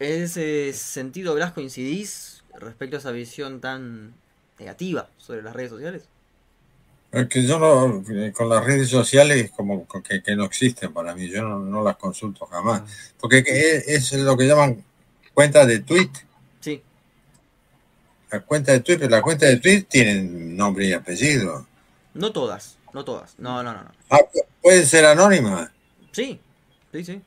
En 0.00 0.22
ese 0.22 0.72
sentido, 0.72 1.34
Blas, 1.34 1.52
coincidís 1.52 2.42
respecto 2.58 2.96
a 2.96 2.98
esa 2.98 3.12
visión 3.12 3.60
tan 3.60 4.12
negativa 4.58 5.08
sobre 5.18 5.42
las 5.42 5.54
redes 5.54 5.70
sociales. 5.70 6.08
Es 7.14 7.28
que 7.28 7.46
yo 7.46 7.58
no, 7.58 8.02
eh, 8.12 8.32
con 8.32 8.48
las 8.48 8.64
redes 8.64 8.88
sociales 8.88 9.50
como 9.54 9.86
que, 9.86 10.22
que 10.22 10.34
no 10.36 10.44
existen 10.44 10.92
para 10.92 11.14
mí, 11.14 11.28
yo 11.28 11.42
no, 11.42 11.58
no 11.60 11.82
las 11.82 11.96
consulto 11.96 12.46
jamás. 12.46 12.82
Porque 13.20 13.42
que 13.44 13.76
es, 13.76 14.12
es 14.12 14.12
lo 14.14 14.36
que 14.36 14.46
llaman 14.46 14.82
cuentas 15.32 15.66
de 15.66 15.80
tweet. 15.80 16.10
Sí, 16.60 16.82
La 18.30 18.40
cuenta 18.40 18.72
de 18.72 18.80
tweet, 18.80 19.08
la 19.08 19.22
cuenta 19.22 19.46
de 19.46 19.56
tweet 19.58 19.82
tienen 19.82 20.56
nombre 20.56 20.86
y 20.86 20.92
apellido. 20.92 21.66
no 22.14 22.32
todas, 22.32 22.76
no 22.92 23.04
todas. 23.04 23.34
No, 23.38 23.62
no, 23.62 23.72
no, 23.72 23.82
no. 23.84 23.90
Ah, 24.10 24.18
pu- 24.32 24.44
pueden 24.62 24.84
ser 24.86 25.04
anónimas. 25.06 25.70
Sí, 26.12 26.40
sí, 26.92 27.04
sí. 27.04 27.20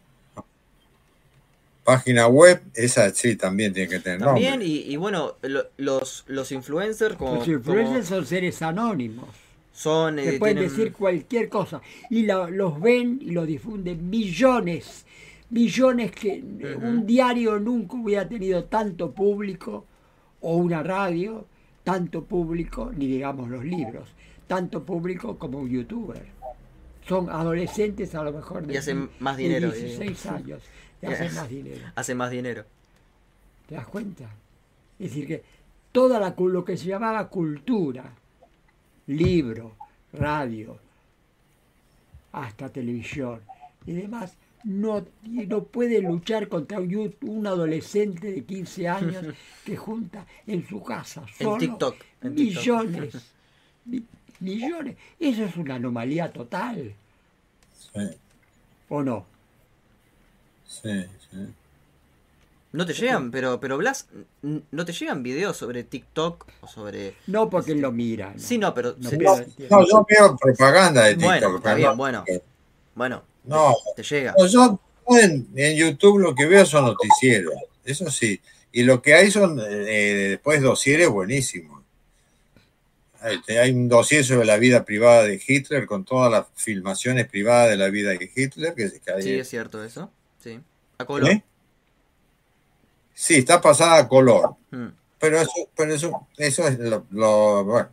Página 1.83 2.27
web, 2.27 2.61
esa 2.73 3.09
sí 3.11 3.37
también 3.37 3.73
tiene 3.73 3.87
que 3.89 3.99
tener 3.99 4.19
También, 4.19 4.51
nombre. 4.51 4.67
y, 4.67 4.91
y 4.91 4.97
bueno, 4.97 5.35
lo- 5.43 5.67
los, 5.77 6.25
los 6.27 6.51
influencers 6.51 7.15
como, 7.15 7.35
Los 7.35 7.47
influencers 7.47 8.09
como 8.09 8.19
son 8.21 8.25
seres 8.25 8.61
anónimos. 8.61 9.29
Son... 9.77 10.15
que 10.15 10.35
eh, 10.35 10.39
pueden 10.39 10.57
tienen- 10.57 10.75
decir 10.75 10.91
cualquier 10.91 11.49
cosa 11.49 11.81
y 12.09 12.23
la- 12.23 12.49
los 12.49 12.81
ven 12.81 13.19
y 13.21 13.29
los 13.31 13.45
difunden 13.45 14.09
millones, 14.09 15.05
millones 15.51 16.11
que 16.11 16.43
eh, 16.59 16.75
un 16.81 17.05
diario 17.05 17.59
nunca 17.59 17.95
hubiera 17.95 18.27
tenido 18.27 18.63
tanto 18.63 19.11
público 19.11 19.85
o 20.41 20.57
una 20.57 20.81
radio, 20.81 21.45
tanto 21.83 22.23
público, 22.23 22.91
ni 22.95 23.05
digamos 23.05 23.49
los 23.49 23.63
libros, 23.63 24.09
tanto 24.47 24.83
público 24.83 25.37
como 25.37 25.59
un 25.59 25.69
youtuber. 25.69 26.25
Son 27.07 27.29
adolescentes 27.29 28.15
a 28.15 28.23
lo 28.23 28.33
mejor 28.33 28.65
de, 28.65 28.73
Y 28.73 28.77
hacen 28.77 29.09
más 29.19 29.37
de 29.37 29.43
dinero, 29.43 29.71
16 29.71 30.25
años 30.25 30.61
y 31.01 31.05
hacen 31.05 31.35
más 31.35 31.49
dinero. 31.49 31.85
hace 31.95 32.15
más 32.15 32.31
dinero. 32.31 32.65
¿Te 33.67 33.75
das 33.75 33.87
cuenta? 33.87 34.25
Es 34.99 35.09
decir, 35.11 35.27
que 35.27 35.43
toda 35.91 36.19
la, 36.19 36.33
lo 36.37 36.65
que 36.65 36.77
se 36.77 36.85
llamaba 36.87 37.29
cultura, 37.29 38.11
libro, 39.07 39.75
radio, 40.13 40.79
hasta 42.31 42.69
televisión 42.69 43.41
y 43.85 43.93
demás, 43.93 44.33
no, 44.63 45.05
no 45.23 45.63
puede 45.63 46.01
luchar 46.01 46.47
contra 46.49 46.79
un, 46.79 47.47
adolescente 47.47 48.31
de 48.31 48.43
15 48.43 48.87
años 48.87 49.25
que 49.65 49.77
junta 49.77 50.25
en 50.45 50.67
su 50.67 50.83
casa 50.83 51.25
En 51.37 51.37
solo 51.43 51.57
TikTok, 51.57 51.95
en 52.21 52.35
TikTok. 52.35 52.63
millones, 52.63 53.35
mi- 53.85 54.05
millones. 54.39 54.97
Eso 55.19 55.45
es 55.45 55.55
una 55.57 55.75
anomalía 55.75 56.31
total, 56.31 56.93
Sí, 57.93 57.99
¿o 58.89 59.03
no? 59.03 59.25
sí, 60.65 61.05
sí. 61.31 61.37
No 62.77 62.85
te 62.85 62.93
llegan, 62.93 63.31
pero, 63.31 63.59
pero 63.59 63.77
Blas, 63.77 64.07
¿no 64.43 64.85
te 64.85 64.93
llegan 64.93 65.23
videos 65.23 65.57
sobre 65.57 65.83
TikTok 65.83 66.45
o 66.61 66.67
sobre... 66.67 67.15
No 67.25 67.49
porque 67.49 67.71
él 67.71 67.79
lo 67.81 67.91
mira. 67.91 68.33
¿no? 68.35 68.39
Sí, 68.39 68.57
no, 68.59 68.73
pero... 68.73 68.95
No 68.99 69.09
se- 69.09 69.17
No, 69.17 69.35
no, 69.69 69.87
yo 69.87 70.05
veo 70.07 70.37
propaganda 70.37 71.05
de 71.05 71.15
TikTok. 71.15 71.25
Bueno, 71.27 71.57
está 71.57 71.73
bien, 71.73 71.89
no- 71.89 71.95
bueno. 71.97 72.25
Bueno, 72.93 73.23
No, 73.45 73.73
te 73.95 74.03
llega. 74.03 74.35
no, 74.37 74.45
yo 74.45 74.79
en, 75.09 75.47
en 75.55 75.75
YouTube 75.77 76.19
lo 76.19 76.35
que 76.35 76.45
veo 76.45 76.65
son 76.65 76.85
noticieros, 76.85 77.53
eso 77.83 78.11
sí. 78.11 78.39
Y 78.71 78.83
lo 78.83 79.01
que 79.01 79.15
hay 79.15 79.31
son 79.31 79.59
eh, 79.59 79.63
después 80.29 80.61
dosieres 80.61 81.09
buenísimos. 81.09 81.81
Hay, 83.19 83.39
hay 83.57 83.71
un 83.71 83.89
dossier 83.89 84.23
sobre 84.23 84.45
la 84.45 84.57
vida 84.57 84.85
privada 84.85 85.23
de 85.23 85.41
Hitler 85.45 85.87
con 85.87 86.05
todas 86.05 86.31
las 86.31 86.45
filmaciones 86.53 87.27
privadas 87.27 87.71
de 87.71 87.77
la 87.77 87.89
vida 87.89 88.11
de 88.11 88.29
Hitler. 88.35 88.75
Que, 88.75 88.91
que 89.03 89.11
hay- 89.11 89.23
Sí, 89.23 89.31
es 89.33 89.49
cierto 89.49 89.83
eso. 89.83 90.11
Sí. 90.43 90.59
A 90.99 91.05
color. 91.05 91.31
¿Eh? 91.31 91.43
Sí, 93.19 93.37
está 93.37 93.59
pasada 93.59 93.97
a 93.97 94.07
color. 94.07 94.55
Mm. 94.69 94.87
Pero 95.19 95.41
eso, 95.41 95.51
pero 95.75 95.91
eso, 95.95 96.27
eso 96.37 96.67
es 96.67 96.77
lo, 96.77 97.05
lo, 97.09 97.63
bueno, 97.65 97.89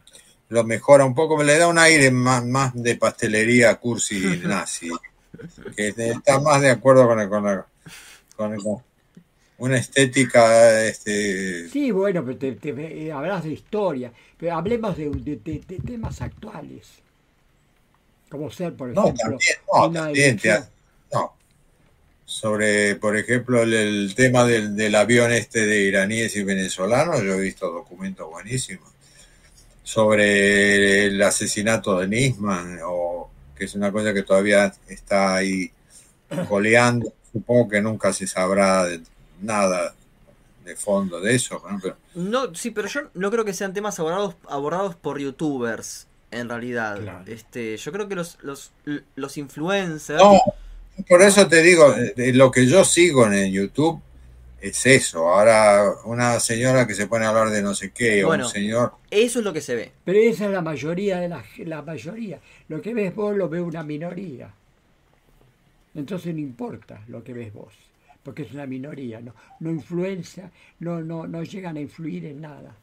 lo 0.51 0.65
mejora 0.65 1.07
un 1.07 1.15
poco, 1.15 1.43
le 1.43 1.57
da 1.57 1.67
un 1.67 1.79
aire 1.79 2.11
más, 2.11 2.45
más 2.45 2.75
de 2.75 2.97
pastelería 2.97 3.75
cursi 3.77 4.21
nazi, 4.45 4.91
que 5.75 5.89
está 5.89 6.39
más 6.41 6.61
de 6.61 6.71
acuerdo 6.71 7.07
con, 7.09 7.27
con, 7.31 7.45
la- 7.45 7.67
con- 8.37 8.57
con 8.59 8.83
una 9.57 9.79
estética 9.79 10.83
este, 10.85 11.71
Sí, 11.71 11.91
bueno, 11.91 12.23
pero 12.23 12.37
te, 12.37 12.53
te- 12.53 13.07
eh, 13.07 13.11
hablas 13.11 13.45
de 13.45 13.53
historia, 13.53 14.13
pero 14.37 14.57
hablemos 14.57 14.95
de, 14.99 15.09
de- 15.09 15.37
de- 15.37 15.65
de 15.67 15.79
temas 15.79 16.21
actuales. 16.21 16.87
Como 18.29 18.51
ser, 18.51 18.75
por 18.75 18.89
No, 18.89 19.05
ejemplo, 19.05 19.23
también, 19.23 19.57
no, 19.73 19.87
una 19.89 20.01
también, 20.05 20.39
te 20.39 20.53
ha- 20.53 20.69
no. 21.15 21.33
Sobre, 22.27 22.95
por 22.97 23.17
ejemplo, 23.17 23.63
el, 23.63 23.75
el 23.75 24.15
tema 24.15 24.45
del, 24.45 24.75
del 24.77 24.95
avión 24.95 25.31
este 25.33 25.67
de 25.67 25.83
iraníes 25.83 26.35
y 26.37 26.43
venezolanos, 26.43 27.23
yo 27.23 27.35
he 27.35 27.41
visto 27.41 27.71
documentos 27.71 28.29
buenísimos. 28.31 28.89
Sobre 29.83 31.07
el 31.07 31.23
asesinato 31.23 31.99
de 32.01 32.09
Nisman, 32.09 32.79
o 32.87 33.31
que 33.55 33.65
es 33.65 33.75
una 33.75 33.93
cosa 33.93 34.15
que 34.15 34.23
todavía 34.23 34.73
está 34.89 35.37
ahí 35.37 35.71
coleando. 36.49 37.13
Supongo 37.33 37.69
que 37.69 37.83
nunca 37.83 38.13
se 38.13 38.27
sabrá 38.27 38.85
de 38.85 39.01
nada 39.43 39.95
de 40.65 40.77
fondo 40.77 41.21
de 41.21 41.35
eso, 41.35 41.63
¿no? 41.69 41.79
Pero- 41.83 41.97
No, 42.15 42.55
sí, 42.55 42.71
pero 42.71 42.89
yo 42.89 43.03
no 43.13 43.31
creo 43.31 43.45
que 43.45 43.53
sean 43.53 43.75
temas 43.75 43.99
abordados, 44.01 44.35
abordados 44.49 44.95
por 44.95 45.19
youtubers, 45.19 46.07
en 46.31 46.49
realidad. 46.49 46.99
Claro. 47.01 47.25
Este, 47.27 47.77
yo 47.77 47.93
creo 47.93 48.09
que 48.09 48.15
los, 48.15 48.39
los, 48.41 48.71
los 49.17 49.37
influencers... 49.37 50.23
No, 50.23 50.41
por 51.09 51.23
eso 51.23 51.49
te 51.49 51.63
digo, 51.63 51.95
eh, 51.95 52.33
lo 52.33 52.51
que 52.51 52.67
yo 52.67 52.85
sigo 52.85 53.27
en 53.27 53.35
el 53.35 53.53
YouTube 53.53 54.01
es 54.61 54.87
eso. 54.87 55.29
Ahora, 55.29 55.93
una 56.05 56.41
señora 56.41 56.87
que 56.87 56.95
se 56.95 57.07
pone 57.07 57.27
a 57.27 57.31
hablar 57.31 57.51
de 57.51 57.63
no 57.63 57.75
sé 57.75 57.91
qué, 57.91 58.25
o 58.25 58.33
un 58.33 58.49
señor. 58.49 58.95
Eso 59.11 59.41
es 59.41 59.45
lo 59.45 59.53
que 59.53 59.61
se 59.61 59.75
ve. 59.75 59.93
Pero 60.05 60.19
esa 60.19 60.47
es 60.47 60.51
la 60.51 60.63
mayoría 60.63 61.21
de 61.21 61.29
la, 61.29 61.45
la 61.59 61.83
mayoría. 61.83 62.41
Lo 62.69 62.81
que 62.81 62.95
ves 62.95 63.15
vos 63.15 63.37
lo 63.37 63.49
ve 63.49 63.61
una 63.61 63.83
minoría. 63.83 64.51
Entonces 65.95 66.35
no 66.35 66.41
importa 66.41 67.03
lo 67.09 67.23
que 67.23 67.33
ves 67.33 67.53
vos, 67.53 67.73
porque 68.23 68.43
es 68.43 68.53
una 68.53 68.67
minoría, 68.67 69.21
no, 69.21 69.35
no 69.61 69.71
influencia, 69.71 70.51
no, 70.81 71.01
no, 71.01 71.27
no 71.27 71.43
llegan 71.45 71.77
a 71.77 71.81
influir 71.81 72.25
en 72.27 72.41
nada. 72.41 72.75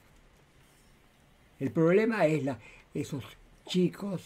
El 1.59 1.71
problema 1.71 2.25
es 2.25 2.43
la, 2.43 2.57
esos 2.93 3.23
chicos, 3.67 4.21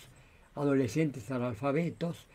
adolescentes 0.55 1.31
analfabetos, 1.31 2.25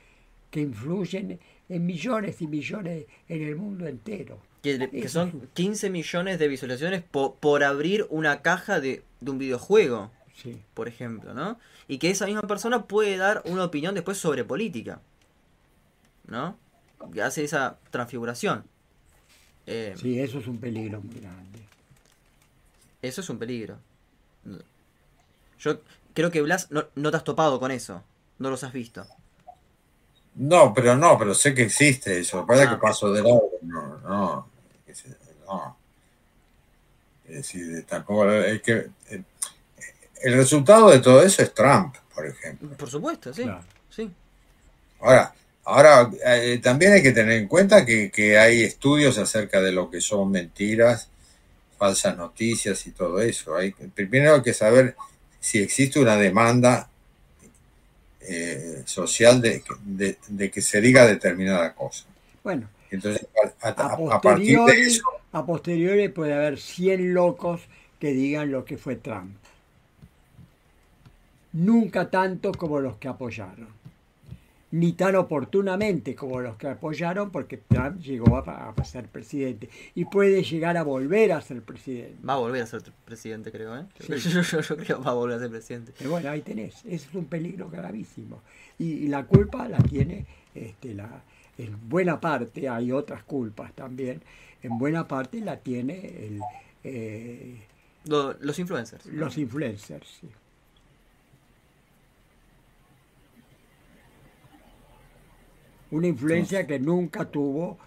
que 0.51 0.60
influyen 0.60 1.39
en 1.68 1.86
millones 1.86 2.40
y 2.43 2.47
millones 2.47 3.05
en 3.28 3.43
el 3.43 3.56
mundo 3.56 3.86
entero. 3.86 4.39
Que, 4.62 5.09
son 5.09 5.28
es- 5.28 5.48
15 5.55 5.89
millones 5.90 6.39
de 6.39 6.48
visualizaciones 6.48 7.02
po- 7.02 7.35
por 7.36 7.64
abrir 7.64 8.06
una 8.10 8.43
caja 8.43 8.81
de, 8.81 9.02
de 9.20 9.31
un 9.31 9.39
videojuego. 9.39 10.10
Sí. 10.36 10.59
por 10.72 10.89
ejemplo, 10.89 11.35
¿no? 11.35 11.59
Y 11.86 11.98
que 11.98 12.09
esa 12.09 12.24
misma 12.24 12.40
persona 12.43 12.86
puede 12.86 13.18
dar 13.18 13.43
una 13.44 13.62
opinión 13.64 13.94
después 13.94 14.16
sobre 14.16 14.43
política, 14.43 14.98
¿no? 16.27 16.56
Que 17.12 17.20
hace 17.20 17.44
esa 17.44 17.78
transfiguración. 17.90 18.64
Eh, 19.66 19.93
Sí, 19.98 20.18
eso 20.18 20.39
es 20.39 20.47
un 20.47 20.56
peligro 20.56 21.02
muy 21.02 21.20
grande. 21.20 21.59
Eso 23.02 23.20
es 23.20 23.28
un 23.28 23.39
peligro. 23.39 23.77
Yo 25.59 25.81
creo 26.14 26.31
que 26.31 26.40
Blas 26.43 26.70
no, 26.70 26.85
no 26.94 27.10
te 27.10 27.16
has 27.18 27.24
topado 27.24 27.60
con 27.60 27.70
eso, 27.70 28.02
no 28.39 28.48
los 28.51 28.64
has 28.64 28.72
visto. 28.72 29.06
No, 30.43 30.73
pero 30.73 30.97
no, 30.97 31.19
pero 31.19 31.35
sé 31.35 31.55
que 31.55 31.62
existe 31.62 32.19
eso. 32.19 32.47
Es 32.51 32.61
Ah. 32.61 32.71
que 32.71 32.77
paso 32.77 33.12
de 33.12 33.23
lado. 33.23 33.43
No, 33.62 33.99
no. 33.99 34.49
no. 35.47 35.77
Es 37.29 37.35
decir, 37.37 37.85
tampoco 37.87 38.31
es 38.33 38.61
que 38.62 38.87
eh, 39.11 39.23
el 40.23 40.35
resultado 40.35 40.91
de 40.91 40.99
todo 40.99 41.23
eso 41.23 41.43
es 41.43 41.55
Trump, 41.55 41.95
por 42.15 42.27
ejemplo. 42.27 42.71
Por 42.77 42.91
supuesto, 42.91 43.33
sí. 43.33 43.43
Claro. 43.43 43.62
Sí. 43.89 44.11
Ahora, 45.01 45.33
ahora 45.65 46.11
eh, 46.25 46.59
también 46.62 46.93
hay 46.95 47.03
que 47.03 47.12
tener 47.12 47.37
en 47.39 47.47
cuenta 47.47 47.85
que, 47.87 48.11
que 48.11 48.39
hay 48.39 48.62
estudios 48.62 49.17
acerca 49.19 49.61
de 49.61 49.73
lo 49.73 49.91
que 49.91 50.01
son 50.01 50.31
mentiras, 50.31 51.09
falsas 51.79 52.17
noticias 52.17 52.87
y 52.87 52.91
todo 52.93 53.21
eso. 53.21 53.55
Hay, 53.57 53.73
primero 53.73 54.35
hay 54.35 54.43
que 54.43 54.55
saber 54.55 54.97
si 55.39 55.59
existe 55.62 56.01
una 56.01 56.17
demanda 56.17 56.90
eh, 58.23 58.83
social 58.87 59.41
de, 59.41 59.63
de- 59.85 60.19
de 60.29 60.51
que 60.51 60.61
se 60.63 60.81
diga 60.81 61.07
determinada 61.07 61.75
cosa. 61.75 62.05
Bueno, 62.45 62.69
Entonces, 62.91 63.27
a, 63.63 63.69
a- 63.69 63.71
a 63.71 64.17
a 64.17 64.21
partir 64.21 64.59
de 64.61 64.81
eso, 64.83 65.03
a 65.33 65.47
posteriori 65.47 66.09
puede 66.09 66.35
haber 66.35 66.59
100 66.59 67.15
locos 67.15 67.63
que 67.99 68.13
digan 68.13 68.51
lo 68.51 68.65
que 68.65 68.77
fue 68.79 68.97
Trump. 68.97 69.37
Nunca 71.53 72.11
tanto 72.11 72.53
como 72.53 72.81
los 72.81 72.97
que 72.97 73.09
apoyaron. 73.09 73.69
Ni 74.73 74.93
tan 74.93 75.17
oportunamente 75.17 76.15
como 76.15 76.41
los 76.41 76.57
que 76.57 76.69
apoyaron 76.69 77.31
porque 77.31 77.57
Trump 77.57 77.99
llegó 78.01 78.37
a, 78.37 78.71
a 78.71 78.85
ser 78.85 79.09
presidente. 79.09 79.69
Y 79.97 80.05
puede 80.05 80.45
llegar 80.45 80.77
a 80.77 80.85
volver 80.85 81.33
a 81.33 81.41
ser 81.41 81.61
presidente. 81.63 82.17
Va 82.25 82.35
a 82.35 82.39
volver 82.39 82.63
a 82.63 82.67
ser 82.67 82.83
presidente, 83.05 83.51
creo, 83.51 83.77
¿eh? 83.77 83.85
Sí. 83.99 84.13
Yo, 84.31 84.43
yo- 84.43 84.61
yo 84.61 84.77
creo 84.77 84.87
que 84.87 84.95
va 85.05 85.11
a 85.11 85.15
volver 85.15 85.37
a 85.37 85.41
ser 85.41 85.51
presidente. 85.51 85.93
Pero 85.99 86.11
bueno, 86.11 86.31
ahí 86.31 86.43
tenés. 86.43 86.77
Eso 86.85 87.09
es 87.09 87.15
un 87.15 87.25
peligro 87.25 87.69
gravísimo. 87.69 88.43
Y, 88.79 88.85
y 88.93 89.09
la 89.09 89.25
culpa 89.27 89.67
la 89.69 89.79
tiene 89.79 90.25
este, 90.55 90.95
la, 90.95 91.23
en 91.59 91.77
buena 91.89 92.21
parte, 92.21 92.69
hay 92.69 92.93
otras 92.93 93.23
culpas 93.25 93.73
también, 93.75 94.23
en 94.63 94.79
buena 94.79 95.07
parte 95.09 95.41
la 95.41 95.57
tiene 95.59 96.27
el, 96.27 96.41
eh, 96.85 97.57
Lo- 98.07 98.35
los 98.41 98.59
influencers. 98.59 99.05
los 99.07 99.37
influencers. 99.37 100.07
sí. 100.21 100.29
Una 105.91 106.07
influencia 106.07 106.67
que 106.67 106.79
nunca 106.79 107.25
tuvo, 107.25 107.79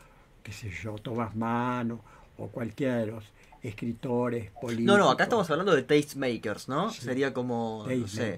qué 0.43 0.51
sé 0.51 0.69
yo, 0.83 0.95
Tomás 0.95 1.35
Mano 1.35 2.01
o 2.37 2.47
cualquiera 2.47 2.97
de 2.97 3.07
los 3.07 3.23
escritores 3.61 4.51
políticos. 4.51 4.85
No, 4.85 4.97
no, 4.97 5.09
acá 5.09 5.23
estamos 5.23 5.49
hablando 5.49 5.73
de 5.75 5.83
tastemakers, 5.83 6.67
¿no? 6.67 6.89
Sí. 6.91 7.01
Sería 7.01 7.33
como, 7.33 7.85
no 7.87 8.07
sé, 8.07 8.37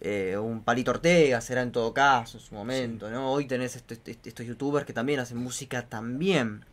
eh, 0.00 0.36
un 0.36 0.62
Palito 0.62 0.90
Ortega 0.90 1.40
será 1.40 1.62
en 1.62 1.72
todo 1.72 1.92
caso, 1.94 2.38
en 2.38 2.44
su 2.44 2.54
momento, 2.54 3.10
¿no? 3.10 3.32
Hoy 3.32 3.46
tenés 3.46 3.74
este- 3.76 3.94
este- 3.94 4.28
estos 4.28 4.46
youtubers 4.46 4.84
que 4.86 4.92
también 4.92 5.18
hacen 5.20 5.38
música 5.38 5.86
también. 5.86 6.64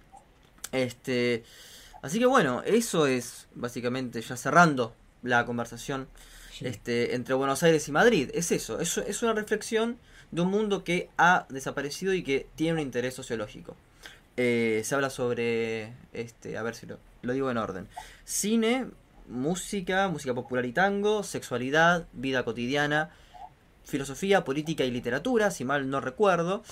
Este, 0.71 1.43
así 2.01 2.19
que 2.19 2.25
bueno, 2.25 2.61
eso 2.65 3.07
es 3.07 3.47
básicamente 3.55 4.21
ya 4.21 4.35
cerrando 4.37 4.93
la 5.23 5.45
conversación 5.45 6.07
Sí. 6.51 6.67
este, 6.67 7.15
entre 7.15 7.33
Buenos 7.33 7.63
Aires 7.63 7.87
y 7.87 7.91
Madrid. 7.91 8.29
Es 8.33 8.51
eso, 8.51 8.79
es, 8.79 8.97
es 8.97 9.23
una 9.23 9.33
reflexión 9.33 9.97
de 10.31 10.41
un 10.41 10.49
mundo 10.49 10.83
que 10.83 11.09
ha 11.17 11.45
desaparecido 11.49 12.13
y 12.13 12.23
que 12.23 12.47
tiene 12.55 12.73
un 12.73 12.79
interés 12.79 13.13
sociológico. 13.13 13.75
Eh, 14.37 14.81
se 14.83 14.95
habla 14.95 15.09
sobre, 15.09 15.93
este, 16.13 16.57
a 16.57 16.63
ver 16.63 16.75
si 16.75 16.87
lo, 16.87 16.97
digo 17.33 17.51
en 17.51 17.57
orden, 17.57 17.87
cine, 18.23 18.87
música, 19.27 20.07
música 20.07 20.33
popular 20.33 20.65
y 20.65 20.71
tango, 20.71 21.23
sexualidad, 21.23 22.07
vida 22.13 22.43
cotidiana, 22.43 23.09
filosofía, 23.83 24.45
política 24.45 24.85
y 24.85 24.91
literatura, 24.91 25.51
si 25.51 25.65
mal 25.65 25.89
no 25.89 25.99
recuerdo. 25.99 26.63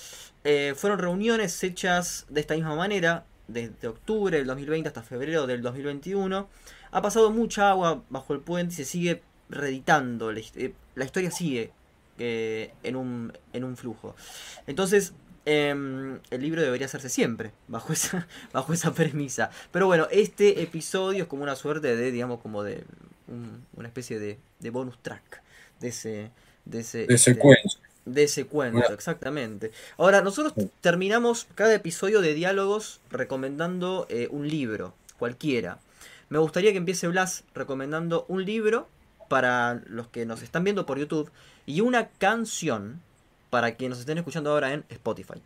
Eh, 0.44 0.74
fueron 0.74 0.98
reuniones 0.98 1.62
hechas 1.62 2.26
de 2.30 2.40
esta 2.40 2.54
misma 2.54 2.74
manera, 2.74 3.24
desde 3.46 3.88
octubre 3.88 4.36
del 4.38 4.46
2020 4.46 4.88
hasta 4.88 5.02
febrero 5.02 5.46
del 5.46 5.60
2021. 5.60 6.48
Ha 6.92 7.02
pasado 7.02 7.30
mucha 7.30 7.70
agua 7.70 8.02
bajo 8.08 8.32
el 8.32 8.40
puente 8.40 8.72
y 8.72 8.76
se 8.76 8.84
sigue 8.84 9.22
reeditando. 9.50 10.32
La, 10.32 10.40
eh, 10.40 10.72
la 10.94 11.04
historia 11.04 11.30
sigue 11.30 11.72
eh, 12.20 12.72
en, 12.84 12.94
un, 12.94 13.32
en 13.52 13.64
un 13.64 13.76
flujo. 13.76 14.14
Entonces, 14.68 15.12
em, 15.46 16.20
el 16.30 16.40
libro 16.42 16.62
debería 16.62 16.86
hacerse 16.86 17.08
siempre, 17.08 17.50
bajo 17.66 17.92
esa, 17.94 18.28
bajo 18.52 18.72
esa 18.72 18.92
premisa. 18.94 19.50
Pero 19.72 19.86
bueno, 19.86 20.06
este 20.12 20.62
episodio 20.62 21.22
es 21.24 21.28
como 21.28 21.42
una 21.42 21.56
suerte 21.56 21.96
de, 21.96 22.12
digamos, 22.12 22.40
como 22.40 22.62
de 22.62 22.84
un- 23.26 23.64
una 23.76 23.88
especie 23.88 24.18
de, 24.20 24.38
de 24.60 24.70
bonus 24.70 24.98
track 25.02 25.42
de 25.80 25.88
ese... 25.88 26.30
De 26.66 26.80
ese, 26.80 27.06
de 27.06 27.16
secuencia. 27.18 27.80
de 28.04 28.22
ese 28.24 28.44
cuento, 28.44 28.92
exactamente. 28.92 29.72
Ahora, 29.96 30.20
nosotros 30.20 30.52
terminamos 30.82 31.46
cada 31.54 31.74
episodio 31.74 32.20
de 32.20 32.34
diálogos 32.34 33.00
recomendando 33.10 34.06
eh, 34.10 34.28
un 34.30 34.46
libro, 34.46 34.94
cualquiera. 35.18 35.78
Me 36.28 36.38
gustaría 36.38 36.70
que 36.72 36.76
empiece 36.78 37.08
Blas 37.08 37.44
recomendando 37.54 38.26
un 38.28 38.44
libro 38.44 38.88
para 39.28 39.80
los 39.86 40.06
que 40.08 40.26
nos 40.26 40.42
están 40.42 40.64
viendo 40.64 40.84
por 40.86 40.98
YouTube 40.98 41.30
y 41.66 41.80
una 41.82 42.08
canción 42.10 43.00
para 43.50 43.76
quienes 43.76 43.90
nos 43.98 44.00
estén 44.00 44.18
escuchando 44.18 44.50
ahora 44.52 44.72
en 44.74 44.84
Spotify. 44.90 45.42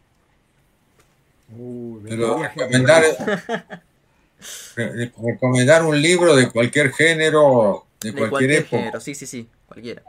Me 1.49 2.09
Pero 2.09 2.37
recomendar, 2.37 3.03
recomendar 5.17 5.85
un 5.85 6.01
libro 6.01 6.35
de 6.37 6.51
cualquier 6.51 6.93
género, 6.93 7.87
de 8.01 8.13
De 8.13 8.27
cualquier, 8.29 8.29
cualquier 8.29 8.65
época. 8.65 8.93
género, 8.93 9.01
sí, 9.01 9.15
sí, 9.15 9.27
sí, 9.27 9.51
cualquiera. 9.67 10.03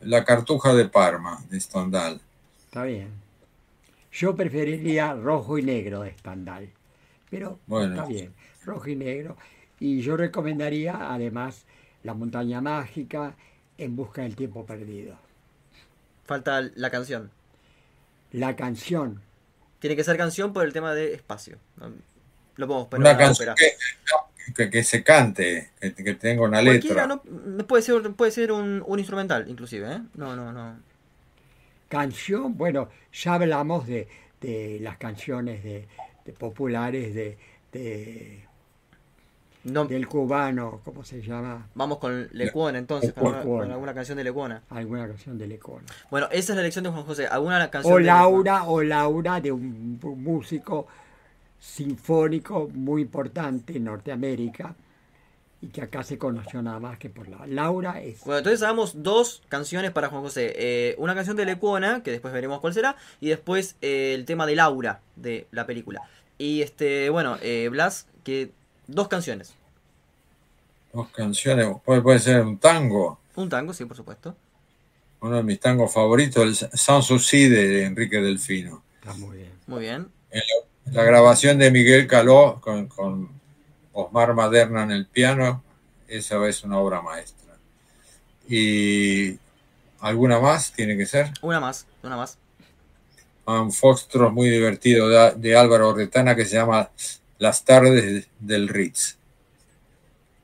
La 0.00 0.24
Cartuja 0.24 0.72
de 0.72 0.88
Parma, 0.88 1.44
de 1.50 1.60
Stendhal. 1.60 2.18
Está 2.66 2.84
bien. 2.84 3.22
Yo 4.12 4.36
preferiría 4.36 5.14
rojo 5.14 5.58
y 5.58 5.62
negro 5.62 6.02
de 6.02 6.12
Stendhal. 6.18 6.70
Pero 7.30 7.60
Bueno. 7.66 7.94
está 7.94 8.06
bien, 8.06 8.34
rojo 8.64 8.88
y 8.88 8.96
negro. 8.96 9.36
Y 9.80 10.00
yo 10.02 10.16
recomendaría 10.16 11.12
además 11.12 11.66
La 12.02 12.14
montaña 12.14 12.60
mágica 12.60 13.36
en 13.78 13.96
busca 13.96 14.22
del 14.22 14.36
tiempo 14.36 14.64
perdido. 14.66 15.16
Falta 16.24 16.62
la 16.74 16.90
canción. 16.90 17.30
La 18.32 18.56
canción, 18.56 19.22
Tiene 19.78 19.94
que 19.96 20.04
ser 20.04 20.16
canción 20.16 20.52
por 20.52 20.64
el 20.64 20.72
tema 20.72 20.94
de 20.94 21.14
espacio. 21.14 21.58
Lo 22.56 22.66
podemos 22.66 22.88
poner 22.88 23.00
Una 23.02 23.10
en 23.12 23.18
la 23.18 23.24
canción 23.24 23.48
ópera. 23.50 23.54
que, 23.54 24.54
que- 24.54 24.70
que 24.70 24.82
se 24.84 25.02
cante, 25.04 25.70
que, 25.80 25.94
que 25.94 26.14
tenga 26.14 26.42
una 26.44 26.62
Cualquiera, 26.62 27.06
letra. 27.06 27.22
no, 27.36 27.66
puede 27.66 27.82
ser, 27.82 28.10
puede 28.12 28.30
ser 28.32 28.52
un, 28.52 28.82
un 28.86 28.98
instrumental, 28.98 29.48
inclusive, 29.48 29.92
¿eh? 29.92 30.00
No, 30.14 30.34
no, 30.34 30.52
no. 30.52 30.78
canción, 31.88 32.56
bueno, 32.56 32.88
ya 33.12 33.34
hablamos 33.34 33.86
de, 33.86 34.08
de 34.40 34.78
las 34.80 34.96
canciones 34.98 35.62
de, 35.62 35.86
de 36.24 36.32
populares 36.32 37.14
de, 37.14 37.38
de- 37.72 38.44
No, 39.72 39.84
del 39.84 40.06
cubano, 40.08 40.80
¿cómo 40.84 41.04
se 41.04 41.20
llama? 41.22 41.68
Vamos 41.74 41.98
con 41.98 42.28
Lecuona 42.32 42.78
entonces, 42.78 43.12
con, 43.12 43.24
Lecuona. 43.24 43.40
alguna- 43.40 43.62
con 43.64 43.72
alguna 43.72 43.94
canción 43.94 44.18
de 44.18 44.24
Lecuona. 44.24 44.62
Alguna 44.70 45.06
canción 45.08 45.38
de 45.38 45.46
Lecona. 45.46 45.84
Bueno, 46.10 46.28
esa 46.30 46.52
es 46.52 46.56
la 46.56 46.60
elección 46.62 46.84
de 46.84 46.90
Juan 46.90 47.04
José. 47.04 47.26
¿Alguna 47.26 47.68
canción 47.70 47.92
O 47.94 47.96
de 47.96 48.02
Lecuona? 48.04 48.22
Laura, 48.22 48.64
o 48.64 48.82
Laura 48.82 49.40
de 49.40 49.52
un 49.52 49.98
músico 50.18 50.86
sinfónico 51.58 52.68
muy 52.72 53.02
importante 53.02 53.76
en 53.76 53.84
Norteamérica 53.84 54.74
y 55.60 55.68
que 55.68 55.82
acá 55.82 56.02
se 56.04 56.18
conoció 56.18 56.62
nada 56.62 56.78
más 56.78 56.98
que 56.98 57.08
por 57.08 57.28
la 57.28 57.46
Laura 57.46 58.00
es 58.02 58.20
Bueno, 58.24 58.38
entonces 58.38 58.62
hagamos 58.62 59.02
dos 59.02 59.42
canciones 59.48 59.90
para 59.90 60.08
Juan 60.08 60.22
José. 60.22 60.52
Eh, 60.56 60.94
una 60.98 61.14
canción 61.14 61.36
de 61.36 61.44
Lecuona, 61.46 62.02
que 62.02 62.10
después 62.12 62.32
veremos 62.32 62.60
cuál 62.60 62.74
será, 62.74 62.96
y 63.20 63.28
después 63.30 63.76
eh, 63.80 64.12
el 64.14 64.26
tema 64.26 64.46
de 64.46 64.54
Laura 64.54 65.00
de 65.16 65.46
la 65.50 65.66
película. 65.66 66.02
Y 66.38 66.60
este, 66.60 67.08
bueno, 67.10 67.38
eh, 67.42 67.68
Blas, 67.70 68.06
que 68.22 68.52
dos 68.86 69.08
canciones. 69.08 69.54
Dos 70.92 71.08
canciones, 71.08 71.68
puede, 71.84 72.00
puede 72.00 72.18
ser 72.18 72.40
un 72.42 72.58
tango. 72.58 73.18
Un 73.34 73.48
tango, 73.48 73.72
sí, 73.72 73.84
por 73.84 73.96
supuesto. 73.96 74.34
Uno 75.20 75.36
de 75.36 75.42
mis 75.42 75.60
tangos 75.60 75.92
favoritos, 75.92 76.42
el 76.42 76.78
Sans 76.78 77.04
Souci 77.04 77.48
de 77.48 77.84
Enrique 77.84 78.20
Delfino. 78.20 78.82
está 79.00 79.14
muy 79.14 79.38
bien. 79.38 79.52
Muy 79.66 79.80
bien. 79.80 80.08
La 80.86 81.02
grabación 81.02 81.58
de 81.58 81.70
Miguel 81.70 82.06
Caló 82.06 82.60
con, 82.60 82.86
con 82.86 83.30
Osmar 83.92 84.34
Maderna 84.34 84.84
en 84.84 84.92
el 84.92 85.06
piano, 85.06 85.62
esa 86.06 86.46
es 86.46 86.62
una 86.62 86.78
obra 86.78 87.02
maestra. 87.02 87.56
Y 88.48 89.38
alguna 90.00 90.38
más 90.38 90.72
tiene 90.72 90.96
que 90.96 91.06
ser. 91.06 91.32
Una 91.42 91.58
más, 91.58 91.86
una 92.02 92.16
más. 92.16 92.38
Un 93.46 93.72
foxtrot 93.72 94.32
muy 94.32 94.48
divertido 94.48 95.08
de, 95.08 95.32
de 95.36 95.56
Álvaro 95.56 95.94
Retana 95.94 96.36
que 96.36 96.44
se 96.44 96.56
llama 96.56 96.90
Las 97.38 97.64
tardes 97.64 98.28
del 98.40 98.68
Ritz. 98.68 99.16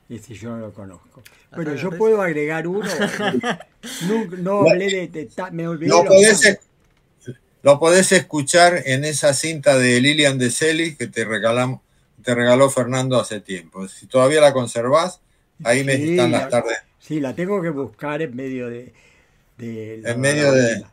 Ese 0.09 0.33
yo 0.35 0.49
no 0.51 0.57
lo 0.59 0.73
conozco. 0.73 1.23
Bueno, 1.55 1.75
yo 1.75 1.91
puedo 1.91 2.21
agregar 2.21 2.67
uno. 2.67 2.87
no, 4.07 4.25
no 4.37 4.69
hablé 4.69 4.87
de, 4.89 5.07
de 5.07 5.25
ta- 5.25 5.51
me 5.51 5.67
olvidé 5.67 5.89
Lo 5.89 6.03
podés, 6.05 6.59
lo 7.61 7.79
podés 7.79 8.11
escuchar 8.11 8.81
en 8.85 9.05
esa 9.05 9.33
cinta 9.33 9.77
de 9.77 10.01
Lilian 10.01 10.37
de 10.37 10.49
Celi 10.51 10.95
que 10.95 11.07
te, 11.07 11.25
regalamos, 11.25 11.81
te 12.23 12.35
regaló 12.35 12.69
Fernando 12.69 13.19
hace 13.19 13.39
tiempo. 13.39 13.87
Si 13.87 14.05
todavía 14.07 14.41
la 14.41 14.53
conservás, 14.53 15.19
ahí 15.63 15.83
me 15.83 15.93
están 15.93 16.31
la- 16.31 16.39
las 16.41 16.49
tardes. 16.49 16.77
Sí, 16.99 17.19
la 17.19 17.33
tengo 17.33 17.61
que 17.61 17.69
buscar 17.69 18.21
en 18.21 18.35
medio 18.35 18.69
de. 18.69 18.93
de 19.57 19.99
la 20.01 20.11
En 20.11 20.21
medio 20.21 20.51
de- 20.51 20.83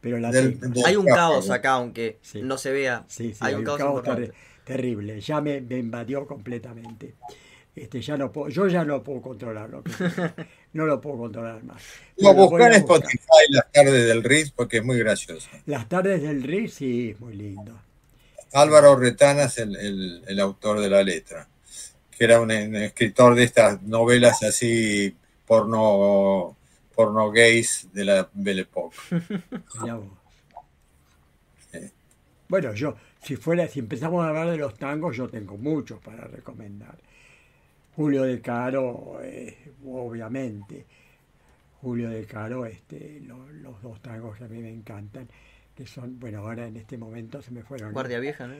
Pero 0.00 0.18
la 0.18 0.30
del- 0.30 0.58
Hay 0.84 0.96
un 0.96 1.06
caos 1.06 1.50
acá, 1.50 1.72
aunque 1.72 2.18
Sí. 2.22 2.40
no 2.42 2.56
se 2.58 2.70
vea. 2.72 3.04
Sí, 3.08 3.32
sí, 3.32 3.38
hay 3.40 3.54
un 3.54 3.64
caos 3.64 3.80
importante. 3.80 4.28
terri- 4.28 4.34
terrible. 4.76 5.20
Ya 5.20 5.40
me, 5.40 5.60
me 5.60 5.78
invadió 5.78 6.26
completamente. 6.26 7.14
Este, 7.74 8.00
ya 8.02 8.16
no 8.16 8.30
puedo, 8.32 8.48
yo 8.48 8.66
ya 8.68 8.84
no 8.84 9.02
puedo 9.02 9.20
controlarlo. 9.22 9.82
No 10.72 10.86
lo 10.86 11.00
puedo 11.00 11.18
controlar 11.18 11.64
más. 11.64 11.82
Lo 12.18 12.32
buscá 12.32 12.68
voy 12.68 12.76
en 12.76 12.82
buscar. 12.82 12.98
Spotify 13.00 13.42
las 13.48 13.72
tardes 13.72 14.06
del 14.06 14.22
Ritz 14.22 14.52
porque 14.52 14.76
es 14.76 14.84
muy 14.84 14.96
gracioso. 15.00 15.48
Las 15.66 15.88
tardes 15.88 16.22
del 16.22 16.44
Riz, 16.44 16.74
sí, 16.74 17.10
es 17.10 17.18
muy 17.20 17.34
lindo. 17.34 17.76
Álvaro 18.52 18.94
Retana 18.94 19.44
es 19.44 19.58
el, 19.58 19.74
el- 19.74 20.22
el 20.28 20.38
autor 20.38 20.78
de 20.78 20.88
la 20.88 21.02
letra, 21.02 21.48
que 22.16 22.22
era 22.24 22.40
un, 22.40 22.52
un 22.52 22.76
escritor 22.76 23.34
de 23.34 23.42
estas 23.42 23.82
novelas 23.82 24.44
así 24.44 25.12
porno, 25.44 26.56
porno 26.94 27.32
gays 27.32 27.88
de 27.92 28.04
la 28.04 28.28
Belle 28.32 28.60
Époque. 28.62 28.96
Sí. 31.72 31.78
Bueno, 32.48 32.74
yo, 32.74 32.94
si 33.22 33.36
fuera, 33.36 33.66
si 33.68 33.78
empezamos 33.80 34.24
a 34.24 34.28
hablar 34.28 34.50
de 34.50 34.56
los 34.56 34.74
tangos, 34.78 35.16
yo 35.16 35.28
tengo 35.28 35.56
muchos 35.56 36.00
para 36.00 36.24
recomendar. 36.26 36.96
Julio 37.96 38.22
de 38.22 38.40
Caro, 38.40 39.18
eh, 39.22 39.72
obviamente. 39.86 40.86
Julio 41.82 42.10
de 42.10 42.24
Caro, 42.26 42.66
este, 42.66 43.20
lo- 43.26 43.50
los 43.52 43.80
dos 43.82 44.00
tangos 44.00 44.36
que 44.36 44.44
a 44.44 44.48
mí 44.48 44.60
me 44.60 44.70
encantan, 44.72 45.28
que 45.74 45.86
son, 45.86 46.18
bueno, 46.20 46.40
ahora 46.40 46.66
en 46.66 46.76
este 46.76 46.98
momento 46.98 47.40
se 47.42 47.50
me 47.52 47.62
fueron. 47.62 47.92
Guardia 47.92 48.20
Vieja, 48.20 48.46
¿no? 48.46 48.54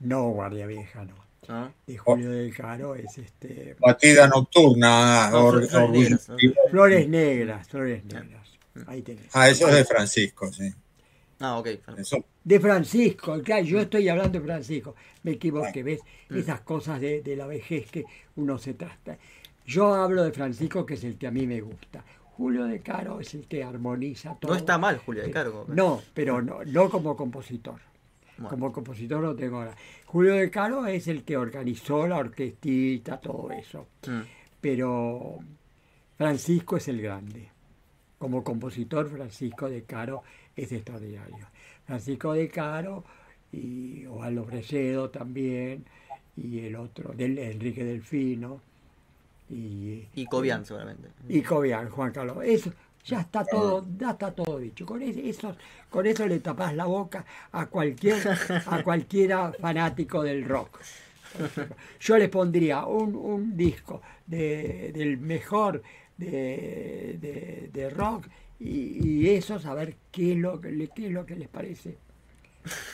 No, 0.00 0.28
Guardia 0.30 0.66
Vieja, 0.66 1.04
no. 1.04 1.14
Ah. 1.48 1.70
De 1.86 1.96
Julio 1.96 2.30
de 2.30 2.50
Caro 2.50 2.94
es 2.94 3.16
este. 3.18 3.74
Batida 3.80 4.26
nocturna. 4.28 5.30
No, 5.30 5.46
or- 5.46 5.66
Flores 5.66 5.90
Negras. 5.92 6.30
Flores 6.70 7.08
Negras, 7.08 7.68
Flores 7.68 8.04
Negras. 8.04 8.58
Ahí 8.86 9.02
tenés. 9.02 9.26
Ah, 9.32 9.48
eso 9.48 9.66
es 9.68 9.74
de 9.76 9.84
Francisco, 9.84 10.52
sí. 10.52 10.70
Ah, 11.40 11.58
ok. 11.58 11.68
Eso, 11.96 12.24
De 12.42 12.58
Francisco, 12.58 13.40
claro, 13.42 13.64
yo 13.64 13.80
estoy 13.80 14.08
hablando 14.08 14.38
de 14.38 14.44
Francisco, 14.44 14.94
me 15.22 15.32
equivoqué, 15.32 15.82
¿ves? 15.82 16.00
Esas 16.28 16.60
cosas 16.62 17.00
de, 17.00 17.22
de 17.22 17.36
la 17.36 17.46
vejez 17.46 17.90
que 17.90 18.04
uno 18.36 18.58
se 18.58 18.74
trata. 18.74 19.16
Yo 19.64 19.94
hablo 19.94 20.24
de 20.24 20.32
Francisco, 20.32 20.86
que 20.86 20.94
es 20.94 21.04
el 21.04 21.18
que 21.18 21.26
a 21.26 21.30
mí 21.30 21.46
me 21.46 21.60
gusta. 21.60 22.02
Julio 22.38 22.64
de 22.64 22.80
Caro 22.80 23.20
es 23.20 23.34
el 23.34 23.46
que 23.46 23.64
armoniza 23.64 24.36
todo. 24.36 24.52
No 24.52 24.56
está 24.56 24.78
mal 24.78 24.98
Julia 24.98 25.24
de 25.24 25.30
Caro. 25.32 25.66
No, 25.68 26.00
pero 26.14 26.40
no, 26.40 26.64
no 26.64 26.88
como 26.88 27.16
compositor. 27.16 27.80
Bueno. 28.36 28.48
Como 28.48 28.72
compositor 28.72 29.20
no 29.20 29.34
tengo 29.34 29.60
nada. 29.60 29.76
Julio 30.06 30.34
de 30.34 30.48
Caro 30.48 30.86
es 30.86 31.08
el 31.08 31.24
que 31.24 31.36
organizó 31.36 32.06
la 32.06 32.18
orquestita, 32.18 33.20
todo 33.20 33.50
eso. 33.50 33.88
Mm. 34.06 34.20
Pero 34.60 35.40
Francisco 36.16 36.76
es 36.76 36.86
el 36.86 37.02
grande. 37.02 37.50
Como 38.18 38.44
compositor, 38.44 39.10
Francisco 39.10 39.68
de 39.68 39.82
Caro 39.82 40.22
es 40.62 40.72
extraordinario. 40.72 41.46
Francisco 41.86 42.32
de 42.34 42.48
Caro 42.48 43.04
y 43.52 44.04
Osvaldo 44.06 44.44
Fresedo 44.44 45.10
también, 45.10 45.84
y 46.36 46.60
el 46.60 46.76
otro, 46.76 47.12
del, 47.14 47.38
Enrique 47.38 47.84
Delfino, 47.84 48.60
y, 49.50 50.04
Y 50.14 50.26
Cobian, 50.26 50.64
seguramente. 50.66 51.08
y 51.28 51.40
Cobian, 51.42 51.88
Juan 51.88 52.12
Carlos. 52.12 52.38
Eso, 52.44 52.70
ya 53.04 53.20
está 53.22 53.44
todo, 53.44 53.86
ya 53.98 54.10
está 54.10 54.30
todo 54.32 54.58
dicho. 54.58 54.84
Con 54.84 55.00
es- 55.00 55.16
eso, 55.16 55.56
con 55.88 56.04
eso 56.06 56.26
le 56.26 56.40
tapas 56.40 56.74
la 56.74 56.84
boca 56.84 57.24
a 57.52 57.66
cualquier, 57.66 58.18
a 58.66 58.82
cualquiera 58.82 59.52
fanático 59.58 60.22
del 60.22 60.44
rock. 60.44 60.78
Yo 62.00 62.18
les 62.18 62.28
pondría 62.28 62.84
un, 62.84 63.14
un 63.14 63.56
disco 63.56 64.02
de- 64.26 64.92
del 64.94 65.18
mejor 65.18 65.82
de, 66.16 67.16
de- 67.20 67.70
de 67.72 67.90
rock 67.90 68.26
y, 68.60 69.06
y 69.08 69.30
eso 69.30 69.58
saber 69.58 69.96
qué 70.12 70.32
es, 70.32 70.38
lo 70.38 70.60
que, 70.60 70.70
le- 70.72 70.88
qué 70.88 71.06
es 71.06 71.12
lo 71.12 71.24
que 71.26 71.36
les 71.36 71.48
parece. 71.48 71.96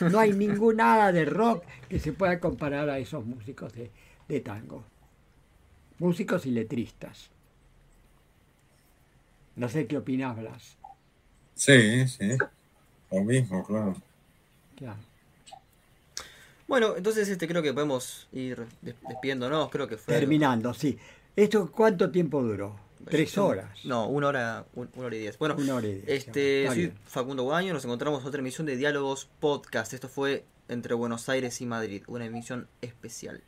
No 0.01 0.19
hay 0.21 0.33
ningún 0.33 0.77
nada 0.77 1.11
de 1.11 1.25
rock 1.25 1.65
que 1.89 1.99
se 1.99 2.13
pueda 2.13 2.39
comparar 2.39 2.89
a 2.91 2.99
esos 2.99 3.25
músicos 3.25 3.73
de, 3.73 3.91
de 4.29 4.41
tango. 4.41 4.85
Músicos 5.99 6.47
y 6.47 6.51
letristas. 6.51 7.31
No 9.57 9.69
sé 9.69 9.87
qué 9.87 9.97
opinas, 9.99 10.37
Blas. 10.37 10.77
sí, 11.55 12.07
sí. 12.09 12.37
Lo 13.11 13.23
mismo, 13.23 13.65
claro. 13.65 13.95
Claro. 14.77 14.99
Bueno, 16.67 16.97
entonces 16.97 17.29
este 17.29 17.47
creo 17.47 17.63
que 17.63 17.73
podemos 17.73 18.27
ir 18.33 18.67
des- 18.83 18.97
despidiéndonos. 19.09 19.71
Creo 19.71 19.87
que 19.87 19.97
fue. 19.97 20.15
Terminando, 20.19 20.75
sí. 20.75 20.99
¿Esto 21.37 21.71
cuánto 21.71 22.11
tiempo 22.11 22.43
duró? 22.43 22.77
¿Tres 23.11 23.37
horas? 23.39 23.85
No, 23.85 24.09
una 24.09 24.29
hora, 24.29 24.67
un- 24.75 24.91
una 24.95 25.07
hora 25.07 25.17
y 25.17 25.21
diez. 25.21 25.39
Bueno, 25.39 25.57
Una 25.59 25.75
hora 25.77 25.87
y 25.87 25.95
diez, 25.95 26.05
este, 26.09 26.67
soy 26.67 26.77
bien. 26.79 26.99
Facundo 27.05 27.43
Guaño, 27.45 27.73
nos 27.73 27.85
encontramos 27.85 28.23
en 28.23 28.29
otra 28.29 28.41
emisión 28.41 28.67
de 28.67 28.77
Diálogos 28.77 29.29
Podcast. 29.41 29.93
Esto 29.93 30.09
fue 30.09 30.45
entre 30.69 30.95
Buenos 30.95 31.29
Aires 31.29 31.61
y 31.61 31.67
Madrid, 31.67 32.03
una 32.07 32.25
emisión 32.25 32.69
especial. 32.81 33.43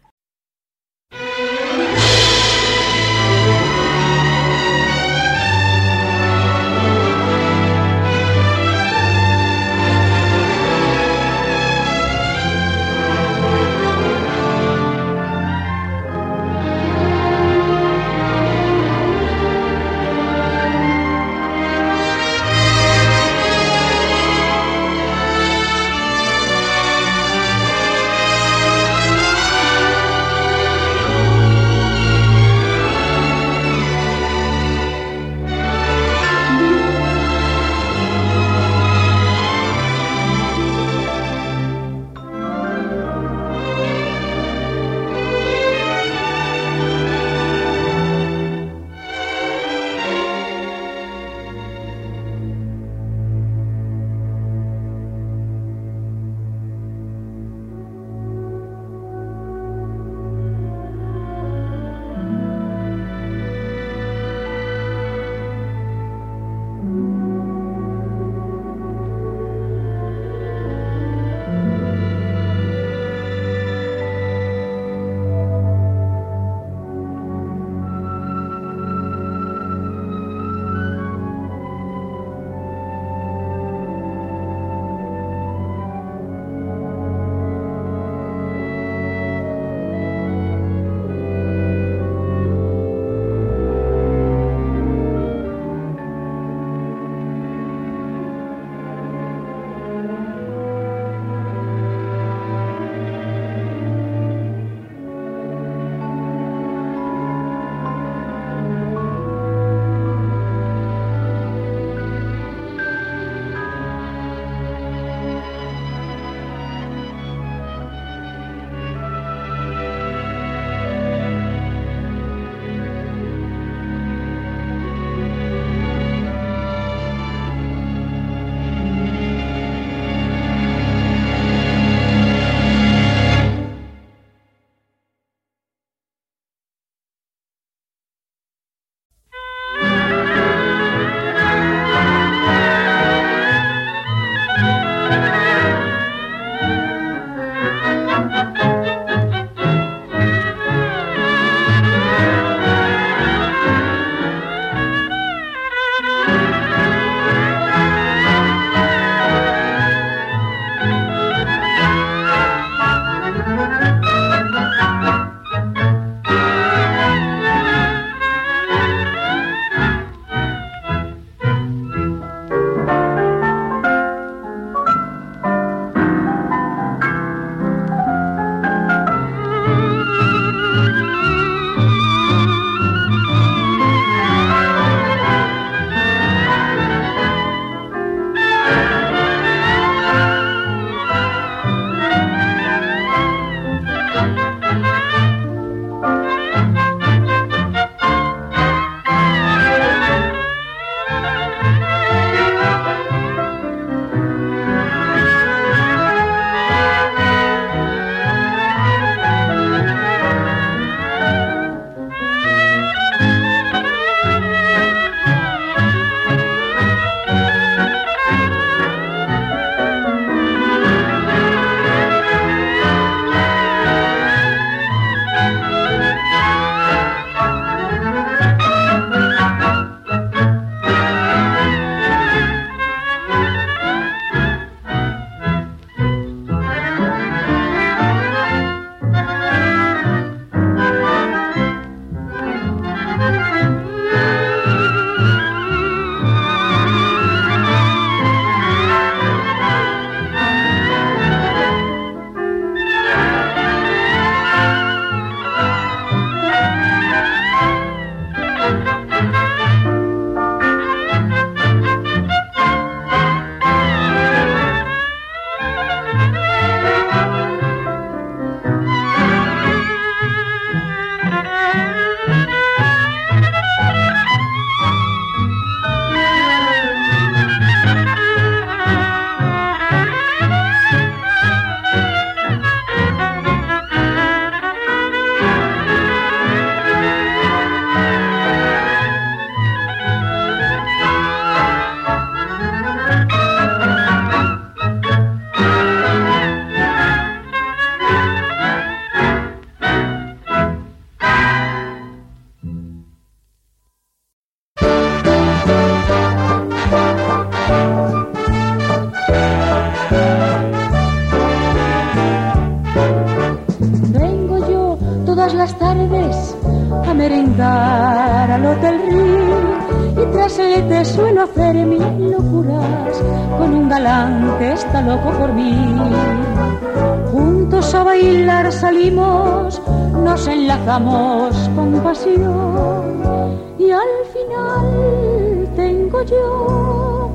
Tengo 336.06 336.22
yo 336.22 337.30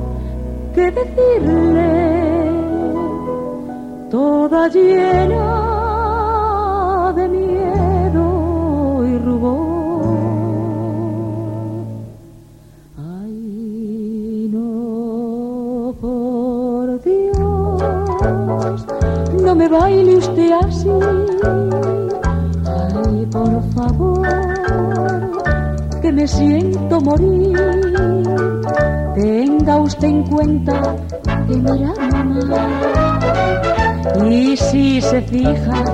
que 0.74 0.90
decirle 0.90 2.50
toda 4.10 4.68
llena 4.68 5.52
de 7.14 7.28
miedo 7.28 9.04
y 9.06 9.18
rubor. 9.18 10.02
Ay, 12.96 14.48
no, 14.50 15.94
por 16.00 17.02
Dios, 17.02 17.82
no 19.42 19.54
me 19.54 19.68
baile 19.68 20.16
usted 20.16 20.50
así. 20.62 21.21
Que 26.02 26.12
me 26.12 26.26
siento 26.26 27.00
morir. 27.00 27.56
Tenga 29.14 29.76
usted 29.76 30.08
en 30.08 30.22
cuenta 30.24 30.96
que 31.46 31.56
mira 31.56 31.92
mamá. 32.10 33.20
Y 34.28 34.56
si 34.56 35.00
se 35.00 35.22
fija, 35.22 35.84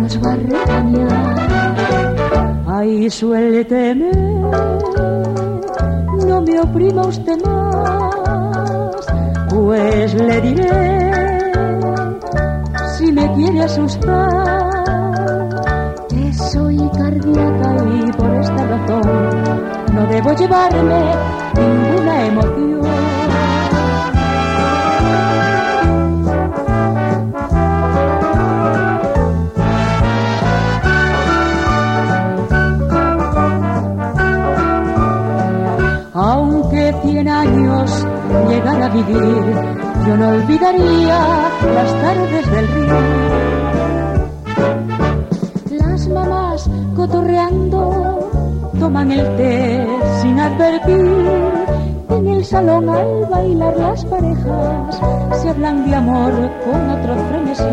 nos 0.00 0.22
va 0.22 0.32
a 0.32 0.36
regañar. 0.36 1.36
Ay, 2.66 3.08
suélteme, 3.08 4.10
no 6.26 6.42
me 6.42 6.60
oprima 6.60 7.06
usted 7.06 7.38
más, 7.42 9.06
pues 9.48 10.14
le 10.14 10.40
diré 10.42 11.10
si 12.98 13.12
me 13.12 13.32
quiere 13.32 13.62
asustar 13.62 14.55
soy 16.66 16.90
cardíaca 16.98 17.76
y 17.94 18.12
por 18.12 18.34
esta 18.34 18.66
razón 18.66 19.02
no 19.94 20.06
debo 20.08 20.32
llevarme 20.32 21.14
ninguna 21.54 22.26
emoción. 22.26 22.80
Aunque 36.14 36.94
cien 37.02 37.28
años 37.28 38.06
llegara 38.48 38.86
a 38.86 38.88
vivir, 38.88 39.54
yo 40.06 40.16
no 40.16 40.28
olvidaría 40.30 41.18
las 41.74 42.02
tardes 42.02 42.50
del 42.50 42.68
río. 42.68 43.45
Cotorreando 47.06 47.82
toman 48.80 49.12
el 49.12 49.24
té 49.36 49.86
sin 50.20 50.40
advertir. 50.40 51.54
En 52.08 52.26
el 52.28 52.44
salón 52.44 52.88
al 52.88 53.26
bailar 53.30 53.76
las 53.76 54.04
parejas 54.06 55.00
se 55.40 55.48
hablan 55.50 55.88
de 55.88 55.94
amor 55.94 56.32
con 56.64 56.90
otro 56.90 57.14
frenesí. 57.28 57.64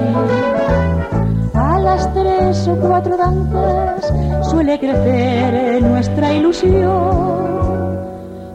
A 1.53 1.79
las 1.79 2.13
tres 2.13 2.67
o 2.67 2.75
cuatro 2.75 3.17
danzas 3.17 4.13
suele 4.49 4.79
crecer 4.79 5.81
nuestra 5.81 6.33
ilusión 6.33 7.99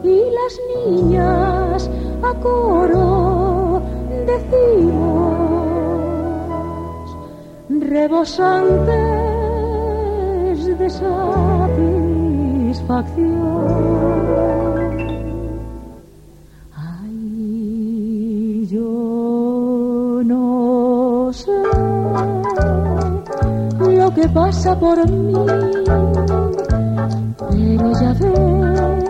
y 0.03 0.21
las 0.39 0.53
niñas 0.75 1.89
a 2.23 2.33
coro 2.39 3.81
decimos 4.25 5.39
rebosantes 7.69 9.18
satisfacción. 10.89 13.67
Ay, 16.75 18.67
yo 18.71 20.21
no 20.25 21.31
sé 21.33 21.51
lo 23.79 24.13
que 24.13 24.27
pasa 24.29 24.79
por 24.79 25.09
mí, 25.09 25.33
pero 27.49 27.91
ya 28.01 28.13
ves 28.13 29.03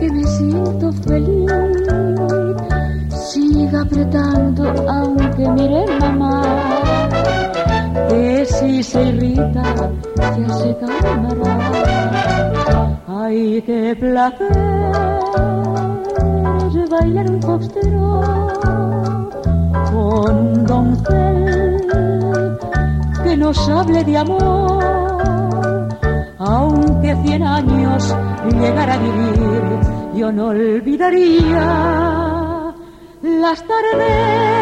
que 0.00 0.10
me 0.10 0.24
siento 0.24 0.92
feliz. 0.92 1.50
Siga 3.08 3.82
apretando 3.82 4.64
aunque 4.88 5.48
mire 5.50 5.84
mamá, 6.00 6.61
que 8.12 8.44
si 8.44 8.82
se 8.82 9.02
irrita 9.02 9.62
ya 10.38 10.48
se 10.60 10.76
calmará. 10.76 11.52
Ay, 13.08 13.62
qué 13.64 13.96
placer 13.98 14.92
bailar 16.92 17.30
un 17.30 17.40
foxtrot 17.40 19.30
con 19.90 20.64
doncel 20.66 21.76
que 23.24 23.36
nos 23.36 23.68
hable 23.68 24.04
de 24.04 24.16
amor 24.18 25.88
aunque 26.38 27.16
cien 27.24 27.42
años 27.42 28.14
llegara 28.60 28.94
a 28.94 28.98
vivir, 28.98 29.62
yo 30.14 30.32
no 30.32 30.48
olvidaría 30.48 31.64
las 33.22 33.58
tardes 33.66 34.61